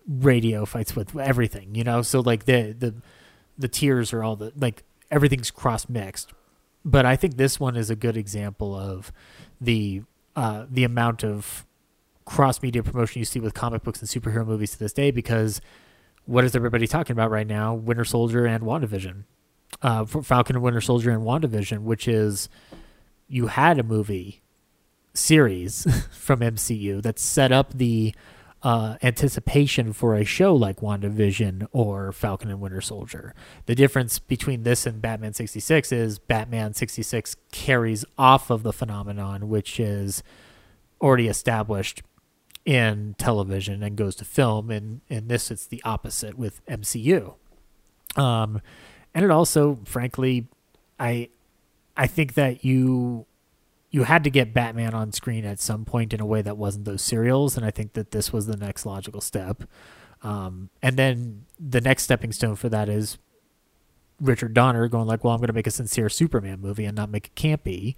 radio, 0.06 0.64
fights 0.66 0.94
with 0.94 1.16
everything. 1.16 1.74
You 1.74 1.84
know, 1.84 2.02
so 2.02 2.20
like 2.20 2.44
the 2.44 2.74
the 2.78 2.94
the 3.58 3.68
tiers 3.68 4.12
are 4.12 4.22
all 4.22 4.36
the 4.36 4.52
like 4.56 4.82
everything's 5.10 5.50
cross 5.50 5.88
mixed. 5.88 6.32
But 6.84 7.06
I 7.06 7.16
think 7.16 7.36
this 7.36 7.60
one 7.60 7.76
is 7.76 7.90
a 7.90 7.96
good 7.96 8.16
example 8.16 8.74
of 8.74 9.12
the 9.60 10.02
uh, 10.34 10.66
the 10.68 10.84
amount 10.84 11.24
of 11.24 11.66
cross 12.24 12.62
media 12.62 12.82
promotion 12.82 13.18
you 13.18 13.24
see 13.24 13.40
with 13.40 13.54
comic 13.54 13.82
books 13.82 14.00
and 14.00 14.08
superhero 14.08 14.46
movies 14.46 14.70
to 14.72 14.78
this 14.78 14.92
day 14.92 15.10
because 15.10 15.60
what 16.24 16.44
is 16.44 16.54
everybody 16.54 16.86
talking 16.86 17.12
about 17.12 17.30
right 17.30 17.46
now? 17.46 17.74
Winter 17.74 18.04
Soldier 18.04 18.46
and 18.46 18.62
WandaVision. 18.64 19.24
Uh, 19.80 20.04
for 20.04 20.22
Falcon 20.22 20.56
and 20.56 20.62
Winter 20.62 20.80
Soldier 20.80 21.10
and 21.10 21.22
WandaVision, 21.22 21.80
which 21.80 22.06
is 22.06 22.48
you 23.26 23.48
had 23.48 23.78
a 23.78 23.82
movie 23.82 24.42
series 25.14 25.86
from 26.12 26.40
MCU 26.40 27.02
that 27.02 27.18
set 27.18 27.52
up 27.52 27.72
the 27.72 28.14
uh, 28.62 28.96
anticipation 29.02 29.92
for 29.92 30.14
a 30.14 30.24
show 30.24 30.54
like 30.54 30.76
WandaVision 30.76 31.66
or 31.72 32.12
Falcon 32.12 32.50
and 32.50 32.60
Winter 32.60 32.80
Soldier. 32.80 33.34
The 33.66 33.74
difference 33.74 34.18
between 34.18 34.62
this 34.62 34.86
and 34.86 35.02
Batman 35.02 35.34
66 35.34 35.90
is 35.90 36.18
Batman 36.18 36.74
66 36.74 37.36
carries 37.50 38.04
off 38.16 38.50
of 38.50 38.62
the 38.62 38.72
phenomenon, 38.72 39.48
which 39.48 39.80
is 39.80 40.22
already 41.00 41.26
established 41.26 42.02
in 42.64 43.16
television 43.18 43.82
and 43.82 43.96
goes 43.96 44.14
to 44.16 44.24
film. 44.24 44.70
And 44.70 45.00
in 45.08 45.26
this, 45.26 45.50
it's 45.50 45.66
the 45.66 45.82
opposite 45.84 46.38
with 46.38 46.64
MCU. 46.66 47.34
Um, 48.16 48.60
and 49.14 49.24
it 49.24 49.30
also, 49.30 49.80
frankly, 49.84 50.46
I 51.00 51.28
I 51.96 52.06
think 52.06 52.34
that 52.34 52.64
you 52.64 53.26
you 53.92 54.04
had 54.04 54.24
to 54.24 54.30
get 54.30 54.54
Batman 54.54 54.94
on 54.94 55.12
screen 55.12 55.44
at 55.44 55.60
some 55.60 55.84
point 55.84 56.14
in 56.14 56.20
a 56.20 56.26
way 56.26 56.40
that 56.42 56.56
wasn't 56.56 56.86
those 56.86 57.02
serials, 57.02 57.56
and 57.56 57.64
I 57.64 57.70
think 57.70 57.92
that 57.92 58.10
this 58.10 58.32
was 58.32 58.46
the 58.46 58.56
next 58.56 58.86
logical 58.86 59.20
step. 59.20 59.64
Um, 60.22 60.70
and 60.82 60.96
then 60.96 61.44
the 61.60 61.80
next 61.80 62.04
stepping 62.04 62.32
stone 62.32 62.56
for 62.56 62.70
that 62.70 62.88
is 62.88 63.18
Richard 64.18 64.54
Donner 64.54 64.88
going 64.88 65.06
like, 65.06 65.22
"Well, 65.22 65.34
I'm 65.34 65.40
going 65.40 65.48
to 65.48 65.52
make 65.52 65.66
a 65.66 65.70
sincere 65.70 66.08
Superman 66.08 66.60
movie 66.60 66.86
and 66.86 66.96
not 66.96 67.10
make 67.10 67.26
it 67.26 67.34
campy," 67.34 67.94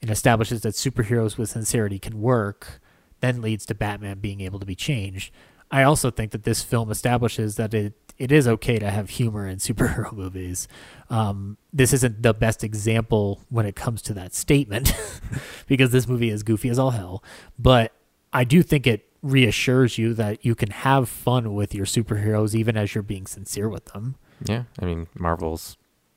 and 0.00 0.10
establishes 0.10 0.60
that 0.62 0.74
superheroes 0.74 1.36
with 1.36 1.50
sincerity 1.50 1.98
can 1.98 2.20
work. 2.20 2.80
Then 3.20 3.42
leads 3.42 3.66
to 3.66 3.74
Batman 3.74 4.20
being 4.20 4.40
able 4.40 4.60
to 4.60 4.66
be 4.66 4.76
changed. 4.76 5.32
I 5.72 5.82
also 5.82 6.10
think 6.10 6.30
that 6.32 6.44
this 6.44 6.62
film 6.62 6.90
establishes 6.90 7.56
that 7.56 7.74
it 7.74 7.94
it 8.22 8.30
is 8.30 8.46
okay 8.46 8.78
to 8.78 8.88
have 8.90 9.10
humor 9.10 9.46
in 9.48 9.56
superhero 9.68 10.12
movies. 10.12 10.68
Um, 11.10 11.58
this 11.72 11.92
isn't 11.92 12.22
the 12.22 12.32
best 12.32 12.62
example 12.62 13.40
when 13.50 13.66
it 13.66 13.74
comes 13.74 14.00
to 14.02 14.14
that 14.14 14.32
statement 14.34 14.94
because 15.66 15.90
this 15.90 16.06
movie 16.06 16.30
is 16.30 16.42
goofy 16.42 16.68
as 16.68 16.78
all 16.78 16.90
hell. 16.92 17.24
But 17.58 17.92
I 18.32 18.44
do 18.44 18.62
think 18.62 18.86
it 18.86 19.08
reassures 19.22 19.98
you 19.98 20.14
that 20.14 20.44
you 20.44 20.54
can 20.54 20.70
have 20.70 21.08
fun 21.08 21.54
with 21.54 21.74
your 21.74 21.86
superheroes 21.86 22.54
even 22.54 22.76
as 22.76 22.94
you're 22.94 23.02
being 23.02 23.26
sincere 23.26 23.68
with 23.68 23.86
them. 23.86 24.14
Yeah, 24.44 24.64
I 24.80 24.84
mean 24.84 25.06
Marvel's 25.14 25.76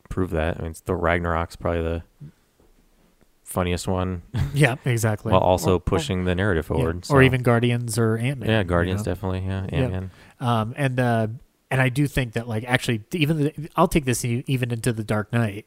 proved 0.10 0.34
that. 0.34 0.60
I 0.60 0.64
mean, 0.64 0.76
the 0.86 0.94
Ragnarok's 0.94 1.56
probably 1.56 1.82
the 1.84 2.04
funniest 3.44 3.88
one. 3.88 4.22
Yeah, 4.54 4.76
exactly. 4.86 5.32
While 5.34 5.42
also 5.42 5.74
Or- 5.76 5.80
pushing 5.80 6.24
the 6.26 6.34
narrative 6.36 6.66
Yeah, 6.70 6.76
forward. 6.78 7.06
or 7.10 7.22
even 7.22 7.42
Guardians 7.44 7.98
or 8.00 8.16
Ant 8.18 8.40
Man. 8.40 8.50
Yeah, 8.50 8.64
Guardians 8.64 9.04
definitely. 9.04 9.42
Yeah, 9.46 9.66
Ant 9.70 9.92
Man. 9.92 10.12
Um, 10.40 10.74
and 10.78 11.00
uh, 11.00 11.28
and 11.76 11.82
I 11.82 11.90
do 11.90 12.08
think 12.08 12.32
that 12.36 12.48
like 12.48 12.64
actually 12.64 13.04
even 13.12 13.38
the, 13.38 13.70
I'll 13.76 13.90
take 13.90 14.06
this 14.06 14.24
even 14.24 14.72
into 14.72 14.94
the 14.94 15.04
Dark 15.04 15.34
Knight. 15.34 15.66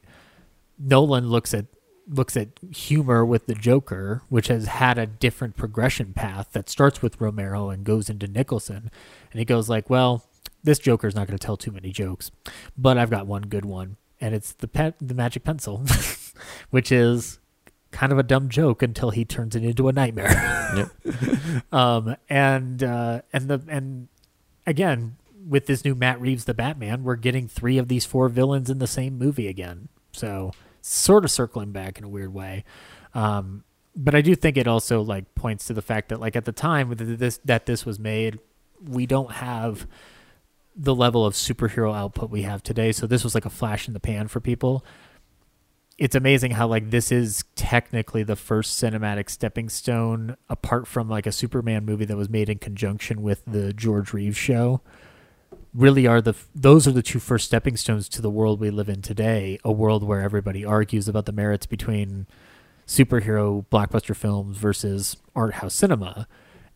Nolan 0.79 1.29
looks 1.29 1.53
at 1.53 1.67
looks 2.09 2.35
at 2.35 2.49
humor 2.71 3.27
with 3.27 3.45
the 3.45 3.55
Joker, 3.55 4.23
which 4.31 4.47
has 4.47 4.69
had 4.69 4.97
a 4.97 5.05
different 5.05 5.55
progression 5.55 6.15
path 6.15 6.49
that 6.53 6.71
starts 6.71 7.03
with 7.03 7.21
Romero 7.21 7.69
and 7.69 7.85
goes 7.85 8.09
into 8.09 8.27
Nicholson, 8.27 8.91
and 9.31 9.39
he 9.39 9.45
goes 9.45 9.69
like, 9.69 9.91
well, 9.91 10.25
this 10.65 10.79
Joker's 10.79 11.15
not 11.15 11.27
going 11.27 11.37
to 11.37 11.47
tell 11.47 11.59
too 11.59 11.73
many 11.73 11.93
jokes, 11.93 12.31
but 12.75 12.97
I've 12.97 13.11
got 13.11 13.27
one 13.27 13.43
good 13.43 13.67
one, 13.67 13.99
and 14.19 14.35
it's 14.35 14.55
the 14.55 14.67
pet 14.67 14.95
the 15.03 15.13
magic 15.13 15.45
pencil, 15.45 15.85
which 16.71 16.91
is 16.91 17.39
kind 17.91 18.13
of 18.13 18.19
a 18.19 18.23
dumb 18.23 18.49
joke 18.49 18.83
until 18.83 19.11
he 19.11 19.27
turns 19.27 19.55
it 19.55 19.63
into 19.63 19.89
a 19.89 19.93
nightmare. 19.93 20.89
Yep. 21.05 21.73
um, 21.75 22.17
and 22.31 22.83
uh, 22.83 23.21
and 23.31 23.49
the 23.49 23.61
and 23.69 24.09
again 24.67 25.19
with 25.49 25.67
this 25.67 25.85
new 25.85 25.95
Matt 25.95 26.21
Reeves 26.21 26.45
the 26.45 26.55
Batman, 26.55 27.03
we're 27.03 27.17
getting 27.17 27.49
three 27.49 27.79
of 27.79 27.89
these 27.89 28.05
four 28.05 28.29
villains 28.29 28.69
in 28.69 28.79
the 28.79 28.87
same 28.87 29.17
movie 29.17 29.49
again. 29.49 29.89
So 30.13 30.53
sort 30.83 31.25
of 31.25 31.31
circling 31.31 31.73
back 31.73 31.99
in 31.99 32.05
a 32.05 32.09
weird 32.09 32.35
way. 32.35 32.65
Um, 33.15 33.65
but 33.97 34.15
I 34.15 34.21
do 34.21 34.35
think 34.35 34.57
it 34.57 34.69
also 34.69 35.01
like 35.01 35.35
points 35.35 35.67
to 35.67 35.75
the 35.75 35.83
fact 35.83 36.11
that 36.11 36.21
like 36.21 36.37
at 36.37 36.45
the 36.45 36.53
time 36.53 36.93
this 36.97 37.39
that 37.45 37.67
this 37.67 37.87
was 37.87 37.99
made, 37.99 38.39
we 38.81 39.07
don't 39.07 39.33
have 39.33 39.87
the 40.77 40.95
level 40.95 41.27
of 41.27 41.35
superhero 41.35 41.95
output 41.95 42.31
we 42.31 42.43
have 42.43 42.63
today. 42.63 42.93
So 42.93 43.07
this 43.07 43.25
was 43.25 43.35
like 43.35 43.47
a 43.47 43.51
flash 43.51 43.89
in 43.89 43.95
the 43.95 44.01
pan 44.01 44.29
for 44.29 44.41
people. 44.41 44.85
It's 45.97 46.15
amazing 46.15 46.53
how 46.53 46.69
like 46.69 46.91
this 46.91 47.11
is 47.11 47.43
technically 47.57 48.23
the 48.23 48.37
first 48.37 48.81
cinematic 48.81 49.29
stepping 49.29 49.69
stone 49.69 50.37
apart 50.49 50.87
from 50.87 51.09
like 51.09 51.27
a 51.27 51.33
Superman 51.33 51.85
movie 51.85 52.05
that 52.05 52.17
was 52.17 52.29
made 52.29 52.49
in 52.49 52.59
conjunction 52.59 53.23
with 53.23 53.43
the 53.47 53.73
George 53.73 54.13
Reeves 54.13 54.37
show. 54.37 54.81
Really 55.79 56.09
are 56.09 56.21
the 56.21 56.35
those 56.57 56.89
are 56.89 56.91
the 56.91 57.05
two 57.05 57.21
first 57.21 57.45
stepping 57.45 57.77
stones 57.77 58.09
to 58.09 58.21
the 58.21 58.29
world 58.31 58.59
we 58.59 58.69
live 58.69 58.89
in 58.89 59.01
today, 59.01 59.61
a 59.65 59.71
world 59.71 60.03
where 60.03 60.21
everybody 60.21 60.65
argues 60.65 61.07
about 61.07 61.27
the 61.27 61.31
merits 61.31 61.67
between 61.67 62.27
superhero 62.85 63.65
blockbuster 63.71 64.17
films 64.17 64.57
versus 64.57 65.17
art 65.37 65.55
house 65.55 65.77
cinema. 65.77 66.27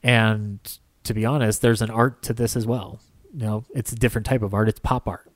And 0.05 0.61
to 1.03 1.15
be 1.15 1.25
honest, 1.25 1.63
there's 1.63 1.83
an 1.83 1.91
art 1.91 2.23
to 2.23 2.33
this 2.33 2.55
as 2.55 2.65
well. 2.65 3.01
You 3.35 3.45
know, 3.45 3.65
it's 3.75 3.91
a 3.91 3.97
different 3.97 4.25
type 4.25 4.41
of 4.41 4.55
art. 4.55 4.69
It's 4.69 4.79
pop 4.79 5.09
art, 5.09 5.29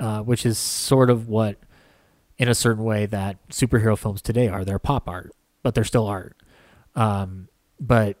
uh, 0.00 0.22
which 0.22 0.44
is 0.44 0.58
sort 0.58 1.10
of 1.10 1.28
what, 1.28 1.58
in 2.38 2.48
a 2.48 2.56
certain 2.56 2.82
way, 2.82 3.06
that 3.06 3.36
superhero 3.50 3.96
films 3.96 4.20
today 4.20 4.48
are. 4.48 4.64
They're 4.64 4.80
pop 4.80 5.08
art, 5.08 5.32
but 5.62 5.76
they're 5.76 5.84
still 5.84 6.08
art. 6.08 6.36
Um, 6.96 7.50
but 7.78 8.16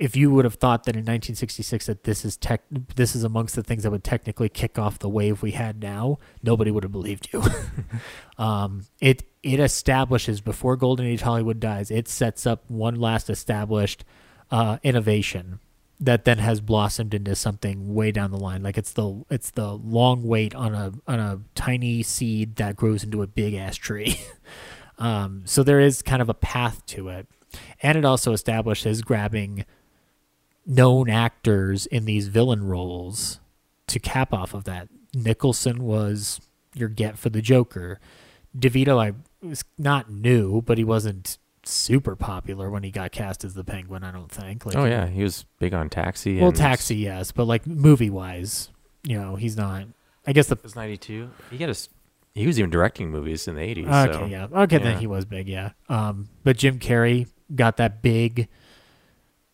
if 0.00 0.16
you 0.16 0.30
would 0.30 0.46
have 0.46 0.54
thought 0.54 0.84
that 0.84 0.96
in 0.96 1.00
1966 1.00 1.84
that 1.84 2.04
this 2.04 2.24
is 2.24 2.38
tech, 2.38 2.62
this 2.96 3.14
is 3.14 3.22
amongst 3.22 3.54
the 3.54 3.62
things 3.62 3.82
that 3.82 3.90
would 3.90 4.02
technically 4.02 4.48
kick 4.48 4.78
off 4.78 4.98
the 4.98 5.10
wave 5.10 5.42
we 5.42 5.50
had 5.50 5.80
now, 5.80 6.18
nobody 6.42 6.70
would 6.70 6.82
have 6.82 6.90
believed 6.90 7.28
you. 7.32 7.44
um, 8.38 8.86
it 9.00 9.24
it 9.42 9.60
establishes 9.60 10.40
before 10.40 10.76
Golden 10.76 11.04
Age 11.04 11.20
Hollywood 11.20 11.60
dies, 11.60 11.90
it 11.90 12.08
sets 12.08 12.46
up 12.46 12.64
one 12.68 12.94
last 12.94 13.28
established 13.28 14.04
uh, 14.50 14.78
innovation 14.82 15.60
that 16.00 16.24
then 16.24 16.38
has 16.38 16.62
blossomed 16.62 17.12
into 17.12 17.34
something 17.36 17.92
way 17.92 18.10
down 18.10 18.30
the 18.30 18.38
line. 18.38 18.62
Like 18.62 18.78
it's 18.78 18.94
the 18.94 19.22
it's 19.28 19.50
the 19.50 19.74
long 19.74 20.22
wait 20.22 20.54
on 20.54 20.74
a 20.74 20.92
on 21.06 21.20
a 21.20 21.40
tiny 21.54 22.02
seed 22.02 22.56
that 22.56 22.74
grows 22.74 23.04
into 23.04 23.20
a 23.20 23.26
big 23.26 23.52
ass 23.52 23.76
tree. 23.76 24.18
um, 24.98 25.42
so 25.44 25.62
there 25.62 25.78
is 25.78 26.00
kind 26.00 26.22
of 26.22 26.30
a 26.30 26.34
path 26.34 26.86
to 26.86 27.08
it, 27.08 27.28
and 27.82 27.98
it 27.98 28.06
also 28.06 28.32
establishes 28.32 29.02
grabbing 29.02 29.66
known 30.66 31.08
actors 31.10 31.86
in 31.86 32.04
these 32.04 32.28
villain 32.28 32.64
roles 32.64 33.40
to 33.86 33.98
cap 33.98 34.32
off 34.32 34.54
of 34.54 34.64
that. 34.64 34.88
Nicholson 35.14 35.82
was 35.82 36.40
your 36.74 36.88
get 36.88 37.18
for 37.18 37.30
the 37.30 37.42
Joker. 37.42 37.98
DeVito, 38.56 38.98
I 39.00 39.14
was 39.46 39.64
not 39.78 40.10
new, 40.10 40.62
but 40.62 40.78
he 40.78 40.84
wasn't 40.84 41.38
super 41.64 42.16
popular 42.16 42.70
when 42.70 42.82
he 42.82 42.90
got 42.90 43.12
cast 43.12 43.44
as 43.44 43.54
the 43.54 43.64
Penguin. 43.64 44.04
I 44.04 44.12
don't 44.12 44.30
think. 44.30 44.66
Like, 44.66 44.76
oh 44.76 44.84
yeah, 44.84 45.06
he 45.06 45.22
was 45.22 45.44
big 45.58 45.74
on 45.74 45.88
Taxi. 45.88 46.40
well, 46.40 46.52
Taxi, 46.52 46.96
yes, 46.96 47.32
but 47.32 47.44
like 47.44 47.66
movie 47.66 48.10
wise, 48.10 48.70
you 49.02 49.18
know, 49.18 49.36
he's 49.36 49.56
not. 49.56 49.84
I 50.26 50.32
guess 50.32 50.48
the 50.48 50.56
It 50.56 50.62
was 50.62 50.76
ninety 50.76 50.96
two. 50.96 51.30
He 51.50 51.58
got 51.58 51.68
his. 51.68 51.88
He 52.32 52.46
was 52.46 52.58
even 52.60 52.70
directing 52.70 53.10
movies 53.10 53.48
in 53.48 53.56
the 53.56 53.62
eighties. 53.62 53.88
okay, 53.88 54.12
so, 54.12 54.24
yeah, 54.26 54.46
okay, 54.52 54.78
then 54.78 54.98
he 54.98 55.06
was 55.06 55.24
big, 55.24 55.48
yeah. 55.48 55.70
Um, 55.88 56.28
but 56.44 56.56
Jim 56.56 56.78
Carrey 56.78 57.26
got 57.54 57.76
that 57.78 58.02
big 58.02 58.48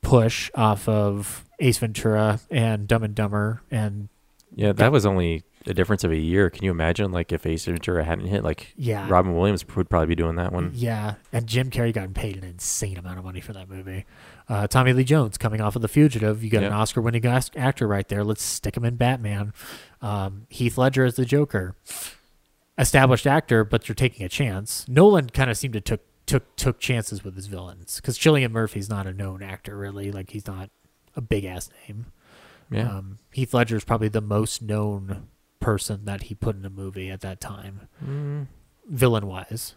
push 0.07 0.51
off 0.55 0.89
of 0.89 1.45
Ace 1.59 1.79
Ventura 1.79 2.39
and 2.51 2.87
Dumb 2.87 3.03
and 3.03 3.15
Dumber, 3.15 3.63
and 3.71 4.09
Yeah, 4.55 4.73
that 4.73 4.93
was 4.93 5.05
only 5.05 5.43
a 5.67 5.75
difference 5.75 6.05
of 6.05 6.13
a 6.13 6.17
year. 6.17 6.49
Can 6.49 6.65
you 6.65 6.71
imagine, 6.71 7.11
like, 7.11 7.33
if 7.33 7.45
Ace 7.45 7.65
Ventura 7.65 8.05
hadn't 8.05 8.27
hit, 8.29 8.45
like, 8.45 8.73
Yeah. 8.77 9.09
Robin 9.11 9.35
Williams 9.37 9.65
would 9.75 9.91
probably 9.91 10.07
be 10.07 10.15
doing 10.15 10.37
that 10.37 10.53
one. 10.53 10.71
Yeah, 10.75 11.15
and 11.33 11.49
Jim 11.49 11.71
Carrey 11.71 11.93
got 11.93 12.15
paid 12.15 12.37
an 12.37 12.45
insane 12.45 12.97
amount 12.99 13.19
of 13.19 13.25
money 13.25 13.41
for 13.41 13.53
that 13.53 13.69
movie. 13.69 14.05
Uh, 14.49 14.69
Tommy 14.69 14.93
Lee 14.93 15.03
Jones 15.03 15.37
coming 15.37 15.61
off 15.61 15.75
of 15.75 15.83
The 15.83 15.89
Fugitive, 15.89 16.45
you 16.45 16.51
got 16.51 16.63
an 16.63 16.73
Oscar-winning 16.73 17.27
actor 17.27 17.89
right 17.89 18.07
there. 18.09 18.23
Let's 18.23 18.45
stick 18.45 18.77
him 18.77 18.85
in 18.85 18.95
Batman. 18.95 19.53
Um, 20.01 20.47
Heath 20.51 20.79
Ledger 20.79 21.05
as 21.05 21.17
the 21.17 21.25
Joker, 21.25 21.75
established 22.79 23.27
actor, 23.27 23.65
but 23.65 23.89
you're 23.89 23.97
taking 23.97 24.25
a 24.25 24.29
chance. 24.29 24.87
Nolan 24.89 25.31
kind 25.31 25.51
of 25.51 25.57
seemed 25.57 25.75
to 25.75 25.81
took 25.81 26.06
took 26.27 26.55
took 26.57 26.79
chances 26.81 27.23
with 27.25 27.37
his 27.37 27.47
villains 27.47 27.97
because 28.01 28.19
Cillian 28.19 28.51
Murphy's 28.51 28.89
not 28.89 29.07
a 29.07 29.13
known 29.13 29.43
actor 29.43 29.77
really. 29.77 30.11
Like 30.11 30.31
he's 30.31 30.47
not 30.47 30.71
a 31.15 31.21
big 31.21 31.45
ass 31.45 31.71
name. 31.89 32.07
Yeah. 32.71 32.91
Um, 32.99 33.19
Heath 33.33 33.55
Ledger's 33.55 33.85
probably 33.85 34.09
the 34.09 34.21
most 34.21 34.61
known 34.61 35.29
person 35.61 36.05
that 36.05 36.25
he 36.25 36.35
put 36.35 36.57
in 36.57 36.65
a 36.65 36.71
movie 36.71 37.11
at 37.11 37.21
that 37.21 37.41
time, 37.41 37.89
Mm. 38.05 38.47
villain 38.89 39.27
wise. 39.27 39.75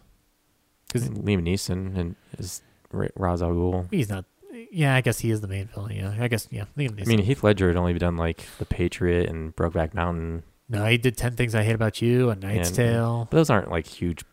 Because 0.92 1.08
Liam 1.08 1.42
Neeson 1.42 1.96
and 1.96 2.16
is 2.38 2.62
Ra- 2.90 3.06
Ra's 3.16 3.42
al 3.42 3.50
Ghul. 3.50 3.86
He's 3.92 4.08
not. 4.08 4.24
Yeah, 4.72 4.96
I 4.96 5.00
guess 5.00 5.20
he 5.20 5.30
is 5.30 5.40
the 5.40 5.46
main 5.48 5.66
villain. 5.68 5.94
Yeah, 5.94 6.16
I 6.18 6.26
guess. 6.26 6.48
Yeah, 6.50 6.64
Liam 6.76 7.00
I 7.00 7.04
mean, 7.04 7.20
Heath 7.20 7.44
Ledger 7.44 7.68
had 7.68 7.76
only 7.76 7.94
done 7.94 8.16
like 8.16 8.44
The 8.58 8.64
Patriot 8.66 9.28
and 9.28 9.54
Brokeback 9.54 9.94
Mountain. 9.94 10.42
no, 10.68 10.84
he 10.86 10.98
did 10.98 11.16
Ten 11.16 11.36
Things 11.36 11.54
I 11.54 11.62
Hate 11.62 11.74
About 11.76 12.02
You, 12.02 12.30
A 12.30 12.34
Knight's 12.36 12.68
and- 12.70 12.76
Tale. 12.76 13.28
But 13.30 13.36
those 13.36 13.50
aren't 13.50 13.70
like 13.70 13.86
huge. 13.86 14.24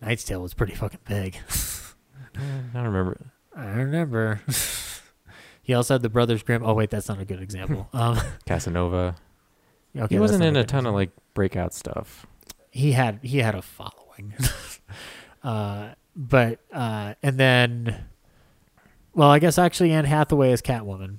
Knight's 0.00 0.24
Tale 0.24 0.40
was 0.42 0.54
pretty 0.54 0.74
fucking 0.74 1.00
big. 1.06 1.36
I 2.36 2.40
don't 2.74 2.84
remember. 2.84 3.32
I 3.54 3.64
remember. 3.66 4.40
he 5.62 5.74
also 5.74 5.94
had 5.94 6.02
the 6.02 6.08
Brothers 6.08 6.42
Grimm. 6.42 6.62
Oh 6.64 6.74
wait, 6.74 6.90
that's 6.90 7.08
not 7.08 7.20
a 7.20 7.24
good 7.24 7.40
example. 7.42 7.88
Um, 7.94 8.18
Casanova. 8.46 9.16
okay, 9.96 10.14
he 10.14 10.18
wasn't 10.18 10.42
in 10.44 10.56
a 10.56 10.60
good 10.60 10.68
ton 10.68 10.86
of 10.86 10.94
like 10.94 11.10
breakout 11.34 11.74
stuff. 11.74 12.26
he 12.70 12.92
had 12.92 13.18
he 13.22 13.38
had 13.38 13.54
a 13.54 13.62
following 13.62 14.34
uh 15.42 15.90
but 16.14 16.58
uh 16.72 17.14
and 17.22 17.38
then 17.38 18.04
well 19.14 19.30
i 19.30 19.38
guess 19.38 19.56
actually 19.58 19.90
anne 19.92 20.04
hathaway 20.04 20.52
as 20.52 20.60
catwoman 20.60 21.18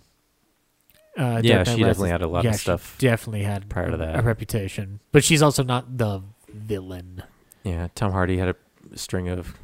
Uh, 1.18 1.42
Yeah, 1.44 1.64
she 1.64 1.78
definitely 1.84 2.10
had 2.10 2.22
a 2.22 2.28
lot 2.28 2.40
of 2.40 2.46
yeah, 2.46 2.52
she 2.52 2.58
stuff 2.60 2.96
Definitely 3.00 3.44
had 3.44 3.68
prior 3.70 3.90
to 3.92 3.98
that. 3.98 4.20
a 4.20 4.22
reputation, 4.22 5.00
but 5.12 5.24
she's 5.26 5.42
also 5.42 5.62
not 5.64 5.98
the 5.98 6.22
villain. 6.48 7.24
Yeah, 7.64 7.88
Tom 7.96 8.12
Hardy 8.12 8.38
had 8.38 8.50
a 8.50 8.56
string 8.98 9.28
of 9.30 9.56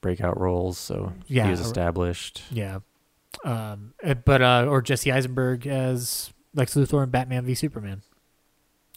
breakout 0.00 0.38
roles, 0.40 0.78
so 0.78 1.12
Yeah, 1.26 1.44
he 1.44 1.50
was 1.50 1.60
established. 1.60 2.42
Yeah, 2.50 2.80
um, 3.44 3.94
uh, 4.02 4.14
but 4.14 4.42
uh, 4.42 4.66
or 4.68 4.80
Jesse 4.82 5.12
Eisenberg 5.12 5.66
as 5.66 6.32
Lex 6.54 6.74
Luthor 6.74 7.02
in 7.04 7.10
Batman 7.10 7.44
v 7.44 7.54
Superman. 7.54 8.02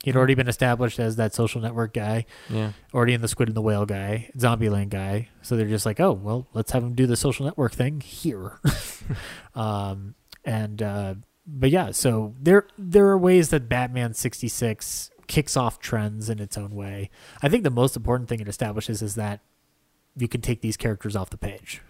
He'd 0.04 0.16
already 0.16 0.36
been 0.36 0.48
established 0.48 1.00
as 1.00 1.16
that 1.16 1.34
social 1.34 1.60
network 1.60 1.92
guy, 1.92 2.28
Yeah. 2.52 2.74
already 2.94 3.14
in 3.14 3.22
the 3.22 3.28
Squid 3.28 3.50
and 3.50 3.58
the 3.58 3.64
Whale 3.64 3.86
guy, 3.88 4.30
Zombieland 4.38 4.90
guy. 4.90 5.30
So 5.42 5.58
they're 5.58 5.68
just 5.68 5.88
like, 5.88 6.00
oh 6.00 6.12
well, 6.14 6.48
let's 6.54 6.72
have 6.72 6.84
him 6.84 6.94
do 6.94 7.08
the 7.08 7.16
social 7.18 7.46
network 7.46 7.74
thing 7.74 8.00
here. 8.02 8.60
um, 9.56 10.14
and 10.46 10.82
uh, 10.82 11.16
but 11.48 11.72
yeah, 11.72 11.92
so 11.92 12.36
there 12.40 12.68
there 12.78 13.08
are 13.08 13.18
ways 13.18 13.50
that 13.50 13.68
Batman 13.68 14.14
sixty 14.14 14.48
six 14.48 15.10
kicks 15.28 15.58
off 15.58 15.80
trends 15.80 16.30
in 16.30 16.40
its 16.40 16.58
own 16.58 16.72
way. 16.72 17.10
I 17.42 17.50
think 17.50 17.64
the 17.64 17.70
most 17.70 17.96
important 17.96 18.30
thing 18.30 18.40
it 18.40 18.48
establishes 18.48 19.02
is 19.02 19.16
that 19.16 19.42
you 20.16 20.28
can 20.28 20.42
take 20.42 20.62
these 20.62 20.78
characters 20.78 21.16
off 21.16 21.30
the 21.30 21.38
page. 21.38 21.82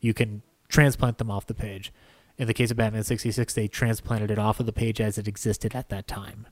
You 0.00 0.14
can 0.14 0.42
transplant 0.68 1.18
them 1.18 1.30
off 1.30 1.46
the 1.46 1.54
page. 1.54 1.92
In 2.38 2.46
the 2.46 2.54
case 2.54 2.70
of 2.70 2.78
Batman 2.78 3.04
66, 3.04 3.52
they 3.52 3.68
transplanted 3.68 4.30
it 4.30 4.38
off 4.38 4.60
of 4.60 4.66
the 4.66 4.72
page 4.72 5.00
as 5.00 5.18
it 5.18 5.28
existed 5.28 5.74
at 5.74 5.90
that 5.90 6.08
time. 6.08 6.46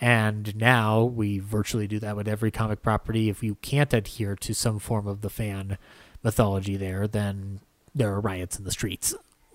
And 0.00 0.56
now 0.56 1.04
we 1.04 1.38
virtually 1.38 1.86
do 1.86 1.98
that 2.00 2.16
with 2.16 2.26
every 2.26 2.50
comic 2.50 2.82
property. 2.82 3.28
If 3.28 3.42
you 3.42 3.56
can't 3.56 3.92
adhere 3.92 4.34
to 4.36 4.54
some 4.54 4.78
form 4.78 5.06
of 5.06 5.20
the 5.20 5.30
fan 5.30 5.78
mythology 6.22 6.76
there, 6.76 7.06
then 7.06 7.60
there 7.94 8.12
are 8.12 8.20
riots 8.20 8.58
in 8.58 8.64
the 8.64 8.70
streets, 8.70 9.14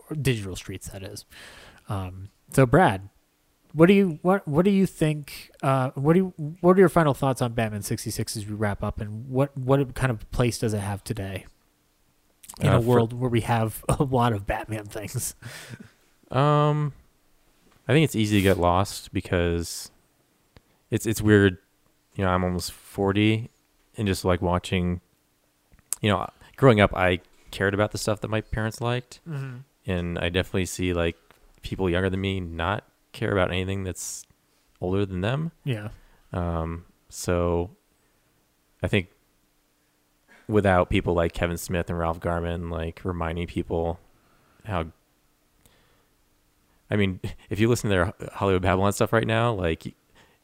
or 0.10 0.16
digital 0.16 0.56
streets, 0.56 0.90
that 0.90 1.04
is. 1.04 1.26
Um, 1.90 2.30
so, 2.52 2.66
Brad, 2.66 3.10
what 3.76 3.88
do 3.88 3.94
you 3.94 4.20
what 4.22 4.48
what 4.48 4.64
do 4.66 4.72
you 4.72 4.86
think? 4.86 5.52
Uh, 5.62 5.90
what 5.96 6.14
do 6.14 6.20
you, 6.38 6.56
what 6.62 6.78
are 6.78 6.80
your 6.80 6.90
final 6.90 7.14
thoughts 7.14 7.42
on 7.42 7.54
Batman 7.54 7.82
sixty 7.82 8.10
six 8.10 8.36
as 8.38 8.46
we 8.48 8.54
wrap 8.56 8.84
up, 8.84 9.02
and 9.02 9.30
what 9.30 9.56
what 9.58 9.94
kind 9.96 10.12
of 10.12 10.30
place 10.32 10.58
does 10.60 10.74
it 10.74 10.80
have 10.80 11.04
today 11.04 11.46
in 12.62 12.68
Uh, 12.70 12.78
a 12.78 12.82
for- 12.82 12.88
world 12.88 13.14
where 13.14 13.30
we 13.30 13.42
have 13.42 13.84
a 13.90 14.04
lot 14.04 14.32
of 14.34 14.48
Batman 14.48 14.86
things? 14.86 15.36
Um, 16.32 16.94
I 17.88 17.94
think 17.94 18.04
it's 18.06 18.16
easy 18.16 18.38
to 18.38 18.42
get 18.42 18.58
lost 18.58 19.12
because 19.14 19.92
it's 20.90 21.06
it's 21.06 21.22
weird. 21.22 21.58
You 22.16 22.24
know, 22.24 22.30
I'm 22.32 22.44
almost 22.44 22.72
forty, 22.72 23.50
and 23.98 24.08
just 24.08 24.24
like 24.26 24.42
watching. 24.42 25.02
You 26.02 26.10
know, 26.12 26.30
growing 26.58 26.80
up, 26.80 26.94
I 26.96 27.20
cared 27.52 27.74
about 27.74 27.92
the 27.92 27.98
stuff 27.98 28.22
that 28.22 28.28
my 28.30 28.42
parents 28.42 28.80
liked, 28.82 29.20
Mhm. 29.28 29.64
and 29.88 30.20
I 30.20 30.30
definitely 30.30 30.66
see 30.66 30.94
like 30.94 31.16
people 31.62 31.90
younger 31.90 32.10
than 32.10 32.22
me 32.22 32.40
not 32.40 32.84
care 33.16 33.32
about 33.32 33.50
anything 33.50 33.84
that's 33.84 34.24
older 34.80 35.06
than 35.06 35.22
them. 35.22 35.52
Yeah. 35.64 35.90
Um. 36.32 36.86
So, 37.10 37.72
I 38.84 38.88
think 38.88 39.08
without 40.48 40.90
people 40.90 41.14
like 41.16 41.34
Kevin 41.34 41.58
Smith 41.58 41.90
and 41.90 41.98
Ralph 41.98 42.20
Garman 42.20 42.70
like 42.70 43.02
reminding 43.04 43.48
people 43.48 44.00
how 44.64 44.86
I 46.90 46.96
mean, 46.96 47.20
if 47.50 47.60
you 47.60 47.68
listen 47.68 47.90
to 47.90 47.96
their 47.96 48.30
Hollywood 48.34 48.62
Babylon 48.62 48.94
stuff 48.94 49.14
right 49.14 49.28
now, 49.28 49.54
like 49.54 49.94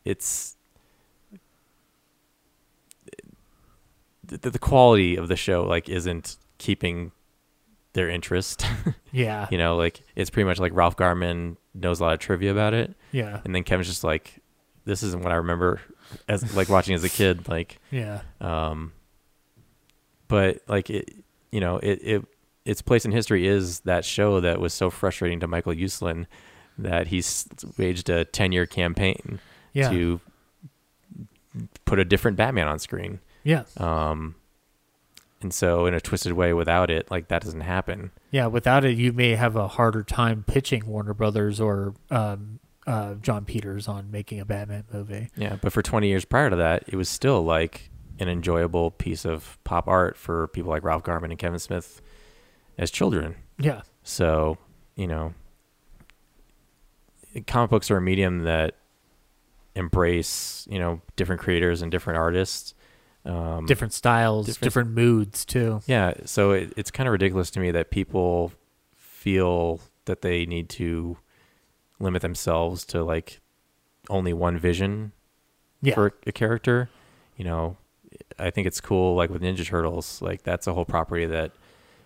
it's 0.05 0.55
the, 4.23 4.49
the 4.49 4.59
quality 4.59 5.15
of 5.15 5.27
the 5.27 5.35
show 5.35 5.63
like 5.63 5.89
isn't 5.89 6.37
keeping 6.57 7.11
their 7.93 8.09
interest. 8.09 8.65
Yeah. 9.13 9.49
you 9.51 9.57
know, 9.57 9.75
like 9.75 10.03
it's 10.15 10.29
pretty 10.29 10.47
much 10.47 10.57
like 10.57 10.71
Ralph 10.73 10.95
Garman 10.95 11.57
knows 11.73 11.99
a 11.99 12.03
lot 12.03 12.13
of 12.13 12.19
trivia 12.19 12.51
about 12.51 12.73
it. 12.73 12.93
Yeah. 13.11 13.39
And 13.45 13.53
then 13.55 13.63
Kevin's 13.63 13.87
just 13.87 14.03
like, 14.03 14.39
this 14.85 15.03
isn't 15.03 15.23
what 15.23 15.31
I 15.31 15.35
remember 15.35 15.79
as 16.27 16.55
like 16.55 16.69
watching 16.69 16.95
as 16.95 17.03
a 17.03 17.09
kid. 17.09 17.47
Like, 17.47 17.79
Yeah. 17.91 18.21
Um, 18.39 18.93
but 20.27 20.61
like 20.67 20.89
it, 20.89 21.13
you 21.51 21.59
know, 21.59 21.77
it, 21.77 21.99
it 22.03 22.25
its 22.65 22.81
place 22.81 23.05
in 23.05 23.11
history 23.11 23.47
is 23.47 23.79
that 23.81 24.05
show 24.05 24.39
that 24.39 24.59
was 24.59 24.73
so 24.73 24.89
frustrating 24.89 25.39
to 25.39 25.47
Michael 25.47 25.73
Uslan 25.73 26.25
that 26.77 27.07
he's 27.07 27.47
waged 27.77 28.09
a 28.09 28.23
ten 28.25 28.51
year 28.51 28.65
campaign 28.65 29.39
Yeah. 29.73 29.89
to 29.89 30.19
put 31.85 31.99
a 31.99 32.05
different 32.05 32.37
Batman 32.37 32.67
on 32.67 32.79
screen. 32.79 33.19
Yeah. 33.43 33.63
Um, 33.77 34.35
and 35.41 35.53
so 35.53 35.85
in 35.85 35.93
a 35.93 36.01
twisted 36.01 36.33
way, 36.33 36.53
without 36.53 36.89
it, 36.89 37.09
like 37.09 37.27
that 37.29 37.41
doesn't 37.43 37.61
happen. 37.61 38.11
Yeah, 38.31 38.47
without 38.47 38.85
it, 38.85 38.97
you 38.97 39.13
may 39.13 39.35
have 39.35 39.55
a 39.55 39.67
harder 39.67 40.03
time 40.03 40.43
pitching 40.45 40.85
Warner 40.85 41.13
Brothers 41.13 41.59
or 41.59 41.93
um, 42.09 42.59
uh, 42.87 43.15
Jon 43.15 43.45
Peters 43.45 43.87
on 43.87 44.11
making 44.11 44.39
a 44.39 44.45
Batman 44.45 44.85
movie. 44.91 45.29
Yeah, 45.35 45.57
but 45.61 45.73
for 45.73 45.81
20 45.81 46.07
years 46.07 46.25
prior 46.25 46.49
to 46.49 46.55
that, 46.57 46.83
it 46.87 46.95
was 46.95 47.09
still 47.09 47.43
like 47.43 47.89
an 48.19 48.29
enjoyable 48.29 48.91
piece 48.91 49.25
of 49.25 49.57
pop 49.63 49.87
art 49.87 50.15
for 50.15 50.47
people 50.49 50.69
like 50.69 50.83
Ralph 50.83 51.03
Garman 51.03 51.31
and 51.31 51.39
Kevin 51.39 51.59
Smith 51.59 52.01
as 52.77 52.91
children. 52.91 53.35
Yeah. 53.57 53.81
So, 54.03 54.57
you 54.95 55.07
know, 55.07 55.33
comic 57.47 57.69
books 57.69 57.89
are 57.89 57.97
a 57.97 58.01
medium 58.01 58.43
that 58.43 58.75
embrace, 59.75 60.67
you 60.69 60.79
know, 60.79 61.01
different 61.15 61.41
creators 61.41 61.81
and 61.81 61.91
different 61.91 62.17
artists. 62.17 62.73
Um, 63.23 63.67
Different 63.67 63.93
styles, 63.93 64.57
different, 64.57 64.91
moods 64.91 65.45
too. 65.45 65.81
Yeah, 65.85 66.13
so 66.25 66.51
it, 66.51 66.73
it's 66.75 66.89
kind 66.89 67.07
of 67.07 67.11
ridiculous 67.11 67.51
to 67.51 67.59
me 67.59 67.69
that 67.71 67.91
people 67.91 68.51
feel 68.95 69.79
that 70.05 70.21
they 70.23 70.45
need 70.47 70.69
to 70.69 71.17
limit 71.99 72.23
themselves 72.23 72.83
to 72.85 73.03
like 73.03 73.39
only 74.09 74.33
one 74.33 74.57
vision 74.57 75.11
Yeah. 75.83 75.93
for 75.93 76.13
a 76.25 76.31
character. 76.31 76.89
You 77.37 77.45
know, 77.45 77.77
I 78.39 78.49
think 78.49 78.65
it's 78.65 78.81
cool. 78.81 79.15
Like 79.15 79.29
with 79.29 79.43
Ninja 79.43 79.65
Turtles, 79.65 80.19
like 80.21 80.41
that's 80.41 80.65
a 80.65 80.73
whole 80.73 80.85
property 80.85 81.27
that 81.27 81.51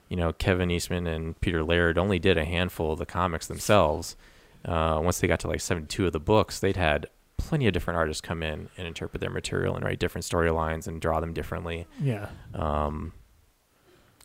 you 0.10 0.18
know 0.18 0.34
Kevin 0.34 0.70
Eastman 0.70 1.08
and 1.08 1.40
Peter 1.40 1.64
Laird 1.64 1.98
only 1.98 2.20
did 2.20 2.38
a 2.38 2.44
handful 2.46 2.92
of 2.92 3.00
the 3.00 3.06
comics 3.06 3.48
themselves. 3.48 4.18
Uh, 4.66 5.00
once 5.02 5.20
they 5.20 5.28
got 5.28 5.40
to 5.42 5.48
like 5.48 5.62
seventy-two 5.62 6.08
of 6.08 6.12
the 6.14 6.20
books, 6.20 6.60
they'd 6.60 6.76
had 6.76 7.08
plenty 7.38 7.68
of 7.68 7.74
different 7.74 7.98
artists 7.98 8.22
come 8.22 8.42
in 8.44 8.70
and 8.78 8.88
interpret 8.88 9.22
their 9.22 9.30
material 9.30 9.76
and 9.76 9.84
write 9.84 10.00
different 10.00 10.26
storylines 10.26 10.88
and 10.88 11.02
draw 11.02 11.20
them 11.20 11.34
differently 11.34 11.86
Yeah. 12.00 12.30
um, 12.54 13.14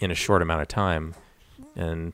in 0.01 0.11
a 0.11 0.15
short 0.15 0.43
amount 0.43 0.63
of 0.63 0.69
time. 0.69 1.15
And, 1.77 2.13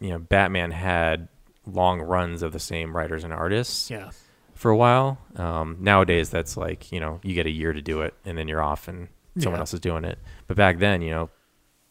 you 0.00 0.10
know, 0.10 0.18
Batman 0.18 0.70
had 0.70 1.28
long 1.66 2.00
runs 2.00 2.42
of 2.42 2.52
the 2.52 2.58
same 2.60 2.96
writers 2.96 3.24
and 3.24 3.32
artists 3.32 3.90
Yeah. 3.90 4.10
for 4.54 4.70
a 4.70 4.76
while. 4.76 5.18
Um, 5.36 5.76
nowadays, 5.80 6.30
that's 6.30 6.56
like, 6.56 6.92
you 6.92 7.00
know, 7.00 7.20
you 7.22 7.34
get 7.34 7.46
a 7.46 7.50
year 7.50 7.72
to 7.72 7.82
do 7.82 8.00
it 8.02 8.14
and 8.24 8.36
then 8.38 8.48
you're 8.48 8.62
off 8.62 8.86
and 8.88 9.08
someone 9.38 9.58
Yeah. 9.58 9.62
else 9.62 9.74
is 9.74 9.80
doing 9.80 10.04
it. 10.04 10.18
But 10.46 10.56
back 10.56 10.78
then, 10.78 11.02
you 11.02 11.10
know, 11.10 11.30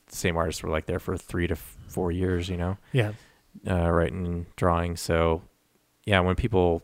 the 0.07 0.15
same 0.15 0.37
artists 0.37 0.63
were 0.63 0.69
like 0.69 0.85
there 0.85 0.99
for 0.99 1.17
three 1.17 1.47
to 1.47 1.53
f- 1.53 1.77
four 1.87 2.11
years, 2.11 2.49
you 2.49 2.57
know, 2.57 2.77
Yeah. 2.91 3.13
uh, 3.69 3.91
writing 3.91 4.25
and 4.25 4.55
drawing. 4.55 4.95
So, 4.95 5.41
yeah, 6.05 6.19
when 6.21 6.35
people 6.35 6.83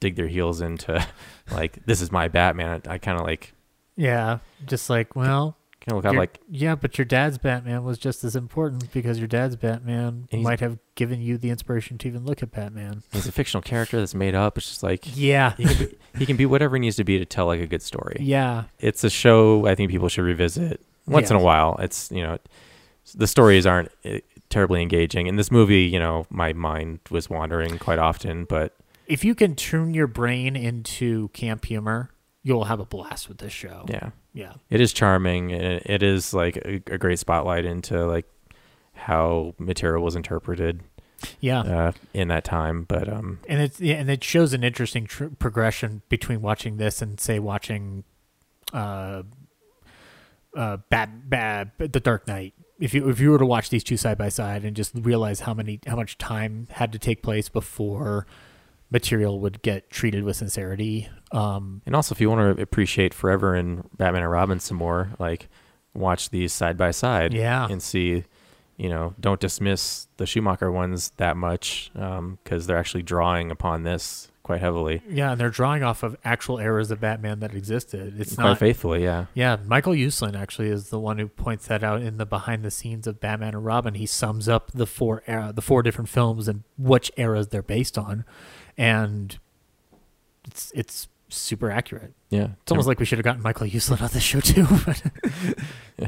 dig 0.00 0.16
their 0.16 0.28
heels 0.28 0.60
into 0.60 1.04
like, 1.52 1.84
this 1.86 2.00
is 2.00 2.10
my 2.12 2.28
Batman, 2.28 2.82
I 2.86 2.98
kind 2.98 3.18
of 3.18 3.24
like, 3.26 3.52
Yeah. 3.96 4.38
Just 4.66 4.88
like, 4.90 5.14
well, 5.16 5.56
kind 5.80 5.92
of 5.92 5.96
look 5.96 6.04
out 6.06 6.12
your- 6.14 6.22
like, 6.22 6.38
yeah, 6.50 6.74
but 6.74 6.98
your 6.98 7.04
dad's 7.04 7.38
Batman 7.38 7.84
was 7.84 7.98
just 7.98 8.24
as 8.24 8.36
important 8.36 8.92
because 8.92 9.18
your 9.18 9.28
dad's 9.28 9.56
Batman 9.56 10.26
he's- 10.30 10.42
might 10.44 10.60
have 10.60 10.78
given 10.94 11.20
you 11.20 11.38
the 11.38 11.50
inspiration 11.50 11.96
to 11.98 12.08
even 12.08 12.24
look 12.24 12.42
at 12.42 12.50
Batman. 12.50 13.02
He's 13.12 13.26
a 13.26 13.32
fictional 13.32 13.62
character 13.62 13.98
that's 13.98 14.14
made 14.14 14.34
up. 14.34 14.58
It's 14.58 14.68
just 14.68 14.82
like 14.82 15.04
Yeah. 15.16 15.54
he 15.56 15.64
can 15.64 15.78
be, 15.86 15.96
he 16.18 16.26
can 16.26 16.36
be 16.36 16.46
whatever 16.46 16.76
he 16.76 16.80
needs 16.80 16.96
to 16.96 17.04
be 17.04 17.18
to 17.18 17.24
tell 17.24 17.46
like 17.46 17.60
a 17.60 17.66
good 17.66 17.82
story. 17.82 18.16
Yeah. 18.20 18.64
it's 18.78 19.04
a 19.04 19.10
show 19.10 19.66
I 19.66 19.74
think 19.74 19.90
people 19.90 20.08
should 20.08 20.24
revisit 20.24 20.80
once 21.06 21.30
in 21.30 21.36
Yeah. 21.36 21.42
a 21.42 21.44
while. 21.44 21.76
It's 21.80 22.10
you 22.10 22.22
know, 22.22 22.38
the 23.14 23.26
stories 23.26 23.66
aren't 23.66 23.90
eh, 24.04 24.20
terribly 24.50 24.82
engaging. 24.82 25.26
In 25.26 25.36
this 25.36 25.50
movie, 25.50 25.82
you 25.84 25.98
know, 25.98 26.26
my 26.30 26.52
mind 26.52 27.00
was 27.10 27.30
wandering 27.30 27.78
quite 27.78 27.98
often, 27.98 28.44
but 28.44 28.74
If 29.10 29.24
you 29.24 29.34
can 29.34 29.54
tune 29.56 29.92
your 29.94 30.06
brain 30.06 30.54
into 30.56 31.28
camp 31.28 31.64
humor, 31.64 32.10
you'll 32.42 32.64
have 32.64 32.80
a 32.80 32.84
blast 32.84 33.28
with 33.28 33.38
this 33.38 33.52
show. 33.52 33.84
yeah, 33.88 34.10
Yeah. 34.32 34.52
it 34.70 34.80
is 34.80 34.92
charming. 34.92 35.50
It 35.50 35.82
it 35.86 36.02
is 36.02 36.32
like 36.32 36.56
a, 36.58 36.82
a 36.86 36.98
great 36.98 37.18
spotlight 37.18 37.64
into 37.64 38.06
like 38.06 38.26
how 38.94 39.54
material 39.58 40.02
was 40.02 40.14
interpreted. 40.16 40.80
Yeah. 41.40 41.60
uh, 41.60 41.92
in 42.14 42.28
that 42.28 42.44
time, 42.44 42.84
but 42.84 43.06
um, 43.06 43.40
and 43.46 43.60
it's 43.60 43.78
yeah, 43.78 43.96
and 43.96 44.08
it 44.08 44.24
shows 44.24 44.54
an 44.54 44.64
interesting 44.64 45.04
tr- 45.06 45.26
progression 45.38 46.00
between 46.08 46.40
watching 46.40 46.78
this 46.78 47.02
and 47.02 47.20
say 47.20 47.38
watching 47.38 48.04
uh 48.72 49.22
uh 50.56 50.78
bad 50.88 51.28
bad 51.28 51.72
the 51.78 52.00
dark 52.00 52.26
knight 52.26 52.54
if 52.78 52.94
you 52.94 53.08
if 53.08 53.20
you 53.20 53.30
were 53.32 53.38
to 53.38 53.44
watch 53.46 53.68
these 53.68 53.84
two 53.84 53.96
side 53.96 54.16
by 54.16 54.28
side 54.30 54.64
and 54.64 54.74
just 54.76 54.92
realize 54.94 55.40
how 55.40 55.52
many 55.52 55.78
how 55.86 55.94
much 55.96 56.16
time 56.18 56.66
had 56.72 56.90
to 56.92 56.98
take 56.98 57.22
place 57.22 57.48
before 57.50 58.26
material 58.90 59.38
would 59.40 59.62
get 59.62 59.90
treated 59.90 60.24
with 60.24 60.36
sincerity 60.36 61.08
um 61.32 61.82
And 61.86 61.94
also, 61.94 62.14
if 62.14 62.20
you 62.20 62.28
want 62.30 62.56
to 62.56 62.62
appreciate 62.62 63.14
Forever 63.14 63.54
and 63.54 63.88
Batman 63.96 64.22
and 64.22 64.30
Robin 64.32 64.58
some 64.60 64.76
more, 64.76 65.10
like 65.18 65.48
watch 65.94 66.30
these 66.30 66.52
side 66.52 66.76
by 66.76 66.90
side, 66.90 67.32
Yeah. 67.32 67.66
and 67.70 67.82
see, 67.82 68.24
you 68.76 68.88
know, 68.88 69.14
don't 69.20 69.40
dismiss 69.40 70.08
the 70.16 70.26
Schumacher 70.26 70.70
ones 70.72 71.12
that 71.18 71.36
much 71.36 71.90
because 71.94 72.66
they're 72.66 72.78
actually 72.78 73.02
drawing 73.02 73.50
upon 73.50 73.82
this 73.84 74.26
quite 74.42 74.60
heavily, 74.60 75.02
Yeah, 75.08 75.32
and 75.32 75.40
they're 75.40 75.50
drawing 75.50 75.84
off 75.84 76.02
of 76.02 76.16
actual 76.24 76.58
eras 76.58 76.90
of 76.90 77.00
Batman 77.00 77.38
that 77.40 77.54
existed. 77.54 78.18
It's 78.20 78.34
quite 78.34 78.44
not 78.44 78.58
faithfully. 78.58 79.04
Yeah, 79.04 79.26
Yeah, 79.34 79.58
Michael 79.66 79.92
Uslan 79.92 80.34
actually 80.34 80.68
is 80.70 80.88
the 80.90 80.98
one 80.98 81.18
who 81.18 81.28
points 81.28 81.68
that 81.68 81.84
out 81.84 82.02
in 82.02 82.16
the 82.16 82.26
behind 82.26 82.64
the 82.64 82.70
scenes 82.70 83.06
of 83.06 83.20
Batman 83.20 83.54
and 83.54 83.64
Robin. 83.64 83.94
He 83.94 84.06
sums 84.06 84.48
up 84.48 84.72
the 84.72 84.86
four 84.86 85.22
era, 85.28 85.52
the 85.54 85.62
four 85.62 85.82
different 85.84 86.08
films 86.08 86.48
and 86.48 86.64
which 86.76 87.12
eras 87.16 87.48
they're 87.48 87.62
based 87.62 87.96
on, 87.98 88.24
and 88.80 89.38
it's 90.46 90.72
it's 90.74 91.08
super 91.28 91.70
accurate. 91.70 92.12
yeah. 92.30 92.48
It's 92.62 92.72
almost 92.72 92.88
like 92.88 92.98
we 92.98 93.04
should 93.04 93.18
have 93.18 93.24
gotten 93.24 93.42
Michael 93.42 93.66
Uslan 93.68 94.00
on 94.02 94.08
the 94.08 94.20
show 94.20 94.40
too. 94.40 94.66
But 94.86 95.02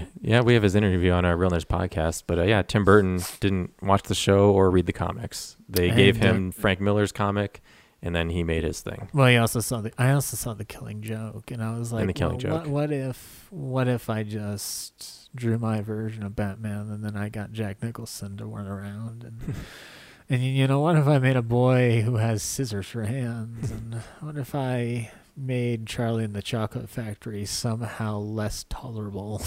Yeah, 0.23 0.41
we 0.41 0.55
have 0.55 0.63
his 0.63 0.75
interview 0.75 1.13
on 1.13 1.25
our 1.25 1.37
Real 1.37 1.51
Nerds 1.51 1.67
podcast. 1.67 2.25
But 2.27 2.39
uh, 2.39 2.43
yeah, 2.45 2.63
Tim 2.63 2.85
Burton 2.85 3.21
didn't 3.41 3.73
watch 3.83 4.05
the 4.05 4.15
show 4.15 4.51
or 4.51 4.71
read 4.71 4.87
the 4.87 4.93
comics. 4.93 5.57
They 5.69 5.89
And, 5.89 5.97
gave 5.97 6.23
uh, 6.23 6.27
him 6.27 6.51
Frank 6.53 6.81
Miller's 6.81 7.13
comic, 7.13 7.61
and 8.01 8.17
then 8.17 8.31
he 8.31 8.43
made 8.43 8.65
his 8.65 8.81
thing. 8.81 9.09
well, 9.13 9.27
I 9.27 9.37
also 9.37 9.61
saw 9.61 9.81
the 9.83 9.93
I 9.99 10.13
also 10.13 10.37
saw 10.37 10.55
the 10.55 10.65
Killing 10.65 11.03
Joke, 11.03 11.51
and 11.51 11.63
I 11.63 11.79
was 11.79 11.93
like, 11.93 12.01
And 12.01 12.09
The 12.09 12.15
Killing 12.15 12.39
well, 12.39 12.41
Joke. 12.41 12.53
What, 12.63 12.69
what 12.69 12.93
if 12.93 13.47
what 13.51 13.87
if 13.89 14.09
I 14.11 14.23
just 14.23 15.29
drew 15.37 15.59
my 15.59 15.83
version 15.83 16.23
of 16.25 16.35
Batman, 16.35 16.89
and 16.91 17.05
then 17.05 17.17
I 17.17 17.29
got 17.29 17.53
Jack 17.53 17.83
Nicholson 17.83 18.37
to 18.39 18.47
run 18.47 18.67
around 18.67 19.25
and. 19.25 19.55
And 20.31 20.43
you 20.43 20.67
know, 20.67 20.81
what 20.81 20.97
if 20.97 21.07
I 21.07 21.19
made 21.19 21.37
a 21.37 21.43
boy 21.43 22.03
who 22.03 22.17
has 22.17 22.43
scissors 22.43 22.87
for 22.87 23.03
hands? 23.05 23.71
And 23.71 24.01
what 24.21 24.37
if 24.37 24.55
I 24.55 25.11
made 25.37 25.87
Charlie 25.87 26.25
and 26.25 26.35
the 26.35 26.43
Chocolate 26.43 26.89
Factory 26.89 27.45
somehow 27.45 28.19
less 28.19 28.65
tolerable? 28.69 29.43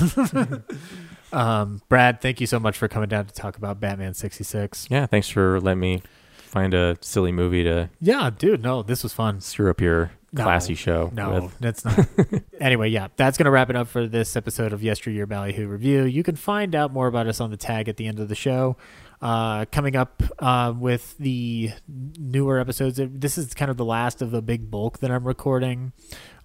um, 1.33 1.81
Brad, 1.89 2.21
thank 2.21 2.39
you 2.41 2.47
so 2.47 2.59
much 2.59 2.77
for 2.77 2.87
coming 2.87 3.09
down 3.09 3.25
to 3.25 3.33
talk 3.33 3.57
about 3.57 3.79
Batman 3.79 4.13
66. 4.13 4.87
Yeah, 4.89 5.05
thanks 5.05 5.29
for 5.29 5.59
letting 5.59 5.79
me 5.79 6.01
find 6.37 6.73
a 6.73 6.97
silly 7.01 7.31
movie 7.31 7.63
to 7.63 7.89
Yeah, 7.99 8.29
dude, 8.35 8.61
no, 8.63 8.81
this 8.83 9.03
was 9.03 9.13
fun. 9.13 9.41
screw 9.41 9.69
up 9.69 9.81
your 9.81 10.11
No, 10.31 10.43
classy 10.43 10.75
show. 10.75 11.09
No, 11.13 11.41
with. 11.45 11.59
that's 11.59 11.83
not. 11.83 12.07
anyway, 12.61 12.89
yeah, 12.89 13.07
that's 13.15 13.37
going 13.37 13.45
to 13.45 13.51
wrap 13.51 13.69
it 13.69 13.75
up 13.75 13.87
for 13.87 14.07
this 14.07 14.35
episode 14.35 14.71
of 14.71 14.81
Yesteryear 14.83 15.25
Ballyhoo 15.27 15.67
Review. 15.67 16.03
You 16.03 16.23
can 16.23 16.35
find 16.35 16.73
out 16.75 16.93
more 16.93 17.07
about 17.07 17.27
us 17.27 17.39
on 17.41 17.51
the 17.51 17.57
tag 17.57 17.89
at 17.89 17.97
the 17.97 18.07
end 18.07 18.19
of 18.19 18.29
the 18.29 18.35
show. 18.35 18.77
Uh, 19.21 19.65
coming 19.71 19.95
up 19.95 20.21
uh, 20.39 20.73
with 20.77 21.17
the 21.17 21.71
newer 21.87 22.59
episodes, 22.59 22.99
this 23.01 23.37
is 23.37 23.53
kind 23.53 23.71
of 23.71 23.77
the 23.77 23.85
last 23.85 24.21
of 24.21 24.31
the 24.31 24.41
big 24.41 24.69
bulk 24.69 24.99
that 24.99 25.09
I'm 25.09 25.25
recording. 25.25 25.93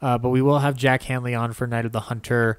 Uh, 0.00 0.18
but 0.18 0.30
we 0.30 0.40
will 0.40 0.60
have 0.60 0.76
Jack 0.76 1.02
Hanley 1.02 1.34
on 1.34 1.52
for 1.52 1.66
Night 1.66 1.84
of 1.84 1.92
the 1.92 2.00
Hunter. 2.00 2.58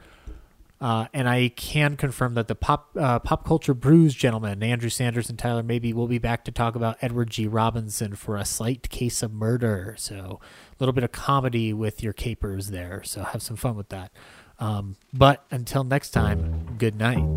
Uh, 0.82 1.06
and 1.14 1.30
I 1.30 1.50
can 1.50 1.96
confirm 1.96 2.34
that 2.34 2.48
the 2.48 2.56
pop 2.56 2.90
uh, 3.00 3.20
pop 3.20 3.46
culture 3.46 3.76
brews 3.76 4.16
gentlemen, 4.16 4.64
Andrew 4.64 4.90
Sanders 4.90 5.30
and 5.30 5.38
Tyler 5.38 5.62
Maybe, 5.62 5.94
will 5.94 6.08
be 6.08 6.18
back 6.18 6.44
to 6.46 6.52
talk 6.52 6.76
about 6.76 6.98
Edward 7.02 7.30
G. 7.30 7.48
Robinson 7.48 8.16
for 8.16 8.36
a 8.36 8.44
slight 8.44 8.90
case 8.90 9.22
of 9.22 9.32
murder. 9.32 9.96
So 10.00 10.40
a 10.42 10.76
little 10.80 10.94
bit 10.94 11.04
of 11.04 11.12
comedy 11.12 11.72
with 11.72 12.02
your 12.02 12.14
capers 12.14 12.70
there. 12.70 13.04
So 13.04 13.24
have 13.24 13.44
some 13.44 13.58
fun 13.58 13.76
with 13.76 13.90
that. 13.90 14.12
Um, 14.58 14.96
but 15.14 15.46
until 15.52 15.84
next 15.84 16.12
time, 16.12 16.78
good 16.80 16.96
night. 16.96 17.28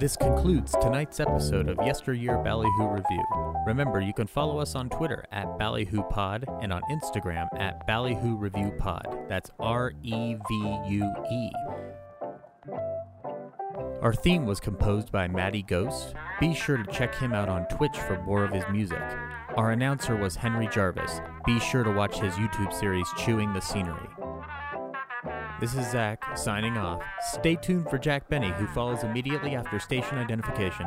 This 0.00 0.16
concludes 0.16 0.72
tonight's 0.80 1.20
episode 1.20 1.68
of 1.68 1.76
Yesteryear 1.84 2.38
Ballyhoo 2.38 2.88
Review. 2.88 3.22
Remember, 3.66 4.00
you 4.00 4.14
can 4.14 4.26
follow 4.26 4.58
us 4.58 4.74
on 4.74 4.88
Twitter 4.88 5.26
at 5.30 5.58
Ballyhoo 5.58 6.02
Pod 6.04 6.46
and 6.62 6.72
on 6.72 6.80
Instagram 6.90 7.48
at 7.60 7.86
Ballyhoo 7.86 8.34
Review 8.34 8.72
Pod. 8.78 9.06
That's 9.28 9.50
R 9.60 9.92
E 10.02 10.36
V 10.48 10.78
U 10.88 11.14
E. 11.30 11.50
Our 14.00 14.14
theme 14.14 14.46
was 14.46 14.58
composed 14.58 15.12
by 15.12 15.28
Matty 15.28 15.64
Ghost. 15.64 16.14
Be 16.40 16.54
sure 16.54 16.78
to 16.78 16.90
check 16.90 17.14
him 17.14 17.34
out 17.34 17.50
on 17.50 17.66
Twitch 17.66 17.98
for 17.98 18.22
more 18.22 18.42
of 18.42 18.54
his 18.54 18.64
music. 18.72 19.02
Our 19.58 19.72
announcer 19.72 20.16
was 20.16 20.34
Henry 20.34 20.68
Jarvis. 20.72 21.20
Be 21.44 21.60
sure 21.60 21.84
to 21.84 21.92
watch 21.92 22.18
his 22.18 22.32
YouTube 22.36 22.72
series 22.72 23.06
Chewing 23.18 23.52
the 23.52 23.60
Scenery. 23.60 24.08
This 25.60 25.74
is 25.74 25.90
Zach 25.90 26.24
signing 26.38 26.78
off. 26.78 27.02
Stay 27.34 27.54
tuned 27.54 27.90
for 27.90 27.98
Jack 27.98 28.26
Benny, 28.30 28.50
who 28.52 28.66
follows 28.68 29.04
immediately 29.04 29.54
after 29.54 29.78
station 29.78 30.16
identification. 30.16 30.86